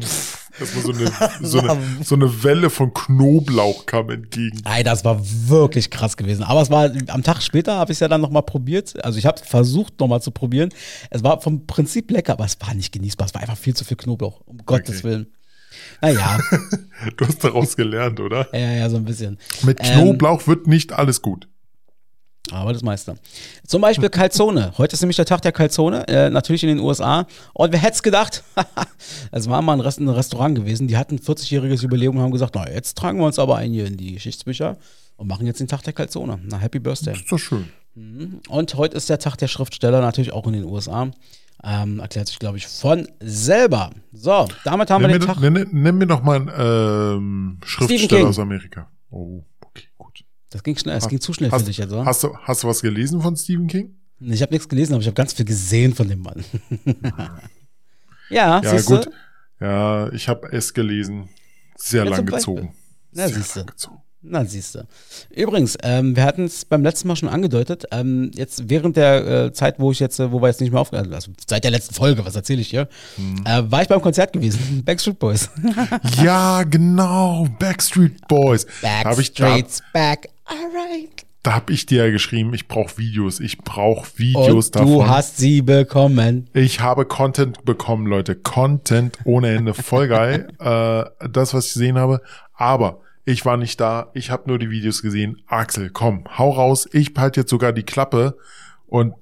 Erstmal 0.59 0.83
so 0.83 0.91
eine, 0.91 1.11
so, 1.47 1.59
eine, 1.59 1.79
so 2.03 2.15
eine 2.15 2.43
Welle 2.43 2.69
von 2.69 2.93
Knoblauch 2.93 3.85
kam 3.85 4.09
entgegen. 4.09 4.61
Ey, 4.65 4.83
das 4.83 5.03
war 5.05 5.19
wirklich 5.23 5.89
krass 5.89 6.17
gewesen. 6.17 6.43
Aber 6.43 6.61
es 6.61 6.69
war 6.69 6.91
am 7.07 7.23
Tag 7.23 7.41
später 7.41 7.75
habe 7.75 7.91
ich 7.91 7.97
es 7.97 7.99
ja 7.99 8.07
dann 8.07 8.21
nochmal 8.21 8.43
probiert. 8.43 9.03
Also 9.03 9.19
ich 9.19 9.25
habe 9.25 9.41
versucht 9.43 9.99
nochmal 9.99 10.21
zu 10.21 10.31
probieren. 10.31 10.69
Es 11.09 11.23
war 11.23 11.41
vom 11.41 11.65
Prinzip 11.67 12.09
lecker, 12.11 12.33
aber 12.33 12.45
es 12.45 12.57
war 12.61 12.73
nicht 12.73 12.91
genießbar. 12.91 13.27
Es 13.27 13.33
war 13.33 13.41
einfach 13.41 13.57
viel 13.57 13.75
zu 13.75 13.83
viel 13.85 13.97
Knoblauch. 13.97 14.41
Um 14.45 14.57
Gottes 14.65 15.03
Willen. 15.03 15.27
Naja, 16.01 16.39
Du 17.17 17.27
hast 17.27 17.43
daraus 17.43 17.75
gelernt, 17.75 18.19
oder? 18.19 18.47
ja, 18.53 18.71
ja, 18.73 18.89
so 18.89 18.97
ein 18.97 19.05
bisschen. 19.05 19.37
Mit 19.63 19.77
Ähm, 19.81 19.93
Knoblauch 19.93 20.47
wird 20.47 20.65
nicht 20.67 20.93
alles 20.93 21.21
gut. 21.21 21.47
Aber 22.51 22.73
das 22.73 22.81
meiste. 22.81 23.15
Zum 23.65 23.81
Beispiel 23.81 24.09
Calzone. 24.09 24.73
Heute 24.77 24.93
ist 24.93 25.01
nämlich 25.01 25.17
der 25.17 25.25
Tag 25.25 25.41
der 25.41 25.51
Calzone, 25.51 26.07
äh, 26.07 26.29
natürlich 26.29 26.63
in 26.63 26.69
den 26.69 26.79
USA. 26.79 27.27
Und 27.53 27.71
wer 27.71 27.79
hätte 27.79 27.93
es 27.93 28.03
gedacht? 28.03 28.43
es 29.31 29.49
war 29.49 29.61
mal 29.61 29.73
ein, 29.73 29.79
Rest, 29.81 29.99
ein 29.99 30.09
Restaurant 30.09 30.55
gewesen, 30.55 30.87
die 30.87 30.97
hatten 30.97 31.17
40-jähriges 31.17 31.81
Jubiläum 31.83 32.17
und 32.17 32.23
haben 32.23 32.31
gesagt, 32.31 32.55
na, 32.55 32.69
jetzt 32.69 32.97
tragen 32.97 33.19
wir 33.19 33.25
uns 33.25 33.39
aber 33.39 33.57
ein 33.57 33.71
hier 33.71 33.85
in 33.85 33.97
die 33.97 34.13
Geschichtsbücher 34.13 34.77
und 35.17 35.27
machen 35.27 35.45
jetzt 35.45 35.59
den 35.59 35.67
Tag 35.67 35.83
der 35.83 35.93
Calzone. 35.93 36.39
Na, 36.43 36.57
Happy 36.57 36.79
Birthday. 36.79 37.13
ist 37.13 37.31
doch 37.31 37.37
schön. 37.37 37.65
Und 38.47 38.75
heute 38.75 38.95
ist 38.95 39.09
der 39.09 39.17
Tag 39.19 39.37
der 39.37 39.47
Schriftsteller, 39.47 40.01
natürlich 40.01 40.31
auch 40.31 40.45
in 40.45 40.53
den 40.53 40.63
USA. 40.65 41.09
Ähm, 41.63 41.99
erklärt 41.99 42.27
sich, 42.27 42.37
glaube 42.37 42.57
ich, 42.57 42.67
von 42.67 43.07
selber. 43.19 43.89
So, 44.13 44.47
damit 44.63 44.91
haben 44.91 45.01
Nenn 45.01 45.11
wir 45.13 45.19
den 45.19 45.27
Tag. 45.27 45.39
nenn, 45.39 45.67
nenn 45.71 45.97
mir 45.97 46.05
doch 46.05 46.21
mal 46.21 46.35
einen 46.35 46.51
ähm, 46.59 47.57
Schriftsteller 47.65 48.27
aus 48.27 48.37
Amerika. 48.37 48.87
Oh. 49.09 49.41
Das 50.49 50.63
ging 50.63 50.77
schnell, 50.77 50.95
es 50.97 51.07
ging 51.07 51.19
zu 51.19 51.33
schnell 51.33 51.49
für 51.49 51.55
Hast, 51.57 51.67
dich 51.67 51.77
jetzt, 51.77 51.91
oder? 51.91 52.05
hast, 52.05 52.23
du, 52.23 52.35
hast 52.37 52.63
du 52.63 52.67
was 52.67 52.81
gelesen 52.81 53.21
von 53.21 53.35
Stephen 53.35 53.67
King? 53.67 53.95
Ich 54.19 54.41
habe 54.41 54.51
nichts 54.53 54.67
gelesen, 54.69 54.93
aber 54.93 55.01
ich 55.01 55.07
habe 55.07 55.15
ganz 55.15 55.33
viel 55.33 55.45
gesehen 55.45 55.93
von 55.93 56.07
dem 56.07 56.21
Mann. 56.21 56.43
ja, 58.29 58.61
Ja, 58.61 58.69
siehst 58.77 58.89
du? 58.89 58.95
gut. 58.97 59.09
Ja, 59.59 60.11
ich 60.11 60.27
habe 60.29 60.47
es 60.51 60.73
gelesen. 60.73 61.29
Sehr 61.75 62.03
Ja, 62.03 62.09
lang 62.11 62.25
gezogen. 62.25 62.73
Na, 63.11 63.27
Sehr 63.27 63.37
lang 63.55 63.65
gezogen. 63.67 63.97
Na, 64.21 64.43
siehst 64.43 64.75
du. 64.75 64.87
Übrigens, 65.29 65.77
ähm, 65.83 66.15
wir 66.15 66.23
hatten 66.23 66.45
es 66.45 66.65
beim 66.65 66.83
letzten 66.83 67.07
Mal 67.07 67.15
schon 67.15 67.29
angedeutet. 67.29 67.85
Ähm, 67.91 68.31
jetzt 68.33 68.69
während 68.69 68.97
der 68.97 69.45
äh, 69.45 69.53
Zeit, 69.53 69.79
wo 69.79 69.91
ich 69.91 69.99
jetzt, 69.99 70.19
äh, 70.19 70.31
wo 70.31 70.41
wir 70.41 70.47
jetzt 70.47 70.59
nicht 70.59 70.71
mehr 70.71 70.81
aufgehört 70.81 71.11
also 71.13 71.31
seit 71.47 71.63
der 71.63 71.71
letzten 71.71 71.93
Folge, 71.93 72.25
was 72.25 72.35
erzähle 72.35 72.61
ich 72.61 72.69
hier, 72.69 72.89
Hm. 73.15 73.43
äh, 73.45 73.71
war 73.71 73.83
ich 73.83 73.87
beim 73.87 74.01
Konzert 74.01 74.33
gewesen. 74.33 74.81
Backstreet 74.85 75.19
Boys. 75.19 75.49
Ja, 76.21 76.63
genau. 76.63 77.47
Backstreet 77.59 78.27
Boys. 78.27 78.65
Ich, 78.75 78.81
Backstreet's 78.81 79.81
back. 79.93 80.29
Alright. 80.47 81.25
da 81.43 81.55
hab 81.55 81.69
ich 81.69 81.85
dir 81.85 82.05
ja 82.05 82.11
geschrieben, 82.11 82.53
ich 82.53 82.67
brauche 82.67 82.97
Videos. 82.97 83.39
Ich 83.39 83.57
brauche 83.59 84.07
Videos 84.17 84.67
Und 84.67 84.75
davon. 84.75 84.91
du 84.91 85.07
hast 85.07 85.37
sie 85.37 85.61
bekommen. 85.61 86.49
Ich 86.53 86.79
habe 86.81 87.05
Content 87.05 87.63
bekommen, 87.65 88.05
Leute. 88.07 88.35
Content 88.35 89.17
ohne 89.25 89.49
Ende. 89.55 89.73
Voll 89.73 90.07
geil. 90.07 90.47
äh, 90.59 91.27
das, 91.29 91.53
was 91.53 91.67
ich 91.67 91.73
gesehen 91.73 91.97
habe. 91.97 92.21
Aber 92.53 93.01
ich 93.25 93.45
war 93.45 93.57
nicht 93.57 93.79
da. 93.79 94.09
Ich 94.13 94.31
habe 94.31 94.47
nur 94.47 94.57
die 94.59 94.69
Videos 94.69 95.01
gesehen. 95.01 95.41
Axel, 95.47 95.89
komm, 95.89 96.23
hau 96.37 96.51
raus. 96.51 96.87
Ich 96.91 97.13
behalte 97.13 97.41
jetzt 97.41 97.49
sogar 97.49 97.73
die 97.73 97.83
Klappe 97.83 98.37
und 98.85 99.13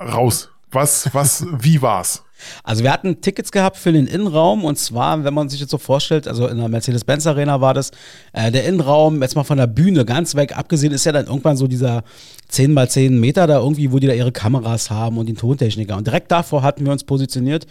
raus. 0.00 0.50
Was, 0.70 1.14
was, 1.14 1.46
wie 1.58 1.82
war's? 1.82 2.24
Also 2.64 2.82
wir 2.82 2.92
hatten 2.92 3.20
Tickets 3.20 3.52
gehabt 3.52 3.76
für 3.76 3.92
den 3.92 4.06
Innenraum 4.06 4.64
und 4.64 4.78
zwar, 4.78 5.24
wenn 5.24 5.34
man 5.34 5.48
sich 5.48 5.60
jetzt 5.60 5.70
so 5.70 5.78
vorstellt, 5.78 6.28
also 6.28 6.46
in 6.46 6.58
der 6.58 6.68
Mercedes-Benz 6.68 7.26
Arena 7.26 7.60
war 7.60 7.74
das, 7.74 7.90
äh, 8.32 8.50
der 8.50 8.64
Innenraum, 8.64 9.22
jetzt 9.22 9.36
mal 9.36 9.44
von 9.44 9.58
der 9.58 9.66
Bühne 9.66 10.04
ganz 10.04 10.34
weg 10.34 10.56
abgesehen, 10.56 10.92
ist 10.92 11.04
ja 11.04 11.12
dann 11.12 11.26
irgendwann 11.26 11.56
so 11.56 11.66
dieser 11.66 12.04
10 12.48 12.72
mal 12.74 12.88
10 12.88 13.18
Meter 13.18 13.46
da 13.46 13.58
irgendwie, 13.60 13.92
wo 13.92 13.98
die 13.98 14.06
da 14.06 14.12
ihre 14.12 14.30
Kameras 14.30 14.90
haben 14.90 15.16
und 15.16 15.26
den 15.26 15.36
Tontechniker. 15.36 15.96
Und 15.96 16.06
direkt 16.06 16.30
davor 16.30 16.62
hatten 16.62 16.84
wir 16.84 16.92
uns 16.92 17.04
positioniert. 17.04 17.66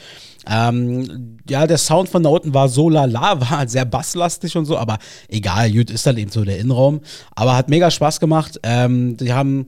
Ähm, 0.50 1.38
ja, 1.48 1.68
der 1.68 1.78
Sound 1.78 2.10
von 2.10 2.24
da 2.24 2.30
unten 2.30 2.54
war 2.54 2.68
so 2.68 2.90
lala, 2.90 3.40
war 3.50 3.68
sehr 3.68 3.86
basslastig 3.86 4.58
und 4.58 4.66
so, 4.66 4.78
aber 4.78 4.98
egal, 5.28 5.72
gut, 5.72 5.92
ist 5.92 6.06
dann 6.08 6.18
eben 6.18 6.32
so 6.32 6.44
der 6.44 6.58
Innenraum. 6.58 7.02
Aber 7.36 7.56
hat 7.56 7.70
mega 7.70 7.92
Spaß 7.92 8.20
gemacht. 8.20 8.60
Ähm, 8.64 9.18
die 9.18 9.34
haben 9.34 9.68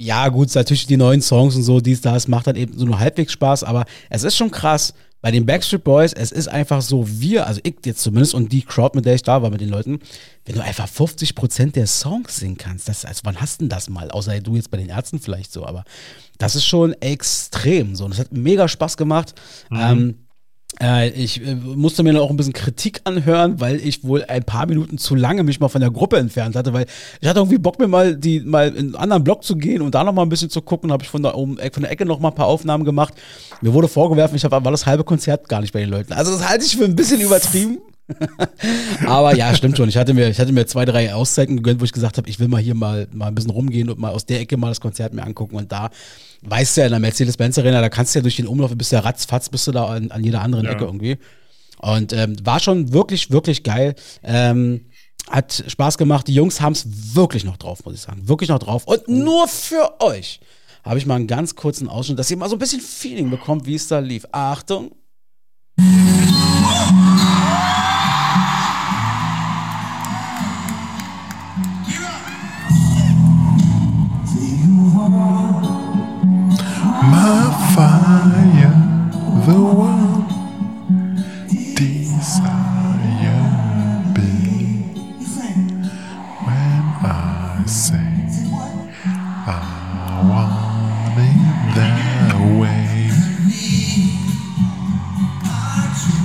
ja, 0.00 0.28
gut, 0.28 0.54
natürlich 0.54 0.86
die 0.86 0.96
neuen 0.96 1.20
Songs 1.20 1.54
und 1.56 1.62
so, 1.62 1.80
dies, 1.80 2.00
das, 2.00 2.26
macht 2.26 2.46
dann 2.46 2.56
eben 2.56 2.76
so 2.76 2.86
nur 2.86 2.98
halbwegs 2.98 3.32
Spaß, 3.32 3.64
aber 3.64 3.84
es 4.08 4.24
ist 4.24 4.36
schon 4.36 4.50
krass. 4.50 4.94
Bei 5.22 5.30
den 5.30 5.44
Backstreet 5.44 5.84
Boys, 5.84 6.14
es 6.14 6.32
ist 6.32 6.48
einfach 6.48 6.80
so, 6.80 7.04
wir, 7.06 7.46
also 7.46 7.60
ich 7.62 7.74
jetzt 7.84 8.00
zumindest 8.00 8.32
und 8.32 8.50
die 8.50 8.62
Crowd, 8.62 8.96
mit 8.96 9.04
der 9.04 9.16
ich 9.16 9.22
da 9.22 9.42
war 9.42 9.50
mit 9.50 9.60
den 9.60 9.68
Leuten, 9.68 9.98
wenn 10.46 10.54
du 10.54 10.62
einfach 10.62 10.88
50% 10.88 11.72
der 11.72 11.86
Songs 11.86 12.38
singen 12.38 12.56
kannst, 12.56 12.88
das, 12.88 13.04
also 13.04 13.20
wann 13.24 13.38
hast 13.38 13.60
du 13.60 13.64
denn 13.64 13.68
das 13.68 13.90
mal? 13.90 14.10
Außer 14.10 14.40
du 14.40 14.56
jetzt 14.56 14.70
bei 14.70 14.78
den 14.78 14.88
Ärzten 14.88 15.20
vielleicht 15.20 15.52
so, 15.52 15.66
aber 15.66 15.84
das 16.38 16.56
ist 16.56 16.64
schon 16.64 16.94
extrem 16.94 17.94
so. 17.94 18.06
Und 18.06 18.12
es 18.12 18.18
hat 18.18 18.32
mega 18.32 18.66
Spaß 18.66 18.96
gemacht. 18.96 19.34
Ähm, 19.70 20.08
äh, 20.08 20.29
ich 21.14 21.44
äh, 21.46 21.54
musste 21.54 22.02
mir 22.02 22.12
noch 22.12 22.22
auch 22.22 22.30
ein 22.30 22.36
bisschen 22.36 22.52
Kritik 22.52 23.00
anhören, 23.04 23.60
weil 23.60 23.76
ich 23.76 24.04
wohl 24.04 24.24
ein 24.24 24.44
paar 24.44 24.66
Minuten 24.66 24.98
zu 24.98 25.14
lange 25.14 25.42
mich 25.42 25.60
mal 25.60 25.68
von 25.68 25.80
der 25.80 25.90
Gruppe 25.90 26.16
entfernt 26.16 26.56
hatte, 26.56 26.72
weil 26.72 26.86
ich 27.20 27.28
hatte 27.28 27.40
irgendwie 27.40 27.58
Bock, 27.58 27.78
mir 27.78 27.88
mal 27.88 28.16
die 28.16 28.40
mal 28.40 28.68
in 28.68 28.78
einen 28.78 28.94
anderen 28.94 29.24
Block 29.24 29.44
zu 29.44 29.56
gehen 29.56 29.82
und 29.82 29.94
da 29.94 30.04
noch 30.04 30.12
mal 30.12 30.22
ein 30.22 30.28
bisschen 30.28 30.50
zu 30.50 30.62
gucken. 30.62 30.92
Habe 30.92 31.02
ich 31.02 31.10
von 31.10 31.22
der, 31.22 31.34
äh, 31.34 31.70
von 31.70 31.82
der 31.82 31.90
Ecke 31.90 32.06
noch 32.06 32.20
mal 32.20 32.28
ein 32.28 32.34
paar 32.34 32.46
Aufnahmen 32.46 32.84
gemacht. 32.84 33.14
Mir 33.60 33.74
wurde 33.74 33.88
vorgeworfen, 33.88 34.36
ich 34.36 34.44
hab, 34.44 34.52
war 34.52 34.62
das 34.62 34.86
halbe 34.86 35.04
Konzert 35.04 35.48
gar 35.48 35.60
nicht 35.60 35.72
bei 35.72 35.80
den 35.80 35.90
Leuten. 35.90 36.12
Also 36.12 36.32
das 36.32 36.48
halte 36.48 36.64
ich 36.64 36.76
für 36.76 36.84
ein 36.84 36.96
bisschen 36.96 37.20
übertrieben. 37.20 37.78
Aber 39.06 39.34
ja, 39.34 39.54
stimmt 39.54 39.76
schon. 39.76 39.88
Ich 39.88 39.96
hatte 39.96 40.14
mir, 40.14 40.28
ich 40.28 40.38
hatte 40.38 40.52
mir 40.52 40.66
zwei, 40.66 40.84
drei 40.84 41.14
Auszeiten 41.14 41.56
gegönnt, 41.56 41.80
wo 41.80 41.84
ich 41.84 41.92
gesagt 41.92 42.16
habe, 42.16 42.28
ich 42.28 42.38
will 42.38 42.48
mal 42.48 42.60
hier 42.60 42.74
mal, 42.74 43.08
mal 43.12 43.28
ein 43.28 43.34
bisschen 43.34 43.50
rumgehen 43.50 43.90
und 43.90 43.98
mal 43.98 44.10
aus 44.10 44.26
der 44.26 44.40
Ecke 44.40 44.56
mal 44.56 44.68
das 44.68 44.80
Konzert 44.80 45.12
mir 45.14 45.22
angucken. 45.24 45.56
Und 45.56 45.72
da 45.72 45.90
weißt 46.42 46.76
du 46.76 46.80
ja 46.82 46.86
in 46.86 46.92
der 46.92 47.00
Mercedes-Benz 47.00 47.58
Arena, 47.58 47.80
da 47.80 47.88
kannst 47.88 48.14
du 48.14 48.18
ja 48.18 48.22
durch 48.22 48.36
den 48.36 48.46
Umlauf, 48.46 48.74
bist 48.76 48.92
du 48.92 48.96
ja 48.96 49.00
ratzfatz, 49.02 49.48
bist 49.48 49.66
du 49.66 49.72
da 49.72 49.86
an, 49.86 50.10
an 50.10 50.24
jeder 50.24 50.42
anderen 50.42 50.64
Ja. 50.64 50.72
Ecke 50.72 50.84
irgendwie. 50.84 51.18
Und 51.78 52.12
ähm, 52.12 52.36
war 52.44 52.60
schon 52.60 52.92
wirklich, 52.92 53.30
wirklich 53.30 53.62
geil. 53.62 53.94
Ähm, 54.22 54.86
hat 55.30 55.64
Spaß 55.66 55.96
gemacht. 55.98 56.28
Die 56.28 56.34
Jungs 56.34 56.60
haben 56.60 56.72
es 56.72 57.14
wirklich 57.14 57.44
noch 57.44 57.56
drauf, 57.56 57.84
muss 57.84 57.94
ich 57.94 58.00
sagen. 58.00 58.28
Wirklich 58.28 58.50
noch 58.50 58.58
drauf. 58.58 58.86
Und 58.86 59.08
nur 59.08 59.48
für 59.48 60.00
euch 60.00 60.40
habe 60.82 60.98
ich 60.98 61.06
mal 61.06 61.16
einen 61.16 61.26
ganz 61.26 61.54
kurzen 61.54 61.88
Ausschnitt, 61.88 62.18
dass 62.18 62.30
ihr 62.30 62.36
mal 62.36 62.48
so 62.48 62.56
ein 62.56 62.58
bisschen 62.58 62.80
Feeling 62.80 63.30
bekommt, 63.30 63.66
wie 63.66 63.74
es 63.74 63.88
da 63.88 63.98
lief. 63.98 64.26
Achtung. 64.32 64.92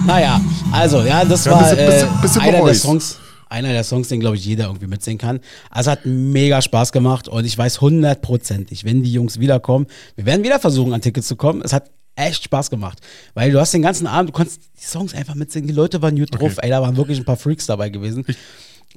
Naja, 0.06 0.40
also, 0.72 1.02
ja, 1.02 1.26
das 1.26 1.46
Ja, 1.46 1.52
war 1.52 1.60
bisschen- 1.70 1.86
bisschen- 1.86 2.08
äh, 2.10 2.22
bisschen 2.22 2.42
einer 2.42 2.64
der. 2.66 2.76
Songs. 2.76 3.20
Einer 3.48 3.70
der 3.74 3.84
Songs, 3.84 4.08
den, 4.08 4.20
glaube 4.20 4.36
ich, 4.38 4.46
jeder 4.46 4.66
irgendwie 4.66 4.88
mitsingen 4.88 5.18
kann. 5.20 5.40
Also 5.70 5.92
hat 5.92 6.06
mega 6.06 6.62
Spaß 6.62 6.92
gemacht 6.92 7.28
und 7.28 7.46
ich 7.46 7.56
weiß 7.58 7.80
hundertprozentig, 7.80 8.84
wenn 8.86 9.04
die 9.04 9.14
Jungs 9.14 9.40
wiederkommen, 9.40 9.86
wir 10.16 10.26
werden 10.26 10.44
wieder 10.44 10.60
versuchen, 10.60 10.94
an 10.94 11.02
Tickets 11.02 11.28
zu 11.28 11.36
kommen. 11.36 11.62
Es 11.64 11.72
hat 11.72 11.90
echt 12.16 12.44
Spaß 12.44 12.70
gemacht. 12.72 13.00
Weil 13.36 13.52
du 13.52 13.60
hast 13.60 13.74
den 13.74 13.84
ganzen 13.84 14.08
Abend, 14.08 14.30
du 14.30 14.34
konntest 14.34 14.62
die 14.82 14.86
Songs 14.86 15.14
einfach 15.14 15.36
mitsingen, 15.36 15.68
die 15.68 15.74
Leute 15.74 16.02
waren 16.02 16.18
gut 16.18 16.30
drauf, 16.40 16.54
ey, 16.62 16.70
da 16.70 16.82
waren 16.82 16.98
wirklich 16.98 17.20
ein 17.20 17.26
paar 17.26 17.38
Freaks 17.38 17.66
dabei 17.68 17.90
gewesen. 17.90 18.26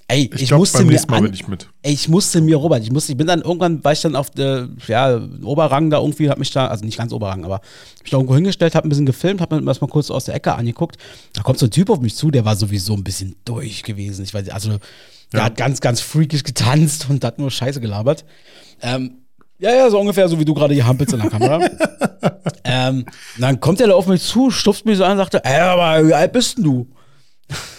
Ey, 0.06 0.30
ich, 0.32 0.42
Ich, 0.42 0.48
glaube, 0.48 0.60
musste 0.60 0.84
mir 0.84 1.00
an, 1.08 1.32
ich. 1.32 1.44
Ey, 1.82 1.92
ich 1.92 2.08
musste 2.08 2.40
mir, 2.40 2.56
Robert, 2.56 2.82
ich 2.82 2.92
musste, 2.92 3.12
ich 3.12 3.18
bin 3.18 3.26
dann 3.26 3.42
irgendwann, 3.42 3.82
war 3.84 3.92
ich 3.92 4.00
dann 4.00 4.14
auf 4.16 4.30
der, 4.30 4.68
ja, 4.86 5.20
Oberrang 5.42 5.90
da 5.90 5.98
irgendwie, 5.98 6.30
hab 6.30 6.38
mich 6.38 6.50
da, 6.50 6.66
also 6.68 6.84
nicht 6.84 6.98
ganz 6.98 7.12
Oberrang, 7.12 7.44
aber 7.44 7.60
mich 8.02 8.10
da 8.10 8.16
irgendwo 8.16 8.34
hingestellt, 8.34 8.74
hab 8.74 8.84
ein 8.84 8.88
bisschen 8.88 9.06
gefilmt, 9.06 9.40
hab 9.40 9.50
mir 9.50 9.60
das 9.62 9.80
mal 9.80 9.86
kurz 9.88 10.10
aus 10.10 10.24
der 10.24 10.34
Ecke 10.34 10.54
angeguckt. 10.54 10.96
Da 11.32 11.42
kommt 11.42 11.58
so 11.58 11.66
ein 11.66 11.70
Typ 11.70 11.90
auf 11.90 12.00
mich 12.00 12.14
zu, 12.14 12.30
der 12.30 12.44
war 12.44 12.56
sowieso 12.56 12.94
ein 12.94 13.04
bisschen 13.04 13.36
durch 13.44 13.82
gewesen. 13.82 14.22
Ich 14.24 14.32
weiß, 14.34 14.48
also, 14.50 14.78
der 15.32 15.40
Ja. 15.40 15.44
hat 15.44 15.56
ganz, 15.56 15.80
ganz 15.80 16.00
freakisch 16.00 16.42
getanzt 16.44 17.06
und 17.10 17.24
hat 17.24 17.38
nur 17.38 17.50
Scheiße 17.50 17.80
gelabert. 17.80 18.24
Ähm, 18.80 19.18
ja, 19.58 19.74
ja, 19.74 19.90
so 19.90 19.98
ungefähr 19.98 20.28
so 20.28 20.38
wie 20.38 20.44
du 20.44 20.54
gerade 20.54 20.72
hier 20.72 20.86
hampelst 20.86 21.12
in 21.12 21.20
der 21.20 21.30
Kamera. 21.30 21.60
ähm, 22.64 23.04
dann 23.38 23.58
kommt 23.60 23.80
er 23.80 23.88
da 23.88 23.94
auf 23.94 24.06
mich 24.06 24.22
zu, 24.22 24.50
stupst 24.50 24.86
mich 24.86 24.96
so 24.98 25.04
an 25.04 25.12
und 25.12 25.18
sagte, 25.18 25.44
ey, 25.44 25.60
aber 25.60 26.06
wie 26.06 26.14
alt 26.14 26.32
bist 26.32 26.56
denn 26.58 26.64
du? 26.64 26.86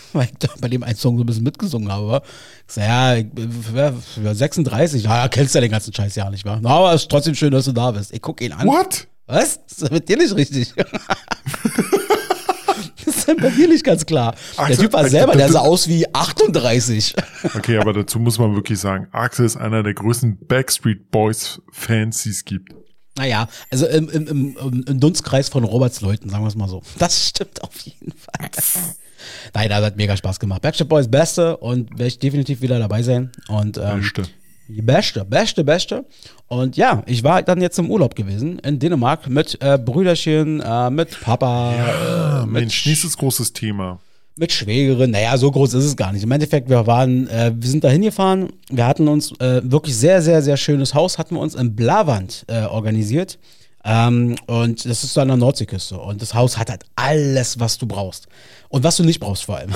Weil 0.14 0.26
ich 0.26 0.32
da 0.39 0.47
bei 0.60 0.68
dem 0.68 0.84
einen 0.84 0.95
Song 0.95 1.18
so 1.18 1.24
ein 1.24 1.26
bisschen 1.26 1.43
mitgesungen 1.43 1.91
habe. 1.91 2.22
Ich 2.68 2.74
sag, 2.74 2.84
ja, 2.84 3.16
ich 3.16 3.30
bin 3.30 3.51
ja, 3.76 3.93
ja, 4.24 4.34
36. 4.34 5.03
Ja, 5.03 5.28
kennst 5.28 5.55
ja 5.55 5.62
den 5.62 5.72
ganzen 5.72 5.93
Scheiß 5.93 6.16
ja 6.16 6.30
nicht, 6.30 6.45
wa? 6.45 6.60
Na, 6.62 6.70
aber 6.70 6.93
es 6.93 7.03
ist 7.03 7.12
trotzdem 7.12 7.36
schön, 7.36 7.51
dass 7.51 7.66
du 7.66 7.72
da 7.72 7.91
bist. 7.91 8.14
Ich 8.14 8.22
guck 8.22 8.41
ihn 8.41 8.53
an. 8.53 8.68
What? 8.68 9.07
Was? 9.28 9.60
Das 9.68 9.84
ist 9.84 9.91
mit 9.91 10.10
dir 10.10 10.18
nicht 10.18 10.36
richtig. 10.36 10.74
das 13.05 13.16
ist 13.16 13.28
bei 13.38 13.49
dir 13.51 13.68
nicht 13.68 13.84
ganz 13.84 14.05
klar. 14.05 14.34
der 14.57 14.66
Axel, 14.66 14.78
Typ 14.86 14.93
war 14.93 15.01
Axel, 15.01 15.12
selber, 15.12 15.34
der 15.34 15.45
das- 15.47 15.53
sah 15.53 15.60
aus 15.60 15.88
wie 15.88 16.12
38. 16.14 17.16
Okay, 17.55 17.78
aber 17.78 17.93
dazu 17.93 18.20
muss 18.20 18.38
man 18.38 18.53
wirklich 18.53 18.80
sagen, 18.80 19.07
Axel 19.14 19.45
ist 19.45 19.55
einer 19.55 19.82
der 19.82 19.93
größten 19.93 20.45
Backstreet 20.47 21.10
Boys 21.10 21.62
Fans, 21.72 22.24
die 22.24 22.30
es 22.32 22.43
gibt. 22.43 22.74
Naja, 23.20 23.49
also 23.70 23.86
im, 23.86 24.07
im, 24.09 24.28
im, 24.57 24.84
im- 24.88 24.99
Dunstkreis 25.01 25.49
von 25.49 25.65
Roberts 25.65 25.99
Leuten, 25.99 26.30
sagen 26.30 26.41
wir 26.43 26.47
es 26.47 26.55
mal 26.55 26.70
so. 26.70 26.82
Das 26.99 27.28
stimmt 27.28 27.61
auf 27.61 27.78
jeden 27.82 28.13
Fall. 28.13 28.49
Nein, 29.53 29.67
das 29.67 29.84
hat 29.84 29.97
mega 29.97 30.15
Spaß 30.15 30.39
gemacht. 30.39 30.61
Backstreet 30.61 30.88
Boys 30.88 31.09
Beste 31.11 31.57
und 31.57 31.89
werde 31.91 32.07
ich 32.07 32.17
definitiv 32.20 32.61
wieder 32.61 32.80
dabei 32.80 33.03
sein. 33.03 33.30
Und 33.49 33.78
ähm, 33.78 33.99
Beste. 33.99 34.24
die 34.70 34.82
Beste, 34.82 35.26
Beste, 35.26 35.65
Beste. 35.65 36.05
Und 36.47 36.78
ja, 36.78 37.03
ich 37.07 37.22
war 37.26 37.43
dann 37.43 37.59
jetzt 37.61 37.78
im 37.78 37.91
Urlaub 37.91 38.15
gewesen 38.15 38.59
in 38.59 38.80
Dänemark 38.80 39.28
mit 39.28 39.57
äh, 39.61 39.78
Brüderchen, 39.78 40.61
äh, 40.61 40.89
mit 40.89 41.20
Papa, 41.20 41.72
Ah, 41.74 42.38
äh, 42.43 42.45
mit, 42.45 42.53
Mensch, 42.53 42.86
nächstes 42.86 43.17
großes 43.17 43.51
Thema. 43.51 43.99
Mit 44.36 44.51
Schwägerin. 44.51 45.11
Naja, 45.11 45.38
so 45.38 45.51
groß 45.51 45.73
ist 45.73 45.86
es 45.86 45.95
gar 45.95 46.13
nicht. 46.13 46.23
Im 46.23 46.32
Endeffekt, 46.32 46.69
wir 46.69 46.88
waren, 46.88 47.27
äh, 47.27 47.51
wir 47.55 47.69
sind 47.69 47.84
da 47.84 47.89
hingefahren. 47.89 48.53
Wir 48.69 48.86
hatten 48.86 49.07
uns 49.07 49.32
äh, 49.39 49.61
wirklich 49.63 49.95
sehr, 49.95 50.21
sehr, 50.21 50.41
sehr 50.41 50.57
schönes 50.57 50.93
Haus, 50.93 51.17
hatten 51.17 51.36
wir 51.36 51.41
uns 51.41 51.55
in 51.55 51.75
Blavand 51.75 52.45
äh, 52.47 52.63
organisiert. 52.63 53.38
Ähm, 53.86 54.36
und 54.47 54.86
das 54.86 55.03
ist 55.03 55.13
so 55.13 55.21
an 55.21 55.30
der 55.30 55.38
Nordseeküste. 55.38 55.97
Und 55.97 56.21
das 56.21 56.34
Haus 56.34 56.57
hat 56.57 56.69
halt 56.69 56.84
alles, 56.95 57.59
was 57.59 57.77
du 57.77 57.88
brauchst. 57.88 58.27
Und 58.67 58.84
was 58.84 58.97
du 58.97 59.03
nicht 59.03 59.19
brauchst 59.19 59.45
vor 59.45 59.57
allem. 59.57 59.71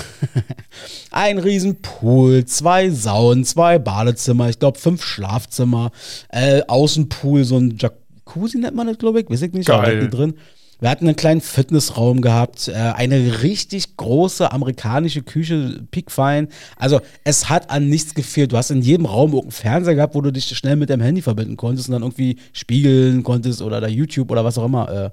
Ein 1.11 1.39
riesen 1.39 1.81
Pool, 1.81 2.45
zwei 2.45 2.89
Saunen, 2.89 3.45
zwei 3.45 3.79
Badezimmer, 3.79 4.49
ich 4.49 4.59
glaube 4.59 4.77
fünf 4.77 5.03
Schlafzimmer, 5.03 5.91
äh, 6.29 6.61
Außenpool, 6.67 7.43
so 7.43 7.57
ein 7.57 7.77
Jacuzzi 7.77 8.59
nennt 8.59 8.75
man 8.75 8.87
das, 8.87 8.97
glaube 8.97 9.21
ich. 9.21 9.29
Weiß 9.29 9.41
ich 9.41 9.53
nicht, 9.53 9.67
Geil. 9.67 9.79
halt 9.79 10.13
drin. 10.13 10.35
Wir 10.83 10.89
hatten 10.89 11.07
einen 11.07 11.15
kleinen 11.15 11.39
Fitnessraum 11.39 12.19
gehabt, 12.19 12.67
äh, 12.67 12.73
eine 12.73 13.41
richtig 13.41 13.95
große 13.95 14.51
amerikanische 14.51 15.23
Küche, 15.23 15.81
piekfein. 15.91 16.49
Also 16.75 16.99
es 17.23 17.47
hat 17.47 17.69
an 17.69 17.87
nichts 17.87 18.15
gefehlt. 18.15 18.51
Du 18.51 18.57
hast 18.57 18.69
in 18.69 18.81
jedem 18.81 19.05
Raum 19.05 19.31
irgendeinen 19.31 19.51
Fernseher 19.53 19.95
gehabt, 19.95 20.13
wo 20.13 20.19
du 20.19 20.33
dich 20.33 20.45
schnell 20.45 20.75
mit 20.75 20.89
deinem 20.89 20.99
Handy 20.99 21.21
verbinden 21.21 21.55
konntest 21.55 21.87
und 21.87 21.93
dann 21.93 22.01
irgendwie 22.01 22.35
spiegeln 22.51 23.23
konntest 23.23 23.61
oder 23.61 23.79
da 23.79 23.87
YouTube 23.87 24.29
oder 24.29 24.43
was 24.43 24.57
auch 24.57 24.65
immer 24.65 25.11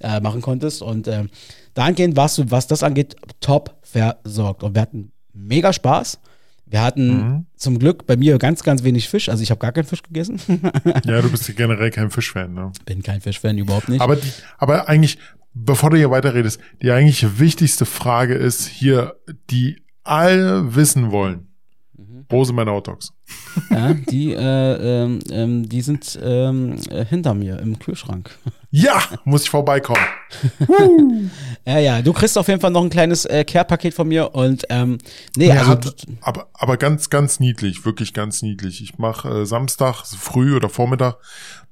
äh, 0.00 0.16
äh, 0.16 0.20
machen 0.20 0.40
konntest. 0.40 0.80
Und 0.80 1.06
äh, 1.06 1.24
dahingehend 1.74 2.16
warst 2.16 2.38
du, 2.38 2.50
was 2.50 2.66
das 2.66 2.82
angeht, 2.82 3.14
top 3.40 3.76
versorgt. 3.82 4.62
Und 4.62 4.74
wir 4.74 4.80
hatten 4.80 5.12
mega 5.34 5.74
Spaß. 5.74 6.18
Wir 6.70 6.82
hatten 6.82 7.46
zum 7.56 7.80
Glück 7.80 8.06
bei 8.06 8.16
mir 8.16 8.38
ganz, 8.38 8.62
ganz 8.62 8.84
wenig 8.84 9.08
Fisch. 9.08 9.28
Also 9.28 9.42
ich 9.42 9.50
habe 9.50 9.58
gar 9.58 9.72
keinen 9.72 9.84
Fisch 9.86 10.02
gegessen. 10.02 10.40
Ja, 11.04 11.20
du 11.20 11.30
bist 11.30 11.48
ja 11.48 11.54
generell 11.54 11.90
kein 11.90 12.10
Fischfan, 12.10 12.54
ne? 12.54 12.72
Bin 12.84 13.02
kein 13.02 13.20
Fischfan, 13.20 13.58
überhaupt 13.58 13.88
nicht. 13.88 14.00
Aber, 14.00 14.16
die, 14.16 14.30
aber 14.58 14.88
eigentlich, 14.88 15.18
bevor 15.52 15.90
du 15.90 15.96
hier 15.96 16.10
weiterredest, 16.10 16.60
die 16.80 16.90
eigentlich 16.90 17.38
wichtigste 17.40 17.86
Frage 17.86 18.34
ist 18.34 18.66
hier, 18.66 19.16
die 19.50 19.82
alle 20.04 20.74
wissen 20.76 21.10
wollen. 21.10 21.48
Meine 22.52 22.72
Hotdogs? 22.72 23.12
Ja, 23.70 23.94
die, 23.94 24.32
äh, 24.32 24.38
ähm, 25.02 25.18
ähm, 25.30 25.68
die 25.68 25.82
sind 25.82 26.18
ähm, 26.22 26.76
äh, 26.88 27.04
hinter 27.04 27.34
mir 27.34 27.58
im 27.58 27.78
Kühlschrank. 27.78 28.30
Ja, 28.72 29.02
muss 29.24 29.42
ich 29.42 29.50
vorbeikommen. 29.50 30.00
Ja, 31.66 31.78
ja, 31.80 32.02
du 32.02 32.12
kriegst 32.12 32.38
auf 32.38 32.46
jeden 32.46 32.60
Fall 32.60 32.70
noch 32.70 32.84
ein 32.84 32.90
kleines 32.90 33.24
äh, 33.24 33.44
Care-Paket 33.44 33.94
von 33.94 34.06
mir 34.06 34.32
und 34.32 34.64
ähm, 34.70 34.98
nee, 35.36 35.48
Ja, 35.48 35.58
also 35.58 35.70
hat, 35.72 36.06
aber, 36.20 36.48
aber 36.54 36.76
ganz, 36.76 37.10
ganz 37.10 37.40
niedlich, 37.40 37.84
wirklich 37.84 38.14
ganz 38.14 38.42
niedlich. 38.42 38.80
Ich 38.80 38.98
mache 38.98 39.40
äh, 39.40 39.46
Samstag 39.46 40.06
früh 40.06 40.54
oder 40.54 40.68
Vormittag 40.68 41.16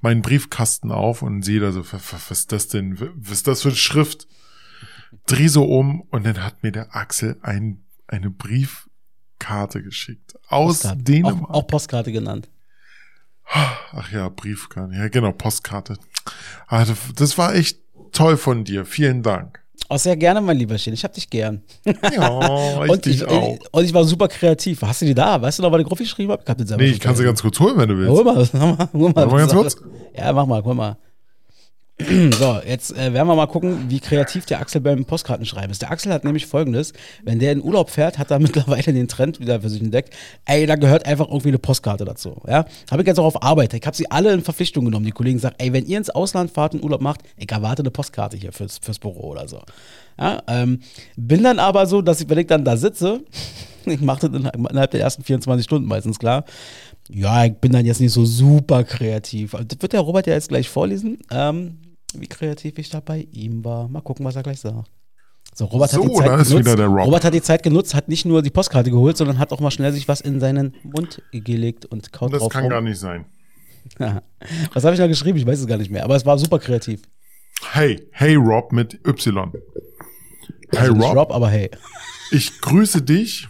meinen 0.00 0.22
Briefkasten 0.22 0.90
auf 0.90 1.22
und 1.22 1.42
sehe 1.42 1.61
da 1.61 1.70
so, 1.70 1.84
was, 1.92 2.30
ist 2.30 2.50
das 2.50 2.66
denn? 2.66 2.98
Was 3.16 3.32
ist 3.32 3.46
das 3.46 3.62
für 3.62 3.68
eine 3.68 3.76
Schrift? 3.76 4.26
Dreh 5.26 5.46
so 5.46 5.64
um 5.64 6.00
und 6.11 6.26
dann 6.26 6.44
hat 6.44 6.64
mir 6.64 6.72
der 6.72 6.96
Axel 6.96 7.38
ein, 7.42 7.84
eine 8.09 8.30
Briefkarte 9.39 9.82
geschickt. 9.82 10.34
Aus 10.49 10.80
Postkarte. 10.80 11.03
Dänemark. 11.03 11.51
auch, 11.51 11.55
auch 11.55 11.66
Postkarte 11.66 12.12
genannt. 12.12 12.49
Ach 13.51 14.12
ja, 14.12 14.28
Briefkarte. 14.28 14.95
Ja, 14.95 15.09
genau, 15.09 15.32
Postkarte. 15.32 15.97
Ah, 16.66 16.84
das, 17.16 17.39
war 17.39 17.55
echt 17.55 17.78
toll 18.12 18.36
von 18.36 18.64
dir. 18.64 18.84
Vielen 18.84 19.22
Dank. 19.22 19.61
Auch 19.89 19.99
sehr 19.99 20.16
gerne, 20.16 20.43
mein 20.43 20.59
lieber 20.59 20.76
Schild. 20.76 20.95
Ich 20.95 21.05
hab 21.05 21.14
dich 21.14 21.30
gern. 21.30 21.62
Ja, 21.86 21.95
ich 22.84 22.91
und, 22.91 23.07
dich 23.07 23.22
ich, 23.22 23.26
auch. 23.26 23.59
und 23.70 23.84
ich 23.84 23.95
war 23.95 24.05
super 24.05 24.28
kreativ. 24.28 24.82
Hast 24.82 25.01
du 25.01 25.07
die 25.07 25.14
da? 25.14 25.41
Weißt 25.41 25.59
du 25.59 25.62
noch, 25.62 25.72
was 25.72 25.80
ich 25.80 25.86
drauf 25.86 25.99
geschrieben 25.99 26.32
habe? 26.32 26.43
Ich 26.43 26.51
hab 26.51 26.59
den 26.59 26.66
selber 26.66 26.82
Nee, 26.82 26.91
ich 26.91 27.01
kann 27.01 27.16
sie 27.16 27.24
ganz 27.24 27.41
kurz 27.41 27.59
holen, 27.59 27.78
wenn 27.78 27.89
du 27.89 27.95
Hol 28.07 28.24
willst. 28.26 28.53
mal, 28.53 28.61
hol 28.61 28.76
mal, 28.76 28.89
hol 28.93 29.12
mal. 29.12 29.14
Warte 29.14 29.30
mal 29.30 29.39
ganz 29.39 29.53
kurz. 29.53 29.76
Ja, 30.14 30.32
mach 30.34 30.47
mal, 30.47 30.62
guck 30.62 30.74
mal. 30.74 30.99
So, 32.38 32.61
jetzt 32.64 32.96
äh, 32.96 33.12
werden 33.12 33.26
wir 33.26 33.34
mal 33.34 33.46
gucken, 33.46 33.86
wie 33.88 33.99
kreativ 33.99 34.46
der 34.46 34.61
Axel 34.61 34.80
beim 34.80 35.05
Postkartenschreiben 35.05 35.70
ist. 35.70 35.82
Der 35.82 35.90
Axel 35.90 36.12
hat 36.12 36.24
nämlich 36.24 36.46
folgendes: 36.46 36.92
Wenn 37.24 37.40
der 37.40 37.53
in 37.53 37.62
Urlaub 37.62 37.90
fährt, 37.90 38.18
hat 38.18 38.30
er 38.30 38.38
mittlerweile 38.38 38.92
den 38.92 39.09
Trend 39.09 39.40
wieder 39.40 39.61
für 39.61 39.68
sich 39.68 39.82
entdeckt. 39.82 40.14
Ey, 40.44 40.66
da 40.66 40.76
gehört 40.76 41.07
einfach 41.07 41.26
irgendwie 41.26 41.49
eine 41.49 41.59
Postkarte 41.59 42.05
dazu. 42.05 42.40
Ja, 42.46 42.66
habe 42.90 43.03
ich 43.03 43.09
jetzt 43.09 43.18
auch 43.18 43.24
auf 43.24 43.42
Arbeit. 43.42 43.74
Ich 43.74 43.84
habe 43.84 43.96
sie 43.96 44.11
alle 44.11 44.32
in 44.32 44.42
Verpflichtung 44.42 44.84
genommen. 44.84 45.07
Die 45.07 45.12
Kollegen 45.12 45.38
sagen: 45.40 45.57
Ey, 45.59 45.72
wenn 45.72 45.86
ihr 45.86 45.99
ins 45.99 46.11
Ausland 46.11 46.53
fahrt 46.53 46.74
und 46.74 46.84
Urlaub 46.84 47.01
macht, 47.01 47.22
ich 47.36 47.51
erwarte 47.51 47.82
eine 47.82 47.90
Postkarte 47.90 48.36
hier 48.36 48.53
fürs, 48.53 48.78
fürs 48.78 48.99
Büro 48.99 49.30
oder 49.30 49.49
so. 49.49 49.61
Ja, 50.18 50.42
ähm, 50.46 50.80
bin 51.16 51.42
dann 51.42 51.59
aber 51.59 51.86
so, 51.86 52.03
dass 52.03 52.20
ich, 52.20 52.28
wenn 52.28 52.38
ich 52.38 52.46
dann 52.46 52.64
da 52.64 52.76
sitze, 52.76 53.20
ich 53.86 54.01
mache 54.01 54.28
das 54.28 54.40
innerhalb 54.53 54.90
der 54.92 55.01
ersten 55.01 55.24
24 55.24 55.64
Stunden 55.64 55.88
meistens 55.88 56.18
klar. 56.18 56.44
Ja, 57.11 57.44
ich 57.44 57.55
bin 57.55 57.72
dann 57.72 57.86
jetzt 57.86 58.01
nicht 58.01 58.12
so 58.12 58.24
super 58.24 58.84
kreativ. 58.84 59.55
Also, 59.55 59.66
Das 59.66 59.80
wird 59.80 59.94
der 59.94 60.01
Robert 60.01 60.26
ja 60.26 60.34
jetzt 60.34 60.49
gleich 60.49 60.68
vorlesen, 60.68 61.18
ähm, 61.30 61.78
wie 62.14 62.26
kreativ 62.26 62.78
ich 62.78 62.90
da 62.90 63.00
bei 63.00 63.26
ihm 63.32 63.64
war. 63.64 63.88
Mal 63.88 64.00
gucken, 64.00 64.24
was 64.24 64.36
er 64.36 64.42
gleich 64.42 64.61
sagt. 64.61 64.90
So, 65.54 65.64
Robert 65.64 65.92
hat 65.92 66.00
So, 66.00 66.06
die 66.09 66.14
Zeit 66.14 66.26
genutzt. 66.28 66.80
Rob. 66.80 67.06
Robert 67.06 67.24
hat 67.24 67.34
die 67.34 67.42
Zeit 67.42 67.62
genutzt, 67.62 67.94
hat 67.94 68.09
nicht 68.09 68.24
nur 68.24 68.42
die 68.42 68.50
Postkarte 68.50 68.90
geholt, 68.90 69.16
sondern 69.16 69.38
hat 69.38 69.52
auch 69.52 69.61
mal 69.61 69.70
schnell 69.70 69.92
sich 69.92 70.06
was 70.06 70.20
in 70.20 70.40
seinen 70.40 70.74
Mund 70.84 71.22
gelegt 71.32 71.84
und 71.86 72.12
kaut 72.12 72.32
Das 72.32 72.40
drauf 72.40 72.52
kann 72.52 72.62
rum. 72.64 72.70
gar 72.70 72.80
nicht 72.80 72.98
sein. 72.98 73.24
Was 73.98 74.84
habe 74.84 74.92
ich 74.94 74.98
da 74.98 75.06
geschrieben? 75.06 75.38
Ich 75.38 75.46
weiß 75.46 75.61
es 75.61 75.66
gar 75.66 75.78
nicht 75.78 75.90
mehr, 75.90 76.04
aber 76.04 76.14
es 76.14 76.26
war 76.26 76.36
super 76.38 76.59
kreativ. 76.59 77.02
Hey, 77.72 78.06
hey 78.12 78.34
Rob 78.34 78.70
mit 78.72 78.94
Y. 79.06 79.50
Hey 80.72 80.80
Also 80.88 80.92
Rob, 80.92 81.16
Rob, 81.16 81.32
aber 81.32 81.48
hey. 81.48 81.70
ich 82.30 82.61
grüße 82.61 83.00
dich 83.02 83.48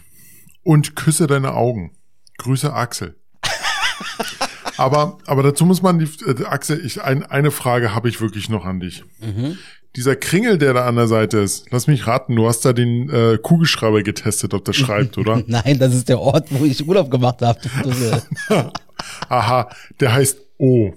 und 0.63 0.95
küsse 0.95 1.27
deine 1.27 1.53
Augen. 1.55 1.91
Grüße 2.37 2.71
Axel. 2.73 3.17
aber, 4.79 5.17
aber 5.25 5.43
dazu 5.43 5.65
muss 5.65 5.81
man 5.81 5.99
die, 5.99 6.07
äh, 6.25 6.45
Axel, 6.45 6.83
ich, 6.83 7.01
ein, 7.01 7.23
eine 7.23 7.51
Frage 7.51 7.93
habe 7.93 8.09
ich 8.09 8.21
wirklich 8.21 8.49
noch 8.49 8.65
an 8.65 8.79
dich. 8.79 9.03
Mhm. 9.19 9.57
Dieser 9.95 10.15
Kringel, 10.15 10.57
der 10.57 10.73
da 10.73 10.85
an 10.85 10.95
der 10.95 11.07
Seite 11.07 11.39
ist, 11.39 11.65
lass 11.71 11.87
mich 11.87 12.07
raten, 12.07 12.35
du 12.35 12.47
hast 12.47 12.63
da 12.63 12.73
den 12.73 13.09
äh, 13.09 13.37
Kugelschreiber 13.41 14.03
getestet, 14.03 14.53
ob 14.53 14.63
der 14.63 14.73
schreibt, 14.73 15.17
oder? 15.17 15.43
Nein, 15.47 15.79
das 15.79 15.93
ist 15.93 16.07
der 16.09 16.19
Ort, 16.19 16.47
wo 16.51 16.63
ich 16.63 16.87
Urlaub 16.87 17.11
gemacht 17.11 17.41
habe. 17.41 17.59
Aha, 19.29 19.69
der 19.99 20.13
heißt 20.13 20.39
O. 20.57 20.93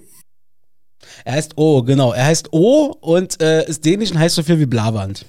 Er 1.25 1.33
heißt 1.33 1.57
O, 1.57 1.83
genau. 1.83 2.13
Er 2.13 2.25
heißt 2.25 2.53
O 2.53 2.95
und 3.01 3.41
äh, 3.41 3.67
ist 3.67 3.83
dänisch 3.83 4.11
und 4.11 4.19
heißt 4.19 4.35
so 4.35 4.43
viel 4.43 4.59
wie 4.59 4.65
Blavand. 4.65 5.25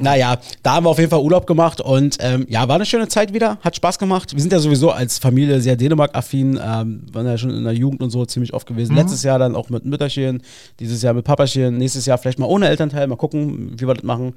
Naja, 0.00 0.38
da 0.62 0.74
haben 0.74 0.86
wir 0.86 0.90
auf 0.90 0.98
jeden 0.98 1.10
Fall 1.10 1.20
Urlaub 1.20 1.46
gemacht 1.46 1.80
und 1.80 2.16
ähm, 2.20 2.46
ja, 2.48 2.66
war 2.68 2.76
eine 2.76 2.86
schöne 2.86 3.08
Zeit 3.08 3.32
wieder, 3.32 3.58
hat 3.62 3.76
Spaß 3.76 3.98
gemacht. 3.98 4.32
Wir 4.34 4.40
sind 4.40 4.52
ja 4.52 4.58
sowieso 4.58 4.90
als 4.90 5.18
Familie 5.18 5.60
sehr 5.60 5.76
Dänemark-affin, 5.76 6.60
ähm, 6.62 7.02
waren 7.12 7.26
ja 7.26 7.38
schon 7.38 7.50
in 7.50 7.64
der 7.64 7.72
Jugend 7.72 8.02
und 8.02 8.10
so 8.10 8.24
ziemlich 8.24 8.54
oft 8.54 8.66
gewesen. 8.66 8.94
Letztes 8.96 9.22
Jahr 9.22 9.38
dann 9.38 9.54
auch 9.54 9.70
mit 9.70 9.84
Mütterchen, 9.84 10.42
dieses 10.78 11.02
Jahr 11.02 11.14
mit 11.14 11.24
Papachen, 11.24 11.78
nächstes 11.78 12.06
Jahr 12.06 12.18
vielleicht 12.18 12.38
mal 12.38 12.46
ohne 12.46 12.68
Elternteil, 12.68 13.06
mal 13.06 13.16
gucken, 13.16 13.72
wie 13.78 13.86
wir 13.86 13.94
das 13.94 14.04
machen. 14.04 14.34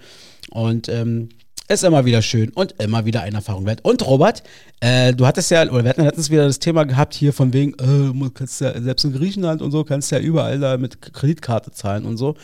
Und 0.52 0.90
ähm, 0.90 1.30
ist 1.70 1.84
immer 1.84 2.06
wieder 2.06 2.22
schön 2.22 2.50
und 2.50 2.74
immer 2.80 3.06
wieder 3.06 3.22
eine 3.22 3.38
Erfahrung 3.38 3.66
wert. 3.66 3.80
Und 3.84 4.06
Robert, 4.06 4.44
äh, 4.82 5.14
du 5.14 5.26
hattest 5.26 5.50
ja, 5.50 5.64
oder 5.64 5.84
wir 5.84 5.90
hatten 5.90 6.04
letztens 6.04 6.30
wieder 6.30 6.46
das 6.46 6.60
Thema 6.60 6.84
gehabt 6.84 7.14
hier 7.14 7.32
von 7.32 7.54
wegen, 7.54 7.74
äh, 7.74 8.30
kannst 8.34 8.62
ja, 8.62 8.80
selbst 8.82 9.06
in 9.06 9.14
Griechenland 9.14 9.62
und 9.62 9.72
so, 9.72 9.84
kannst 9.84 10.12
ja 10.12 10.20
überall 10.20 10.60
da 10.60 10.78
mit 10.78 11.02
Kreditkarte 11.02 11.72
zahlen 11.72 12.06
und 12.06 12.18
so. 12.18 12.36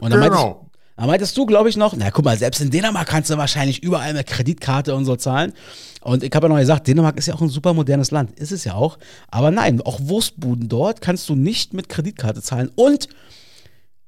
und 0.00 0.10
dann 0.12 0.20
meinte 0.20 0.36
ich, 0.36 0.42
genau. 0.42 0.65
Da 0.96 1.06
meintest 1.06 1.36
du, 1.36 1.44
glaube 1.44 1.68
ich, 1.68 1.76
noch, 1.76 1.94
na 1.94 2.10
guck 2.10 2.24
mal, 2.24 2.38
selbst 2.38 2.60
in 2.60 2.70
Dänemark 2.70 3.06
kannst 3.06 3.30
du 3.30 3.36
wahrscheinlich 3.36 3.82
überall 3.82 4.14
mit 4.14 4.26
Kreditkarte 4.26 4.94
und 4.94 5.04
so 5.04 5.16
zahlen. 5.16 5.52
Und 6.00 6.22
ich 6.22 6.32
habe 6.34 6.46
ja 6.46 6.48
noch 6.48 6.58
gesagt, 6.58 6.86
Dänemark 6.86 7.18
ist 7.18 7.26
ja 7.26 7.34
auch 7.34 7.42
ein 7.42 7.48
super 7.48 7.74
modernes 7.74 8.10
Land. 8.10 8.38
Ist 8.38 8.52
es 8.52 8.64
ja 8.64 8.74
auch. 8.74 8.98
Aber 9.28 9.50
nein, 9.50 9.82
auch 9.82 10.00
Wurstbuden 10.00 10.68
dort 10.68 11.00
kannst 11.00 11.28
du 11.28 11.34
nicht 11.34 11.74
mit 11.74 11.88
Kreditkarte 11.88 12.40
zahlen. 12.40 12.70
Und 12.74 13.08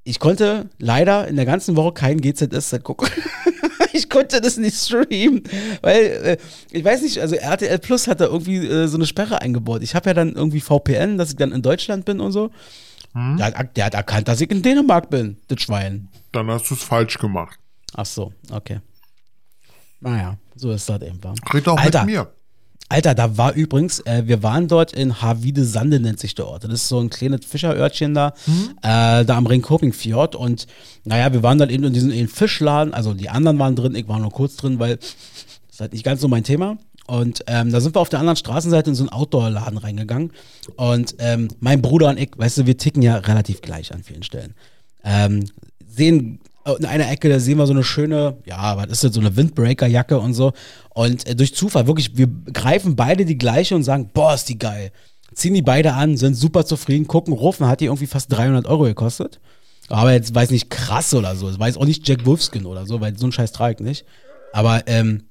ich 0.05 0.19
konnte 0.19 0.71
leider 0.79 1.29
in 1.29 1.37
der 1.37 1.45
ganzen 1.45 1.77
Woche 1.77 1.93
kein 1.93 2.21
GZS 2.23 2.77
gucken. 2.83 3.09
ich 3.93 4.09
konnte 4.09 4.41
das 4.41 4.57
nicht 4.57 4.77
streamen, 4.77 5.43
weil 5.83 6.03
äh, 6.03 6.37
ich 6.71 6.83
weiß 6.83 7.03
nicht, 7.03 7.19
also 7.19 7.35
RTL 7.35 7.79
Plus 7.79 8.07
hat 8.07 8.23
da 8.23 8.27
irgendwie 8.27 8.67
äh, 8.67 8.87
so 8.89 8.97
eine 8.97 9.07
Sperre 9.07 9.43
eingebaut. 9.43 9.83
Ich 9.83 9.95
habe 9.95 10.09
ja 10.09 10.15
dann 10.15 10.35
irgendwie 10.35 10.61
VPN, 10.61 11.19
dass 11.19 11.31
ich 11.31 11.37
dann 11.37 11.53
in 11.53 11.61
Deutschland 11.61 12.07
bin 12.07 12.21
und 12.21 12.33
so. 12.33 12.51
Der, 13.37 13.47
hat, 13.47 13.77
der 13.77 13.85
hat 13.87 13.95
erkannt, 13.95 14.29
dass 14.29 14.41
ich 14.41 14.51
in 14.51 14.63
Dänemark 14.63 15.11
bin, 15.11 15.39
das 15.49 15.61
Schwein. 15.63 16.09
Dann 16.33 16.49
hast 16.51 16.71
du 16.71 16.75
es 16.75 16.83
falsch 16.83 17.19
gemacht. 17.19 17.59
Ach 17.95 18.07
so, 18.07 18.33
okay. 18.51 18.81
Naja, 20.01 20.37
so 20.55 20.71
ist 20.71 20.89
das 20.89 21.03
eben. 21.03 21.19
Red 21.53 21.67
doch 21.67 21.77
Alter, 21.77 22.05
mit 22.05 22.15
mir. 22.15 22.29
Alter, 22.91 23.15
da 23.15 23.37
war 23.37 23.53
übrigens, 23.53 24.01
äh, 24.01 24.23
wir 24.27 24.43
waren 24.43 24.67
dort 24.69 24.93
in 24.93 25.21
Havide 25.21 25.65
Sande, 25.65 26.01
nennt 26.01 26.21
sich 26.21 26.35
der 26.35 26.47
Ort. 26.47 26.65
Das 26.65 26.73
ist 26.73 26.89
so 26.89 26.99
ein 26.99 27.11
kleines 27.11 27.45
Fischerörtchen 27.45 28.15
da, 28.15 28.33
äh, 28.83 29.25
da 29.25 29.37
am 29.37 29.47
Ringkoping-Fjord. 29.47 30.35
Und 30.35 30.67
naja, 31.05 31.33
wir 31.33 31.43
waren 31.43 31.59
dann 31.59 31.69
eben 31.71 31.85
in 31.85 31.93
diesem 31.93 32.11
in 32.11 32.29
Fischladen, 32.29 32.95
also 32.95 33.13
die 33.13 33.29
anderen 33.29 33.59
waren 33.59 33.77
drin, 33.77 33.95
ich 33.95 34.09
war 34.09 34.19
nur 34.19 34.31
kurz 34.31 34.57
drin, 34.57 34.79
weil 34.79 34.97
das 34.97 35.17
ist 35.71 35.81
halt 35.81 35.93
nicht 35.93 36.05
ganz 36.05 36.21
so 36.21 36.29
mein 36.29 36.45
Thema. 36.45 36.79
Und 37.09 37.43
ähm, 37.47 37.73
da 37.73 37.81
sind 37.81 37.97
wir 37.97 38.01
auf 38.01 38.11
der 38.11 38.21
anderen 38.21 38.37
Straßenseite 38.37 38.91
in 38.91 38.95
so 38.95 39.03
einen 39.03 39.09
Outdoor-Laden 39.09 39.79
reingegangen. 39.79 40.31
Und 40.77 41.17
ähm, 41.19 41.49
mein 41.59 41.81
Bruder 41.81 42.11
und 42.11 42.19
ich, 42.19 42.31
weißt 42.37 42.59
du, 42.59 42.67
wir 42.67 42.77
ticken 42.77 43.03
ja 43.03 43.17
relativ 43.17 43.63
gleich 43.63 43.95
an 43.95 44.03
vielen 44.03 44.23
Stellen. 44.23 44.55
Ähm, 45.03 45.47
sehen 45.87 46.41
in 46.77 46.85
einer 46.85 47.11
Ecke, 47.11 47.31
da 47.31 47.41
sehen 47.41 47.57
wir 47.57 47.67
so 47.67 47.73
eine 47.73 47.83
schöne, 47.83 48.37
ja, 48.45 48.77
was 48.77 48.89
ist 48.89 49.05
das, 49.05 49.15
so 49.15 49.21
eine 49.21 49.35
Windbreaker-Jacke 49.35 50.19
und 50.19 50.35
so. 50.35 50.53
Und 50.91 51.27
äh, 51.27 51.35
durch 51.35 51.55
Zufall, 51.55 51.87
wirklich, 51.87 52.19
wir 52.19 52.29
greifen 52.53 52.95
beide 52.95 53.25
die 53.25 53.39
gleiche 53.39 53.75
und 53.75 53.85
sagen, 53.85 54.11
boah, 54.13 54.35
ist 54.35 54.51
die 54.51 54.59
geil. 54.59 54.93
Ziehen 55.35 55.55
die 55.55 55.63
beide 55.63 55.95
an, 55.95 56.19
sind 56.19 56.35
super 56.35 56.67
zufrieden, 56.67 57.07
gucken, 57.07 57.33
rufen, 57.33 57.67
hat 57.69 57.81
die 57.81 57.87
irgendwie 57.87 58.07
fast 58.07 58.31
300 58.33 58.67
Euro 58.67 58.85
gekostet. 58.85 59.41
Aber 59.89 60.13
jetzt 60.13 60.35
weiß 60.35 60.51
nicht 60.51 60.69
krass 60.69 61.15
oder 61.15 61.35
so. 61.37 61.59
Weiß 61.59 61.79
auch 61.79 61.87
nicht 61.87 62.07
Jack 62.07 62.27
Wolfskin 62.27 62.67
oder 62.67 62.85
so, 62.85 63.01
weil 63.01 63.17
so 63.17 63.27
ein 63.27 63.33
Scheiß 63.33 63.53
trage 63.53 63.77
ich 63.79 63.81
nicht. 63.81 64.05
Aber 64.53 64.83
ähm, 64.87 65.23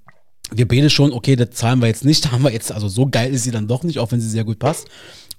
wir 0.52 0.68
beide 0.68 0.90
schon, 0.90 1.12
okay, 1.12 1.36
das 1.36 1.52
zahlen 1.52 1.82
wir 1.82 1.88
jetzt 1.88 2.06
nicht, 2.06 2.32
haben 2.32 2.44
wir 2.44 2.52
jetzt, 2.52 2.72
also 2.72 2.88
so 2.88 3.08
geil 3.08 3.34
ist 3.34 3.44
sie 3.44 3.52
dann 3.52 3.68
doch 3.68 3.84
nicht, 3.84 4.00
auch 4.00 4.12
wenn 4.12 4.22
sie 4.22 4.30
sehr 4.30 4.44
gut 4.44 4.60
passt. 4.60 4.88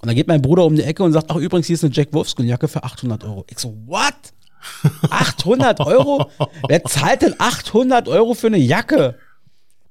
Und 0.00 0.06
dann 0.06 0.14
geht 0.14 0.28
mein 0.28 0.42
Bruder 0.42 0.64
um 0.64 0.76
die 0.76 0.82
Ecke 0.82 1.02
und 1.02 1.12
sagt, 1.12 1.30
ach 1.30 1.36
übrigens, 1.36 1.66
hier 1.66 1.74
ist 1.74 1.84
eine 1.84 1.92
Jack 1.92 2.12
Wolfskin-Jacke 2.12 2.68
für 2.68 2.84
800 2.84 3.24
Euro. 3.24 3.44
Ich 3.50 3.58
so, 3.58 3.76
what? 3.86 4.14
800 5.10 5.80
Euro? 5.80 6.30
Wer 6.68 6.84
zahlt 6.84 7.22
denn 7.22 7.34
800 7.38 8.06
Euro 8.08 8.34
für 8.34 8.46
eine 8.46 8.58
Jacke? 8.58 9.16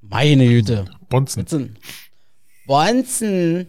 Meine 0.02 0.48
Güte. 0.48 0.86
Bonzen. 1.10 1.44
Bonzen. 1.44 1.78
Bonzen. 2.66 3.68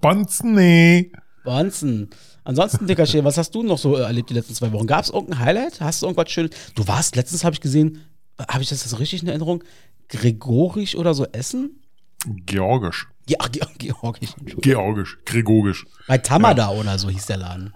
Bonzen, 0.00 0.54
nee. 0.54 1.12
Bonzen. 1.44 2.10
Ansonsten, 2.42 2.86
Dickerchen, 2.86 3.24
was 3.24 3.38
hast 3.38 3.52
du 3.54 3.62
noch 3.62 3.78
so 3.78 3.96
erlebt 3.96 4.30
die 4.30 4.34
letzten 4.34 4.54
zwei 4.54 4.72
Wochen? 4.72 4.86
Gab 4.86 5.04
es 5.04 5.10
irgendein 5.10 5.40
Highlight? 5.40 5.80
Hast 5.80 6.02
du 6.02 6.06
irgendwas 6.06 6.30
schön? 6.30 6.50
Du 6.74 6.86
warst 6.86 7.16
letztens, 7.16 7.44
habe 7.44 7.54
ich 7.54 7.60
gesehen, 7.60 8.04
habe 8.38 8.62
ich 8.62 8.68
das 8.68 8.84
jetzt 8.84 8.98
richtig 8.98 9.22
in 9.22 9.28
Erinnerung? 9.28 9.64
Gregorisch 10.08 10.94
oder 10.96 11.14
so 11.14 11.24
essen? 11.26 11.82
Georgisch. 12.26 13.06
Ja, 13.28 13.38
Ge 13.50 13.62
Georgisch. 13.78 14.34
Georgisch. 14.60 15.18
Gregorisch. 15.24 15.86
Bei 16.06 16.18
Tamada 16.18 16.70
oder 16.70 16.98
so 16.98 17.10
hieß 17.10 17.26
der 17.26 17.38
Laden. 17.38 17.74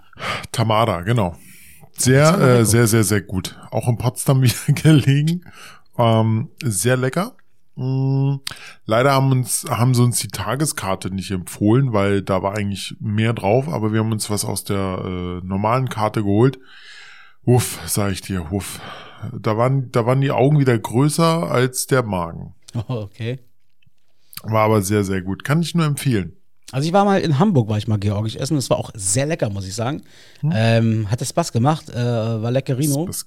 Tamada, 0.51 1.01
genau. 1.01 1.35
Sehr, 1.97 2.39
äh, 2.39 2.65
sehr, 2.65 2.87
sehr, 2.87 3.03
sehr 3.03 3.21
gut. 3.21 3.59
Auch 3.69 3.87
in 3.87 3.97
Potsdam 3.97 4.41
wieder 4.41 4.73
gelegen. 4.73 5.45
Ähm, 5.97 6.49
sehr 6.63 6.97
lecker. 6.97 7.35
Mm, 7.75 8.37
leider 8.85 9.13
haben 9.13 9.31
uns, 9.31 9.65
haben 9.69 9.93
sie 9.93 10.03
uns 10.03 10.19
die 10.19 10.27
Tageskarte 10.27 11.09
nicht 11.09 11.31
empfohlen, 11.31 11.93
weil 11.93 12.21
da 12.21 12.43
war 12.43 12.55
eigentlich 12.55 12.95
mehr 12.99 13.33
drauf, 13.33 13.69
aber 13.69 13.93
wir 13.93 14.01
haben 14.01 14.11
uns 14.11 14.29
was 14.29 14.45
aus 14.45 14.63
der 14.63 14.77
äh, 15.03 15.45
normalen 15.45 15.89
Karte 15.89 16.23
geholt. 16.23 16.59
Wuff, 17.43 17.79
sag 17.85 18.11
ich 18.11 18.21
dir, 18.21 18.51
wuff. 18.51 18.79
Da 19.39 19.57
waren, 19.57 19.91
da 19.91 20.05
waren 20.05 20.21
die 20.21 20.31
Augen 20.31 20.59
wieder 20.59 20.77
größer 20.77 21.49
als 21.49 21.87
der 21.87 22.03
Magen. 22.03 22.55
Oh, 22.75 22.83
okay. 22.93 23.39
War 24.43 24.63
aber 24.63 24.81
sehr, 24.81 25.03
sehr 25.03 25.21
gut. 25.21 25.43
Kann 25.43 25.61
ich 25.61 25.75
nur 25.75 25.85
empfehlen. 25.85 26.35
Also 26.71 26.87
ich 26.87 26.93
war 26.93 27.03
mal 27.03 27.19
in 27.19 27.37
Hamburg, 27.37 27.67
war 27.67 27.77
ich 27.77 27.87
mal 27.87 27.99
georgisch 27.99 28.35
essen. 28.37 28.55
Das 28.55 28.69
war 28.69 28.77
auch 28.77 28.91
sehr 28.93 29.25
lecker, 29.25 29.49
muss 29.49 29.67
ich 29.67 29.75
sagen. 29.75 30.03
Ähm, 30.41 31.11
hat 31.11 31.25
Spaß 31.25 31.51
gemacht, 31.51 31.89
äh, 31.89 31.95
war 31.95 32.49
leckerino. 32.49 33.05
Das, 33.05 33.25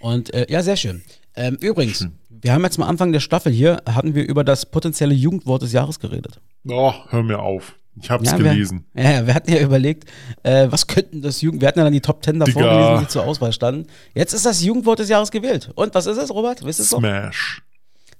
Und 0.00 0.34
äh, 0.34 0.46
ja, 0.50 0.62
sehr 0.62 0.76
schön. 0.76 1.02
Ähm, 1.36 1.56
übrigens, 1.60 2.06
wir 2.28 2.52
haben 2.52 2.62
jetzt 2.64 2.78
am 2.78 2.84
Anfang 2.88 3.12
der 3.12 3.20
Staffel 3.20 3.52
hier, 3.52 3.82
hatten 3.86 4.14
wir 4.14 4.26
über 4.26 4.44
das 4.44 4.66
potenzielle 4.66 5.14
Jugendwort 5.14 5.62
des 5.62 5.72
Jahres 5.72 6.00
geredet. 6.00 6.40
oh, 6.68 6.92
hör 7.08 7.22
mir 7.22 7.38
auf. 7.38 7.74
Ich 8.00 8.10
hab's 8.10 8.30
Ja, 8.30 8.36
gelesen. 8.36 8.86
Wir, 8.92 9.10
ja, 9.10 9.26
wir 9.26 9.34
hatten 9.34 9.52
ja 9.52 9.60
überlegt, 9.60 10.10
äh, 10.42 10.66
was 10.70 10.86
könnten 10.86 11.22
das 11.22 11.40
Jugend... 11.40 11.60
Wir 11.60 11.68
hatten 11.68 11.78
ja 11.78 11.84
dann 11.84 11.92
die 11.92 12.00
Top 12.00 12.22
Ten 12.22 12.40
davor 12.40 12.62
Digga. 12.62 12.86
gelesen, 12.86 13.04
die 13.04 13.08
zur 13.08 13.24
Auswahl 13.24 13.52
standen. 13.52 13.86
Jetzt 14.14 14.32
ist 14.32 14.44
das 14.44 14.62
Jugendwort 14.62 14.98
des 14.98 15.08
Jahres 15.08 15.30
gewählt. 15.30 15.70
Und 15.74 15.94
was 15.94 16.06
ist 16.06 16.16
es, 16.16 16.30
Robert? 16.30 16.64
Wisst? 16.64 16.84
Smash. 16.84 17.62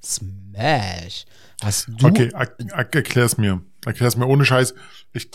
Smash. 0.03 1.25
Hast 1.62 1.89
du... 1.89 2.07
Okay, 2.07 2.31
erklär's 2.68 3.37
mir. 3.37 3.62
Erklär's 3.85 4.16
mir 4.16 4.27
ohne 4.27 4.45
Scheiß. 4.45 4.75
Ich, 5.12 5.29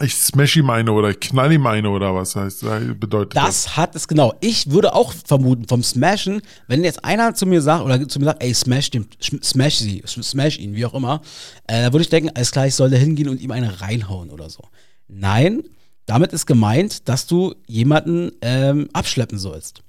ich 0.00 0.14
smash 0.14 0.56
ihm 0.56 0.70
eine 0.70 0.92
oder 0.92 1.10
ich 1.10 1.20
knall 1.20 1.52
ihm 1.52 1.66
eine 1.66 1.90
oder 1.90 2.14
was 2.14 2.36
heißt, 2.36 2.64
bedeutet 2.98 3.36
das? 3.36 3.44
Das 3.44 3.76
hat 3.76 3.96
es 3.96 4.08
genau. 4.08 4.34
Ich 4.40 4.70
würde 4.70 4.94
auch 4.94 5.12
vermuten, 5.12 5.66
vom 5.66 5.82
Smashen, 5.82 6.42
wenn 6.66 6.84
jetzt 6.84 7.04
einer 7.04 7.34
zu 7.34 7.46
mir 7.46 7.62
sagt, 7.62 7.84
oder 7.84 8.08
zu 8.08 8.18
mir 8.18 8.26
sagt, 8.26 8.42
ey, 8.42 8.54
smash 8.54 8.90
den, 8.90 9.06
smash 9.20 9.76
sie, 9.76 10.02
smash 10.06 10.58
ihn, 10.58 10.74
wie 10.74 10.86
auch 10.86 10.94
immer, 10.94 11.20
äh, 11.66 11.82
da 11.82 11.92
würde 11.92 12.02
ich 12.02 12.08
denken, 12.08 12.30
alles 12.34 12.50
klar, 12.50 12.66
ich 12.66 12.74
soll 12.74 12.90
da 12.90 12.96
hingehen 12.96 13.28
und 13.28 13.40
ihm 13.40 13.50
eine 13.50 13.80
reinhauen 13.80 14.30
oder 14.30 14.50
so. 14.50 14.64
Nein, 15.08 15.62
damit 16.06 16.32
ist 16.32 16.46
gemeint, 16.46 17.08
dass 17.08 17.26
du 17.26 17.54
jemanden 17.66 18.32
ähm, 18.40 18.88
abschleppen 18.92 19.38
sollst. 19.38 19.82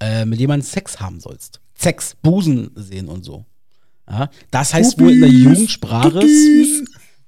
Äh, 0.00 0.24
mit 0.24 0.38
jemandem 0.38 0.66
Sex 0.66 1.00
haben 1.00 1.20
sollst. 1.20 1.60
Sex, 1.74 2.16
Busen 2.22 2.70
sehen 2.74 3.08
und 3.08 3.24
so. 3.24 3.44
Ja, 4.08 4.28
das 4.50 4.74
heißt 4.74 5.00
wohl 5.00 5.12
in 5.12 5.20
der 5.20 5.30
Jugendsprache, 5.30 6.20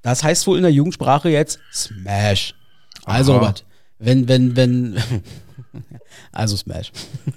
das 0.07 0.23
heißt 0.23 0.47
wohl 0.47 0.57
in 0.57 0.63
der 0.63 0.73
Jugendsprache 0.73 1.31
jetzt 1.31 1.59
Smash. 1.73 2.55
Also, 3.05 3.33
Aha. 3.33 3.41
Robert, 3.41 3.65
wenn, 3.99 4.29
wenn, 4.29 4.55
wenn, 4.55 5.03
also 6.33 6.57
Smash. 6.57 6.93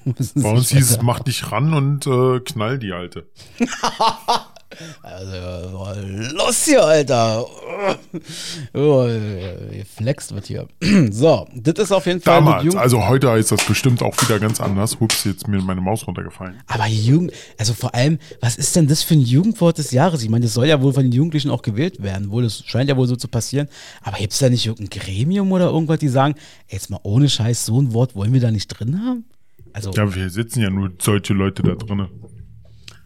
Bei 0.35 0.51
uns 0.51 0.69
hieß 0.69 0.91
es, 0.91 1.01
mach 1.01 1.19
dich 1.19 1.51
ran 1.51 1.73
und 1.73 2.05
äh, 2.05 2.39
knall 2.41 2.77
die 2.77 2.93
Alte. 2.93 3.27
Also, 5.01 6.35
los 6.35 6.63
hier, 6.65 6.83
Alter. 6.83 7.45
Oh, 8.73 9.03
äh, 9.07 9.83
flext 9.85 10.33
wird 10.33 10.47
hier. 10.47 10.67
So, 11.11 11.47
das 11.55 11.85
ist 11.85 11.91
auf 11.91 12.05
jeden 12.05 12.21
Fall 12.21 12.35
Damals, 12.35 12.75
also 12.75 13.07
heute 13.07 13.31
heißt 13.31 13.51
das 13.51 13.65
bestimmt 13.65 14.01
auch 14.03 14.15
wieder 14.21 14.39
ganz 14.39 14.61
anders. 14.61 14.99
Hups, 14.99 15.23
jetzt 15.23 15.37
ist 15.37 15.47
mir 15.47 15.61
meine 15.61 15.81
Maus 15.81 16.05
runtergefallen. 16.05 16.59
Aber 16.67 16.87
Jugend, 16.87 17.31
also 17.57 17.73
vor 17.73 17.95
allem, 17.95 18.19
was 18.41 18.57
ist 18.57 18.75
denn 18.75 18.87
das 18.87 19.01
für 19.03 19.15
ein 19.15 19.21
Jugendwort 19.21 19.77
des 19.77 19.91
Jahres? 19.91 20.21
Ich 20.23 20.29
meine, 20.29 20.45
das 20.45 20.53
soll 20.53 20.67
ja 20.67 20.81
wohl 20.81 20.93
von 20.93 21.03
den 21.03 21.11
Jugendlichen 21.11 21.49
auch 21.49 21.61
gewählt 21.61 22.01
werden. 22.03 22.29
Wohl, 22.31 22.43
das 22.43 22.63
scheint 22.65 22.89
ja 22.89 22.97
wohl 22.97 23.07
so 23.07 23.15
zu 23.15 23.27
passieren. 23.27 23.67
Aber 24.03 24.17
gibt 24.17 24.33
es 24.33 24.39
da 24.39 24.49
nicht 24.49 24.65
irgendein 24.65 24.99
Gremium 24.99 25.51
oder 25.51 25.65
irgendwas, 25.65 25.99
die 25.99 26.09
sagen, 26.09 26.35
ey, 26.67 26.75
jetzt 26.75 26.89
mal 26.89 26.99
ohne 27.03 27.27
Scheiß, 27.29 27.65
so 27.65 27.81
ein 27.81 27.93
Wort 27.93 28.15
wollen 28.15 28.33
wir 28.33 28.41
da 28.41 28.51
nicht 28.51 28.67
drin 28.67 29.01
haben? 29.03 29.25
Also, 29.73 29.91
Ja, 29.91 30.13
wir 30.13 30.29
sitzen 30.29 30.61
ja 30.61 30.69
nur 30.69 30.91
solche 30.99 31.33
Leute 31.33 31.63
da 31.63 31.75
drinnen. 31.75 32.07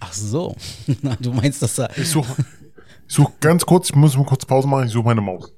Ach 0.04 0.14
so. 0.14 0.56
Du 1.20 1.32
meinst, 1.32 1.62
dass 1.62 1.76
da. 1.76 1.90
Ich 1.96 2.10
suche 2.10 2.36
ich 3.08 3.14
such 3.14 3.32
ganz 3.40 3.66
kurz, 3.66 3.90
ich 3.90 3.96
muss 3.96 4.18
mal 4.18 4.26
kurz 4.26 4.46
Pause 4.46 4.68
machen, 4.68 4.86
ich 4.88 4.92
suche 4.92 5.06
meine 5.06 5.22
Maus. 5.22 5.52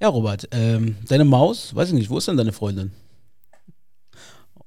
Ja, 0.00 0.08
Robert, 0.08 0.48
ähm, 0.52 0.96
deine 1.08 1.24
Maus, 1.24 1.74
weiß 1.74 1.88
ich 1.88 1.94
nicht, 1.94 2.10
wo 2.10 2.18
ist 2.18 2.26
denn 2.28 2.36
deine 2.36 2.52
Freundin? 2.52 2.92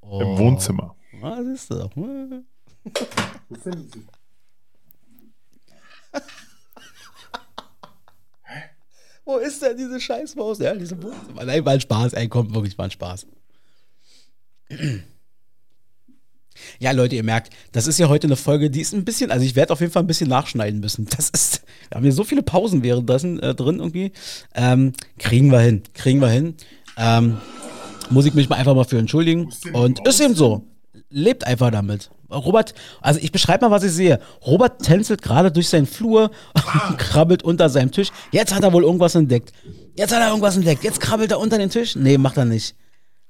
Oh, 0.02 0.22
Im 0.22 0.38
Wohnzimmer. 0.38 0.96
Ah, 1.22 1.40
siehst 1.44 1.72
du. 1.72 1.90
Wo 9.26 9.38
ist 9.38 9.62
denn 9.62 9.78
diese 9.78 10.02
Scheißmaus? 10.02 10.60
Ja, 10.60 10.76
diese 10.76 11.02
Wohnzimmer. 11.02 11.46
Nein, 11.46 11.66
war 11.66 11.74
ein 11.74 11.80
Spaß, 11.80 12.12
ey, 12.12 12.28
komm, 12.28 12.54
wirklich, 12.54 12.78
war 12.78 12.86
ein 12.86 12.92
Spaß. 12.92 13.26
Ja, 16.80 16.92
Leute, 16.92 17.16
ihr 17.16 17.24
merkt, 17.24 17.54
das 17.72 17.88
ist 17.88 18.00
ja 18.00 18.10
heute 18.10 18.28
eine 18.28 18.36
Folge, 18.36 18.70
die 18.70 18.82
ist 18.82 18.94
ein 18.94 19.06
bisschen, 19.06 19.32
also 19.32 19.46
ich 19.46 19.56
werde 19.56 19.74
auf 19.74 19.80
jeden 19.80 19.92
Fall 19.92 20.04
ein 20.04 20.08
bisschen 20.08 20.30
nachschneiden 20.30 20.80
müssen. 20.80 21.08
Das 21.18 21.30
ist, 21.30 21.62
wir 21.90 21.98
haben 21.98 22.04
hier 22.04 22.12
so 22.12 22.24
viele 22.24 22.42
Pausen 22.42 22.84
währenddessen 22.84 23.40
äh, 23.40 23.54
drin 23.54 23.80
irgendwie. 23.80 24.12
Ähm, 24.56 24.94
kriegen 25.20 25.52
wir 25.52 25.60
hin, 25.60 25.84
kriegen 25.94 26.20
wir 26.20 26.30
hin. 26.30 26.56
Ähm, 26.98 27.38
muss 28.10 28.26
ich 28.26 28.34
mich 28.34 28.50
mal 28.50 28.58
einfach 28.58 28.76
mal 28.76 28.84
für 28.84 28.98
entschuldigen. 28.98 29.52
Und 29.74 30.06
ist 30.08 30.20
eben 30.20 30.36
so. 30.36 30.64
Lebt 31.10 31.46
einfach 31.46 31.72
damit. 31.72 32.10
Robert, 32.34 32.74
also 33.02 33.20
ich 33.22 33.32
beschreibe 33.32 33.66
mal, 33.66 33.72
was 33.72 33.84
ich 33.84 33.92
sehe. 33.92 34.20
Robert 34.46 34.82
tänzelt 34.82 35.22
gerade 35.22 35.52
durch 35.52 35.70
seinen 35.70 35.86
Flur, 35.86 36.32
krabbelt 36.98 37.44
unter 37.44 37.70
seinem 37.70 37.92
Tisch. 37.92 38.10
Jetzt 38.32 38.54
hat 38.54 38.64
er 38.64 38.74
wohl 38.74 38.84
irgendwas 38.84 39.16
entdeckt. 39.16 39.52
Jetzt 39.96 40.14
hat 40.14 40.22
er 40.22 40.30
irgendwas 40.30 40.56
entdeckt. 40.56 40.84
Jetzt 40.84 41.00
krabbelt 41.00 41.32
er 41.32 41.40
unter 41.40 41.58
den 41.58 41.70
Tisch. 41.70 41.96
Nee, 41.96 42.18
macht 42.18 42.38
er 42.38 42.46
nicht. 42.46 42.76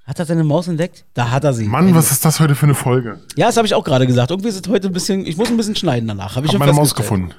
Hat 0.06 0.20
er 0.20 0.26
seine 0.26 0.44
Maus 0.44 0.68
entdeckt? 0.68 1.06
Da 1.14 1.32
hat 1.32 1.46
er 1.46 1.54
sie. 1.54 1.66
Mann, 1.66 1.96
was 1.96 2.12
ist 2.12 2.26
das 2.26 2.40
heute 2.42 2.56
für 2.56 2.66
eine 2.66 2.76
Folge? 2.76 3.22
Ja, 3.38 3.48
das 3.48 3.56
habe 3.56 3.66
ich 3.66 3.74
auch 3.74 3.86
gerade 3.86 4.06
gesagt. 4.06 4.32
Irgendwie 4.32 4.50
ist 4.50 4.66
es 4.66 4.70
heute 4.72 4.88
ein 4.88 4.94
bisschen, 4.94 5.26
ich 5.26 5.38
muss 5.38 5.50
ein 5.50 5.56
bisschen 5.56 5.76
schneiden 5.78 6.08
danach. 6.10 6.36
Hab 6.36 6.44
ich 6.44 6.50
Hab 6.50 6.54
schon 6.54 6.60
meine 6.60 6.74
Maus 6.74 6.94
gefunden. 6.94 7.32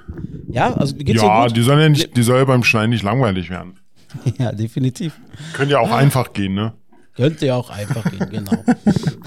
Ja, 0.48 0.72
also 0.72 0.94
geht's 0.94 1.20
Ja, 1.20 1.46
gut? 1.46 1.56
die 1.56 1.62
soll 1.62 1.80
ja 1.80 1.88
nicht, 1.90 2.16
die 2.16 2.22
soll 2.22 2.38
ja 2.38 2.44
beim 2.44 2.64
Schneiden 2.64 2.90
nicht 2.90 3.02
langweilig 3.02 3.50
werden. 3.50 3.78
Ja, 4.38 4.52
definitiv. 4.52 5.14
Könnte 5.54 5.72
ja 5.72 5.80
auch 5.80 5.90
einfach 5.90 6.32
gehen, 6.32 6.54
ne? 6.54 6.72
Könnte 7.16 7.46
ja 7.46 7.56
auch 7.56 7.68
einfach 7.70 8.04
gehen, 8.10 8.30
genau. 8.30 8.64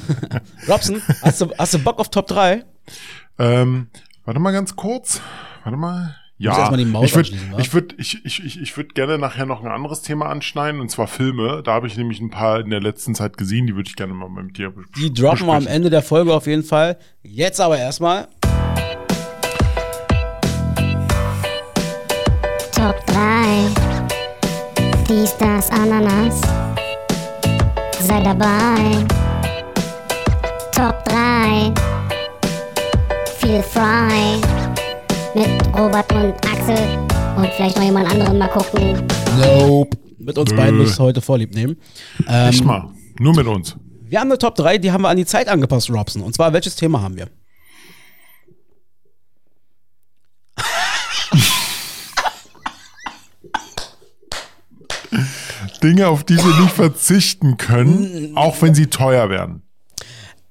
Robson, 0.70 1.02
hast 1.22 1.42
du, 1.42 1.52
hast 1.58 1.74
du 1.74 1.80
Bock 1.80 2.00
auf 2.00 2.10
Top 2.10 2.28
3? 2.28 2.64
Ähm, 3.38 3.88
warte 4.24 4.40
mal 4.40 4.52
ganz 4.52 4.76
kurz. 4.78 5.20
Warte 5.64 5.78
mal. 5.78 6.16
Ja, 6.40 6.72
ich 6.72 7.16
würde 7.16 7.32
ich 7.58 7.74
würd, 7.74 7.96
ich, 7.98 8.24
ich, 8.24 8.46
ich, 8.46 8.62
ich 8.62 8.78
würd 8.78 8.94
gerne 8.94 9.18
nachher 9.18 9.48
noch 9.48 9.64
ein 9.64 9.72
anderes 9.72 10.04
Thema 10.04 10.28
anschneiden, 10.28 10.80
und 10.82 10.92
zwar 10.92 11.08
Filme. 11.08 11.64
Da 11.64 11.74
habe 11.74 11.88
ich 11.88 11.98
nämlich 11.98 12.20
ein 12.22 12.30
paar 12.30 12.60
in 12.60 12.70
der 12.70 12.80
letzten 12.80 13.16
Zeit 13.16 13.38
gesehen, 13.38 13.66
die 13.66 13.76
würde 13.76 13.90
ich 13.90 13.96
gerne 13.96 14.14
mal 14.14 14.30
mit 14.30 14.56
dir 14.58 14.68
bes- 14.70 14.86
Die 14.96 15.12
droppen 15.12 15.48
wir 15.48 15.54
am 15.54 15.60
besprechen. 15.60 15.68
Ende 15.76 15.90
der 15.90 16.04
Folge 16.04 16.32
auf 16.34 16.46
jeden 16.46 16.64
Fall. 16.64 16.98
Jetzt 17.24 17.60
aber 17.60 17.80
erstmal. 17.80 18.28
Top 22.76 23.04
3. 23.08 23.66
Dies, 25.10 25.36
das, 25.38 25.72
Ananas. 25.72 26.40
Sei 28.00 28.22
dabei. 28.22 29.04
Top 30.72 31.04
3. 31.06 31.74
Feel 33.40 33.64
frei. 33.64 34.40
Mit 35.38 35.68
Robert 35.78 36.12
und 36.14 36.34
Axel. 36.48 36.98
Und 37.38 37.46
vielleicht 37.56 37.76
noch 37.78 37.84
jemand 37.84 38.10
anderen 38.10 38.40
mal 38.40 38.48
gucken. 38.48 39.04
Nope. 39.40 39.96
Mit 40.18 40.36
uns 40.36 40.50
Nö. 40.50 40.58
beiden 40.58 40.78
müsst 40.80 41.00
ihr 41.00 41.04
heute 41.04 41.22
vorlieb 41.22 41.54
nehmen. 41.54 41.78
Ähm, 42.28 42.50
Echt 42.50 42.64
mal. 42.66 42.90
Nur 43.20 43.36
mit 43.36 43.46
uns. 43.46 43.76
wir 44.02 44.20
haben 44.20 44.32
eine 44.32 44.40
Top 44.40 44.56
3, 44.56 44.80
die 44.80 44.92
haben 44.92 45.04
wir 45.04 45.10
an 45.10 45.18
die 45.18 45.26
Zeit 45.28 45.48
angepasst, 45.48 45.92
Robson. 45.92 46.24
Und 46.24 46.34
zwar, 46.34 46.54
welches 46.54 46.76
Thema 46.76 47.04
haben 47.04 47.16
wir? 47.18 47.28
Dinge, 55.84 56.08
auf 56.08 56.24
die 56.24 56.38
wir 56.38 56.62
nicht 56.62 56.74
verzichten 56.74 57.58
können, 57.58 58.36
auch 58.36 58.62
wenn 58.62 58.74
sie 58.74 58.88
teuer 58.88 59.30
werden. 59.30 59.62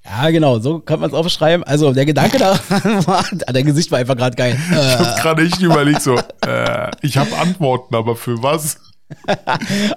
Ja, 0.09 0.31
genau, 0.31 0.59
so 0.61 0.79
kann 0.79 1.01
man 1.01 1.11
es 1.11 1.15
aufschreiben. 1.17 1.65
Also, 1.65 1.93
der 1.93 2.07
Gedanke 2.07 2.39
da 2.39 2.59
war, 3.07 3.25
ah, 3.25 3.53
dein 3.53 3.65
Gesicht 3.67 3.91
war 3.91 3.99
einfach 3.99 4.17
gerade 4.17 4.37
geil. 4.37 4.57
Äh, 4.73 4.75
Ich 4.75 4.99
habe 4.99 5.21
gerade 5.21 5.43
echt 5.43 5.61
überlegt, 5.61 6.03
so, 6.03 6.17
äh, 6.47 6.91
ich 7.03 7.17
habe 7.17 7.37
Antworten, 7.37 7.95
aber 7.95 8.15
für 8.17 8.43
was? 8.43 8.79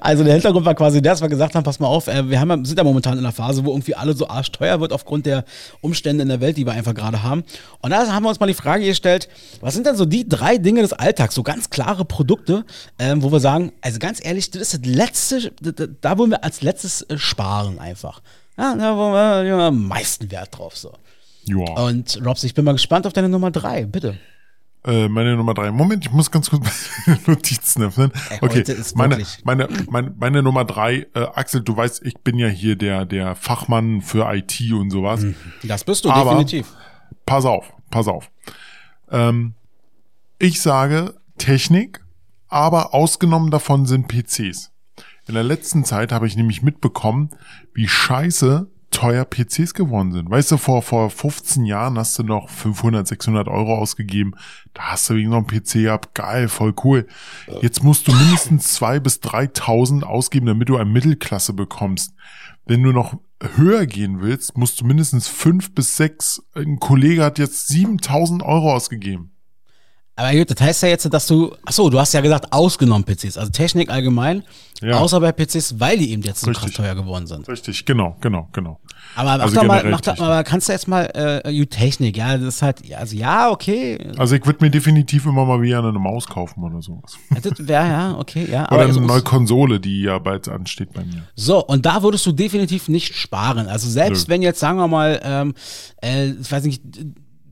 Also 0.02 0.24
der 0.24 0.34
Hintergrund 0.34 0.66
war 0.68 0.76
quasi 0.76 1.02
der, 1.02 1.14
dass 1.14 1.22
wir 1.22 1.30
gesagt 1.30 1.56
haben, 1.56 1.64
pass 1.64 1.80
mal 1.80 1.88
auf, 1.88 2.08
äh, 2.08 2.30
wir 2.30 2.40
haben, 2.40 2.64
sind 2.64 2.78
ja 2.78 2.84
momentan 2.84 3.14
in 3.14 3.20
einer 3.20 3.32
Phase, 3.32 3.66
wo 3.66 3.72
irgendwie 3.72 3.96
alles 3.96 4.18
so 4.20 4.28
arschteuer 4.28 4.80
wird 4.82 4.94
aufgrund 4.94 5.26
der 5.26 5.46
Umstände 5.82 6.22
in 6.22 6.30
der 6.30 6.42
Welt, 6.42 6.58
die 6.58 6.66
wir 6.66 6.74
einfach 6.74 6.94
gerade 6.94 7.24
haben. 7.24 7.44
Und 7.82 7.90
da 7.90 8.08
haben 8.14 8.24
wir 8.24 8.30
uns 8.30 8.40
mal 8.40 8.46
die 8.48 8.54
Frage 8.54 8.86
gestellt, 8.86 9.28
was 9.62 9.74
sind 9.74 9.88
denn 9.88 9.96
so 9.96 10.06
die 10.06 10.30
drei 10.30 10.58
Dinge 10.58 10.82
des 10.82 10.94
Alltags, 10.94 11.34
so 11.36 11.42
ganz 11.44 11.70
klare 11.72 12.06
Produkte, 12.06 12.66
ähm, 13.00 13.24
wo 13.24 13.32
wir 13.32 13.40
sagen, 13.40 13.72
also 13.82 13.98
ganz 14.00 14.24
ehrlich, 14.24 14.52
das 14.52 14.62
ist 14.62 14.74
das 14.74 14.82
letzte, 14.86 15.52
da 16.02 16.18
wollen 16.18 16.30
wir 16.32 16.44
als 16.44 16.62
letztes 16.62 17.02
äh, 17.04 17.18
sparen 17.18 17.80
einfach. 17.80 18.22
Ja, 18.60 18.76
da 18.76 18.96
wollen 18.98 19.46
wir 19.46 19.56
am 19.56 19.88
meisten 19.88 20.30
Wert 20.32 20.58
drauf 20.58 20.76
so. 20.78 20.94
Ja. 21.46 21.58
Und 21.82 22.22
Robs, 22.26 22.44
ich 22.44 22.54
bin 22.54 22.66
mal 22.66 22.74
gespannt 22.74 23.08
auf 23.08 23.14
deine 23.14 23.30
Nummer 23.30 23.52
drei, 23.52 23.86
bitte. 23.86 24.18
Äh, 24.86 25.08
meine 25.08 25.36
Nummer 25.36 25.54
drei. 25.54 25.72
Moment, 25.72 26.06
ich 26.06 26.12
muss 26.12 26.30
ganz 26.30 26.50
kurz 26.50 26.90
meine 27.06 27.20
Notizen 27.26 27.84
öffnen. 27.84 28.12
Ey, 28.30 28.40
Okay, 28.42 28.62
ist 28.62 28.96
meine, 28.96 29.26
meine, 29.44 29.68
meine, 29.90 30.14
meine 30.18 30.44
Nummer 30.44 30.66
drei. 30.66 31.08
Äh, 31.16 31.22
Axel, 31.36 31.62
du 31.62 31.76
weißt, 31.76 32.06
ich 32.06 32.16
bin 32.20 32.38
ja 32.38 32.48
hier 32.48 32.76
der, 32.76 33.06
der 33.06 33.36
Fachmann 33.36 34.02
für 34.02 34.30
IT 34.34 34.60
und 34.74 34.90
sowas. 34.90 35.26
Das 35.64 35.84
bist 35.84 36.04
du, 36.06 36.10
Aber- 36.10 36.32
definitiv. 36.32 36.74
Pass 37.26 37.46
auf, 37.46 37.72
pass 37.92 38.08
auf. 38.08 38.30
Ähm, 39.12 39.54
ich 40.38 40.62
sage 40.62 41.16
Technik, 41.38 42.04
aber 42.48 42.94
ausgenommen 42.94 43.52
davon 43.52 43.86
sind 43.86 44.08
PCs. 44.08 44.72
In 45.30 45.36
der 45.36 45.44
letzten 45.44 45.86
Zeit 45.86 46.12
habe 46.12 46.26
ich 46.26 46.36
nämlich 46.36 46.64
mitbekommen, 46.64 47.30
wie 47.76 47.88
scheiße 47.88 48.68
teuer 48.90 49.26
PCs 49.26 49.76
geworden 49.76 50.12
sind. 50.12 50.28
Weißt 50.28 50.52
du, 50.52 50.58
vor, 50.58 50.82
vor 50.82 51.12
15 51.12 51.66
Jahren 51.66 52.00
hast 52.00 52.18
du 52.18 52.24
noch 52.24 52.50
500, 52.50 53.08
600 53.08 53.48
Euro 53.48 53.78
ausgegeben. 53.78 54.34
Da 54.74 54.86
hast 54.86 55.08
du 55.08 55.14
wegen 55.14 55.30
noch 55.30 55.38
einen 55.38 55.46
PC 55.46 55.74
gehabt. 55.84 56.16
Geil, 56.16 56.48
voll 56.48 56.74
cool. 56.84 57.06
Jetzt 57.62 57.84
musst 57.84 58.08
du 58.08 58.12
mindestens 58.12 58.82
2.000 58.82 59.00
bis 59.02 59.18
3.000 59.18 60.02
ausgeben, 60.02 60.48
damit 60.48 60.68
du 60.68 60.78
eine 60.78 60.90
Mittelklasse 60.90 61.54
bekommst. 61.54 62.16
Wenn 62.66 62.82
du 62.82 62.92
noch 62.92 63.16
höher 63.56 63.86
gehen 63.86 64.22
willst, 64.22 64.58
musst 64.58 64.82
du 64.82 64.86
mindestens 64.86 65.28
5 65.28 65.76
bis 65.76 65.96
6. 65.96 66.42
Ein 66.56 66.80
Kollege 66.80 67.24
hat 67.24 67.38
jetzt 67.38 67.70
7.000 67.70 68.44
Euro 68.44 68.74
ausgegeben. 68.74 69.30
Aber 70.20 70.34
gut, 70.38 70.52
das 70.52 70.60
heißt 70.60 70.84
ja 70.84 70.90
jetzt, 70.90 71.14
dass 71.14 71.28
du, 71.28 71.56
ach 71.66 71.72
so, 71.72 71.90
du 71.90 71.98
hast 71.98 72.14
ja 72.14 72.20
gesagt, 72.20 72.52
ausgenommen 72.52 73.06
PCs, 73.06 73.38
also 73.38 73.50
Technik 73.52 73.90
allgemein, 73.90 74.44
Ja. 74.82 74.98
außer 74.98 75.22
bei 75.22 75.32
PCs, 75.32 75.80
weil 75.80 75.98
die 75.98 76.12
eben 76.12 76.22
jetzt 76.24 76.42
so 76.42 76.52
krass 76.52 76.72
teuer 76.72 76.94
geworden 76.94 77.26
sind. 77.26 77.48
Richtig, 77.48 77.86
genau, 77.86 78.18
genau, 78.20 78.50
genau. 78.52 78.82
Aber 79.16 79.38
mach 79.38 79.44
Also 79.46 79.56
doch 79.56 79.64
mal, 79.64 79.84
mach 79.90 80.02
doch, 80.02 80.20
aber 80.20 80.44
kannst 80.44 80.68
du 80.68 80.74
jetzt 80.74 80.90
mal, 80.90 81.06
äh, 81.06 81.66
Technik, 81.68 82.18
ja, 82.18 82.38
das 82.38 82.56
ist 82.56 82.62
halt, 82.62 82.86
ja, 82.86 82.98
also 82.98 83.16
ja, 83.16 83.50
okay, 83.50 83.98
Also 84.18 84.36
ich 84.36 84.46
würde 84.46 84.66
mir 84.66 84.70
definitiv 84.70 85.26
immer 85.26 85.46
mal 85.46 85.62
wieder 85.62 85.80
eine 85.80 85.94
Maus 85.94 86.28
kaufen 86.28 86.64
oder 86.66 86.82
sowas. 86.82 87.18
das 87.42 87.66
wäre 87.66 87.88
ja, 87.88 88.18
okay, 88.18 88.46
ja. 88.52 88.70
Oder 88.74 88.84
eine 88.90 89.00
neue 89.00 89.22
Konsole, 89.22 89.80
die 89.80 90.02
ja 90.02 90.20
bald 90.20 90.50
ansteht 90.50 90.92
bei 90.92 91.06
mir. 91.06 91.24
So, 91.36 91.66
und 91.66 91.86
da 91.86 92.04
würdest 92.04 92.26
du 92.26 92.34
definitiv 92.34 92.90
nicht 92.90 93.16
sparen. 93.16 93.68
Also 93.70 93.90
selbst 93.90 94.28
Nö. 94.28 94.34
wenn 94.34 94.42
jetzt, 94.42 94.60
sagen 94.60 94.80
wir 94.80 94.88
mal, 94.90 95.18
ähm, 95.24 95.54
äh, 96.04 96.32
ich 96.32 96.52
weiß 96.52 96.66
nicht, 96.66 96.82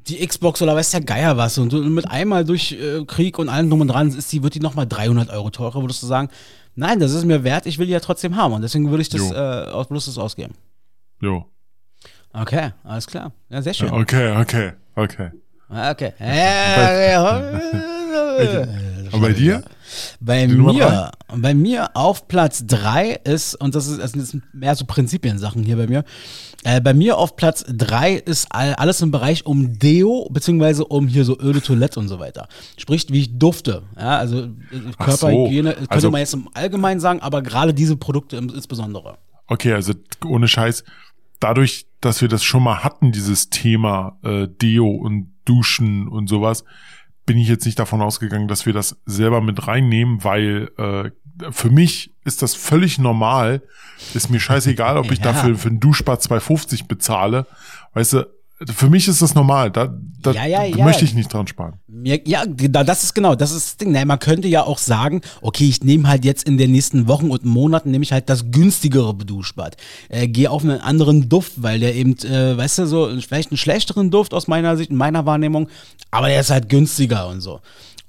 die 0.10 0.26
Xbox 0.26 0.62
oder 0.62 0.76
weiß 0.76 0.92
der 0.92 1.02
Geier 1.02 1.38
was 1.38 1.58
und 1.58 1.74
mit 1.74 2.10
einmal 2.10 2.46
durch 2.46 2.74
äh, 2.74 3.04
Krieg 3.06 3.40
und 3.40 3.50
allem 3.50 3.70
drum 3.70 3.82
und 3.82 3.88
dran 3.90 4.10
ist 4.10 4.32
die, 4.32 4.44
wird 4.44 4.56
die 4.56 4.60
nochmal 4.60 4.88
300 4.88 5.30
Euro 5.30 5.50
teurer, 5.50 5.82
würdest 5.82 6.04
du 6.04 6.08
sagen, 6.08 6.30
nein, 6.76 7.00
das 7.00 7.14
ist 7.14 7.26
mir 7.26 7.44
wert, 7.44 7.66
ich 7.66 7.78
will 7.78 7.88
die 7.88 7.94
ja 7.94 8.00
trotzdem 8.00 8.36
haben 8.36 8.54
und 8.54 8.62
deswegen 8.62 8.90
würde 8.90 9.02
ich 9.02 9.10
das, 9.10 9.32
äh, 9.32 9.36
aus, 9.36 9.88
bloß 9.88 10.06
das 10.06 10.18
ausgeben. 10.18 10.54
Jo. 11.22 11.46
Okay, 12.34 12.72
alles 12.84 13.08
klar. 13.08 13.32
Ja, 13.50 13.62
sehr 13.62 13.74
schön. 13.74 13.92
Okay, 13.92 14.36
okay, 14.38 14.74
okay. 14.96 15.32
Ah, 15.70 15.92
Okay. 15.92 16.14
Und 19.18 19.24
bei 19.24 19.34
dir? 19.34 19.64
Bei 20.20 20.48
mir, 20.48 21.12
bei 21.36 21.54
mir 21.54 21.96
auf 21.96 22.28
Platz 22.28 22.66
drei 22.68 23.20
ist, 23.24 23.56
und 23.56 23.74
das 23.76 23.88
ist, 23.88 24.00
das 24.02 24.12
sind 24.12 24.44
mehr 24.54 24.76
so 24.76 24.86
Prinzipiensachen 24.86 25.64
hier 25.64 25.78
bei 25.78 25.88
mir, 25.88 26.04
äh, 26.64 26.82
bei 26.82 26.94
mir 26.94 27.18
auf 27.18 27.36
Platz 27.38 27.64
drei 27.68 28.14
ist 28.16 28.48
all, 28.52 28.74
alles 28.76 29.02
im 29.02 29.12
Bereich 29.12 29.46
um 29.46 29.80
Deo, 29.80 30.28
beziehungsweise 30.32 30.84
um 30.86 31.08
hier 31.08 31.24
so 31.24 31.40
Öle 31.40 31.62
Toilette 31.62 32.00
und 32.00 32.08
so 32.10 32.20
weiter. 32.20 32.48
Sprich, 32.78 33.06
wie 33.10 33.22
ich 33.22 33.38
dufte. 33.40 33.84
Ja, 33.98 34.18
also 34.18 34.44
äh, 34.44 34.50
Ach 34.98 35.12
so. 35.12 35.28
Körperhygiene 35.28 35.74
könnte 35.74 35.92
Also- 35.92 36.12
man 36.12 36.20
jetzt 36.20 36.34
im 36.34 36.50
Allgemeinen 36.54 37.00
sagen, 37.00 37.22
aber 37.22 37.42
gerade 37.42 37.74
diese 37.74 37.96
Produkte 37.96 38.36
insbesondere. 38.38 39.18
Okay, 39.48 39.72
also 39.74 39.94
ohne 40.26 40.48
Scheiß. 40.48 40.84
Dadurch, 41.40 41.86
dass 42.02 42.22
wir 42.22 42.28
das 42.28 42.44
schon 42.44 42.64
mal 42.64 42.84
hatten, 42.84 43.12
dieses 43.12 43.50
Thema 43.50 44.18
äh, 44.24 44.48
Deo 44.48 44.90
und 44.90 45.32
Duschen 45.46 46.08
und 46.08 46.28
sowas, 46.28 46.64
bin 47.28 47.38
ich 47.38 47.48
jetzt 47.48 47.66
nicht 47.66 47.78
davon 47.78 48.02
ausgegangen, 48.02 48.48
dass 48.48 48.66
wir 48.66 48.74
das 48.74 48.98
selber 49.06 49.42
mit 49.42 49.68
reinnehmen, 49.68 50.24
weil 50.24 50.72
äh, 50.78 51.12
für 51.52 51.70
mich 51.70 52.16
ist 52.26 52.42
das 52.42 52.56
völlig 52.56 52.98
normal. 52.98 53.62
Ist 54.16 54.32
mir 54.32 54.40
scheißegal, 54.40 54.98
ob 54.98 55.12
ich 55.12 55.20
Ja. 55.24 55.26
dafür 55.34 55.56
für 55.58 55.68
einen 55.70 55.80
Duschbad 55.80 56.22
2,50 56.22 56.88
bezahle. 56.88 57.46
Weißt 57.94 58.14
du, 58.14 58.28
für 58.66 58.90
mich 58.90 59.08
ist 59.08 59.22
das 59.22 59.36
normal. 59.36 59.72
Da, 59.72 59.96
da 60.22 60.32
Ja, 60.32 60.46
ja, 60.46 60.60
da 60.62 60.66
ja. 60.78 60.86
möchte 60.86 61.06
ich 61.06 61.14
nicht 61.14 61.32
dran 61.32 61.46
sparen. 61.48 61.74
Ja, 62.04 62.46
da- 62.46 62.84
das 62.84 63.04
ist 63.04 63.14
genau, 63.14 63.36
das 63.36 63.52
ist 63.52 63.66
das 63.68 63.78
Ding. 63.78 63.92
Man 63.92 64.20
könnte 64.20 64.48
ja 64.48 64.64
auch 64.64 64.78
sagen, 64.80 65.22
okay, 65.42 65.68
ich 65.70 65.84
nehme 65.84 66.08
halt 66.08 66.26
jetzt 66.26 66.48
in 66.48 66.58
den 66.58 66.72
nächsten 66.72 67.08
Wochen 67.08 67.30
und 67.30 67.46
Monaten 67.46 67.92
nehme 67.92 68.04
ich 68.04 68.12
halt 68.12 68.30
das 68.30 68.50
günstigere 68.52 69.14
Duschbad. 69.16 69.78
Äh, 70.10 70.28
Gehe 70.28 70.50
auf 70.50 70.64
einen 70.64 70.80
anderen 70.82 71.30
Duft, 71.30 71.54
weil 71.62 71.80
der 71.80 71.96
eben, 71.96 72.18
äh, 72.20 72.58
weißt 72.58 72.80
du, 72.80 72.88
so 72.88 73.10
vielleicht 73.20 73.52
einen 73.52 73.58
schlechteren 73.58 74.10
Duft 74.12 74.34
aus 74.34 74.48
meiner 74.48 74.76
Sicht, 74.78 74.90
in 74.90 74.96
meiner 74.98 75.26
Wahrnehmung, 75.26 75.70
aber 76.12 76.28
der 76.28 76.40
ist 76.42 76.50
halt 76.50 76.70
günstiger 76.70 77.28
und 77.28 77.42
so. 77.42 77.60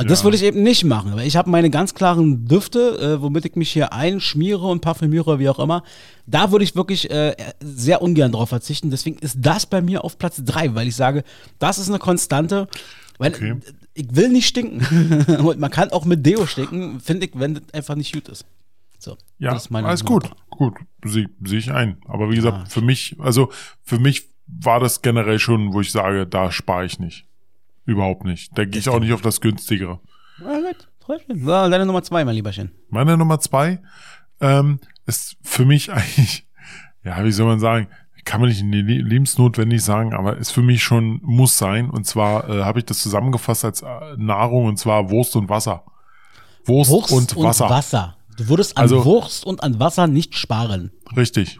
Das 0.00 0.20
Ja. 0.20 0.24
würde 0.26 0.36
ich 0.36 0.44
eben 0.44 0.62
nicht 0.62 0.84
machen, 0.84 1.16
weil 1.16 1.26
ich 1.26 1.36
habe 1.36 1.50
meine 1.50 1.70
ganz 1.70 1.92
klaren 1.92 2.46
Düfte, 2.46 2.98
äh, 3.18 3.20
womit 3.22 3.44
ich 3.46 3.56
mich 3.56 3.70
hier 3.72 3.92
einschmiere 3.92 4.64
und 4.66 4.80
parfümiere, 4.80 5.40
wie 5.40 5.48
auch 5.48 5.58
immer. 5.58 5.82
Da 6.26 6.52
würde 6.52 6.64
ich 6.64 6.76
wirklich 6.76 7.10
äh, 7.10 7.34
sehr 7.60 8.00
ungern 8.00 8.30
drauf 8.30 8.48
verzichten. 8.50 8.90
Deswegen 8.90 9.18
ist 9.18 9.38
das 9.40 9.66
bei 9.66 9.80
mir 9.82 10.04
auf 10.04 10.16
Platz 10.16 10.40
drei, 10.44 10.72
weil 10.76 10.86
ich 10.86 10.94
sage, 10.94 11.24
das 11.58 11.78
ist 11.78 11.88
eine 11.88 11.98
Konstante. 11.98 12.68
Weil 13.18 13.32
Okay. 13.34 13.56
ich 13.94 14.06
will 14.14 14.28
nicht 14.28 14.46
stinken. 14.46 15.24
und 15.44 15.58
man 15.58 15.70
kann 15.72 15.90
auch 15.90 16.04
mit 16.04 16.24
Deo 16.24 16.46
stinken, 16.46 17.00
finde 17.00 17.26
ich, 17.26 17.32
wenn 17.34 17.54
das 17.54 17.64
einfach 17.72 17.96
nicht 17.96 18.12
gut 18.14 18.28
ist. 18.28 18.46
So, 19.00 19.16
Ja, 19.38 19.52
das 19.52 19.64
ist 19.64 19.70
meine 19.70 19.88
alles 19.88 20.04
Nummer 20.04 20.20
gut, 20.20 20.30
gut, 20.50 20.74
sehe 21.04 21.28
seh 21.44 21.56
ich 21.58 21.72
ein. 21.72 21.98
Aber 22.06 22.30
wie 22.30 22.36
gesagt, 22.36 22.56
Ah. 22.56 22.66
für 22.68 22.82
mich, 22.82 23.16
also 23.18 23.50
für 23.82 23.98
mich 23.98 24.28
war 24.46 24.78
das 24.78 25.02
generell 25.02 25.40
schon, 25.40 25.72
wo 25.72 25.80
ich 25.80 25.90
sage, 25.90 26.26
da 26.26 26.52
spare 26.52 26.84
ich 26.84 26.98
nicht. 27.00 27.24
Überhaupt 27.88 28.24
nicht. 28.24 28.56
Da 28.56 28.64
gehe 28.64 28.78
ich 28.80 28.88
auch 28.88 29.00
nicht 29.00 29.12
auf 29.12 29.22
das 29.22 29.40
günstigere. 29.40 29.98
Ja, 30.40 30.58
gut, 30.60 30.88
trotzdem. 31.00 31.40
So, 31.40 31.46
deine 31.46 31.86
Nummer 31.86 32.02
zwei, 32.02 32.24
mein 32.24 32.34
Lieberchen. 32.34 32.70
Meine 32.90 33.16
Nummer 33.16 33.40
zwei 33.40 33.80
ähm, 34.40 34.78
ist 35.06 35.36
für 35.42 35.64
mich 35.64 35.90
eigentlich, 35.92 36.46
ja, 37.02 37.24
wie 37.24 37.32
soll 37.32 37.46
man 37.46 37.60
sagen, 37.60 37.88
kann 38.24 38.40
man 38.42 38.50
nicht 38.50 38.60
in 38.60 38.70
die 38.70 38.82
Le- 38.82 39.00
lebensnotwendig 39.02 39.82
sagen, 39.82 40.12
aber 40.12 40.36
ist 40.36 40.50
für 40.50 40.60
mich 40.60 40.82
schon 40.84 41.18
muss 41.22 41.56
sein. 41.56 41.88
Und 41.88 42.04
zwar 42.06 42.48
äh, 42.50 42.62
habe 42.62 42.78
ich 42.80 42.84
das 42.84 42.98
zusammengefasst 42.98 43.64
als 43.64 43.80
äh, 43.80 43.86
Nahrung 44.18 44.66
und 44.66 44.78
zwar 44.78 45.08
Wurst 45.10 45.34
und 45.34 45.48
Wasser. 45.48 45.84
Wurst, 46.66 46.90
Wurst 46.90 47.12
und 47.34 47.42
Wasser. 47.42 48.16
Du 48.36 48.48
würdest 48.50 48.76
an 48.76 48.82
Also- 48.82 49.04
Wurst 49.06 49.46
und 49.46 49.62
an 49.62 49.80
Wasser 49.80 50.06
nicht 50.06 50.36
sparen. 50.36 50.92
Richtig. 51.16 51.58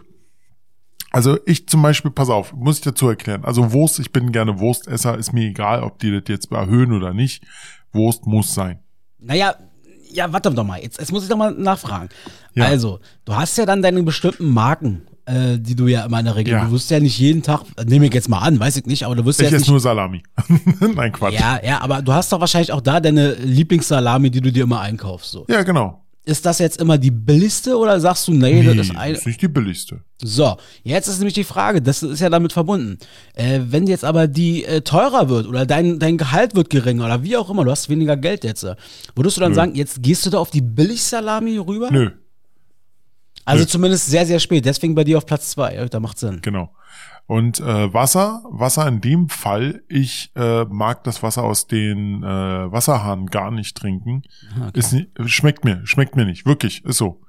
Also 1.11 1.37
ich 1.45 1.67
zum 1.67 1.81
Beispiel, 1.81 2.11
pass 2.11 2.29
auf, 2.29 2.53
muss 2.53 2.77
ich 2.77 2.81
dazu 2.83 3.07
erklären. 3.09 3.43
Also 3.43 3.71
Wurst, 3.73 3.99
ich 3.99 4.11
bin 4.11 4.31
gerne 4.31 4.59
Wurstesser, 4.59 5.17
ist 5.17 5.33
mir 5.33 5.47
egal, 5.47 5.81
ob 5.83 5.99
die 5.99 6.11
das 6.11 6.23
jetzt 6.27 6.51
erhöhen 6.51 6.91
oder 6.93 7.13
nicht. 7.13 7.43
Wurst 7.91 8.25
muss 8.27 8.53
sein. 8.53 8.79
Naja, 9.19 9.55
ja, 10.11 10.31
warte 10.31 10.51
doch 10.51 10.63
mal. 10.63 10.79
Jetzt, 10.81 10.99
jetzt 10.99 11.11
muss 11.11 11.23
ich 11.23 11.29
doch 11.29 11.37
mal 11.37 11.51
nachfragen. 11.51 12.09
Ja. 12.55 12.65
Also, 12.65 12.99
du 13.25 13.35
hast 13.35 13.57
ja 13.57 13.65
dann 13.65 13.81
deine 13.81 14.01
bestimmten 14.03 14.45
Marken, 14.51 15.03
äh, 15.25 15.57
die 15.59 15.75
du 15.75 15.87
ja 15.87 16.05
immer 16.05 16.19
in 16.19 16.25
der 16.25 16.35
Regel, 16.35 16.53
Ja. 16.53 16.65
du 16.65 16.71
wirst 16.71 16.89
ja 16.91 16.99
nicht 16.99 17.17
jeden 17.19 17.41
Tag, 17.43 17.61
äh, 17.77 17.85
nehme 17.85 18.05
ich 18.07 18.13
jetzt 18.13 18.29
mal 18.29 18.39
an, 18.39 18.59
weiß 18.59 18.77
ich 18.77 18.85
nicht, 18.85 19.03
aber 19.05 19.15
du 19.15 19.25
wirst 19.25 19.39
ja 19.39 19.45
Ich 19.47 19.51
jetzt 19.51 19.61
esse 19.61 19.71
nicht. 19.71 19.71
nur 19.71 19.79
Salami. 19.79 20.23
Nein, 20.95 21.11
Quatsch. 21.11 21.33
Ja, 21.39 21.59
ja, 21.63 21.81
aber 21.81 22.01
du 22.01 22.13
hast 22.13 22.31
doch 22.31 22.39
wahrscheinlich 22.39 22.71
auch 22.71 22.81
da 22.81 22.99
deine 22.99 23.33
Lieblingssalami, 23.33 24.29
die 24.31 24.41
du 24.41 24.51
dir 24.51 24.63
immer 24.63 24.79
einkaufst. 24.81 25.31
So. 25.31 25.45
Ja, 25.49 25.61
genau. 25.63 26.03
Ist 26.25 26.45
das 26.45 26.59
jetzt 26.59 26.79
immer 26.79 26.97
die 26.97 27.11
billigste 27.11 27.75
oder 27.77 27.99
sagst 27.99 28.27
du, 28.27 28.33
nee, 28.33 28.61
Nee, 28.61 28.75
das 28.75 28.87
ist 28.89 28.95
eine. 28.95 29.13
ist 29.17 29.25
nicht 29.25 29.41
die 29.41 29.47
billigste. 29.47 30.03
So, 30.21 30.57
jetzt 30.83 31.07
ist 31.07 31.17
nämlich 31.17 31.33
die 31.33 31.43
Frage, 31.45 31.81
das 31.81 32.03
ist 32.03 32.19
ja 32.19 32.29
damit 32.29 32.53
verbunden. 32.53 32.99
Äh, 33.33 33.61
wenn 33.69 33.87
jetzt 33.87 34.03
aber 34.05 34.27
die 34.27 34.65
äh, 34.65 34.81
teurer 34.81 35.29
wird 35.29 35.47
oder 35.47 35.65
dein, 35.65 35.97
dein 35.97 36.17
Gehalt 36.17 36.55
wird 36.55 36.69
geringer 36.69 37.05
oder 37.05 37.23
wie 37.23 37.35
auch 37.37 37.49
immer, 37.49 37.63
du 37.63 37.71
hast 37.71 37.89
weniger 37.89 38.17
Geld 38.17 38.43
jetzt, 38.43 38.63
äh, 38.63 38.75
würdest 39.15 39.37
du 39.37 39.41
dann 39.41 39.51
Nö. 39.51 39.55
sagen, 39.55 39.75
jetzt 39.75 40.03
gehst 40.03 40.25
du 40.25 40.29
da 40.29 40.37
auf 40.39 40.51
die 40.51 40.61
Billigsalami 40.61 41.57
rüber? 41.57 41.89
Nö, 41.89 42.11
Also 43.45 43.63
Nö. 43.63 43.67
zumindest 43.69 44.07
sehr, 44.07 44.25
sehr 44.25 44.39
spät. 44.39 44.65
Deswegen 44.65 44.93
bei 44.95 45.05
dir 45.05 45.17
auf 45.17 45.25
Platz 45.25 45.49
zwei. 45.51 45.73
Ja, 45.75 45.85
da 45.85 45.99
macht 45.99 46.19
Sinn. 46.19 46.39
genau. 46.41 46.69
Und 47.29 47.59
äh, 47.59 47.93
Wasser, 47.93 48.41
Wasser 48.49 48.87
in 48.87 49.01
dem 49.01 49.29
Fall, 49.29 49.83
ich 49.87 50.31
äh, 50.35 50.65
mag 50.65 51.03
das 51.03 51.21
Wasser 51.21 51.43
aus 51.43 51.67
den 51.67 52.23
äh, 52.23 52.71
Wasserhahn 52.71 53.27
gar 53.27 53.51
nicht 53.51 53.77
trinken. 53.77 54.23
Ah, 54.55 54.69
Okay. 54.69 54.79
Ist 54.79 54.93
nicht, 54.93 55.09
schmeckt 55.27 55.63
mir, 55.63 55.85
schmeckt 55.85 56.15
mir 56.15 56.25
nicht, 56.25 56.47
wirklich, 56.47 56.83
ist 56.85 56.97
so. 56.97 57.21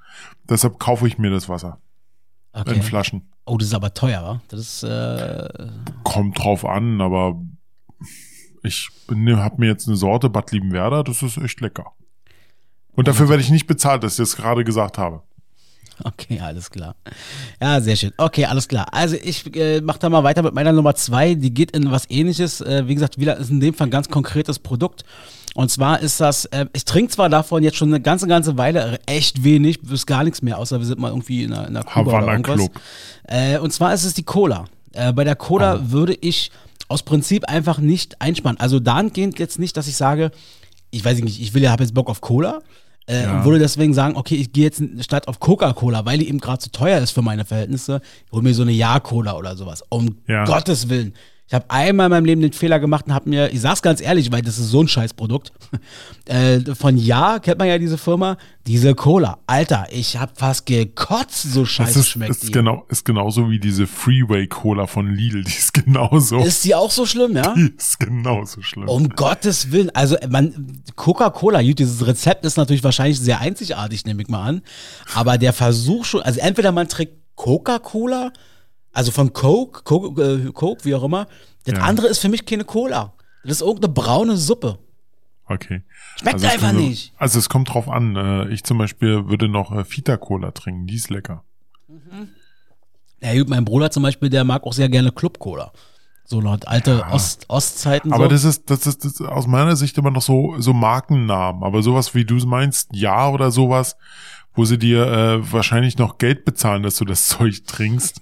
Deshalb 0.49 0.79
kaufe 0.79 1.07
ich 1.07 1.19
mir 1.19 1.29
das 1.31 1.51
Wasser 1.51 1.83
in 2.55 2.63
Okay. 2.63 2.81
Flaschen. 2.81 3.31
Oh, 3.45 3.59
das 3.59 3.69
ist 3.69 3.75
aber 3.75 3.93
teuer, 3.93 4.23
wa? 4.23 4.41
Das 4.49 4.61
ist, 4.61 4.83
äh, 4.85 5.69
Kommt 6.03 6.39
drauf 6.43 6.65
an, 6.65 7.03
aber 7.03 7.39
ich 8.63 8.89
habe 9.11 9.55
mir 9.59 9.67
jetzt 9.67 9.87
eine 9.87 9.99
Sorte 9.99 10.31
Bad 10.31 10.51
Liebenwerder, 10.51 11.05
das 11.05 11.23
ist 11.23 11.37
echt 11.37 11.61
lecker. 11.61 11.93
Und 12.93 13.07
dafür 13.07 13.29
werde 13.29 13.43
ich 13.43 13.51
nicht 13.51 13.67
bezahlt, 13.67 14.03
dass 14.03 14.13
ich 14.15 14.19
das 14.31 14.37
gerade 14.37 14.65
gesagt 14.65 14.97
habe. 14.97 15.25
okay, 16.05 16.41
alles 16.41 16.71
klar. 16.71 16.95
Ja, 17.61 17.81
sehr 17.81 17.97
schön. 17.97 18.13
Okay, 18.17 18.45
alles 18.45 18.69
klar. 18.69 18.89
Also 18.93 19.17
ich 19.17 19.55
äh, 19.57 19.81
mache 19.81 19.99
da 19.99 20.09
mal 20.09 20.25
weiter 20.25 20.43
mit 20.43 20.55
meiner 20.55 20.73
Nummer 20.73 20.95
zwei. 20.95 21.35
Die 21.35 21.53
geht 21.53 21.73
in 21.73 21.91
was 21.91 22.09
ähnliches. 22.09 22.61
Äh, 22.61 22.87
wie 22.87 22.95
gesagt, 22.95 23.19
wieder 23.19 23.37
ist 23.37 23.51
in 23.51 23.61
dem 23.61 23.75
Fall 23.75 23.89
ein 23.89 23.91
ganz 23.91 24.09
konkretes 24.09 24.59
Produkt. 24.59 25.05
Und 25.55 25.71
zwar 25.71 26.01
ist 26.01 26.21
das, 26.21 26.45
äh, 26.47 26.67
ich 26.73 26.85
trinke 26.85 27.13
zwar 27.13 27.29
davon 27.29 27.63
jetzt 27.63 27.77
schon 27.77 27.89
eine 27.89 28.01
ganze, 28.01 28.27
ganze 28.27 28.57
Weile 28.57 28.99
echt 29.07 29.43
wenig, 29.43 29.81
bis 29.81 30.07
gar 30.07 30.23
nichts 30.23 30.43
mehr, 30.43 30.59
außer 30.59 30.79
wir 30.79 30.87
sind 30.87 31.01
mal 31.01 31.09
irgendwie 31.09 31.43
in 31.43 31.53
einer, 31.53 31.69
in 31.69 31.77
einer 31.77 31.85
Kuba 31.85 32.19
oder 32.19 32.33
irgendwas. 32.33 32.57
Club. 32.57 32.73
Äh, 33.25 33.59
und 33.59 33.73
zwar 33.73 33.93
ist 33.93 34.05
es 34.05 34.15
die 34.15 34.23
Cola. 34.23 34.67
Äh, 34.93 35.13
bei 35.13 35.25
der 35.25 35.37
Cola 35.37 35.91
würde 35.91 36.17
ich 36.21 36.53
aus 36.89 37.03
Prinzip 37.03 37.49
einfach 37.49 37.79
nicht 37.79 38.21
einspannen. 38.21 38.61
Also 38.61 38.81
dahingehend 38.81 39.39
jetzt 39.39 39.59
nicht, 39.59 39.77
dass 39.77 39.87
ich 39.87 39.97
sage, 39.97 40.31
ich 40.91 41.05
weiß 41.05 41.21
nicht, 41.21 41.41
ich 41.41 41.55
will 41.55 41.63
ja, 41.63 41.71
habe 41.71 41.83
jetzt 41.83 41.95
Bock 41.95 42.09
auf 42.09 42.21
Cola. 42.21 42.61
Äh, 43.07 43.23
Ja. 43.25 43.39
Und 43.39 43.45
würde 43.45 43.59
deswegen 43.59 43.95
sagen, 43.95 44.17
okay, 44.17 44.37
ich 44.37 44.53
gehe 44.53 44.65
jetzt 44.65 44.83
statt 45.01 45.29
auf 45.29 45.41
Coca-Cola, 45.41 46.05
weil 46.05 46.19
die 46.19 46.29
eben 46.29 46.39
gerade 46.39 46.59
zu 46.61 46.71
teuer 46.71 46.99
ist 47.01 47.11
für 47.11 47.23
meine 47.23 47.45
Verhältnisse, 47.45 48.01
hol 48.33 48.43
mir 48.43 48.55
so 48.55 48.63
eine 48.63 48.73
Ja-Cola 48.73 49.37
oder 49.37 49.57
sowas. 49.57 49.83
Um 49.89 50.17
Ja. 50.27 50.45
Gottes 50.45 50.89
Willen. 50.89 51.15
Ich 51.51 51.55
habe 51.55 51.65
einmal 51.69 52.07
in 52.07 52.11
meinem 52.11 52.25
Leben 52.27 52.43
den 52.43 52.53
Fehler 52.53 52.79
gemacht 52.79 53.07
und 53.09 53.13
habe 53.13 53.29
mir, 53.29 53.53
ich 53.53 53.61
sag's 53.61 53.83
ganz 53.83 54.01
ehrlich, 54.01 54.31
weil 54.31 54.41
das 54.41 54.57
ist 54.57 54.69
so 54.69 54.85
ein 54.85 54.87
Scheißprodukt, 54.87 55.51
äh, 56.27 56.61
von 56.77 56.97
Ja, 56.97 57.41
kennt 57.41 57.59
man 57.59 57.67
ja 57.67 57.77
diese 57.77 57.99
Firma, 57.99 58.37
diese 58.69 58.95
Cola. 58.95 59.39
Alter, 59.49 59.89
ich 59.91 60.17
habe 60.17 60.31
fast 60.37 60.65
gekotzt, 60.65 61.53
so 61.53 61.65
scheiße 61.65 61.99
ist, 61.99 62.09
schmeckt 62.11 62.31
ist, 62.31 62.43
die. 62.45 62.53
genau, 62.53 62.87
ist 62.89 63.05
genauso 63.05 63.51
wie 63.51 63.59
diese 63.59 63.89
Freeway 63.89 64.47
Cola 64.47 64.87
von 64.87 65.13
Lidl, 65.13 65.43
die 65.43 65.51
ist 65.51 65.75
genauso. 65.85 66.39
Ist 66.39 66.65
die 66.65 66.77
auch 66.77 66.93
so 66.93 67.05
schlimm, 67.05 67.35
ja? 67.35 67.53
die 67.55 67.75
ist 67.77 67.99
genauso 67.99 68.63
schlimm. 68.63 68.89
Um 68.89 69.09
Gottes 69.09 69.73
Willen. 69.73 69.91
Also, 69.91 70.19
man, 70.29 70.85
Coca-Cola, 70.95 71.65
dieses 71.65 72.07
Rezept 72.07 72.45
ist 72.45 72.59
natürlich 72.59 72.85
wahrscheinlich 72.85 73.19
sehr 73.19 73.41
einzigartig, 73.41 74.05
nehme 74.05 74.23
ich 74.23 74.29
mal 74.29 74.45
an. 74.45 74.63
Aber 75.17 75.37
der 75.37 75.53
Versuch 75.53 76.05
schon, 76.05 76.23
also 76.23 76.39
entweder 76.39 76.71
man 76.71 76.87
trägt 76.87 77.15
Coca-Cola, 77.35 78.31
also 78.93 79.11
von 79.13 79.33
Coke, 79.33 79.83
Coke, 79.85 80.23
äh, 80.23 80.53
Coke, 80.53 80.85
wie 80.85 80.95
auch 80.95 81.03
immer. 81.05 81.27
Das 81.65 81.77
Ja. 81.79 81.85
andere 81.85 82.07
ist 82.09 82.19
für 82.19 82.29
mich 82.29 82.45
keine 82.47 82.65
Cola. 82.65 83.13
Das 83.43 83.53
ist 83.53 83.61
irgendeine 83.63 83.93
braune 83.93 84.37
Suppe. 84.37 84.79
Okay. 85.47 85.83
Schmeckt 86.19 86.35
Also 86.35 86.47
einfach 86.47 86.69
kommt- 86.73 86.81
nicht. 86.81 87.13
Also 87.19 87.39
es 87.39 87.49
kommt 87.49 87.73
drauf 87.73 87.89
an. 87.89 88.15
Äh, 88.17 88.49
ich 88.51 88.63
zum 88.65 88.79
Beispiel 88.79 89.29
würde 89.29 89.49
noch 89.49 89.73
äh, 89.73 89.85
Vita 89.91 90.17
Cola 90.17 90.53
trinken, 90.53 90.87
die 90.87 90.95
ist 90.97 91.11
lecker. 91.11 91.43
Ja, 93.21 93.35
gut, 93.37 93.49
mein 93.49 93.65
Bruder 93.65 93.91
zum 93.91 94.03
Beispiel, 94.03 94.31
der 94.31 94.45
mag 94.45 94.63
auch 94.65 94.73
sehr 94.73 94.89
gerne 94.89 95.13
Club-Cola. 95.13 95.73
So 96.25 96.41
noch 96.41 96.59
alte 96.67 96.99
Ja. 96.99 97.13
Ost, 97.13 97.45
Ostzeiten. 97.49 98.13
Aber 98.13 98.25
so. 98.25 98.31
das 98.31 98.45
ist, 98.45 98.71
das 98.71 98.87
ist, 98.87 99.05
das 99.05 99.15
ist 99.15 99.21
aus 99.23 99.47
meiner 99.47 99.75
Sicht 99.77 99.99
immer 99.99 100.11
noch 100.13 100.23
so, 100.23 100.55
so 100.59 100.73
Markennamen. 100.73 101.63
Aber 101.65 101.83
sowas 101.83 102.15
wie 102.15 102.25
du 102.25 102.37
meinst, 102.47 102.89
ja 102.95 103.29
oder 103.29 103.51
sowas, 103.51 103.97
wo 104.61 104.67
sie 104.67 104.77
dir 104.77 105.07
äh, 105.07 105.53
wahrscheinlich 105.53 105.97
noch 105.97 106.19
Geld 106.19 106.45
bezahlen, 106.45 106.83
dass 106.83 106.97
du 106.97 107.07
das 107.07 107.27
Zeug 107.29 107.65
trinkst. 107.65 108.21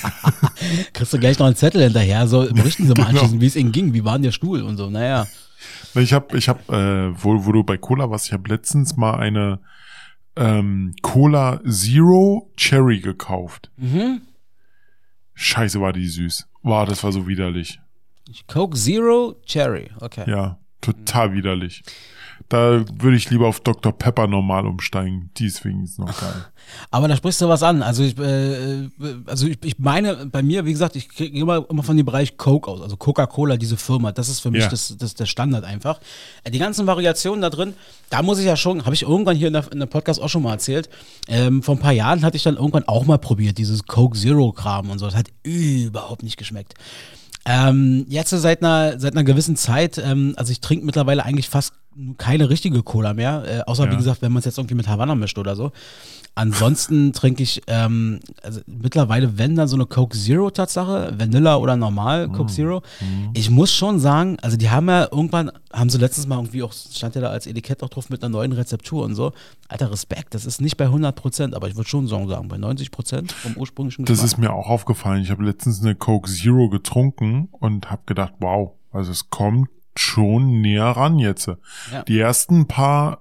kriegst 0.94 1.12
du 1.12 1.18
gleich 1.18 1.38
noch 1.38 1.44
einen 1.44 1.54
Zettel 1.54 1.82
hinterher. 1.82 2.26
So, 2.26 2.48
berichten 2.50 2.86
Sie 2.86 2.94
mal 2.94 2.94
Genau. 3.08 3.08
anschließend, 3.10 3.42
wie 3.42 3.46
es 3.46 3.56
Ihnen 3.56 3.70
ging. 3.70 3.92
Wie 3.92 4.02
war 4.02 4.14
denn 4.14 4.22
der 4.22 4.32
Stuhl 4.32 4.62
und 4.62 4.78
so. 4.78 4.88
Naja. 4.88 5.26
Ich 5.96 6.14
habe, 6.14 6.38
ich 6.38 6.48
habe, 6.48 6.60
äh, 6.74 7.22
wo, 7.22 7.44
wo 7.44 7.52
du 7.52 7.62
bei 7.62 7.76
Cola 7.76 8.08
warst, 8.08 8.24
ich 8.28 8.32
habe 8.32 8.48
letztens 8.48 8.96
mal 8.96 9.16
eine 9.16 9.60
ähm, 10.34 10.94
Cola 11.02 11.60
Zero 11.68 12.50
Cherry 12.56 13.00
gekauft. 13.00 13.70
Mhm. 13.76 14.22
Scheiße, 15.34 15.78
war 15.78 15.92
die 15.92 16.08
süß. 16.08 16.48
Wow, 16.62 16.88
das 16.88 17.04
war 17.04 17.12
so 17.12 17.28
widerlich. 17.28 17.80
Coke 18.46 18.78
Zero 18.78 19.36
Cherry. 19.44 19.90
Okay. 20.00 20.24
Ja, 20.26 20.58
total 20.80 21.34
widerlich. 21.34 21.82
Da 22.50 22.84
würde 22.98 23.16
ich 23.16 23.30
lieber 23.30 23.46
auf 23.46 23.60
Dr. 23.60 23.92
Pepper 23.96 24.26
normal 24.26 24.66
umsteigen. 24.66 25.30
Die 25.36 25.46
ist 25.46 25.64
wenigstens 25.64 25.98
noch 25.98 26.20
geil. 26.20 26.46
Aber 26.90 27.06
da 27.06 27.14
sprichst 27.16 27.40
du 27.40 27.48
was 27.48 27.62
an. 27.62 27.80
Also 27.80 28.02
ich, 28.02 28.18
äh, 28.18 28.88
also 29.26 29.46
ich, 29.46 29.58
ich 29.64 29.78
meine, 29.78 30.26
bei 30.26 30.42
mir, 30.42 30.64
wie 30.64 30.72
gesagt, 30.72 30.96
ich 30.96 31.08
kriege 31.08 31.38
immer, 31.38 31.64
immer 31.70 31.84
von 31.84 31.96
dem 31.96 32.04
Bereich 32.04 32.36
Coke 32.38 32.68
aus. 32.68 32.80
Also 32.80 32.96
Coca-Cola, 32.96 33.56
diese 33.56 33.76
Firma, 33.76 34.10
das 34.10 34.28
ist 34.28 34.40
für 34.40 34.50
mich 34.50 34.64
Ja. 34.64 34.68
das, 34.68 34.96
das, 34.98 35.14
der 35.14 35.26
Standard 35.26 35.62
einfach. 35.64 36.00
Äh, 36.42 36.50
Die 36.50 36.58
ganzen 36.58 36.88
Variationen 36.88 37.40
da 37.40 37.50
drin, 37.50 37.74
da 38.10 38.20
muss 38.20 38.40
ich 38.40 38.46
ja 38.46 38.56
schon, 38.56 38.84
habe 38.84 38.96
ich 38.96 39.02
irgendwann 39.02 39.36
hier 39.36 39.46
in 39.46 39.52
der, 39.52 39.70
in 39.70 39.78
der 39.78 39.86
Podcast 39.86 40.20
auch 40.20 40.28
schon 40.28 40.42
mal 40.42 40.50
erzählt. 40.52 40.90
Ähm, 41.28 41.62
vor 41.62 41.76
ein 41.76 41.80
paar 41.80 41.92
Jahren 41.92 42.22
hatte 42.24 42.36
ich 42.36 42.42
dann 42.42 42.56
irgendwann 42.56 42.88
auch 42.88 43.06
mal 43.06 43.18
probiert, 43.18 43.58
dieses 43.58 43.84
Coke 43.84 44.18
Zero-Kram 44.18 44.90
und 44.90 44.98
so. 44.98 45.06
Das 45.06 45.14
hat 45.14 45.28
überhaupt 45.44 46.24
nicht 46.24 46.36
geschmeckt. 46.36 46.74
Ähm, 47.46 48.04
jetzt 48.08 48.30
seit 48.30 48.62
einer, 48.62 48.98
seit 49.00 49.14
einer 49.14 49.24
gewissen 49.24 49.56
Zeit, 49.56 49.98
ähm, 49.98 50.34
also 50.36 50.52
ich 50.52 50.60
trinke 50.60 50.84
mittlerweile 50.84 51.24
eigentlich 51.24 51.48
fast 51.48 51.72
keine 52.18 52.48
richtige 52.50 52.82
Cola 52.82 53.14
mehr, 53.14 53.42
äh, 53.46 53.60
außer 53.62 53.86
wie 53.86 53.90
Ja. 53.92 53.96
gesagt, 53.96 54.22
wenn 54.22 54.32
man 54.32 54.38
es 54.40 54.44
jetzt 54.44 54.58
irgendwie 54.58 54.74
mit 54.76 54.88
Havanna 54.88 55.14
mischt 55.14 55.38
oder 55.38 55.56
so. 55.56 55.72
Ansonsten 56.36 57.12
trinke 57.12 57.42
ich 57.42 57.60
ähm, 57.66 58.20
also 58.42 58.60
mittlerweile, 58.66 59.36
wenn 59.36 59.56
dann 59.56 59.66
so 59.66 59.74
eine 59.76 59.84
Coke 59.86 60.16
Zero 60.16 60.50
Tatsache, 60.50 61.12
Vanilla 61.18 61.56
oder 61.56 61.76
normal 61.76 62.28
Mm. 62.28 62.32
Coke 62.32 62.52
Zero. 62.52 62.82
Ich 63.34 63.50
muss 63.50 63.72
schon 63.74 63.98
sagen, 63.98 64.36
also 64.40 64.56
die 64.56 64.70
haben 64.70 64.88
ja 64.88 65.08
irgendwann, 65.10 65.50
haben 65.72 65.90
sie 65.90 65.98
letztens 65.98 66.28
mal 66.28 66.36
irgendwie 66.36 66.62
auch, 66.62 66.72
stand 66.72 67.16
ja 67.16 67.20
da 67.20 67.30
als 67.30 67.46
Etikett 67.46 67.82
auch 67.82 67.88
drauf 67.88 68.08
mit 68.10 68.22
einer 68.22 68.30
neuen 68.30 68.52
Rezeptur 68.52 69.04
und 69.04 69.16
so. 69.16 69.32
Alter, 69.68 69.90
Respekt, 69.90 70.34
das 70.34 70.46
ist 70.46 70.60
nicht 70.60 70.76
bei 70.76 70.84
100 70.84 71.14
Prozent, 71.16 71.54
aber 71.54 71.68
ich 71.68 71.76
würde 71.76 71.88
schon 71.88 72.06
sagen, 72.06 72.48
bei 72.48 72.56
90 72.58 72.90
Prozent 72.92 73.32
vom 73.32 73.56
ursprünglichen 73.56 74.04
Das 74.04 74.18
Geschmack. 74.18 74.32
ist 74.32 74.38
mir 74.38 74.52
auch 74.52 74.68
aufgefallen. 74.68 75.22
Ich 75.22 75.30
habe 75.30 75.44
letztens 75.44 75.82
eine 75.82 75.96
Coke 75.96 76.30
Zero 76.30 76.68
getrunken 76.70 77.48
und 77.52 77.90
habe 77.90 78.02
gedacht, 78.06 78.34
wow, 78.38 78.70
also 78.92 79.10
es 79.10 79.30
kommt 79.30 79.68
schon 79.96 80.60
näher 80.60 80.84
ran 80.86 81.18
jetzt. 81.18 81.46
Ja. 81.92 82.02
Die 82.06 82.18
ersten 82.18 82.66
paar 82.66 83.20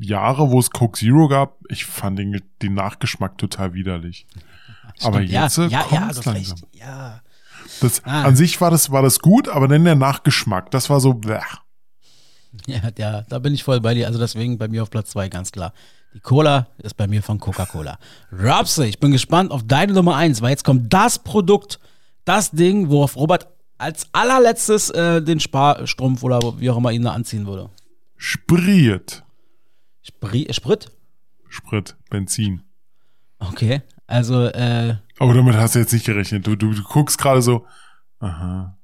Jahre, 0.00 0.50
wo 0.50 0.58
es 0.58 0.70
Coke 0.70 0.98
Zero 0.98 1.28
gab, 1.28 1.56
ich 1.68 1.84
fand 1.84 2.18
den, 2.18 2.40
den 2.62 2.74
Nachgeschmack 2.74 3.38
total 3.38 3.74
widerlich. 3.74 4.26
Aber 5.02 5.18
Stimmt, 5.18 5.30
ja, 5.30 5.44
jetzt 5.44 5.56
ja, 5.58 5.68
ja, 5.68 5.82
kommt's 5.82 6.20
du 6.20 6.24
hast 6.24 6.24
langsam. 6.26 6.58
Ja. 6.72 7.20
Das, 7.80 8.02
Ah. 8.04 8.22
An 8.22 8.34
sich 8.36 8.60
war 8.60 8.70
das, 8.70 8.90
war 8.90 9.02
das 9.02 9.20
gut, 9.20 9.48
aber 9.48 9.68
dann 9.68 9.84
der 9.84 9.94
Nachgeschmack, 9.94 10.70
das 10.70 10.90
war 10.90 11.00
so, 11.00 11.14
bleh. 11.14 11.38
Ja, 12.66 12.80
ja, 12.96 13.22
da 13.28 13.38
bin 13.38 13.54
ich 13.54 13.62
voll 13.62 13.80
bei 13.80 13.94
dir. 13.94 14.06
Also 14.06 14.18
deswegen 14.18 14.58
bei 14.58 14.68
mir 14.68 14.82
auf 14.82 14.90
Platz 14.90 15.10
zwei 15.10 15.28
ganz 15.28 15.52
klar. 15.52 15.72
Die 16.14 16.20
Cola 16.20 16.66
ist 16.78 16.96
bei 16.96 17.06
mir 17.06 17.22
von 17.22 17.38
Coca-Cola. 17.38 17.98
Robse, 18.32 18.86
ich 18.86 18.98
bin 18.98 19.12
gespannt 19.12 19.52
auf 19.52 19.62
deine 19.64 19.92
Nummer 19.92 20.16
eins, 20.16 20.40
weil 20.40 20.50
jetzt 20.50 20.64
kommt 20.64 20.92
das 20.92 21.18
Produkt, 21.18 21.78
das 22.24 22.50
Ding, 22.50 22.88
worauf 22.88 23.16
Robert 23.16 23.48
als 23.78 24.08
allerletztes 24.12 24.90
äh, 24.90 25.22
den 25.22 25.40
Sparstrumpf 25.40 26.22
oder 26.22 26.40
wie 26.58 26.70
auch 26.70 26.76
immer 26.76 26.92
ihn 26.92 27.02
da 27.02 27.12
anziehen 27.12 27.46
würde. 27.46 27.70
Sprit. 28.16 29.22
Spri 30.02 30.46
Sprit? 30.50 30.90
Sprit, 31.48 31.96
Benzin. 32.10 32.62
Okay. 33.38 33.82
Also, 34.06 34.46
äh, 34.46 34.96
Aber 35.18 35.34
damit 35.34 35.54
hast 35.56 35.74
du 35.74 35.78
jetzt 35.80 35.92
nicht 35.92 36.06
gerechnet. 36.06 36.46
Du, 36.46 36.56
du, 36.56 36.72
du 36.72 36.82
guckst 36.82 37.18
gerade 37.18 37.42
so, 37.42 37.66
aha. 38.20 38.77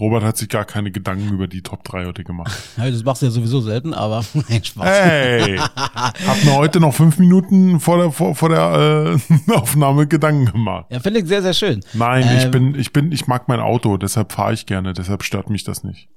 Robert 0.00 0.24
hat 0.24 0.36
sich 0.38 0.48
gar 0.48 0.64
keine 0.64 0.90
Gedanken 0.90 1.28
über 1.32 1.46
die 1.46 1.62
Top 1.62 1.84
3 1.84 2.06
heute 2.06 2.24
gemacht. 2.24 2.50
das 2.76 3.04
machst 3.04 3.22
du 3.22 3.26
ja 3.26 3.32
sowieso 3.32 3.60
selten, 3.60 3.92
aber 3.94 4.24
nein, 4.48 4.64
Spaß. 4.64 4.86
Hey, 4.86 5.58
hab 5.76 6.44
mir 6.44 6.54
heute 6.54 6.80
noch 6.80 6.94
fünf 6.94 7.18
Minuten 7.18 7.78
vor 7.80 7.98
der, 7.98 8.10
vor, 8.10 8.34
vor 8.34 8.48
der 8.48 9.18
äh, 9.48 9.52
Aufnahme 9.52 10.06
Gedanken 10.06 10.46
gemacht. 10.46 10.86
Ja, 10.90 11.00
finde 11.00 11.20
ich 11.20 11.26
sehr, 11.26 11.42
sehr 11.42 11.54
schön. 11.54 11.80
Nein, 11.92 12.22
ich 12.36 12.44
Ähm, 12.44 12.50
bin, 12.50 12.74
ich 12.74 12.92
bin, 12.92 13.12
ich 13.12 13.26
mag 13.26 13.46
mein 13.48 13.60
Auto, 13.60 13.98
deshalb 13.98 14.32
fahre 14.32 14.54
ich 14.54 14.66
gerne, 14.66 14.94
deshalb 14.94 15.22
stört 15.22 15.50
mich 15.50 15.64
das 15.64 15.84
nicht. 15.84 16.08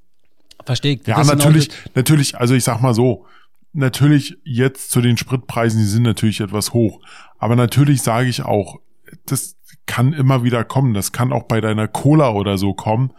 Verstehe 0.65 0.95
ich. 0.95 1.05
Ja, 1.05 1.23
natürlich, 1.23 1.69
natürlich, 1.93 2.37
also 2.37 2.53
ich 2.53 2.63
sag 2.63 2.81
mal 2.81 2.93
so, 2.93 3.25
natürlich 3.73 4.37
jetzt 4.45 4.91
zu 4.91 5.01
den 5.01 5.17
Spritpreisen, 5.17 5.79
die 5.79 5.85
sind 5.85 6.03
natürlich 6.03 6.39
etwas 6.39 6.73
hoch. 6.73 7.01
Aber 7.37 7.55
natürlich 7.55 8.01
sage 8.01 8.29
ich 8.29 8.43
auch, 8.43 8.79
das 9.25 9.57
kann 9.85 10.13
immer 10.13 10.43
wieder 10.43 10.63
kommen. 10.63 10.93
Das 10.93 11.11
kann 11.11 11.33
auch 11.33 11.43
bei 11.43 11.59
deiner 11.59 11.87
Cola 11.87 12.31
oder 12.31 12.57
so 12.57 12.73
kommen, 12.73 13.11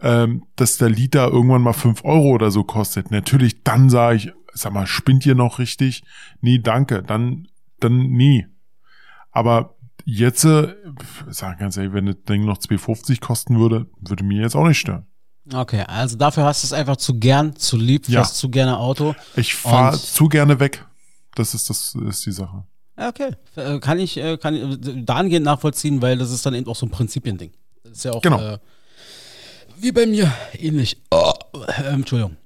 ähm, 0.00 0.44
dass 0.56 0.78
der 0.78 0.90
Liter 0.90 1.28
irgendwann 1.28 1.62
mal 1.62 1.72
fünf 1.72 2.04
Euro 2.04 2.28
oder 2.30 2.50
so 2.50 2.64
kostet. 2.64 3.10
Natürlich, 3.10 3.62
dann 3.64 3.90
sage 3.90 4.16
ich, 4.16 4.32
sag 4.54 4.72
mal, 4.72 4.86
spinnt 4.86 5.24
ihr 5.26 5.34
noch 5.34 5.58
richtig? 5.58 6.02
Nee, 6.40 6.58
danke. 6.58 7.02
Dann, 7.02 7.48
dann 7.80 7.96
nie. 8.08 8.46
Aber 9.30 9.76
jetzt, 10.04 10.44
äh, 10.44 10.74
sag 11.28 11.58
ganz 11.58 11.76
ehrlich, 11.76 11.92
wenn 11.92 12.06
das 12.06 12.16
Ding 12.28 12.44
noch 12.44 12.58
2,50 12.58 13.20
kosten 13.20 13.58
würde, 13.58 13.86
würde 14.00 14.24
mir 14.24 14.42
jetzt 14.42 14.56
auch 14.56 14.66
nicht 14.66 14.78
stören. 14.78 15.06
Okay, 15.52 15.82
also 15.86 16.16
dafür 16.16 16.44
hast 16.44 16.62
du 16.62 16.66
es 16.66 16.72
einfach 16.74 16.96
zu 16.96 17.18
gern, 17.18 17.56
zu 17.56 17.76
lieb, 17.78 18.06
Ja. 18.08 18.20
fast 18.20 18.36
zu 18.36 18.50
gerne 18.50 18.78
Auto. 18.78 19.14
Ich 19.34 19.54
fahre 19.54 19.96
zu 19.98 20.28
gerne 20.28 20.60
weg. 20.60 20.84
Das 21.34 21.54
ist 21.54 21.70
das 21.70 21.94
ist 21.94 22.26
die 22.26 22.32
Sache. 22.32 22.64
Okay. 22.96 23.30
Äh, 23.56 23.78
Kann 23.78 23.98
ich, 23.98 24.16
äh, 24.18 24.36
kann 24.38 24.54
ich 24.54 25.04
dahingehend 25.06 25.46
nachvollziehen, 25.46 26.02
weil 26.02 26.18
das 26.18 26.32
ist 26.32 26.44
dann 26.44 26.54
eben 26.54 26.66
auch 26.68 26.74
so 26.76 26.84
ein 26.84 26.90
Prinzipiending. 26.90 27.52
Das 27.84 27.92
ist 27.92 28.04
ja 28.04 28.12
auch 28.12 28.20
Genau. 28.22 28.40
äh, 28.40 28.58
wie 29.80 29.92
bei 29.92 30.06
mir 30.06 30.32
ähnlich. 30.58 31.02
Oh, 31.10 31.32
äh, 31.66 31.82
Entschuldigung. 31.88 32.36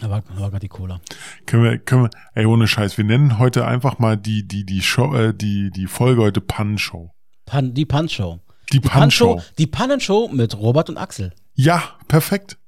Da 0.00 0.08
war, 0.08 0.22
da 0.22 0.40
war 0.40 0.50
gerade 0.50 0.60
die 0.60 0.68
Cola. 0.68 1.00
Können 1.44 1.64
wir, 1.64 1.78
können 1.78 2.04
wir, 2.04 2.10
ey, 2.34 2.46
ohne 2.46 2.66
Scheiß, 2.66 2.96
wir 2.96 3.04
nennen 3.04 3.38
heute 3.38 3.66
einfach 3.66 3.98
mal 3.98 4.16
die, 4.16 4.46
die, 4.48 4.64
die 4.64 4.80
Show, 4.80 5.14
äh, 5.14 5.34
die, 5.34 5.70
die 5.70 5.86
Folge 5.86 6.22
heute 6.22 6.40
Pannenshow. 6.40 7.10
Pan, 7.44 7.74
die 7.74 7.84
Punch-Show. 7.84 8.40
Die 8.72 8.80
Die 8.80 8.88
Pannenshow. 8.88 9.42
die 9.58 9.66
Pannenshow 9.66 10.28
mit 10.28 10.56
Robert 10.58 10.88
und 10.88 10.96
Axel. 10.96 11.32
Ja, 11.54 11.82
perfekt. 12.08 12.58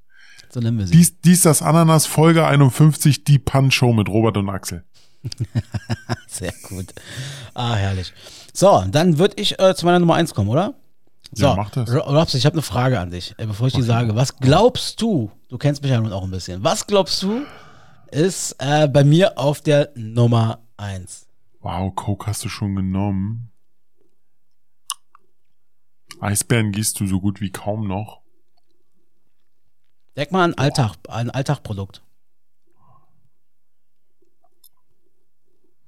So 0.51 0.61
nennen 0.61 0.79
wir 0.79 0.87
sie. 0.87 0.93
Dies, 0.93 1.21
dies 1.21 1.43
das 1.43 1.61
Ananas 1.63 2.07
Folge 2.07 2.47
51, 2.47 3.25
die 3.25 3.39
Pannenshow 3.39 3.93
mit 3.93 4.09
Robert 4.09 4.37
und 4.37 4.49
Axel. 4.49 4.85
Sehr 6.29 6.53
gut. 6.69 6.87
Ah, 7.55 7.75
herrlich. 7.75 8.13
So, 8.53 8.85
dann 8.91 9.19
würde 9.19 9.35
ich 9.41 9.59
äh, 9.59 9.75
zu 9.75 9.87
meiner 9.87 9.99
Nummer 9.99 10.15
eins 10.15 10.35
kommen, 10.35 10.49
oder? 10.49 10.75
So, 11.33 11.47
Ja, 11.47 11.55
mach 11.57 11.71
das. 11.71 11.91
Ro- 11.93 11.99
Robs, 12.17 12.35
ich 12.35 12.47
habe 12.47 12.55
eine 12.55 12.63
Frage 12.63 12.99
an 12.99 13.11
dich, 13.11 13.35
äh, 13.39 13.47
bevor 13.47 13.67
ich 13.69 13.75
die 13.75 13.83
sage. 13.83 14.15
Was 14.17 14.37
glaubst 14.37 15.01
du, 15.03 15.31
du 15.49 15.59
kennst 15.59 15.83
mich 15.83 15.91
ja 15.91 16.01
nun 16.01 16.13
auch 16.13 16.25
ein 16.25 16.31
bisschen, 16.31 16.65
was 16.65 16.87
glaubst 16.87 17.23
du, 17.23 17.43
ist 18.11 18.57
äh, 18.59 18.89
bei 18.89 19.05
mir 19.05 19.39
auf 19.39 19.61
der 19.61 19.91
Nummer 19.95 20.61
eins? 20.77 21.27
Wow, 21.61 21.95
Coke 21.95 22.27
hast 22.27 22.45
du 22.45 22.49
schon 22.49 22.75
genommen. 22.77 23.51
Eisbären 26.21 26.73
gießt 26.73 26.99
du 26.99 27.07
so 27.07 27.21
gut 27.21 27.41
wie 27.41 27.51
kaum 27.51 27.87
noch. 27.87 28.23
Denk 30.17 30.33
mal 30.33 30.45
an 30.45 30.55
Alltag, 30.55 30.97
ein 31.09 31.31
Alltagprodukt. 31.31 32.03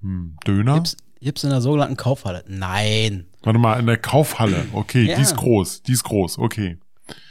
Hm, 0.02 0.36
Döner? 0.46 0.74
Gibt's, 0.74 0.96
gibt's 1.20 1.44
in 1.44 1.50
der 1.50 1.60
sogenannten 1.60 1.96
Kaufhalle? 1.96 2.44
Nein. 2.48 3.26
Warte 3.42 3.58
mal, 3.58 3.78
in 3.80 3.86
der 3.86 3.98
Kaufhalle. 3.98 4.66
Okay, 4.72 5.04
Ja. 5.08 5.16
die 5.16 5.22
ist 5.22 5.36
groß, 5.36 5.82
die 5.82 5.92
ist 5.92 6.04
groß. 6.04 6.38
Okay, 6.38 6.78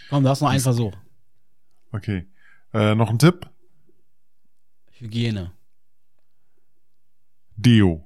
Komm, 0.09 0.23
du 0.23 0.29
hast 0.29 0.41
noch 0.41 0.49
einen 0.49 0.59
Versuch. 0.61 0.93
okay. 1.91 2.27
Äh, 2.73 2.95
noch 2.95 3.09
ein 3.09 3.17
Tipp? 3.19 3.47
Hygiene. 4.99 5.51
Deo. 7.55 8.05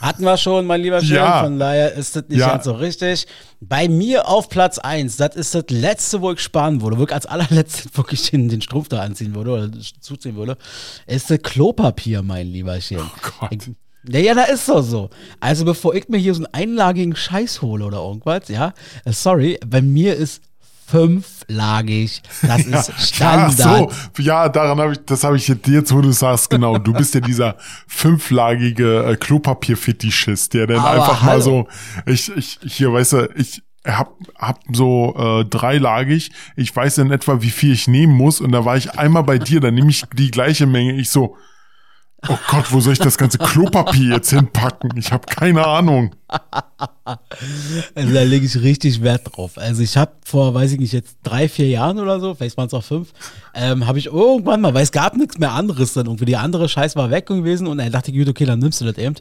Hatten 0.00 0.24
wir 0.24 0.36
schon, 0.36 0.66
mein 0.66 0.82
lieber 0.82 1.00
Schirm, 1.00 1.16
Ja. 1.24 1.42
von 1.44 1.58
daher 1.58 1.92
ist 1.94 2.14
das 2.16 2.24
nicht 2.28 2.38
Ja. 2.40 2.48
ganz 2.50 2.64
so 2.64 2.72
richtig. 2.72 3.26
Bei 3.60 3.88
mir 3.88 4.28
auf 4.28 4.50
Platz 4.50 4.78
eins, 4.78 5.16
das 5.16 5.36
ist 5.36 5.54
das 5.54 5.64
letzte, 5.70 6.20
wo 6.20 6.32
ich 6.32 6.40
sparen 6.40 6.82
würde, 6.82 6.98
wo 6.98 7.04
ich 7.04 7.12
als 7.12 7.24
allerletztes 7.24 7.96
wirklich 7.96 8.30
den, 8.30 8.48
den 8.50 8.60
Strumpf 8.60 8.88
da 8.88 9.00
anziehen 9.00 9.34
würde 9.34 9.50
oder 9.52 9.70
zuziehen 10.00 10.36
würde, 10.36 10.58
ist 11.06 11.30
das 11.30 11.38
Klopapier, 11.42 12.22
mein 12.22 12.46
lieber 12.48 12.78
Schirm. 12.80 13.10
Oh 13.14 13.30
Gott. 13.40 13.52
Ich, 13.52 13.70
ja, 14.08 14.20
ja, 14.20 14.34
da 14.34 14.44
ist 14.44 14.68
doch 14.68 14.82
so. 14.82 15.10
Also 15.40 15.64
bevor 15.64 15.94
ich 15.94 16.08
mir 16.08 16.18
hier 16.18 16.34
so 16.34 16.44
einen 16.44 16.54
einlagigen 16.54 17.16
Scheiß 17.16 17.62
hole 17.62 17.84
oder 17.84 17.98
irgendwas, 17.98 18.48
ja, 18.48 18.74
äh, 19.04 19.12
sorry, 19.12 19.58
bei 19.66 19.82
mir 19.82 20.16
ist 20.16 20.42
fünflagig. 20.86 22.22
Das 22.42 22.66
ist 22.66 23.14
Standard. 23.14 23.88
Ach 23.90 24.10
so, 24.16 24.22
ja, 24.22 24.48
daran 24.48 24.78
habe 24.78 24.92
ich, 24.92 24.98
das 25.06 25.24
habe 25.24 25.36
ich 25.36 25.48
jetzt, 25.48 25.94
wo 25.94 26.00
du 26.00 26.12
sagst, 26.12 26.50
genau, 26.50 26.78
du 26.78 26.92
bist 26.92 27.14
ja 27.14 27.20
dieser 27.20 27.56
fünflagige 27.86 29.04
äh, 29.04 29.16
Klopapier-Fetischist, 29.16 30.54
der 30.54 30.66
dann 30.66 30.78
Aber 30.78 30.90
einfach 30.90 31.22
mal 31.22 31.32
hallo. 31.32 31.40
so, 31.40 31.68
ich, 32.06 32.30
ich, 32.36 32.58
hier, 32.62 32.92
weißt 32.92 33.14
du, 33.14 33.28
ich 33.34 33.62
hab, 33.86 34.14
hab 34.38 34.60
so 34.72 35.14
äh, 35.16 35.44
dreilagig, 35.44 36.30
ich 36.56 36.74
weiß 36.74 36.98
in 36.98 37.10
etwa, 37.10 37.42
wie 37.42 37.50
viel 37.50 37.72
ich 37.72 37.88
nehmen 37.88 38.12
muss 38.12 38.40
und 38.40 38.52
da 38.52 38.64
war 38.64 38.76
ich 38.76 38.92
einmal 38.98 39.24
bei 39.24 39.38
dir, 39.38 39.60
dann 39.60 39.74
nehme 39.74 39.90
ich 39.90 40.04
die 40.14 40.30
gleiche 40.30 40.66
Menge, 40.66 40.94
ich 40.94 41.10
so, 41.10 41.36
oh 42.28 42.38
Gott, 42.48 42.72
wo 42.72 42.80
soll 42.80 42.92
ich 42.94 42.98
das 42.98 43.16
ganze 43.18 43.38
Klopapier 43.38 44.14
jetzt 44.14 44.30
hinpacken? 44.30 44.90
Ich 44.96 45.12
habe 45.12 45.26
keine 45.26 45.66
Ahnung. 45.66 46.14
Also 47.94 48.12
da 48.14 48.22
lege 48.22 48.46
ich 48.46 48.56
richtig 48.60 49.02
Wert 49.02 49.22
drauf. 49.36 49.52
Also 49.58 49.82
ich 49.82 49.96
habe 49.96 50.12
vor, 50.24 50.54
weiß 50.54 50.72
ich 50.72 50.78
nicht, 50.80 50.92
jetzt 50.92 51.18
drei, 51.22 51.48
vier 51.48 51.68
Jahren 51.68 51.98
oder 51.98 52.18
so, 52.20 52.34
vielleicht 52.34 52.56
waren 52.56 52.66
es 52.66 52.74
auch 52.74 52.82
fünf, 52.84 53.12
ähm, 53.54 53.86
habe 53.86 53.98
ich 53.98 54.06
irgendwann 54.06 54.60
mal, 54.60 54.74
weil 54.74 54.82
es 54.82 54.92
gab 54.92 55.16
nichts 55.16 55.38
mehr 55.38 55.52
anderes 55.52 55.92
dann 55.92 56.06
irgendwie. 56.06 56.24
Die 56.24 56.36
andere 56.36 56.68
Scheiß 56.68 56.96
war 56.96 57.10
weg 57.10 57.26
gewesen 57.26 57.66
und 57.66 57.78
dann 57.78 57.92
dachte 57.92 58.10
ich, 58.10 58.16
gut, 58.18 58.28
okay, 58.28 58.44
dann 58.46 58.58
nimmst 58.58 58.80
du 58.80 58.84
das 58.84 58.96
eben. 58.98 59.14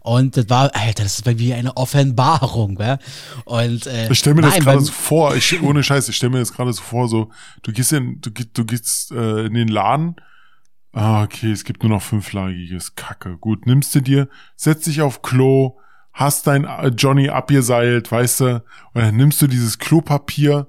Und 0.00 0.36
das 0.36 0.48
war, 0.48 0.70
Alter, 0.74 1.02
das 1.02 1.14
ist 1.16 1.24
bei 1.24 1.34
mir 1.34 1.56
eine 1.56 1.76
Offenbarung, 1.76 2.78
ja. 2.80 2.98
Und 3.44 3.86
äh, 3.86 4.10
Ich 4.10 4.18
stelle 4.20 4.36
mir 4.36 4.42
das 4.42 4.52
nein, 4.52 4.62
gerade 4.62 4.76
beim- 4.78 4.84
so 4.86 4.92
vor, 4.92 5.36
ich, 5.36 5.60
ohne 5.62 5.82
Scheiß, 5.82 6.08
ich 6.08 6.16
stelle 6.16 6.30
mir 6.32 6.38
das 6.38 6.52
gerade 6.52 6.72
so 6.72 6.82
vor, 6.82 7.08
so, 7.08 7.30
du 7.62 7.72
gehst 7.72 7.92
in, 7.92 8.20
du, 8.20 8.30
gehst- 8.30 8.50
du 8.54 8.64
gehst 8.64 9.12
äh, 9.12 9.46
in 9.46 9.54
den 9.54 9.68
Laden, 9.68 10.16
ah, 10.92 11.22
okay, 11.22 11.50
es 11.52 11.64
gibt 11.64 11.82
nur 11.82 11.90
noch 11.90 12.02
fünflagiges 12.02 12.94
Kacke. 12.94 13.36
Gut, 13.36 13.66
nimmst 13.66 13.94
du 13.94 14.00
dir, 14.00 14.28
setz 14.56 14.84
dich 14.84 15.02
auf 15.02 15.22
Klo, 15.22 15.78
hast 16.12 16.46
dein 16.46 16.64
äh, 16.64 16.88
Johnny 16.88 17.28
abgeseilt, 17.28 18.10
weißt 18.10 18.40
du, 18.40 18.64
und 18.94 19.02
dann 19.02 19.16
nimmst 19.16 19.40
du 19.40 19.46
dieses 19.46 19.78
Klopapier 19.78 20.68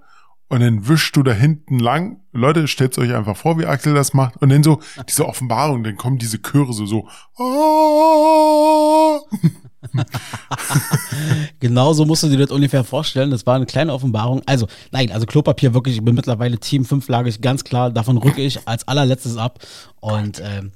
und 0.49 0.61
dann 0.61 0.88
wischst 0.88 1.15
du 1.15 1.24
da 1.24 1.32
hinten 1.32 1.80
lang. 1.80 2.22
Leute, 2.32 2.67
stellt 2.67 2.97
euch 2.97 3.13
einfach 3.13 3.38
vor, 3.38 3.59
wie 3.59 3.67
Axel 3.67 3.93
das 3.93 4.13
macht. 4.13 4.38
Und 4.38 4.49
dann 4.49 4.63
so, 4.63 4.80
diese 5.07 5.28
Offenbarung, 5.28 5.84
dann 5.84 5.95
kommen 5.95 6.17
diese 6.17 6.41
Chöre 6.41 6.74
so, 6.74 6.86
so, 6.88 7.07
Genauso 11.59 12.05
musst 12.05 12.23
du 12.23 12.30
dir 12.30 12.38
das 12.38 12.51
ungefähr 12.51 12.84
vorstellen. 12.84 13.32
Das 13.32 13.45
war 13.45 13.55
eine 13.55 13.65
kleine 13.65 13.93
Offenbarung. 13.93 14.41
Also, 14.45 14.67
nein, 14.91 15.11
also 15.11 15.25
Klopapier 15.25 15.73
wirklich, 15.73 15.95
ich 15.97 16.03
bin 16.03 16.15
mittlerweile 16.15 16.57
Team 16.57 16.86
fünflagig, 16.86 17.41
ganz 17.41 17.63
klar. 17.63 17.89
Davon 17.89 18.17
rücke 18.17 18.41
ich 18.41 18.67
als 18.67 18.88
allerletztes 18.88 19.38
ab. 19.38 19.59
Und 19.99 20.41
ähm, 20.43 20.71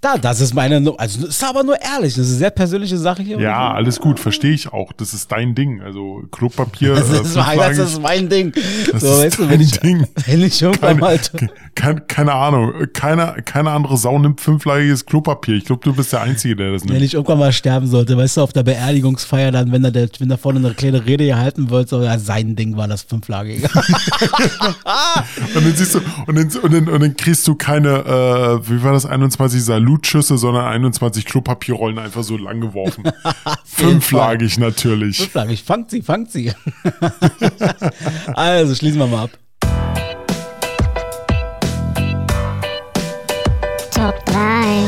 Da, 0.00 0.16
das 0.16 0.40
ist 0.40 0.54
meine, 0.54 0.94
also 0.96 1.26
ist 1.26 1.42
aber 1.42 1.64
nur 1.64 1.74
ehrlich, 1.80 2.14
das 2.14 2.26
ist 2.26 2.32
eine 2.32 2.38
sehr 2.38 2.50
persönliche 2.50 2.96
Sache 2.96 3.20
hier. 3.20 3.40
Ja, 3.40 3.72
alles 3.72 3.98
gut, 3.98 4.20
verstehe 4.20 4.52
ich 4.52 4.72
auch. 4.72 4.92
Das 4.92 5.12
ist 5.12 5.32
dein 5.32 5.56
Ding. 5.56 5.82
Also 5.82 6.22
Klopapier. 6.30 6.94
Das 6.94 7.10
äh, 7.10 7.22
ist, 7.22 7.34
mein, 7.34 7.58
das 7.58 7.78
ist 7.78 8.00
mein 8.00 8.28
Ding. 8.28 8.52
Das 8.92 9.02
so, 9.02 9.08
ist 9.08 9.24
weißt 9.24 9.38
du, 9.40 9.50
wenn 9.50 9.60
ich, 9.60 9.72
Ding. 9.80 10.06
wenn 10.26 10.42
ich 10.42 10.62
irgendwann 10.62 10.98
mal, 10.98 11.18
keine, 11.74 12.00
keine, 12.02 12.32
Ahnung. 12.32 12.72
Keine, 12.92 13.42
keine 13.44 13.72
andere 13.72 13.96
Sau 13.96 14.16
nimmt 14.20 14.40
fünflagiges 14.40 15.04
Klopapier. 15.04 15.56
Ich 15.56 15.64
glaube, 15.64 15.82
du 15.82 15.92
bist 15.92 16.12
der 16.12 16.22
Einzige, 16.22 16.54
der 16.54 16.72
das 16.72 16.82
wenn 16.82 16.92
nimmt. 16.92 17.04
ich 17.04 17.14
irgendwann 17.14 17.40
mal 17.40 17.52
sterben 17.52 17.88
sollte, 17.88 18.16
weißt 18.16 18.36
du, 18.36 18.42
auf 18.42 18.52
der 18.52 18.62
Beerdigungsfeier 18.62 19.50
dann, 19.50 19.72
wenn 19.72 19.82
da 19.82 19.90
der, 19.90 20.08
wenn 20.20 20.28
da 20.28 20.36
vorne 20.36 20.60
eine 20.60 20.74
kleine 20.74 21.06
Rede 21.06 21.26
gehalten 21.26 21.70
wird, 21.70 21.88
so, 21.88 22.00
ja, 22.02 22.20
sein 22.20 22.54
Ding 22.54 22.76
war 22.76 22.86
das 22.86 23.02
fünflagige. 23.02 23.68
Und 25.54 25.64
dann 25.64 25.74
siehst 25.74 25.94
du, 25.94 26.00
und 26.26 26.36
dann, 26.36 26.50
und 26.62 26.72
dann, 26.72 26.88
und 26.88 27.00
dann 27.02 27.16
kriegst 27.16 27.46
du 27.46 27.54
keine, 27.54 27.88
äh, 27.88 28.70
wie 28.70 28.82
war 28.82 28.92
das, 28.92 29.06
21 29.06 29.62
Salutschüsse, 29.88 30.36
sondern 30.36 30.66
21 30.66 31.24
Klopapierrollen 31.24 31.98
einfach 31.98 32.22
so 32.22 32.36
lang 32.36 32.60
geworfen. 32.60 33.04
Fünflagig 33.64 34.58
natürlich. 34.58 35.18
fünflagig, 35.18 35.62
fangt 35.62 35.90
sie, 35.90 36.02
fangt 36.02 36.30
sie. 36.30 36.52
also, 38.34 38.74
schließen 38.74 38.98
wir 38.98 39.06
mal 39.06 39.24
ab. 39.24 39.30
Top 43.90 44.24
3. 44.26 44.84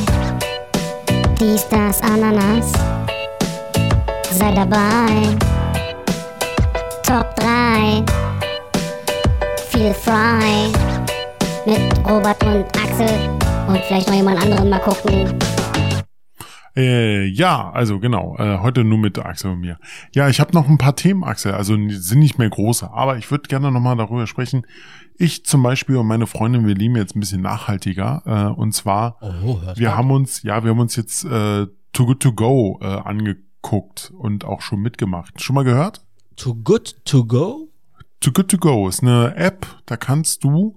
Dies, 1.41 1.67
das, 1.69 2.03
Ananas. 2.03 2.73
Sei 4.31 4.53
dabei. 4.53 5.37
Top 7.03 7.35
3. 7.37 8.05
Feel 9.71 9.95
Fry. 9.95 10.71
Mit 11.65 11.81
Robert 12.07 12.43
und 12.45 12.67
Axel. 12.77 13.50
Und 13.71 13.79
vielleicht 13.85 14.09
noch 14.09 14.17
jemand 14.17 14.43
anderen 14.43 14.69
mal 14.69 14.81
gucken. 14.81 15.39
Äh, 16.75 17.27
ja, 17.27 17.71
also 17.71 18.01
genau. 18.01 18.37
Äh, 18.37 18.59
heute 18.59 18.83
nur 18.83 18.99
mit 18.99 19.17
Axel 19.17 19.53
und 19.53 19.61
mir. 19.61 19.79
Ja, 20.13 20.29
ich 20.29 20.41
habe 20.41 20.53
noch 20.55 20.69
ein 20.69 20.77
paar 20.77 20.97
Themen, 20.97 21.23
Axel. 21.23 21.53
Also 21.53 21.77
die 21.77 21.95
sind 21.95 22.19
nicht 22.19 22.37
mehr 22.37 22.51
große, 22.51 22.91
aber 22.91 23.17
ich 23.17 23.31
würde 23.31 23.47
gerne 23.49 23.71
nochmal 23.71 23.97
darüber 23.97 24.27
sprechen. 24.27 24.67
Ich 25.17 25.45
zum 25.47 25.63
Beispiel 25.63 25.97
und 25.99 26.09
meine 26.09 26.27
Freundin, 26.27 26.67
wir 26.67 26.75
leben 26.75 26.97
jetzt 26.97 27.15
ein 27.15 27.21
bisschen 27.21 27.43
nachhaltiger. 27.43 28.23
Äh, 28.27 28.61
und 28.61 28.73
zwar, 28.73 29.19
Oh, 29.21 29.61
wir 29.77 29.97
haben 29.97 30.11
uns, 30.11 30.43
ja, 30.43 30.65
wir 30.65 30.71
haben 30.71 30.81
uns 30.81 30.97
jetzt 30.97 31.25
äh, 31.25 31.69
Too 31.93 32.07
Good 32.07 32.21
To 32.21 32.33
Go 32.33 32.81
äh, 32.83 32.87
angeguckt 32.87 34.13
und 34.19 34.45
auch 34.45 34.63
schon 34.63 34.81
mitgemacht. 34.81 35.41
Schon 35.41 35.55
mal 35.55 35.65
gehört? 35.65 36.05
Too 36.35 36.57
good 36.57 37.05
to 37.05 37.25
go? 37.25 37.69
Too 38.19 38.33
Good 38.33 38.51
To 38.51 38.59
Go 38.59 38.89
ist 38.89 39.03
eine 39.03 39.37
App, 39.37 39.65
da 39.87 39.97
kannst 39.97 40.43
du 40.43 40.77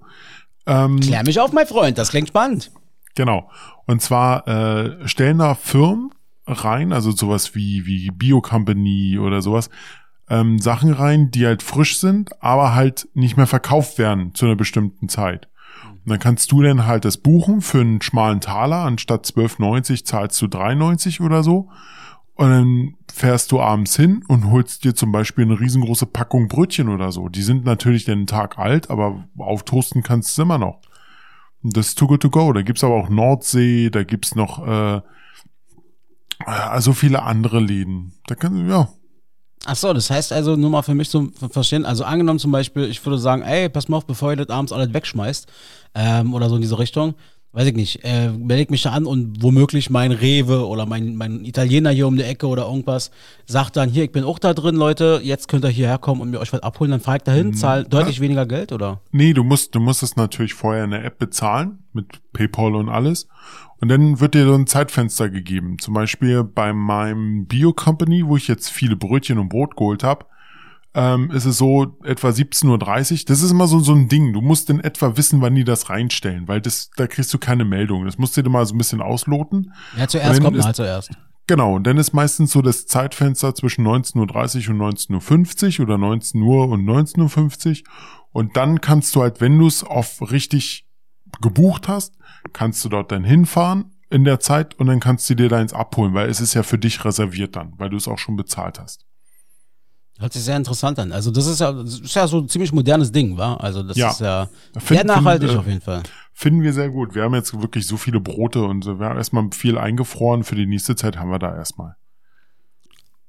ähm, 0.66 1.00
Klär 1.00 1.24
mich 1.24 1.40
auf, 1.40 1.52
mein 1.52 1.66
Freund, 1.66 1.98
das 1.98 2.10
klingt 2.10 2.28
spannend. 2.28 2.70
Genau. 3.14 3.50
Und 3.86 4.02
zwar 4.02 4.46
äh, 4.48 5.08
stellen 5.08 5.38
da 5.38 5.54
Firmen 5.54 6.10
rein, 6.46 6.92
also 6.92 7.10
sowas 7.10 7.54
wie, 7.54 7.86
wie 7.86 8.10
Bio 8.10 8.40
Company 8.40 9.18
oder 9.18 9.40
sowas, 9.40 9.70
ähm, 10.28 10.58
Sachen 10.58 10.92
rein, 10.92 11.30
die 11.30 11.46
halt 11.46 11.62
frisch 11.62 11.98
sind, 11.98 12.42
aber 12.42 12.74
halt 12.74 13.08
nicht 13.14 13.36
mehr 13.36 13.46
verkauft 13.46 13.98
werden 13.98 14.34
zu 14.34 14.46
einer 14.46 14.56
bestimmten 14.56 15.08
Zeit. 15.08 15.48
Und 15.90 16.10
dann 16.10 16.18
kannst 16.18 16.52
du 16.52 16.62
dann 16.62 16.86
halt 16.86 17.04
das 17.04 17.18
buchen 17.18 17.60
für 17.60 17.80
einen 17.80 18.02
schmalen 18.02 18.40
Taler, 18.40 18.84
anstatt 18.84 19.26
12,90 19.26 20.04
zahlst 20.04 20.40
du 20.42 20.46
3,90 20.46 21.24
oder 21.24 21.42
so. 21.42 21.70
Und 22.36 22.50
dann 22.50 22.94
fährst 23.12 23.52
du 23.52 23.60
abends 23.60 23.94
hin 23.96 24.24
und 24.26 24.50
holst 24.50 24.84
dir 24.84 24.94
zum 24.94 25.12
Beispiel 25.12 25.44
eine 25.44 25.60
riesengroße 25.60 26.06
Packung 26.06 26.48
Brötchen 26.48 26.88
oder 26.88 27.12
so. 27.12 27.28
Die 27.28 27.42
sind 27.42 27.64
natürlich 27.64 28.04
den 28.04 28.26
Tag 28.26 28.58
alt, 28.58 28.90
aber 28.90 29.24
auftoasten 29.38 30.02
kannst 30.02 30.36
du 30.36 30.42
immer 30.42 30.58
noch. 30.58 30.80
Das 31.64 31.88
ist 31.88 31.98
Too 31.98 32.06
Good 32.06 32.22
To 32.22 32.30
Go. 32.30 32.52
Da 32.52 32.62
gibt's 32.62 32.84
aber 32.84 32.94
auch 32.94 33.08
Nordsee, 33.08 33.90
da 33.90 34.04
gibt's 34.04 34.34
noch 34.34 34.66
äh, 34.66 35.00
also 36.44 36.92
viele 36.92 37.22
andere 37.22 37.58
Läden. 37.58 38.12
Da 38.26 38.34
kann, 38.34 38.68
ja, 38.68 38.88
Ach 39.66 39.76
so, 39.76 39.92
das 39.94 40.10
heißt 40.10 40.32
also 40.32 40.56
nur 40.56 40.68
mal 40.68 40.82
für 40.82 40.94
mich 40.94 41.08
zum 41.08 41.32
Verstehen, 41.32 41.86
also 41.86 42.04
angenommen 42.04 42.38
zum 42.38 42.52
Beispiel, 42.52 42.84
ich 42.84 43.04
würde 43.04 43.18
sagen, 43.18 43.42
ey, 43.42 43.70
pass 43.70 43.88
mal 43.88 43.96
auf, 43.96 44.06
bevor 44.06 44.30
ihr 44.30 44.36
das 44.36 44.50
abends 44.50 44.72
alles 44.72 44.92
wegschmeißt, 44.92 45.48
ähm, 45.94 46.34
oder 46.34 46.50
so 46.50 46.56
in 46.56 46.60
diese 46.62 46.78
Richtung, 46.78 47.14
weiß 47.54 47.68
ich 47.68 47.74
nicht, 47.74 48.00
äh, 48.02 48.30
melde 48.30 48.64
ich 48.64 48.70
mich 48.70 48.82
da 48.82 48.90
an 48.90 49.06
und 49.06 49.42
womöglich 49.42 49.88
mein 49.88 50.10
Rewe 50.10 50.66
oder 50.66 50.86
mein, 50.86 51.14
mein 51.16 51.44
Italiener 51.44 51.90
hier 51.90 52.08
um 52.08 52.16
die 52.16 52.24
Ecke 52.24 52.48
oder 52.48 52.66
irgendwas 52.66 53.12
sagt 53.46 53.76
dann, 53.76 53.88
hier, 53.88 54.04
ich 54.04 54.12
bin 54.12 54.24
auch 54.24 54.40
da 54.40 54.54
drin, 54.54 54.74
Leute, 54.74 55.20
jetzt 55.22 55.46
könnt 55.46 55.64
ihr 55.64 55.70
hierher 55.70 55.98
kommen 55.98 56.20
und 56.20 56.30
mir 56.30 56.40
euch 56.40 56.52
was 56.52 56.62
abholen, 56.64 56.90
dann 56.90 57.00
fahre 57.00 57.18
ich 57.18 57.22
dahin, 57.22 57.54
zahl 57.54 57.84
deutlich 57.84 58.20
weniger 58.20 58.44
Geld, 58.44 58.72
oder? 58.72 59.00
Nee, 59.12 59.32
du 59.34 59.44
musst, 59.44 59.74
du 59.74 59.80
musst 59.80 60.02
es 60.02 60.16
natürlich 60.16 60.54
vorher 60.54 60.84
in 60.84 60.90
der 60.90 61.04
App 61.04 61.18
bezahlen, 61.18 61.78
mit 61.92 62.20
PayPal 62.32 62.74
und 62.74 62.88
alles. 62.88 63.28
Und 63.80 63.88
dann 63.88 64.18
wird 64.18 64.34
dir 64.34 64.46
so 64.46 64.54
ein 64.54 64.66
Zeitfenster 64.66 65.28
gegeben. 65.28 65.78
Zum 65.78 65.94
Beispiel 65.94 66.42
bei 66.42 66.72
meinem 66.72 67.46
Bio-Company, 67.46 68.26
wo 68.26 68.36
ich 68.36 68.48
jetzt 68.48 68.70
viele 68.70 68.96
Brötchen 68.96 69.38
und 69.38 69.48
Brot 69.48 69.76
geholt 69.76 70.02
habe, 70.02 70.26
ähm, 70.94 71.30
ist 71.32 71.44
es 71.44 71.58
so 71.58 71.96
etwa 72.04 72.28
17.30 72.28 73.12
Uhr. 73.12 73.18
Das 73.26 73.42
ist 73.42 73.50
immer 73.50 73.66
so, 73.66 73.80
so 73.80 73.92
ein 73.92 74.08
Ding. 74.08 74.32
Du 74.32 74.40
musst 74.40 74.70
in 74.70 74.80
etwa 74.80 75.16
wissen, 75.16 75.40
wann 75.40 75.54
die 75.54 75.64
das 75.64 75.90
reinstellen, 75.90 76.46
weil 76.46 76.60
das, 76.60 76.90
da 76.96 77.06
kriegst 77.06 77.34
du 77.34 77.38
keine 77.38 77.64
Meldung. 77.64 78.04
Das 78.04 78.16
musst 78.16 78.36
du 78.36 78.42
dir 78.42 78.50
mal 78.50 78.64
so 78.64 78.74
ein 78.74 78.78
bisschen 78.78 79.02
ausloten. 79.02 79.72
Ja, 79.98 80.06
zuerst 80.06 80.40
kommt 80.40 80.56
mal 80.56 80.74
zuerst. 80.74 81.10
Genau, 81.46 81.74
und 81.74 81.86
dann 81.86 81.98
ist 81.98 82.14
meistens 82.14 82.52
so 82.52 82.62
das 82.62 82.86
Zeitfenster 82.86 83.54
zwischen 83.54 83.86
19.30 83.86 84.68
Uhr 84.68 84.82
und 84.82 84.98
19.50 84.98 85.80
Uhr 85.80 85.86
oder 85.86 85.98
19 85.98 86.40
Uhr 86.40 86.68
und 86.68 86.84
19.50 86.86 87.82
Uhr. 87.82 87.88
Und 88.30 88.56
dann 88.56 88.80
kannst 88.80 89.14
du 89.14 89.22
halt, 89.22 89.40
wenn 89.40 89.58
du 89.58 89.66
es 89.66 89.84
auf 89.84 90.30
richtig 90.30 90.86
gebucht 91.42 91.88
hast, 91.88 92.16
kannst 92.52 92.84
du 92.84 92.88
dort 92.88 93.12
dann 93.12 93.24
hinfahren 93.24 93.92
in 94.10 94.24
der 94.24 94.40
Zeit 94.40 94.74
und 94.78 94.86
dann 94.86 95.00
kannst 95.00 95.28
du 95.28 95.34
dir 95.34 95.48
deins 95.48 95.72
abholen, 95.72 96.14
weil 96.14 96.30
es 96.30 96.40
ist 96.40 96.54
ja 96.54 96.62
für 96.62 96.78
dich 96.78 97.04
reserviert 97.04 97.56
dann, 97.56 97.74
weil 97.78 97.90
du 97.90 97.96
es 97.96 98.08
auch 98.08 98.18
schon 98.18 98.36
bezahlt 98.36 98.78
hast. 98.78 99.04
Hört 100.18 100.32
sich 100.32 100.42
sehr 100.44 100.56
interessant 100.56 100.98
an. 101.00 101.10
Also 101.12 101.30
das 101.32 101.46
ist 101.46 101.60
ja, 101.60 101.72
das 101.72 101.98
ist 102.00 102.14
ja 102.14 102.26
so 102.28 102.38
ein 102.38 102.48
ziemlich 102.48 102.72
modernes 102.72 103.10
Ding, 103.10 103.36
wa? 103.36 103.54
Also 103.56 103.82
das 103.82 103.96
Ja. 103.96 104.10
ist 104.10 104.20
ja 104.20 104.48
Find- 104.78 104.86
sehr 105.00 105.04
nachhaltig 105.04 105.48
find, 105.48 105.56
äh, 105.56 105.60
auf 105.60 105.66
jeden 105.66 105.80
Fall. 105.80 106.02
Finden 106.32 106.62
wir 106.62 106.72
sehr 106.72 106.88
gut. 106.90 107.14
Wir 107.14 107.22
haben 107.24 107.34
jetzt 107.34 107.60
wirklich 107.60 107.86
so 107.86 107.96
viele 107.96 108.20
Brote 108.20 108.62
und 108.64 108.82
so. 108.84 108.98
wir 109.00 109.06
haben 109.06 109.16
erstmal 109.16 109.48
viel 109.52 109.76
eingefroren. 109.78 110.44
Für 110.44 110.54
die 110.54 110.66
nächste 110.66 110.94
Zeit 110.96 111.16
haben 111.18 111.30
wir 111.30 111.38
da 111.40 111.54
erstmal. 111.54 111.96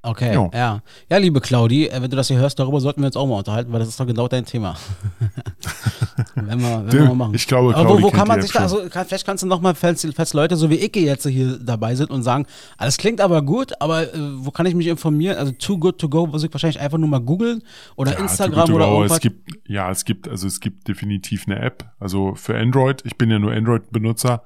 Okay, 0.05 0.33
Ja. 0.33 0.49
ja. 0.53 0.81
Ja, 1.09 1.17
liebe 1.17 1.41
Claudi, 1.41 1.87
äh, 1.87 2.01
wenn 2.01 2.09
du 2.09 2.15
das 2.15 2.27
hier 2.27 2.37
hörst, 2.37 2.59
darüber 2.59 2.79
sollten 2.79 3.01
wir 3.01 3.07
uns 3.07 3.17
auch 3.17 3.25
mal 3.27 3.37
unterhalten, 3.37 3.71
weil 3.73 3.79
das 3.79 3.89
ist 3.89 3.99
doch 3.99 4.05
genau 4.07 4.27
dein 4.27 4.45
Thema. 4.45 4.75
wenn 6.35 6.61
wir, 6.61 6.83
wenn 6.85 6.91
wir 6.91 7.05
mal 7.07 7.15
machen. 7.15 7.33
Ich 7.33 7.47
glaube, 7.47 7.73
Aber 7.75 7.85
Claudi 7.85 8.03
wo, 8.03 8.07
wo 8.07 8.09
kennt 8.11 8.19
kann 8.19 8.27
man 8.27 8.41
sich 8.41 8.51
da, 8.51 8.59
also 8.59 8.81
vielleicht 8.89 9.25
kannst 9.25 9.43
du 9.43 9.47
noch 9.47 9.61
mal, 9.61 9.75
falls, 9.75 10.07
falls 10.15 10.33
Leute 10.33 10.55
so 10.55 10.69
wie 10.69 10.75
ich 10.75 10.95
jetzt 10.95 11.25
hier 11.27 11.57
dabei 11.59 11.95
sind 11.95 12.11
und 12.11 12.23
sagen, 12.23 12.45
alles 12.77 12.97
klingt 12.97 13.21
aber 13.21 13.41
gut, 13.41 13.73
aber 13.81 14.03
äh, 14.13 14.17
wo 14.37 14.51
kann 14.51 14.65
ich 14.65 14.75
mich 14.75 14.87
informieren? 14.87 15.37
Also 15.37 15.51
too 15.53 15.77
good 15.77 15.97
to 15.97 16.09
go, 16.09 16.27
muss 16.27 16.43
ich 16.43 16.53
wahrscheinlich 16.53 16.79
einfach 16.79 16.97
nur 16.97 17.09
mal 17.09 17.19
googeln 17.19 17.63
oder 17.95 18.13
Ja, 18.13 18.19
Instagram 18.19 18.73
oder 18.73 18.85
go. 18.85 18.93
irgendwas. 18.95 19.17
Es 19.17 19.21
gibt, 19.21 19.49
ja, 19.67 19.89
es 19.89 20.05
gibt, 20.05 20.27
also 20.27 20.47
es 20.47 20.59
gibt 20.59 20.87
definitiv 20.87 21.45
eine 21.47 21.59
App. 21.59 21.85
Also 21.99 22.35
für 22.35 22.57
Android, 22.57 23.01
ich 23.05 23.17
bin 23.17 23.29
ja 23.31 23.39
nur 23.39 23.51
Android-Benutzer. 23.51 24.43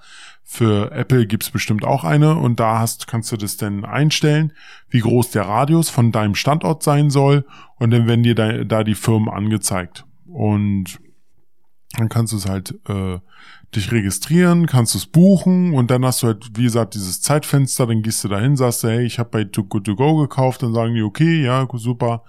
Für 0.52 0.92
Apple 0.92 1.28
gibt's 1.28 1.52
bestimmt 1.52 1.86
auch 1.86 2.04
eine 2.04 2.36
und 2.36 2.60
da 2.60 2.80
hast, 2.80 3.06
kannst 3.06 3.32
du 3.32 3.38
das 3.38 3.56
dann 3.58 3.86
einstellen, 3.86 4.52
wie 4.90 5.02
groß 5.02 5.30
der 5.30 5.44
Radius 5.44 5.92
von 5.92 6.12
deinem 6.12 6.34
Standort 6.34 6.82
sein 6.82 7.12
soll 7.12 7.46
und 7.76 7.92
dann 7.92 8.08
werden 8.08 8.24
dir 8.24 8.34
da, 8.34 8.64
da 8.64 8.84
die 8.84 8.96
Firmen 8.96 9.30
angezeigt. 9.30 10.06
Und 10.26 11.00
dann 11.96 12.10
kannst 12.10 12.34
du 12.34 12.38
es 12.38 12.50
halt 12.50 12.74
äh, 12.90 13.20
dich 13.76 13.92
registrieren, 13.92 14.66
kannst 14.66 14.96
es 14.96 15.06
buchen 15.06 15.76
und 15.76 15.92
dann 15.92 16.04
hast 16.04 16.24
du 16.24 16.28
halt, 16.28 16.58
wie 16.58 16.64
gesagt, 16.64 16.96
dieses 16.96 17.22
Zeitfenster, 17.22 17.86
dann 17.86 18.02
gehst 18.02 18.24
du 18.24 18.28
dahin, 18.28 18.56
sagst 18.56 18.84
du, 18.84 18.88
hey, 18.88 19.06
ich 19.06 19.20
habe 19.20 19.30
bei 19.30 19.44
Too 19.44 19.66
Good 19.66 19.86
To 19.86 19.96
Go 19.96 20.18
gekauft, 20.18 20.64
dann 20.64 20.74
sagen 20.74 20.96
die, 20.96 21.04
okay, 21.04 21.44
ja, 21.44 21.68
super, 21.74 22.24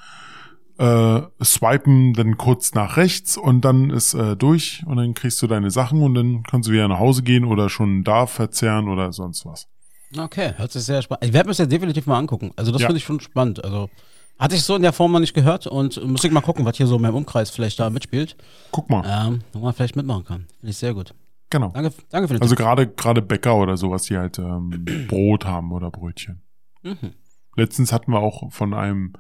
äh, 0.80 1.44
swipen 1.44 2.14
dann 2.14 2.38
kurz 2.38 2.72
nach 2.74 2.96
rechts 2.96 3.36
und 3.36 3.60
dann 3.66 3.90
ist 3.90 4.14
äh, 4.14 4.34
durch 4.36 4.82
und 4.86 4.96
dann 4.96 5.12
kriegst 5.14 5.40
du 5.42 5.46
deine 5.46 5.70
Sachen 5.70 6.02
und 6.02 6.14
dann 6.14 6.42
kannst 6.42 6.68
du 6.68 6.72
wieder 6.72 6.88
nach 6.88 6.98
Hause 6.98 7.22
gehen 7.22 7.44
oder 7.44 7.68
schon 7.68 8.02
da 8.02 8.26
verzehren 8.26 8.88
oder 8.88 9.12
sonst 9.12 9.44
was. 9.44 9.68
Okay, 10.16 10.54
hört 10.56 10.72
sich 10.72 10.82
sehr 10.82 11.02
spannend. 11.02 11.24
Ich 11.26 11.32
werde 11.34 11.46
mir 11.48 11.50
das 11.50 11.58
ja 11.58 11.66
definitiv 11.66 12.06
mal 12.06 12.18
angucken. 12.18 12.52
Also 12.56 12.72
das 12.72 12.80
Ja. 12.80 12.86
finde 12.88 12.96
ich 12.98 13.04
schon 13.04 13.20
spannend. 13.20 13.62
Also 13.62 13.90
hatte 14.38 14.54
ich 14.56 14.62
so 14.62 14.74
in 14.74 14.80
der 14.82 14.94
Form 14.94 15.12
noch 15.12 15.20
nicht 15.20 15.34
gehört 15.34 15.66
und 15.66 16.02
muss 16.04 16.24
ich 16.24 16.32
mal 16.32 16.40
gucken, 16.40 16.64
was 16.64 16.78
hier 16.78 16.86
so 16.86 16.96
in 16.96 17.02
meinem 17.02 17.14
Umkreis 17.16 17.50
vielleicht 17.50 17.78
da 17.78 17.90
mitspielt. 17.90 18.36
Guck 18.70 18.88
mal, 18.88 19.04
Ähm, 19.06 19.40
wo 19.52 19.58
man 19.58 19.74
vielleicht 19.74 19.96
mitmachen 19.96 20.24
kann. 20.24 20.46
Finde 20.60 20.70
ich 20.70 20.78
sehr 20.78 20.94
gut. 20.94 21.14
genau. 21.50 21.68
Danke, 21.74 21.92
danke 22.08 22.28
für 22.28 22.34
den 22.34 22.42
Also 22.42 22.54
gerade 22.54 22.86
gerade 22.88 23.20
Bäcker 23.22 23.54
oder 23.56 23.76
sowas, 23.76 24.04
die 24.04 24.16
halt 24.16 24.38
ähm, 24.38 24.84
Brot 25.08 25.44
haben 25.44 25.72
oder 25.72 25.90
Brötchen. 25.90 26.40
Mhm. 26.82 27.12
Letztens 27.54 27.92
hatten 27.92 28.12
wir 28.12 28.20
auch 28.20 28.50
von 28.50 28.72
einem 28.72 29.12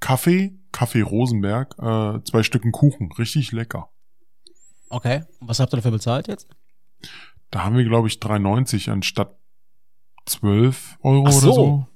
Kaffee, 0.00 0.58
Kaffee 0.72 1.00
Rosenberg, 1.00 1.74
äh, 1.78 2.22
zwei 2.24 2.42
Stücken 2.42 2.72
Kuchen. 2.72 3.10
Richtig 3.12 3.52
lecker. 3.52 3.90
Okay, 4.90 5.22
und 5.40 5.48
was 5.48 5.60
habt 5.60 5.72
ihr 5.72 5.76
dafür 5.76 5.90
bezahlt 5.90 6.28
jetzt? 6.28 6.48
Da 7.50 7.64
haben 7.64 7.76
wir, 7.76 7.84
glaube 7.84 8.08
ich, 8.08 8.14
3,90 8.14 8.90
anstatt 8.90 9.36
12 10.26 10.98
Euro 11.02 11.30
so. 11.30 11.46
oder 11.46 11.54
so. 11.54 11.86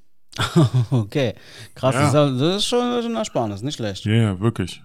okay, 0.91 1.35
krass. 1.75 1.95
Ja. 1.95 2.31
Das, 2.31 2.57
ist, 2.57 2.67
schon, 2.67 3.03
schon 3.03 3.13
ein 3.13 3.17
Ersparnis, 3.17 3.63
nicht 3.63 3.77
schlecht. 3.77 4.05
Ja, 4.05 4.15
ja, 4.15 4.41
wirklich. 4.41 4.83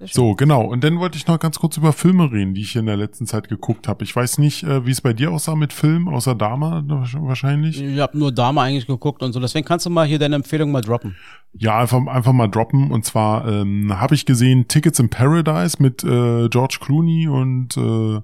So, 0.00 0.34
genau. 0.34 0.62
Und 0.62 0.84
dann 0.84 0.98
wollte 0.98 1.16
ich 1.16 1.26
noch 1.26 1.38
ganz 1.38 1.58
kurz 1.58 1.78
über 1.78 1.92
Filme 1.92 2.30
reden, 2.30 2.52
die 2.52 2.60
ich 2.60 2.76
in 2.76 2.86
der 2.86 2.96
letzten 2.96 3.26
Zeit 3.26 3.48
geguckt 3.48 3.88
habe. 3.88 4.04
Ich 4.04 4.14
weiß 4.14 4.38
nicht, 4.38 4.62
äh, 4.62 4.84
wie 4.84 4.90
es 4.90 5.00
bei 5.00 5.14
dir 5.14 5.30
aussah 5.30 5.54
mit 5.54 5.72
Filmen, 5.72 6.08
außer 6.08 6.34
Dama 6.34 6.84
wahrscheinlich. 6.86 7.80
Ich 7.80 7.98
habe 7.98 8.18
nur 8.18 8.30
Dama 8.30 8.62
eigentlich 8.62 8.86
geguckt 8.86 9.22
und 9.22 9.32
so. 9.32 9.40
Deswegen 9.40 9.66
kannst 9.66 9.86
du 9.86 9.90
mal 9.90 10.06
hier 10.06 10.18
deine 10.18 10.36
Empfehlung 10.36 10.70
mal 10.70 10.82
droppen. 10.82 11.16
Ja, 11.54 11.78
einfach, 11.78 12.06
einfach 12.06 12.32
mal 12.32 12.48
droppen. 12.48 12.90
Und 12.90 13.06
zwar 13.06 13.48
ähm, 13.48 13.98
habe 13.98 14.14
ich 14.14 14.26
gesehen 14.26 14.68
Tickets 14.68 14.98
in 14.98 15.08
Paradise 15.08 15.82
mit 15.82 16.04
äh, 16.04 16.48
George 16.50 16.78
Clooney 16.80 17.28
und 17.28 17.76
äh, 17.78 18.20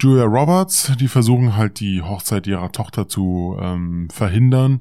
Julia 0.00 0.24
Roberts. 0.24 0.92
Die 0.98 1.08
versuchen 1.08 1.56
halt 1.56 1.78
die 1.78 2.02
Hochzeit 2.02 2.48
ihrer 2.48 2.72
Tochter 2.72 3.08
zu 3.08 3.56
ähm, 3.60 4.08
verhindern. 4.10 4.80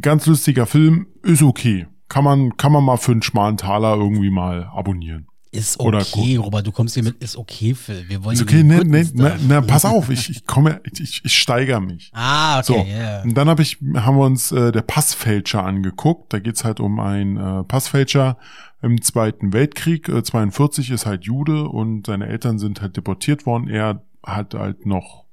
Ganz 0.00 0.26
lustiger 0.26 0.66
Film, 0.66 1.08
ist 1.22 1.42
okay. 1.42 1.86
Kann 2.08 2.24
man, 2.24 2.56
kann 2.56 2.72
man 2.72 2.84
mal 2.84 2.96
für 2.96 3.12
einen 3.12 3.22
schmalen 3.22 3.56
Taler 3.56 3.96
irgendwie 3.96 4.30
mal 4.30 4.70
abonnieren. 4.72 5.26
Ist 5.54 5.78
okay, 5.78 6.36
Robert, 6.36 6.66
du 6.66 6.72
kommst 6.72 6.94
hier 6.94 7.02
mit, 7.02 7.22
ist 7.22 7.36
okay, 7.36 7.74
Phil. 7.74 8.08
Wir 8.08 8.24
wollen 8.24 8.34
Ist 8.34 8.42
okay, 8.42 8.62
ne, 8.62 8.82
ne, 8.86 9.04
Stuff. 9.04 9.14
ne, 9.14 9.38
ne, 9.46 9.60
pass 9.62 9.84
auf, 9.84 10.08
ich, 10.08 10.30
ich 10.30 10.46
komme, 10.46 10.80
ich, 10.98 11.20
ich 11.24 11.38
steigere 11.38 11.78
mich. 11.80 12.10
Ah, 12.14 12.60
okay, 12.60 12.64
So, 12.66 12.86
ja. 12.90 13.20
und 13.22 13.34
dann 13.34 13.50
hab 13.50 13.60
ich, 13.60 13.76
haben 13.94 14.16
wir 14.16 14.24
uns 14.24 14.50
äh, 14.50 14.72
der 14.72 14.80
Passfälscher 14.80 15.62
angeguckt. 15.62 16.32
Da 16.32 16.38
geht's 16.38 16.64
halt 16.64 16.80
um 16.80 16.98
einen 17.00 17.36
äh, 17.36 17.64
Passfälscher 17.64 18.38
im 18.80 19.02
Zweiten 19.02 19.52
Weltkrieg. 19.52 20.08
Äh, 20.08 20.22
42 20.22 20.90
ist 20.90 21.04
halt 21.04 21.24
Jude 21.24 21.64
und 21.68 22.06
seine 22.06 22.28
Eltern 22.28 22.58
sind 22.58 22.80
halt 22.80 22.96
deportiert 22.96 23.44
worden. 23.44 23.68
Er 23.68 24.02
hat 24.24 24.54
halt 24.54 24.86
noch, 24.86 25.26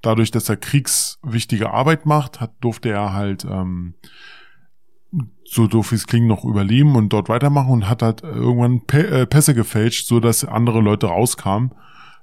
dadurch, 0.00 0.32
dass 0.32 0.48
er 0.48 0.56
kriegswichtige 0.56 1.70
Arbeit 1.70 2.04
macht, 2.04 2.40
hat, 2.40 2.50
durfte 2.60 2.88
er 2.90 3.12
halt 3.12 3.44
ähm, 3.44 3.94
so 5.44 5.66
doof 5.66 5.92
wie 5.92 5.96
es 5.96 6.06
klingt, 6.06 6.26
noch 6.26 6.44
überleben 6.44 6.96
und 6.96 7.12
dort 7.12 7.28
weitermachen 7.28 7.70
und 7.70 7.88
hat 7.88 8.02
halt 8.02 8.22
irgendwann 8.22 8.86
Pe 8.86 9.06
äh, 9.06 9.26
Pässe 9.26 9.54
gefälscht, 9.54 10.06
so 10.06 10.20
dass 10.20 10.44
andere 10.44 10.80
Leute 10.80 11.06
rauskamen. 11.06 11.72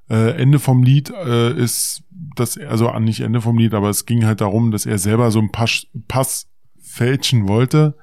Äh, 0.09 0.41
Ende 0.41 0.57
vom 0.57 0.81
Lied 0.81 1.11
äh, 1.11 1.53
ist 1.53 2.03
das, 2.35 2.57
also 2.57 2.91
nicht 2.99 3.19
Ende 3.19 3.41
vom 3.41 3.57
Lied, 3.57 3.73
aber 3.73 3.89
es 3.89 4.05
ging 4.05 4.25
halt 4.25 4.41
darum, 4.41 4.71
dass 4.71 4.87
er 4.87 4.97
selber 4.97 5.29
so 5.29 5.39
einen 5.39 5.51
Pass, 5.51 5.85
Pass 6.07 6.49
fälschen 6.79 7.47
wollte. 7.47 7.95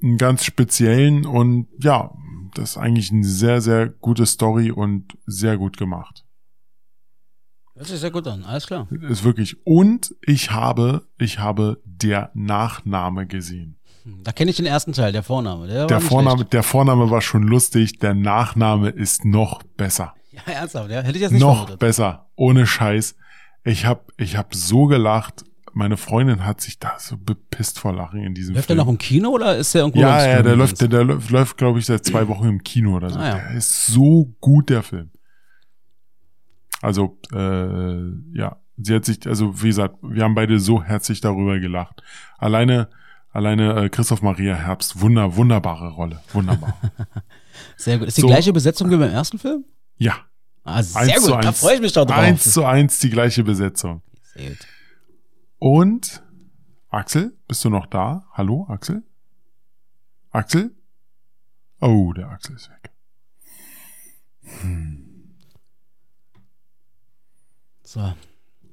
Einen 0.00 0.16
ganz 0.16 0.44
speziellen 0.44 1.26
und 1.26 1.66
ja, 1.80 2.12
das 2.54 2.70
ist 2.70 2.76
eigentlich 2.76 3.10
eine 3.10 3.24
sehr, 3.24 3.60
sehr 3.60 3.88
gute 3.88 4.26
Story 4.26 4.70
und 4.70 5.18
sehr 5.26 5.58
gut 5.58 5.76
gemacht. 5.76 6.24
Hört 7.74 7.88
sich 7.88 8.00
sehr 8.00 8.10
gut 8.12 8.26
an, 8.28 8.44
alles 8.44 8.66
klar. 8.66 8.88
Ist 9.08 9.24
wirklich. 9.24 9.64
Und 9.64 10.14
ich 10.22 10.50
habe, 10.50 11.06
ich 11.18 11.38
habe 11.38 11.80
der 11.84 12.30
Nachname 12.34 13.26
gesehen. 13.26 13.77
Da 14.24 14.32
kenne 14.32 14.50
ich 14.50 14.56
den 14.56 14.66
ersten 14.66 14.92
Teil, 14.92 15.12
der 15.12 15.22
Vorname. 15.22 15.66
Der, 15.66 15.86
Der 15.86 16.00
Vorname, 16.00 16.38
schlecht. 16.38 16.52
der 16.52 16.62
Vorname 16.62 17.10
war 17.10 17.20
schon 17.20 17.42
lustig, 17.44 17.98
der 17.98 18.14
Nachname 18.14 18.88
ist 18.90 19.24
noch 19.24 19.62
besser. 19.76 20.14
Ja, 20.32 20.52
ernsthaft, 20.52 20.90
ja. 20.90 21.00
Hätte 21.00 21.16
ich 21.16 21.22
jetzt 21.22 21.32
nicht 21.32 21.40
noch 21.40 21.56
vermutet. 21.58 21.78
besser. 21.80 22.26
Ohne 22.36 22.66
Scheiß. 22.66 23.16
Ich 23.64 23.86
hab, 23.86 24.12
ich 24.16 24.36
hab 24.36 24.54
so 24.54 24.86
gelacht. 24.86 25.44
Meine 25.74 25.96
Freundin 25.96 26.44
hat 26.44 26.60
sich 26.60 26.78
da 26.78 26.92
so 26.98 27.16
bepisst 27.16 27.78
vor 27.78 27.94
Lachen 27.94 28.22
in 28.22 28.34
diesem 28.34 28.54
Läuft 28.54 28.68
der 28.68 28.76
Film. 28.76 28.86
noch 28.86 28.92
im 28.92 28.98
Kino 28.98 29.30
oder 29.30 29.56
ist 29.56 29.74
der 29.74 29.82
irgendwo 29.82 30.00
ja, 30.00 30.26
ja, 30.26 30.42
der 30.42 30.56
läuft, 30.56 30.80
der, 30.80 30.88
der 30.88 31.04
läuft, 31.04 31.30
läuft 31.30 31.56
glaube 31.56 31.78
ich, 31.78 31.86
seit 31.86 32.04
zwei 32.04 32.26
Wochen 32.28 32.48
im 32.48 32.62
Kino 32.64 32.96
oder 32.96 33.10
so. 33.10 33.18
Ah, 33.18 33.28
ja. 33.28 33.34
Der 33.36 33.50
ist 33.52 33.86
so 33.86 34.34
gut, 34.40 34.70
der 34.70 34.82
Film. 34.82 35.10
Also, 36.80 37.18
äh, 37.32 38.38
ja, 38.38 38.56
sie 38.76 38.94
hat 38.94 39.04
sich, 39.04 39.26
also 39.26 39.60
wie 39.62 39.68
gesagt, 39.68 39.96
wir 40.02 40.22
haben 40.24 40.34
beide 40.34 40.58
so 40.60 40.82
herzlich 40.82 41.20
darüber 41.20 41.58
gelacht. 41.58 42.02
Alleine, 42.38 42.88
alleine 43.38 43.84
äh, 43.84 43.88
Christoph 43.88 44.20
Maria 44.22 44.54
Herbst, 44.54 45.00
wunder, 45.00 45.36
wunderbare 45.36 45.88
Rolle, 45.90 46.20
wunderbar. 46.32 46.78
Sehr 47.76 47.98
gut. 47.98 48.08
Ist 48.08 48.16
die 48.18 48.22
So. 48.22 48.26
gleiche 48.26 48.52
Besetzung 48.52 48.90
wie 48.90 48.96
beim 48.96 49.10
ersten 49.10 49.38
Film? 49.38 49.64
ja, 49.96 50.14
Ah, 50.64 50.82
sehr 50.82 51.00
eins 51.16 51.24
zu 51.24 51.32
gut, 51.32 51.44
da 51.44 51.52
freue 51.52 51.76
ich 51.76 51.80
mich 51.80 51.92
doch 51.94 52.04
drauf. 52.04 52.18
Eins 52.18 52.52
zu 52.52 52.62
eins 52.66 52.98
die 52.98 53.08
gleiche 53.08 53.42
Besetzung. 53.42 54.02
Sehr 54.34 54.50
gut. 54.50 54.66
Und 55.58 56.22
Axel, 56.90 57.34
bist 57.48 57.64
du 57.64 57.70
noch 57.70 57.86
da? 57.86 58.26
Hallo, 58.34 58.66
Axel? 58.68 59.02
Axel? 60.30 60.72
Oh, 61.80 62.12
der 62.12 62.28
Axel 62.28 62.54
ist 62.56 62.68
weg. 62.70 62.90
So, 67.82 68.12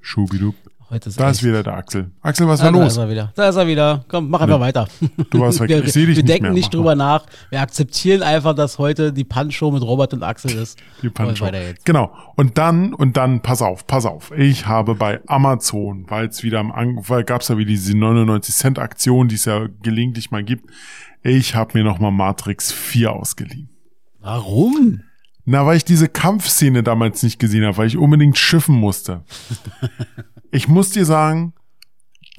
Schubidub. 0.02 0.56
Heute 0.96 1.10
ist 1.10 1.20
Da 1.20 1.30
ist 1.30 1.44
wieder 1.44 1.62
der 1.62 1.76
Axel. 1.76 2.10
Axel, 2.22 2.48
was 2.48 2.62
war 2.64 2.72
Da 2.72 2.78
los? 2.80 2.94
ist 2.94 2.98
er 2.98 3.10
wieder. 3.10 3.32
Da 3.36 3.50
ist 3.50 3.56
er 3.56 3.68
wieder. 3.68 4.06
Komm, 4.08 4.30
mach 4.30 4.42
einfach 4.42 4.60
weiter. 4.60 4.88
Du 5.30 5.40
warst 5.40 5.60
weg. 5.60 5.70
Wir, 5.70 5.84
Ich 5.84 5.94
dich 5.94 5.96
wir 5.96 6.08
nicht 6.08 6.30
denken 6.30 6.44
mehr. 6.46 6.52
nicht 6.54 6.74
drüber 6.74 6.96
nach. 6.96 7.26
Wir 7.50 7.62
akzeptieren 7.62 8.24
einfach, 8.24 8.56
dass 8.56 8.80
heute 8.80 9.14
die 9.14 9.24
Punch-Show 9.24 9.72
mit 9.72 9.84
Robert 9.84 10.14
und 10.14 10.24
Axel 10.24 10.52
ist. 10.52 10.80
Die 11.02 11.10
Punch-Show. 11.10 11.50
Genau. 11.84 12.12
Und 12.36 12.58
dann, 12.58 12.94
und 12.94 13.18
dann, 13.18 13.42
pass 13.42 13.62
auf, 13.62 13.86
pass 13.86 14.06
auf. 14.06 14.32
Ich 14.36 14.66
habe 14.68 14.96
bei 14.96 15.20
Amazon, 15.28 16.06
weil 16.08 16.28
es 16.28 16.42
wieder 16.44 16.60
am 16.60 16.72
An 16.72 16.98
weil 17.08 17.24
gab's 17.24 17.50
ja 17.50 17.58
wieder 17.58 17.70
diese 17.70 17.96
99 17.98 18.56
Cent 18.56 18.80
Aktion, 18.80 19.28
die 19.28 19.36
es 19.36 19.46
ja 19.46 19.68
gelegentlich 19.84 20.32
mal 20.32 20.44
gibt. 20.44 20.70
Ich 21.22 21.56
habe 21.56 21.78
mir 21.78 21.84
nochmal 21.84 22.12
Matrix 22.12 22.72
4 22.72 23.12
ausgeliehen. 23.12 23.70
Warum? 24.22 25.02
Na, 25.48 25.66
weil 25.66 25.78
ich 25.78 25.86
diese 25.86 26.08
Kampfszene 26.10 26.82
damals 26.82 27.22
nicht 27.22 27.38
gesehen 27.40 27.64
habe, 27.66 27.78
weil 27.78 27.88
ich 27.88 27.98
unbedingt 27.98 28.38
schiffen 28.38 28.76
musste. 28.76 29.24
ich 30.56 30.68
muss 30.70 30.92
dir 30.92 31.06
sagen, 31.06 31.54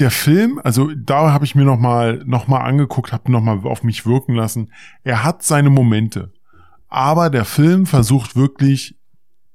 der 0.00 0.10
Film, 0.10 0.60
also 0.62 0.90
da 0.94 1.32
habe 1.32 1.44
ich 1.44 1.54
mir 1.54 1.64
noch 1.64 1.78
mal 1.78 2.22
noch 2.26 2.48
mal 2.48 2.60
angeguckt, 2.60 3.12
habe 3.12 3.30
noch 3.30 3.42
mal 3.42 3.60
auf 3.64 3.82
mich 3.82 4.06
wirken 4.06 4.34
lassen. 4.34 4.72
Er 5.04 5.22
hat 5.22 5.42
seine 5.42 5.70
Momente, 5.70 6.32
aber 6.88 7.30
der 7.30 7.44
Film 7.44 7.86
versucht 7.86 8.36
wirklich 8.36 8.98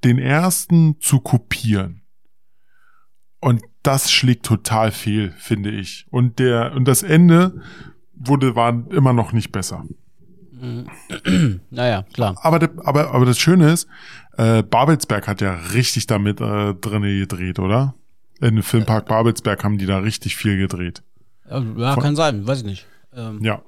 den 0.04 0.20
ersten 0.20 1.00
zu 1.00 1.20
kopieren. 1.20 2.02
Und 3.40 3.62
das 3.84 4.12
schlägt 4.12 4.46
total 4.46 4.92
fehl, 4.92 5.34
finde 5.38 5.72
ich. 5.72 6.06
Und 6.12 6.40
der 6.40 6.74
und 6.74 6.88
das 6.88 7.04
Ende 7.04 7.62
wurde 8.14 8.56
war 8.56 8.92
immer 8.92 9.14
noch 9.14 9.34
nicht 9.34 9.52
besser. 9.52 9.86
Naja, 11.72 12.04
klar. 12.14 12.36
Aber, 12.44 12.70
aber, 12.84 13.12
aber 13.16 13.26
das 13.26 13.40
Schöne 13.40 13.72
ist, 13.72 13.88
äh, 14.38 14.62
Babelsberg 14.62 15.28
hat 15.28 15.42
ja 15.42 15.56
richtig 15.74 16.06
damit 16.06 16.40
äh, 16.40 16.76
drinne 16.76 17.18
gedreht, 17.18 17.58
oder? 17.58 17.96
In 18.42 18.56
dem 18.56 18.64
Filmpark 18.64 19.06
Babelsberg 19.06 19.64
haben 19.64 19.78
die 19.78 19.86
da 19.86 20.00
richtig 20.00 20.36
viel 20.36 20.58
gedreht. 20.58 21.04
Ja, 21.50 21.96
kann 21.96 22.16
sein, 22.16 22.46
weiß 22.48 22.60
ich 22.60 22.66
nicht. 22.66 22.88
Ähm, 23.16 23.40
Ja. 23.42 23.62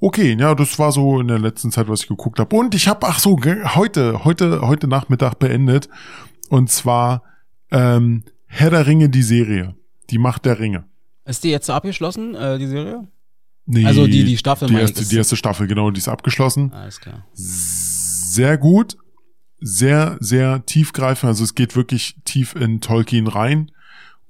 Okay, 0.00 0.36
ja, 0.38 0.54
das 0.56 0.78
war 0.80 0.90
so 0.90 1.20
in 1.20 1.28
der 1.28 1.38
letzten 1.38 1.70
Zeit, 1.70 1.88
was 1.88 2.02
ich 2.02 2.08
geguckt 2.08 2.40
habe. 2.40 2.56
Und 2.56 2.74
ich 2.74 2.88
habe, 2.88 3.06
ach 3.06 3.20
so, 3.20 3.38
heute, 3.76 4.24
heute, 4.24 4.62
heute 4.62 4.88
Nachmittag 4.88 5.38
beendet. 5.38 5.88
Und 6.48 6.70
zwar 6.70 7.22
ähm, 7.70 8.24
Herr 8.46 8.70
der 8.70 8.86
Ringe, 8.86 9.08
die 9.08 9.22
Serie. 9.22 9.76
Die 10.10 10.18
Macht 10.18 10.44
der 10.44 10.58
Ringe. 10.58 10.84
Ist 11.24 11.44
die 11.44 11.50
jetzt 11.50 11.70
abgeschlossen, 11.70 12.34
äh, 12.34 12.58
die 12.58 12.66
Serie? 12.66 13.06
Nee, 13.64 13.86
Also 13.86 14.08
die- 14.08 14.24
die 14.24 14.36
Staffel, 14.36 14.66
Die 14.68 14.74
erste, 14.74 15.06
die 15.06 15.16
erste 15.16 15.36
Staffel, 15.36 15.68
genau, 15.68 15.92
die 15.92 15.98
ist 15.98 16.08
abgeschlossen. 16.08 16.72
Alles 16.72 17.00
klar. 17.00 17.24
sehr 17.34 18.58
gut, 18.58 18.96
sehr, 19.60 20.16
sehr 20.20 20.66
tiefgreifend. 20.66 21.28
Also 21.28 21.44
es 21.44 21.54
geht 21.54 21.76
wirklich 21.76 22.16
tief 22.24 22.56
in 22.56 22.80
Tolkien 22.80 23.28
rein 23.28 23.70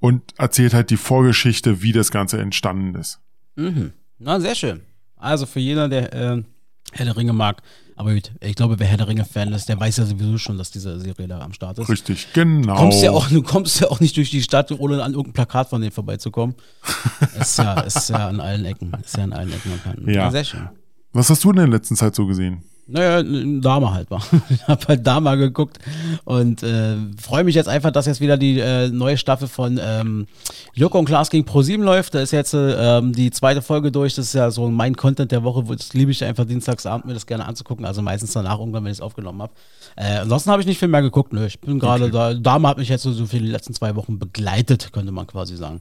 und 0.03 0.21
erzählt 0.37 0.73
halt 0.73 0.89
die 0.89 0.97
Vorgeschichte, 0.97 1.81
wie 1.81 1.93
das 1.93 2.11
Ganze 2.11 2.37
entstanden 2.37 2.93
ist. 2.95 3.21
Mhm. 3.55 3.93
Na, 4.19 4.37
sehr 4.41 4.53
schön. 4.53 4.81
Also 5.15 5.45
für 5.45 5.61
jeder, 5.61 5.87
der 5.87 6.11
äh, 6.11 6.43
Herr 6.91 7.05
der 7.05 7.15
Ringe 7.15 7.31
mag, 7.31 7.61
aber 7.95 8.13
ich 8.13 8.55
glaube, 8.55 8.79
wer 8.79 8.87
Herr 8.87 8.97
der 8.97 9.07
Ringe-Fan 9.07 9.53
ist, 9.53 9.69
der 9.69 9.79
weiß 9.79 9.95
ja 9.95 10.05
sowieso 10.05 10.37
schon, 10.37 10.57
dass 10.57 10.71
diese 10.71 10.99
Serie 10.99 11.29
da 11.29 11.39
am 11.39 11.53
Start 11.53 11.79
ist. 11.79 11.87
Richtig, 11.87 12.33
genau. 12.33 12.73
Du 12.73 12.79
kommst 12.81 13.01
ja 13.01 13.11
auch, 13.11 13.29
du 13.29 13.41
kommst 13.43 13.79
ja 13.79 13.87
auch 13.87 14.01
nicht 14.01 14.17
durch 14.17 14.29
die 14.29 14.41
Stadt, 14.41 14.73
ohne 14.73 15.01
an 15.01 15.13
irgendein 15.13 15.31
Plakat 15.31 15.69
von 15.69 15.79
denen 15.79 15.93
vorbeizukommen. 15.93 16.55
ist 17.39 17.57
ja, 17.57 17.79
ist 17.79 18.09
ja 18.09 18.27
an 18.27 18.41
allen 18.41 18.65
Ecken. 18.65 18.91
Ist 19.01 19.15
ja 19.15 19.23
an 19.23 19.31
allen 19.31 19.53
Ecken. 19.53 20.09
Ja. 20.09 20.29
Sehr 20.31 20.43
schön. 20.43 20.67
Was 21.13 21.29
hast 21.29 21.45
du 21.45 21.53
denn 21.53 21.63
in 21.63 21.71
der 21.71 21.79
letzten 21.79 21.95
Zeit 21.95 22.13
so 22.13 22.25
gesehen? 22.25 22.61
Naja, 22.85 23.19
ein 23.19 23.61
Dama 23.61 23.93
halt 23.93 24.11
war. 24.11 24.21
Ich 24.49 24.67
hab 24.67 24.87
halt 24.89 25.07
Dama 25.07 25.35
geguckt 25.35 25.79
und 26.25 26.63
äh, 26.63 26.97
freue 27.21 27.45
mich 27.45 27.55
jetzt 27.55 27.69
einfach, 27.69 27.91
dass 27.91 28.05
jetzt 28.07 28.19
wieder 28.19 28.35
die 28.37 28.59
äh, 28.59 28.89
neue 28.89 29.17
Staffel 29.17 29.47
von 29.47 29.79
ähm, 29.81 30.27
Joko 30.73 30.99
und 30.99 31.05
Klaas 31.05 31.29
gegen 31.29 31.47
Pro7 31.47 31.81
läuft. 31.81 32.13
Da 32.13 32.19
ist 32.21 32.31
jetzt 32.31 32.53
äh, 32.53 32.97
ähm, 32.97 33.13
die 33.13 33.31
zweite 33.31 33.61
Folge 33.61 33.89
durch. 33.91 34.15
Das 34.15 34.25
ist 34.25 34.33
ja 34.33 34.51
so 34.51 34.69
mein 34.69 34.95
Content 34.97 35.31
der 35.31 35.43
Woche. 35.43 35.67
wo- 35.67 35.75
Das 35.75 35.93
liebe 35.93 36.11
ich 36.11 36.23
einfach 36.25 36.45
dienstagsabend, 36.45 37.05
mir 37.05 37.13
das 37.13 37.25
gerne 37.25 37.45
anzugucken. 37.45 37.85
Also 37.85 38.01
meistens 38.01 38.33
danach 38.33 38.59
irgendwann, 38.59 38.83
wenn 38.83 38.91
ich 38.91 38.97
es 38.97 39.01
aufgenommen 39.01 39.41
habe. 39.41 39.53
Äh, 39.95 40.17
ansonsten 40.17 40.51
habe 40.51 40.61
ich 40.61 40.67
nicht 40.67 40.79
viel 40.79 40.89
mehr 40.89 41.01
geguckt. 41.01 41.31
Nö, 41.31 41.45
ich 41.45 41.59
bin 41.61 41.79
gerade 41.79 42.11
da. 42.11 42.33
Dama 42.33 42.67
hat 42.69 42.77
mich 42.79 42.89
jetzt 42.89 43.03
so, 43.03 43.13
so 43.13 43.25
für 43.27 43.39
die 43.39 43.47
letzten 43.47 43.73
zwei 43.73 43.95
Wochen 43.95 44.19
begleitet, 44.19 44.91
könnte 44.91 45.13
man 45.13 45.25
quasi 45.25 45.55
sagen. 45.55 45.79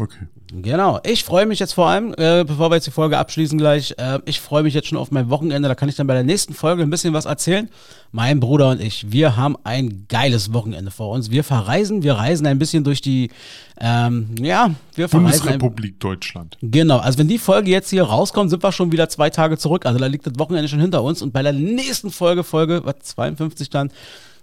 Okay. 0.00 0.26
Genau. 0.52 0.98
Ich 1.04 1.24
freue 1.24 1.46
mich 1.46 1.58
jetzt 1.58 1.74
vor 1.74 1.88
allem, 1.88 2.12
äh, 2.16 2.44
bevor 2.44 2.70
wir 2.70 2.76
jetzt 2.76 2.86
die 2.86 2.90
Folge 2.90 3.18
abschließen 3.18 3.56
gleich, 3.58 3.94
äh, 3.98 4.18
ich 4.24 4.40
freue 4.40 4.62
mich 4.62 4.74
jetzt 4.74 4.88
schon 4.88 4.98
auf 4.98 5.10
mein 5.10 5.30
Wochenende. 5.30 5.68
Da 5.68 5.74
kann 5.74 5.88
ich 5.88 5.94
dann 5.94 6.06
bei 6.06 6.14
der 6.14 6.24
nächsten 6.24 6.54
Folge 6.54 6.82
ein 6.82 6.90
bisschen 6.90 7.12
was 7.14 7.24
erzählen. 7.24 7.68
Mein 8.10 8.40
Bruder 8.40 8.70
und 8.70 8.80
ich, 8.80 9.12
wir 9.12 9.36
haben 9.36 9.56
ein 9.62 10.06
geiles 10.08 10.52
Wochenende 10.52 10.90
vor 10.90 11.10
uns. 11.10 11.30
Wir 11.30 11.44
verreisen, 11.44 12.02
wir 12.02 12.14
reisen 12.14 12.46
ein 12.46 12.58
bisschen 12.58 12.82
durch 12.82 13.00
die, 13.00 13.30
ähm, 13.78 14.34
ja, 14.40 14.70
wir 14.96 15.08
verreisen. 15.08 15.48
Ein, 15.48 15.58
Bundesrepublik 15.58 16.00
Deutschland. 16.00 16.58
genau. 16.62 16.98
Also 16.98 17.18
wenn 17.18 17.28
die 17.28 17.38
Folge 17.38 17.70
jetzt 17.70 17.90
hier 17.90 18.02
rauskommt, 18.02 18.50
sind 18.50 18.62
wir 18.62 18.72
schon 18.72 18.90
wieder 18.90 19.08
zwei 19.08 19.30
Tage 19.30 19.58
zurück. 19.58 19.86
Also 19.86 19.98
da 19.98 20.06
liegt 20.06 20.26
das 20.26 20.38
Wochenende 20.38 20.68
schon 20.68 20.80
hinter 20.80 21.02
uns. 21.02 21.22
Und 21.22 21.32
bei 21.32 21.42
der 21.42 21.52
nächsten 21.52 22.10
Folge, 22.10 22.42
Folge, 22.42 22.80
was, 22.84 22.96
52 23.02 23.70
dann, 23.70 23.92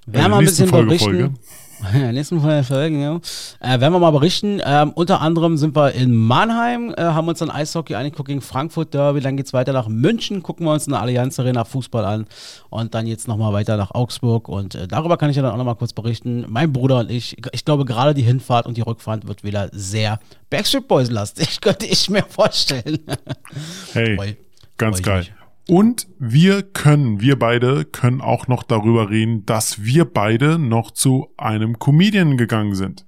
werden 0.05 0.31
wir 0.31 0.37
ein 0.37 0.45
bisschen 0.45 0.69
Folge, 0.69 0.87
berichten. 0.87 1.09
Folge. 1.09 1.33
Nächsten 2.11 2.41
Folge, 2.41 2.63
Folge 2.63 2.99
ja. 2.99 3.15
Äh, 3.59 3.79
werden 3.79 3.93
wir 3.93 3.99
mal 3.99 4.11
berichten. 4.11 4.59
Ähm, 4.65 4.91
unter 4.93 5.21
anderem 5.21 5.57
sind 5.57 5.75
wir 5.75 5.91
in 5.93 6.13
Mannheim, 6.13 6.93
äh, 6.97 7.01
haben 7.03 7.27
uns 7.27 7.39
dann 7.39 7.51
Eishockey 7.51 7.95
angeguckt 7.95 8.27
gegen 8.29 8.41
Frankfurt 8.41 8.93
Derby. 8.93 9.19
Dann 9.21 9.37
geht's 9.37 9.53
weiter 9.53 9.73
nach 9.73 9.87
München, 9.87 10.41
gucken 10.41 10.65
wir 10.65 10.73
uns 10.73 10.87
in 10.87 10.93
der 10.93 11.01
Allianz 11.01 11.39
Arena 11.39 11.63
Fußball 11.65 12.03
an. 12.03 12.25
Und 12.69 12.95
dann 12.95 13.05
jetzt 13.05 13.27
nochmal 13.27 13.53
weiter 13.53 13.77
nach 13.77 13.91
Augsburg. 13.91 14.47
Und 14.49 14.75
äh, 14.75 14.87
darüber 14.87 15.17
kann 15.17 15.29
ich 15.29 15.35
ja 15.35 15.43
dann 15.43 15.51
auch 15.51 15.57
nochmal 15.57 15.75
kurz 15.75 15.93
berichten. 15.93 16.45
Mein 16.49 16.73
Bruder 16.73 16.99
und 16.99 17.11
ich, 17.11 17.37
ich 17.51 17.63
glaube 17.63 17.85
gerade 17.85 18.13
die 18.13 18.23
Hinfahrt 18.23 18.65
und 18.65 18.75
die 18.77 18.81
Rückfahrt 18.81 19.27
wird 19.27 19.43
wieder 19.43 19.69
sehr 19.71 20.19
Backstreet 20.49 20.87
Boys 20.87 21.11
lastig, 21.11 21.61
könnte 21.61 21.85
ich 21.85 22.09
mir 22.09 22.23
vorstellen. 22.23 22.99
Hey, 23.93 24.15
Freu- 24.15 24.33
ganz 24.77 24.97
ich 24.99 25.05
geil. 25.05 25.19
mich. 25.19 25.31
Und 25.67 26.07
wir 26.17 26.63
können, 26.63 27.19
wir 27.19 27.37
beide 27.37 27.83
können 27.83 28.21
auch 28.21 28.47
noch 28.47 28.63
darüber 28.63 29.09
reden, 29.09 29.45
dass 29.45 29.83
wir 29.83 30.05
beide 30.05 30.57
noch 30.57 30.91
zu 30.91 31.33
einem 31.37 31.77
Comedian 31.77 32.37
gegangen 32.37 32.73
sind. 32.73 33.05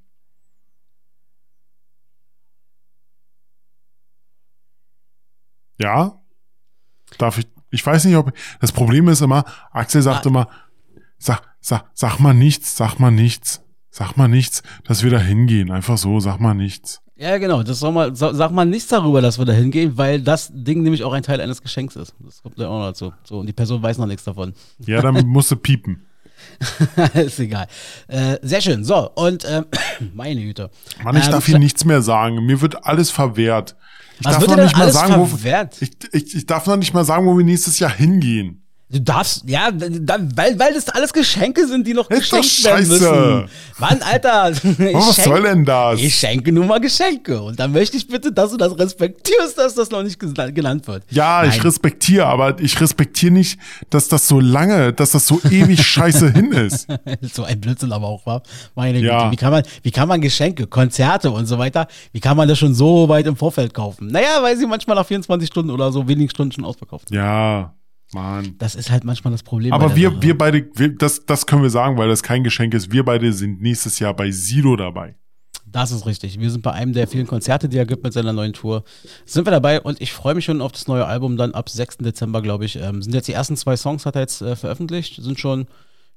Ja? 5.80 6.22
Darf 7.18 7.38
ich? 7.38 7.48
Ich 7.72 7.86
weiß 7.86 8.06
nicht, 8.06 8.15
ob 8.15 8.34
das 8.60 8.72
Problem 8.72 9.07
ist 9.07 9.22
immer, 9.22 9.45
Axel 9.72 10.02
sagt 10.02 10.26
Ah. 10.26 10.30
immer, 10.30 10.49
sag, 11.18 11.41
sag, 11.61 11.86
sag 11.94 12.19
mal 12.19 12.34
nichts, 12.34 12.76
sag 12.76 12.99
mal 12.99 13.11
nichts, 13.11 13.64
sag 13.91 14.18
mal 14.18 14.27
nichts, 14.27 14.64
dass 14.84 15.03
wir 15.03 15.11
da 15.11 15.19
hingehen. 15.19 15.72
Einfach 15.72 15.98
so, 15.98 16.19
sag 16.19 16.40
mal 16.40 16.56
nichts. 16.56 17.02
Ja, 17.20 17.38
genau. 17.38 17.64
Das 17.64 17.80
soll 17.80 17.91
mal, 17.91 18.16
sag 18.16 18.52
mal 18.52 18.66
nichts 18.66 18.88
darüber, 18.88 19.22
dass 19.22 19.38
wir 19.38 19.46
da 19.46 19.52
hingehen, 19.52 19.98
weil 19.98 20.22
das 20.22 20.52
Ding 20.54 20.84
nämlich 20.84 21.04
auch 21.04 21.12
ein 21.12 21.22
Teil 21.22 21.41
eines 21.41 21.62
Geschenks 21.62 21.98
ist. 21.98 22.16
Das 22.20 22.41
kommt 22.41 22.58
ja 22.58 22.70
auch 22.70 22.80
noch 22.80 22.88
dazu. 22.88 23.12
So, 23.26 23.40
und 23.40 23.46
die 23.46 23.54
Person 23.54 23.84
weiß 23.84 23.98
noch 23.98 24.06
nichts 24.06 24.24
davon. 24.24 24.54
Ja, 24.86 25.02
dann 25.02 25.16
musst 25.28 25.52
du 25.52 25.58
piepen. 25.58 26.06
ist 27.14 27.40
egal. 27.40 27.68
Äh, 28.08 28.38
sehr 28.41 28.62
schön. 28.62 28.86
So, 28.86 29.10
und 29.16 29.46
ähm, 29.50 29.66
meine 30.14 30.41
Güte. 30.41 30.70
Mann, 31.04 31.18
ich 31.18 31.26
Ähm, 31.26 31.32
darf 31.32 31.46
hier 31.46 31.60
nichts 31.60 31.84
mehr 31.84 32.02
sagen. 32.02 32.46
Mir 32.46 32.62
wird 32.62 32.86
alles 32.86 33.12
verwehrt. 33.12 33.76
Ich 34.20 34.26
Was 34.26 34.38
darf 34.38 34.48
noch 34.48 34.64
nicht 34.64 34.78
mal 34.78 34.91
sagen, 34.91 35.16
wo 35.18 35.50
ich, 35.82 35.91
ich, 36.12 36.36
ich 36.36 36.46
darf 36.46 36.68
noch 36.68 36.78
nicht 36.78 36.94
mal 36.94 37.06
sagen, 37.06 37.26
wo 37.26 37.38
wir 37.38 37.46
nächstes 37.46 37.80
Jahr 37.80 37.91
hingehen. 37.91 38.64
Du 38.91 38.99
darfst, 38.99 39.44
ja, 39.48 39.70
dann, 39.72 40.36
weil, 40.36 40.57
weil 40.57 40.74
das 40.74 40.90
alles 40.90 41.14
Geschenke 41.14 41.68
sind, 41.68 41.86
die 41.86 41.94
noch 41.94 42.10
Ist 42.10 42.32
geschenkt 42.32 42.64
werden 42.66 42.88
müssen. 42.88 43.49
Mann, 43.78 44.02
Alter. 44.02 44.52
Ich 44.80 44.95
Oh, 44.95 44.99
was 44.99 45.16
schenk- 45.16 45.28
soll 45.28 45.44
denn 45.44 45.64
das? 45.64 45.99
Ich 46.02 46.16
schenke 46.16 46.52
nur 46.52 46.66
mal 46.66 46.80
Geschenke. 46.80 47.40
Und 47.40 47.60
dann 47.60 47.72
möchte 47.72 47.98
ich 47.98 48.07
bitte, 48.07 48.32
dass 48.32 48.49
du 48.49 48.57
das 48.57 48.78
respektierst, 48.80 49.57
dass 49.60 49.76
das 49.76 49.91
noch 49.91 50.02
nicht 50.02 50.20
genannt 50.20 50.88
wird. 50.88 51.03
Ja, 51.11 51.44
ich 51.44 51.52
Nein. 51.57 51.61
respektiere, 51.61 52.26
aber 52.26 52.60
ich 52.60 52.82
respektiere 52.82 53.32
nicht, 53.32 53.60
dass 53.91 54.07
das 54.07 54.28
so 54.28 54.40
lange, 54.40 54.91
dass 54.91 55.11
das 55.11 55.28
so 55.28 55.40
ewig 55.52 55.86
scheiße 55.86 56.32
hin 56.32 56.52
ist. 56.52 56.88
so 57.34 57.44
ein 57.44 57.61
Blödsinn 57.61 57.91
aber 57.91 58.07
auch 58.07 58.26
war. 58.26 58.41
Meine 58.74 58.99
Ja. 58.99 59.20
Güte, 59.20 59.32
wie 59.34 59.36
kann 59.38 59.52
man, 59.52 59.64
wie 59.84 59.91
kann 59.91 60.07
man 60.07 60.20
Geschenke, 60.20 60.66
Konzerte 60.66 61.30
und 61.30 61.45
so 61.45 61.60
weiter, 61.60 61.88
wie 62.11 62.20
kann 62.22 62.36
man 62.36 62.48
das 62.48 62.57
schon 62.57 62.74
so 62.74 63.07
weit 63.07 63.28
im 63.28 63.36
Vorfeld 63.36 63.72
kaufen? 63.76 64.07
Naja, 64.07 64.41
weil 64.41 64.57
sie 64.57 64.66
manchmal 64.66 64.95
nach 64.95 65.06
24 65.06 65.45
Stunden 65.48 65.70
oder 65.70 65.91
so 65.91 66.07
wenigen 66.07 66.32
Stunden 66.32 66.52
schon 66.53 66.66
ausverkauft 66.66 67.10
sind. 67.10 67.18
Ja, 67.18 67.74
Mann. 68.14 68.56
Das 68.57 68.76
ist 68.76 68.90
halt 68.90 69.03
manchmal 69.03 69.31
das 69.31 69.44
Problem. 69.44 69.73
Aber 69.73 69.95
wir, 69.95 70.10
Sache. 70.10 70.22
wir 70.22 70.38
beide, 70.38 70.69
wir, 70.76 70.95
das, 70.95 71.26
das 71.26 71.45
können 71.45 71.61
wir 71.61 71.69
sagen, 71.69 71.98
weil 71.98 72.07
das 72.07 72.23
kein 72.23 72.44
Geschenk 72.44 72.73
ist. 72.73 72.91
Wir 72.91 73.03
beide 73.03 73.31
sind 73.34 73.61
nächstes 73.61 73.99
Jahr 73.99 74.15
bei 74.15 74.31
Sido 74.31 74.76
dabei. 74.76 75.15
Das 75.72 75.91
ist 75.91 76.06
richtig. 76.06 76.40
Wir 76.40 76.49
sind 76.49 76.64
bei 76.64 76.72
einem 76.72 76.94
der 76.94 77.07
vielen 77.07 77.27
Konzerte, 77.27 77.69
die 77.69 77.77
er 77.77 77.86
gibt 77.86 78.03
mit 78.03 78.14
seiner 78.14 78.34
neuen 78.34 78.53
Tour. 78.53 78.84
Sind 79.26 79.45
wir 79.45 79.52
dabei 79.52 79.80
und 79.81 80.02
ich 80.02 80.11
freue 80.14 80.34
mich 80.34 80.45
schon 80.45 80.61
auf 80.61 80.72
das 80.72 80.88
neue 80.88 81.06
Album 81.06 81.38
dann 81.38 81.52
ab 81.52 81.69
6. 81.69 81.98
Dezember, 81.98 82.41
glaube 82.41 82.65
ich. 82.65 82.77
Ähm, 82.77 83.03
sind 83.03 83.14
jetzt 83.14 83.27
die 83.27 83.34
ersten 83.34 83.56
zwei 83.56 83.77
Songs, 83.77 84.06
hat 84.06 84.15
er 84.15 84.22
jetzt 84.22 84.41
äh, 84.41 84.56
veröffentlicht. 84.56 85.22
Sind 85.22 85.40
schon, 85.40 85.68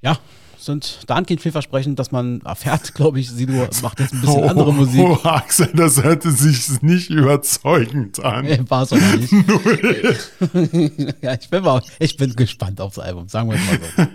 ja, 0.01 0.19
sind 0.65 1.01
dahingehend 1.07 1.41
vielversprechend, 1.41 1.99
dass 1.99 2.13
man 2.13 2.41
erfährt, 2.43 2.95
glaube 2.95 3.21
ich, 3.21 3.31
Sido 3.31 3.67
macht 3.83 4.01
jetzt 4.01 4.13
ein 4.13 4.21
bisschen 4.21 4.49
andere 4.49 4.73
Musik. 4.73 5.01
Oh, 5.01 5.19
Axel, 5.25 5.71
das 5.75 6.03
hörte 6.03 6.31
sich 6.31 6.83
nicht 6.83 7.11
überzeugend 7.11 8.23
an. 8.25 8.45
Nee, 8.45 8.61
War 8.69 8.83
es 8.83 8.93
aber 8.93 9.03
nicht. 9.17 9.33
ja, 11.23 11.35
ich 11.35 11.49
bin, 11.49 11.63
mal, 11.63 11.83
ich 11.99 12.17
bin 12.17 12.35
gespannt 12.35 12.81
aufs 12.81 12.99
Album, 12.99 13.29
sagen 13.29 13.51
wir 13.51 13.57
es 13.57 13.67
mal 13.67 14.09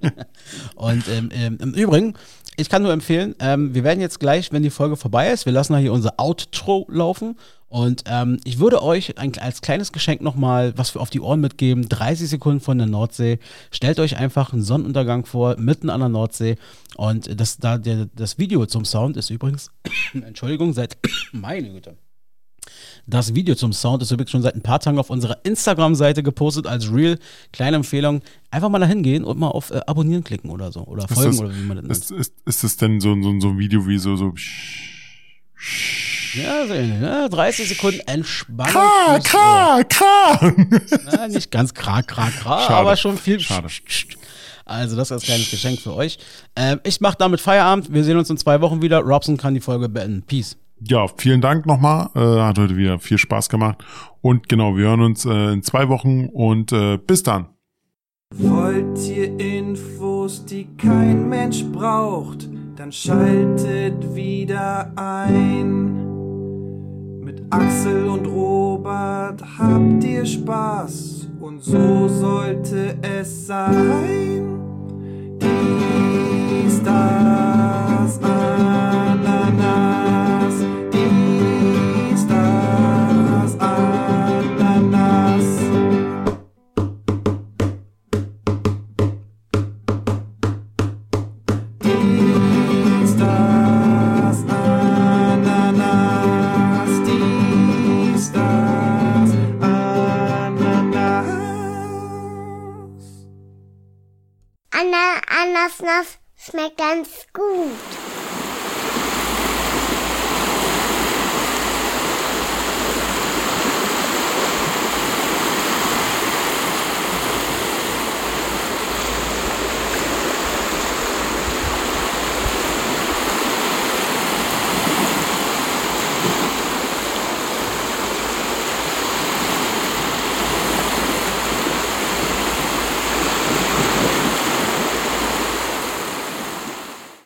so. 0.00 0.10
Und 0.76 1.08
ähm, 1.08 1.30
ähm, 1.32 1.58
im 1.60 1.74
Übrigen, 1.74 2.14
ich 2.56 2.68
kann 2.68 2.82
nur 2.82 2.92
empfehlen, 2.92 3.34
ähm, 3.38 3.74
wir 3.74 3.82
werden 3.82 4.00
jetzt 4.00 4.20
gleich, 4.20 4.52
wenn 4.52 4.62
die 4.62 4.70
Folge 4.70 4.96
vorbei 4.96 5.30
ist, 5.30 5.46
wir 5.46 5.52
lassen 5.52 5.76
hier 5.78 5.92
unser 5.92 6.14
Outro 6.18 6.86
laufen. 6.90 7.36
Und 7.72 8.04
ähm, 8.04 8.38
ich 8.44 8.58
würde 8.58 8.82
euch 8.82 9.16
ein, 9.16 9.32
als 9.38 9.62
kleines 9.62 9.92
Geschenk 9.92 10.20
nochmal 10.20 10.76
was 10.76 10.90
für 10.90 11.00
auf 11.00 11.08
die 11.08 11.20
Ohren 11.20 11.40
mitgeben. 11.40 11.88
30 11.88 12.28
Sekunden 12.28 12.60
von 12.60 12.76
der 12.76 12.86
Nordsee. 12.86 13.38
Stellt 13.70 13.98
euch 13.98 14.18
einfach 14.18 14.52
einen 14.52 14.60
Sonnenuntergang 14.60 15.24
vor, 15.24 15.56
mitten 15.58 15.88
an 15.88 16.00
der 16.00 16.10
Nordsee. 16.10 16.56
Und 16.96 17.40
das, 17.40 17.56
da, 17.56 17.78
der, 17.78 18.10
das 18.14 18.36
Video 18.36 18.66
zum 18.66 18.84
Sound 18.84 19.16
ist 19.16 19.30
übrigens, 19.30 19.70
Entschuldigung, 20.12 20.74
seit, 20.74 20.98
meine 21.32 21.70
Güte. 21.70 21.96
Das 23.06 23.34
Video 23.34 23.54
zum 23.54 23.72
Sound 23.72 24.02
ist 24.02 24.10
übrigens 24.10 24.32
schon 24.32 24.42
seit 24.42 24.54
ein 24.54 24.60
paar 24.60 24.78
Tagen 24.78 24.98
auf 24.98 25.08
unserer 25.08 25.42
Instagram-Seite 25.42 26.22
gepostet 26.22 26.66
als 26.66 26.92
Real. 26.92 27.18
Kleine 27.54 27.76
Empfehlung. 27.76 28.20
Einfach 28.50 28.68
mal 28.68 28.80
da 28.80 28.86
hingehen 28.86 29.24
und 29.24 29.38
mal 29.38 29.48
auf 29.48 29.70
äh, 29.70 29.80
Abonnieren 29.86 30.24
klicken 30.24 30.50
oder 30.50 30.72
so. 30.72 30.82
Oder 30.82 31.04
Ist 31.04 31.14
folgen 31.14 31.30
das, 31.30 31.40
oder 31.40 31.56
wie 31.56 31.62
man 31.62 31.78
das 31.78 31.86
nennt. 31.86 31.90
ist, 31.90 32.10
ist, 32.10 32.34
ist 32.44 32.64
das 32.64 32.76
denn 32.76 33.00
so, 33.00 33.14
so, 33.22 33.40
so 33.40 33.48
ein 33.48 33.58
Video 33.58 33.86
wie 33.86 33.96
so, 33.96 34.14
so 34.16 34.34
Ja, 36.34 36.66
so 36.66 36.74
ähnlich. 36.74 36.98
Ne? 36.98 37.28
30 37.30 37.68
Sekunden 37.68 38.00
Entspannung. 38.06 38.72
Kra, 38.72 39.18
kra, 39.22 39.82
kra. 39.84 40.54
Na, 41.12 41.28
nicht 41.28 41.50
ganz 41.50 41.74
kra, 41.74 42.02
kra, 42.02 42.30
kra, 42.30 42.60
Schade. 42.60 42.74
aber 42.74 42.96
schon 42.96 43.18
viel. 43.18 43.38
Schade. 43.40 43.68
Also 44.64 44.96
das 44.96 45.08
ist 45.08 45.12
als 45.12 45.22
kleines 45.24 45.50
Geschenk 45.50 45.80
für 45.80 45.94
euch. 45.94 46.18
Ähm, 46.56 46.80
ich 46.84 47.00
mache 47.00 47.16
damit 47.18 47.40
Feierabend. 47.40 47.92
Wir 47.92 48.04
sehen 48.04 48.16
uns 48.16 48.30
in 48.30 48.38
zwei 48.38 48.60
Wochen 48.60 48.80
wieder. 48.80 49.00
Robson 49.00 49.36
kann 49.36 49.54
die 49.54 49.60
Folge 49.60 49.88
beenden. 49.88 50.22
Peace. 50.22 50.56
Ja, 50.80 51.06
vielen 51.16 51.40
Dank 51.40 51.66
nochmal. 51.66 52.10
Äh, 52.14 52.20
hat 52.40 52.58
heute 52.58 52.76
wieder 52.76 52.98
viel 52.98 53.18
Spaß 53.18 53.48
gemacht. 53.48 53.84
Und 54.20 54.48
genau, 54.48 54.76
wir 54.76 54.86
hören 54.86 55.02
uns 55.02 55.24
äh, 55.24 55.52
in 55.52 55.62
zwei 55.62 55.88
Wochen 55.88 56.26
und 56.26 56.72
äh, 56.72 56.96
bis 56.98 57.22
dann. 57.22 57.48
Wollt 58.34 58.98
ihr 59.08 59.38
Infos, 59.38 60.44
die 60.46 60.66
kein 60.78 61.28
Mensch 61.28 61.64
braucht, 61.64 62.48
dann 62.76 62.92
schaltet 62.92 64.14
wieder 64.14 64.92
ein. 64.96 66.00
Mit 67.20 67.42
Axel 67.50 68.08
und 68.08 68.26
Robert 68.26 69.42
habt 69.58 70.04
ihr 70.04 70.24
Spaß 70.24 71.28
und 71.40 71.62
so 71.62 72.08
sollte 72.08 72.96
es 73.02 73.46
sein. 73.46 74.58
Dies, 75.40 76.82
das, 76.82 78.18
Ananas. 78.18 78.61